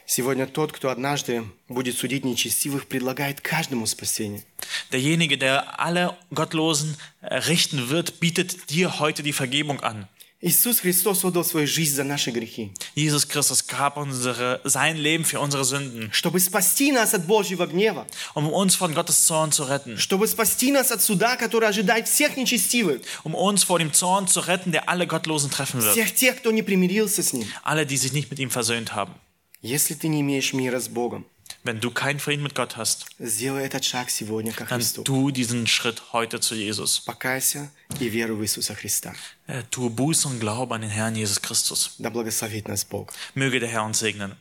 Сегодня 0.06 0.46
тот, 0.46 0.72
кто 0.72 0.90
однажды 0.90 1.44
будет 1.68 1.96
судить 1.96 2.24
нечестивых, 2.24 2.86
предлагает 2.86 3.40
каждому 3.40 3.86
спасение. 3.86 4.42
Derjenige, 4.90 5.38
der 5.38 5.80
alle 5.80 6.16
Gottlosen 6.30 6.96
äh, 7.22 7.36
richten 7.36 7.88
wird, 7.88 8.20
bietet 8.20 8.70
dir 8.70 8.98
heute 8.98 9.22
die 9.22 9.32
Vergebung 9.32 9.80
an. 9.80 10.08
Иисус 10.44 10.80
Христос 10.80 11.24
отдал 11.24 11.44
свою 11.44 11.68
жизнь 11.68 11.94
за 11.94 12.02
наши 12.02 12.32
грехи, 12.32 12.72
Jesus 12.96 13.28
Christus 13.28 13.64
gab 13.68 13.96
unsere, 13.96 14.60
sein 14.64 14.96
Leben 14.96 15.24
für 15.24 15.38
unsere 15.38 15.64
Sünden, 15.64 16.10
чтобы 16.12 16.40
спасти 16.40 16.90
нас 16.90 17.14
от 17.14 17.26
Божьего 17.26 17.64
гнева, 17.64 18.08
um 18.34 18.48
uns 18.48 18.74
von 18.74 18.92
Gottes 18.92 19.24
Zorn 19.24 19.52
zu 19.52 19.62
retten, 19.62 19.98
чтобы 19.98 20.26
спасти 20.26 20.72
нас 20.72 20.90
от 20.90 21.00
суда, 21.00 21.36
который 21.36 21.68
ожидает 21.68 22.08
всех 22.08 22.36
нечестивых, 22.36 23.02
um 23.22 23.36
uns 23.36 23.62
vor 23.62 23.78
dem 23.78 23.92
Zorn 23.92 24.26
zu 24.26 24.40
retten, 24.40 24.72
der 24.72 24.88
alle 24.88 25.06
Gottlosen 25.06 25.48
treffen 25.48 25.80
wird. 25.80 25.92
всех 25.92 26.12
тех, 26.12 26.38
кто 26.38 26.50
не 26.50 26.62
примирился 26.62 27.22
с 27.22 27.32
Ним. 27.32 27.46
Alle, 27.62 27.86
die 27.86 27.96
sich 27.96 28.12
nicht 28.12 28.28
mit 28.28 28.40
ihm 28.40 28.50
versöhnt 28.50 28.96
haben. 28.96 29.14
Если 29.62 29.94
ты 29.94 30.08
не 30.08 30.20
имеешь 30.20 30.52
мира 30.52 30.80
с 30.80 30.88
Богом, 30.88 31.26
Wenn 31.64 31.78
du 31.80 31.92
keinen 31.92 32.18
Frieden 32.18 32.42
mit 32.42 32.54
Gott 32.56 32.76
hast, 32.76 33.06
сделай 33.20 33.64
этот 33.66 33.84
шаг 33.84 34.10
сегодня 34.10 34.52
ко 34.52 34.64
dann 34.64 34.80
Христу. 34.80 35.04
tu 35.04 35.30
diesen 35.30 35.66
Schritt 35.68 36.12
heute 36.12 36.40
zu 36.40 36.54
Jesus. 36.56 37.00
Покайся 37.04 37.70
и 38.00 38.08
веруй 38.08 38.36
в 38.36 38.42
Иисуса 38.42 38.74
Христа. 38.74 39.14
Äh, 39.46 39.62
Tue 39.70 39.88
Buße 39.90 40.26
und 40.26 40.40
Glaube 40.40 40.74
an 40.74 40.80
den 40.80 40.90
Herrn 40.90 41.14
Jesus 41.14 41.40
Christus. 41.40 41.92
Да 41.98 42.10
благословит 42.10 42.66
нас 42.66 42.84
Бог. 42.84 43.12
Möge 43.34 43.60
der 43.60 43.68
Herr 43.68 43.84
uns 43.84 44.00
segnen. 44.00 44.34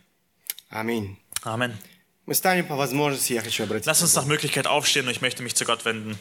Аминь. 0.69 1.17
Amen. 1.43 1.77
Мы 2.25 2.33
станем 2.33 2.65
по 2.65 2.75
возможности, 2.75 3.33
я 3.33 3.41
хочу 3.41 3.63
обратиться. 3.63 3.89
Lass 3.91 4.01
uns 4.01 4.15
nach 4.15 4.25
Möglichkeit 4.25 4.65
aufstehen 4.65 5.05
und 5.05 5.11
ich 5.11 5.21
möchte 5.21 5.43
mich 5.43 5.53
zu 5.55 5.65
Gott 5.65 5.85
wenden. 5.85 6.17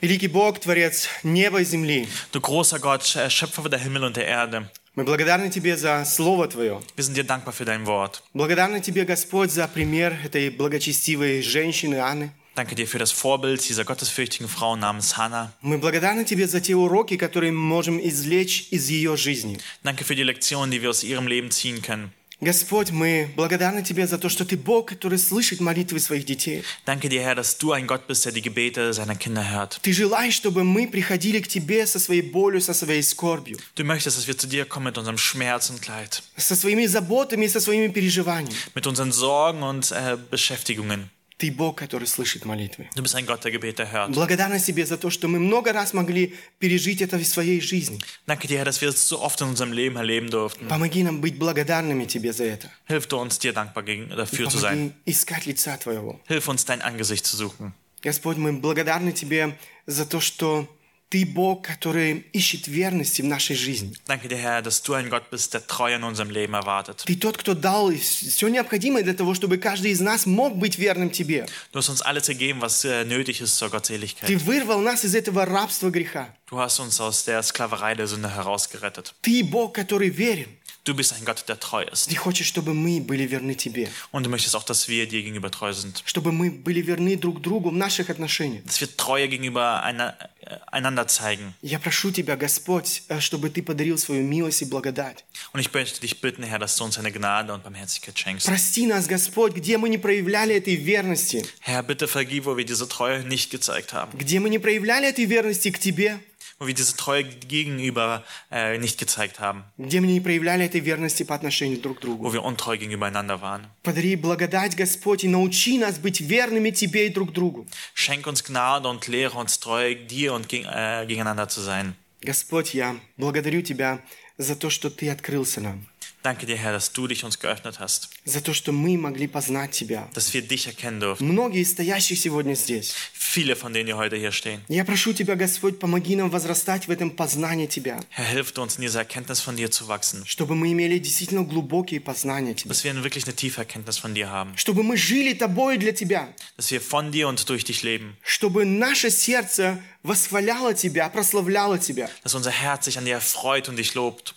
Великий 0.00 0.28
Бог, 0.28 0.60
Творец 0.60 1.08
неба 1.22 1.60
и 1.60 1.64
земли, 1.64 2.08
Du 2.32 2.40
großer 2.40 2.78
Gott, 2.78 3.16
äh, 3.16 3.28
Schöpfer 3.30 3.68
der 3.68 3.78
Himmel 3.80 4.04
und 4.04 4.16
der 4.16 4.26
Erde, 4.26 4.70
Мы 4.99 5.05
благодарны 5.05 5.49
Тебе 5.49 5.77
за 5.77 6.03
Слово 6.03 6.49
Твое. 6.49 6.81
wir 6.97 7.03
sind 7.05 7.15
dir 7.15 7.23
dankbar 7.23 7.53
für 7.53 7.63
dein 7.63 7.85
Wort. 7.85 8.21
Благодарны 8.33 8.81
Тебе, 8.81 9.05
Господь, 9.05 9.49
за 9.49 9.65
пример 9.69 10.13
этой 10.25 10.49
благочестивой 10.49 11.41
женщины 11.41 12.01
Анны. 12.01 12.31
Danke 12.53 12.75
dir 12.75 12.85
für 12.85 12.99
das 12.99 13.13
Vorbild 13.13 13.61
dieser 13.69 13.85
gottesfürchtigen 13.85 14.49
Frau 14.49 14.75
namens 14.75 15.15
Hannah. 15.15 15.53
Мы 15.61 15.77
благодарны 15.77 16.25
Тебе 16.25 16.49
за 16.49 16.59
те 16.59 16.75
уроки, 16.75 17.15
которые 17.15 17.53
мы 17.53 17.61
можем 17.61 17.97
извлечь 17.97 18.67
из 18.71 18.89
ее 18.89 19.15
жизни. 19.15 19.57
Danke 19.83 20.03
für 20.03 20.15
die 20.15 20.23
Lektionen, 20.23 20.69
die 20.69 20.81
wir 20.81 20.89
aus 20.89 21.05
ihrem 21.05 21.27
Leben 21.27 21.49
ziehen 21.49 21.81
können. 21.81 22.11
Господь, 22.41 22.91
мы 22.91 23.29
благодарны 23.35 23.83
Тебе 23.83 24.07
за 24.07 24.17
то, 24.17 24.29
что 24.29 24.45
Ты 24.45 24.55
Бог, 24.55 24.87
который 24.87 25.17
слышит 25.19 25.59
молитвы 25.59 25.99
своих 25.99 26.23
детей. 26.25 26.63
Danke 26.85 27.09
dir, 27.09 27.21
Herr, 27.21 27.35
dass 27.35 27.57
du 27.57 27.73
ein 27.73 27.85
Gott 27.85 28.07
bist, 28.07 28.23
der 28.25 28.31
die 28.31 28.41
Gebete 28.41 28.93
seiner 28.93 29.15
Kinder 29.15 29.43
hört. 29.51 29.79
Ты 29.81 29.91
желаешь, 29.91 30.35
чтобы 30.35 30.63
мы 30.63 30.87
приходили 30.87 31.41
к 31.41 31.49
Тебе 31.49 31.85
со 31.85 31.99
своей 31.99 32.21
болью, 32.21 32.61
со 32.61 32.73
своей 32.73 33.03
скорбью, 33.03 33.57
Du 33.75 33.83
möchtest, 33.83 34.17
dass 34.17 34.27
wir 34.27 34.37
zu 34.37 34.47
dir 34.47 34.65
kommen 34.65 34.85
mit 34.85 34.97
unserem 34.97 35.17
Schmerz 35.17 35.69
und 35.69 35.85
Leid, 35.87 36.23
со 36.37 36.55
своими 36.55 36.85
заботами 36.85 37.45
со 37.47 37.59
своими 37.59 37.89
переживаниями. 37.91 38.55
mit 38.73 38.87
unseren 38.87 39.11
Sorgen 39.11 39.61
und 39.61 39.91
äh, 39.91 40.15
Beschäftigungen. 40.31 41.09
Ты 41.39 41.51
Бог, 41.51 41.77
который 41.77 42.05
слышит 42.05 42.43
молитвы. 42.43 42.89
Du 42.97 43.01
bist 43.01 43.15
ein 43.15 43.25
Gott, 43.25 43.45
der 43.45 43.51
Gebete 43.51 43.89
hört. 43.89 44.11
Благодарна 44.11 44.59
Тебе 44.59 44.85
за 44.85 44.97
то, 44.97 45.09
что 45.09 45.29
мы 45.29 45.39
много 45.39 45.71
раз 45.71 45.93
могли 45.93 46.35
пережить 46.59 47.01
это 47.01 47.17
в 47.17 47.25
своей 47.25 47.61
жизни. 47.61 47.97
Danke 48.27 48.49
dir, 48.49 48.57
Herr, 48.57 48.65
dass 48.65 48.81
wir 48.81 48.89
es 48.89 49.07
so 49.07 49.21
oft 49.21 49.39
in 49.39 49.47
unserem 49.47 49.71
Leben 49.71 49.95
erleben 49.95 50.29
durften. 50.29 50.67
Помоги 50.67 51.01
нам 51.01 51.21
быть 51.21 51.39
благодарными 51.39 52.03
Тебе 52.03 52.33
за 52.33 52.43
это. 52.43 52.69
Hilf 52.89 53.07
du 53.07 53.17
uns, 53.17 53.39
dir 53.39 53.53
dankbar 53.53 53.83
gegen, 53.83 54.09
dafür 54.09 54.49
zu 54.49 54.57
sein. 54.57 54.91
Помоги 54.91 54.93
искать 55.05 55.45
лица 55.45 55.77
Твоего. 55.77 56.19
Hilf 56.27 56.49
uns, 56.49 56.65
dein 56.65 56.81
Angesicht 56.81 57.25
zu 57.25 57.37
suchen. 57.37 57.71
Господь, 58.01 58.35
мы 58.35 58.51
благодарны 58.51 59.13
Тебе 59.13 59.57
за 59.87 60.05
то, 60.05 60.19
что 60.19 60.67
Ты 61.09 61.25
Бог, 61.25 61.63
который 61.63 62.27
ищет 62.33 62.67
верности 62.67 63.23
в 63.23 63.25
нашей 63.25 63.55
жизни. 63.55 63.95
Danke 64.05 64.27
dir, 64.27 64.37
Herr, 64.37 64.61
dass 64.61 64.83
du 64.83 64.93
ein 64.93 65.09
Gott 65.09 65.31
bist, 65.31 65.55
der 65.55 65.65
Treue 65.65 65.95
in 65.95 66.03
unserem 66.03 66.29
Leben 66.29 66.53
erwartet. 66.53 67.03
Ты 67.05 67.15
тот, 67.15 67.35
кто 67.35 67.55
дал 67.55 67.91
все 67.91 68.47
необходимое 68.47 69.01
для 69.01 69.15
того, 69.15 69.33
чтобы 69.33 69.57
каждый 69.57 69.89
из 69.89 70.01
нас 70.01 70.27
мог 70.27 70.55
быть 70.55 70.77
верным 70.77 71.09
Тебе. 71.09 71.47
Du 71.71 71.79
hast 71.79 71.89
uns 71.89 72.03
alles 72.03 72.27
gegeben, 72.27 72.61
was 72.61 72.85
äh, 72.85 73.05
nötig 73.05 73.41
ist 73.41 73.57
zur 73.57 73.69
Gottseligkeit. 73.69 74.27
Ты 74.27 74.37
вырвал 74.37 74.81
нас 74.81 75.03
из 75.03 75.15
этого 75.15 75.45
рабства 75.45 75.89
греха. 75.89 76.29
Du 76.47 76.59
hast 76.59 76.79
uns 76.79 76.99
aus 76.99 77.25
der 77.25 77.41
Sklaverei 77.41 77.95
der 77.95 78.07
Sünde 78.07 78.29
herausgerettet. 78.29 79.15
Ты 79.23 79.43
Бог, 79.43 79.73
который 79.73 80.09
верен. 80.09 80.58
Du 80.84 80.94
bist 80.94 81.14
ein 81.14 81.24
Gott, 81.24 81.44
der 81.48 81.58
treu 81.58 81.82
ist. 81.82 82.10
Ты 82.10 82.16
хочешь, 82.16 82.46
чтобы 82.46 82.74
мы 82.74 83.00
были 83.00 83.26
верны 83.26 83.54
Тебе. 83.54 83.88
Und 84.12 84.24
du 84.26 84.30
möchtest 84.30 84.54
auch, 84.54 84.64
dass 84.64 84.86
wir 84.86 85.06
dir 85.06 85.22
gegenüber 85.22 85.50
treu 85.50 85.72
sind. 85.72 86.02
Чтобы 86.04 86.30
мы 86.30 86.50
были 86.50 86.82
верны 86.82 87.16
друг 87.16 87.40
другу 87.40 87.70
в 87.70 87.74
наших 87.74 88.10
отношениях. 88.10 88.64
Dass 88.64 88.80
wir 88.80 88.94
Treue 88.96 89.28
gegenüber 89.28 89.82
einer, 89.82 90.14
äh, 90.42 90.56
einander 90.70 91.06
zeigen. 91.08 91.54
Я 91.62 91.78
прошу 91.78 92.10
Тебя, 92.10 92.36
Господь, 92.36 93.02
э, 93.08 93.20
чтобы 93.20 93.48
Ты 93.48 93.62
подарил 93.62 93.96
свою 93.96 94.24
милость 94.24 94.60
и 94.60 94.66
благодать. 94.66 95.24
Und 95.54 95.60
ich 95.60 95.72
möchte 95.72 96.00
dich 96.00 96.20
bitten, 96.20 96.42
Herr, 96.42 96.58
dass 96.58 96.76
du 96.76 96.84
uns 96.84 96.98
eine 96.98 97.10
Gnade 97.12 97.54
und 97.54 97.62
Barmherzigkeit 97.64 98.18
schenkst. 98.18 98.46
Прости 98.46 98.86
нас, 98.86 99.06
Господь, 99.06 99.54
где 99.54 99.78
мы 99.78 99.88
не 99.88 99.96
проявляли 99.96 100.54
этой 100.54 100.74
верности, 100.76 101.46
Herr, 101.60 101.82
bitte 101.82 102.06
vergib, 102.08 102.44
wo 102.44 102.58
wir 102.58 102.66
diese 102.66 102.86
Treue 102.88 103.24
nicht 103.24 103.50
gezeigt 103.50 103.94
haben. 103.94 104.18
где 104.18 104.38
мы 104.38 104.50
не 104.50 104.58
проявляли 104.58 105.08
этой 105.08 105.24
верности 105.24 105.70
к 105.70 105.78
Тебе, 105.78 106.18
Wo 106.58 106.66
wir 106.66 106.74
diese 106.74 106.96
Treue 106.96 107.24
gegenüber 107.24 108.22
äh, 108.50 108.78
nicht 108.78 108.98
gezeigt 108.98 109.40
haben. 109.40 109.64
где 109.78 110.00
мы 110.00 110.06
не 110.06 110.20
проявляли 110.20 110.64
этой 110.64 110.80
верности 110.80 111.22
по 111.24 111.34
отношению 111.34 111.80
друг 111.80 111.98
к 112.00 112.04
Wo 112.04 112.06
другу. 112.06 112.30
wir 112.32 112.42
untreu 112.44 112.76
gegenüber 112.76 113.06
einander 113.06 113.40
waren. 113.40 113.66
Подари 113.82 114.16
благодать, 114.16 114.76
Господь, 114.76 115.24
и 115.24 115.28
научи 115.28 115.78
нас 115.78 115.98
быть 115.98 116.20
верными 116.20 116.70
Тебе 116.70 117.06
и 117.06 117.10
друг 117.10 117.32
другу. 117.32 117.66
Schenk 117.94 118.26
uns 118.26 118.44
Gnade 118.44 118.88
und 118.88 119.06
lehre 119.08 119.36
uns 119.38 119.58
treu, 119.58 119.94
dir 119.94 120.32
und 120.34 120.48
geg 120.48 120.64
äh, 120.66 121.06
gegeneinander 121.06 121.48
zu 121.48 121.60
sein. 121.60 121.94
Господь, 122.22 122.72
я 122.74 122.96
благодарю 123.18 123.60
Тебя 123.62 124.00
за 124.38 124.56
то, 124.56 124.70
что 124.70 124.90
Ты 124.90 125.10
открылся 125.10 125.60
нам, 125.60 125.86
Danke 126.22 126.46
dir, 126.46 126.56
Herr, 126.56 126.72
dass 126.72 126.90
du 126.94 127.06
dich 127.06 127.22
uns 127.22 127.38
geöffnet 127.38 127.80
hast, 127.80 128.08
за 128.24 128.40
то, 128.40 128.54
что 128.54 128.72
мы 128.72 128.96
могли 128.96 129.26
познать 129.26 129.72
Тебя. 129.72 130.08
dass 130.14 130.32
wir 130.32 130.40
dich 130.40 130.66
erkennen 130.66 130.98
dürfen. 130.98 131.28
Многие 131.28 131.60
из 131.60 131.72
стоящих 131.72 132.18
сегодня 132.18 132.54
здесь. 132.54 132.94
Viele 133.12 133.54
von 133.56 133.74
denen, 133.74 133.84
die 133.88 133.92
heute 133.92 134.16
hier 134.16 134.32
stehen. 134.32 134.62
Я 134.68 134.86
прошу 134.86 135.12
Тебя, 135.12 135.34
Господь, 135.36 135.78
помоги 135.78 136.16
нам 136.16 136.30
возрастать 136.30 136.88
в 136.88 136.90
этом 136.90 137.10
познании 137.10 137.66
Тебя, 137.66 138.00
Herr, 138.08 138.24
hilf 138.24 138.56
uns, 138.56 138.76
in 138.76 138.82
dieser 138.82 139.00
Erkenntnis 139.00 139.40
von 139.42 139.54
dir 139.56 139.70
zu 139.70 139.86
wachsen. 139.88 140.24
чтобы 140.24 140.54
мы 140.54 140.72
имели 140.72 140.98
действительно 140.98 141.44
глубокие 141.44 142.00
познания 142.00 142.54
Тебя, 142.54 142.70
Dass 142.70 142.84
wir 142.84 142.94
wirklich 143.04 143.24
eine 143.26 143.36
tiefe 143.36 143.60
Erkenntnis 143.60 143.98
von 143.98 144.14
dir 144.14 144.30
haben. 144.30 144.56
чтобы 144.56 144.82
мы 144.82 144.96
жили 144.96 145.34
Тобой 145.34 145.76
для 145.76 145.92
Тебя, 145.92 146.28
Dass 146.56 146.70
wir 146.70 146.80
von 146.80 147.12
dir 147.12 147.28
und 147.28 147.46
durch 147.50 147.64
dich 147.64 147.82
leben. 147.82 148.16
чтобы 148.22 148.64
наше 148.64 149.10
сердце 149.10 149.78
восхваляло 150.02 150.72
Тебя, 150.72 151.10
прославляло 151.10 151.78
Тебя. 151.78 152.08
Dass 152.22 152.32
unser 152.34 152.50
Herz 152.50 152.86
sich 152.86 152.96
an 152.96 153.04
dir 153.04 153.12
erfreut 153.16 153.68
und 153.68 153.76
dich 153.76 153.92
lobt. 153.92 154.34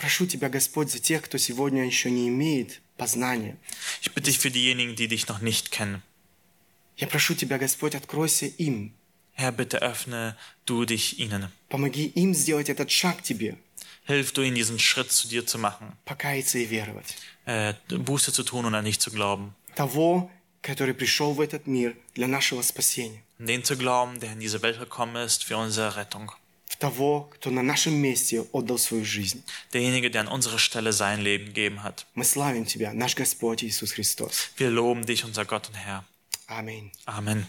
Прошу 0.00 0.26
Тебя, 0.26 0.48
Господь, 0.50 0.90
за 0.90 0.98
тех, 0.98 1.22
кто 1.22 1.38
сегодня 1.38 1.86
еще 1.86 2.10
не 2.10 2.28
имеет 2.28 2.80
познания. 2.96 3.56
Ich 4.02 4.12
bitte 4.12 4.30
dich 4.30 4.38
für 4.38 4.50
diejenigen, 4.50 4.94
die 4.94 5.08
dich 5.08 5.26
noch 5.28 5.40
nicht 5.40 5.70
kennen. 5.70 6.02
Я 6.98 7.06
прошу 7.06 7.34
Тебя, 7.34 7.58
Господь, 7.58 7.94
откройся 7.94 8.46
им. 8.46 8.92
Herr, 9.34 9.52
bitte 9.52 9.78
öffne 9.82 10.36
du 10.66 10.84
dich 10.86 11.18
ihnen. 11.18 11.50
Помоги 11.68 12.06
им 12.06 12.34
сделать 12.34 12.68
этот 12.70 12.90
шаг 12.90 13.18
к 13.18 13.22
Тебе, 13.22 13.56
Hilf 14.06 14.32
du 14.32 14.42
ihnen, 14.42 14.54
diesen 14.54 14.78
Schritt 14.78 15.10
zu 15.12 15.28
dir 15.28 15.46
zu 15.46 15.58
machen. 15.58 15.96
покаяться 16.04 16.58
и 16.58 16.64
веровать. 16.66 17.16
Äh, 17.46 17.74
Buße 17.88 18.32
zu 18.32 18.42
tun 18.44 18.64
und 18.66 18.74
an 18.74 18.84
dich 18.84 18.98
zu 19.00 19.10
glauben. 19.10 19.54
Того, 19.74 20.30
который 20.62 20.94
пришел 20.94 21.32
в 21.32 21.40
этот 21.40 21.66
мир 21.66 21.94
для 22.14 22.28
нашего 22.28 22.62
спасения. 22.62 23.22
An 23.38 23.46
den 23.46 23.64
zu 23.64 23.76
glauben, 23.76 24.20
der 24.20 24.32
in 24.32 24.40
diese 24.40 24.62
Welt 24.62 24.78
gekommen 24.78 25.16
ist 25.16 25.44
für 25.44 25.56
unsere 25.56 25.96
Rettung. 25.96 26.32
В 26.80 26.80
того, 26.80 27.30
кто 27.32 27.50
на 27.50 27.62
нашем 27.62 27.94
месте 27.94 28.44
отдал 28.52 28.78
свою 28.78 29.04
жизнь. 29.04 29.42
Derjenige, 29.72 30.10
der 30.10 30.22
an 30.22 30.28
unserer 30.28 30.58
Stelle 30.58 30.92
sein 30.92 31.20
Leben 31.20 31.46
gegeben 31.46 31.82
hat. 31.82 32.06
Мы 32.14 32.24
славим 32.24 32.66
Тебя, 32.66 32.92
наш 32.92 33.14
Господь 33.14 33.62
Иисус 33.62 33.92
Христос. 33.92 34.50
Wir 34.56 34.70
loben 34.70 35.06
dich, 35.06 35.24
unser 35.24 35.44
Gott 35.44 35.68
und 35.68 35.74
Herr. 35.74 36.04
Аминь. 36.48 36.92
Amen. 37.06 37.46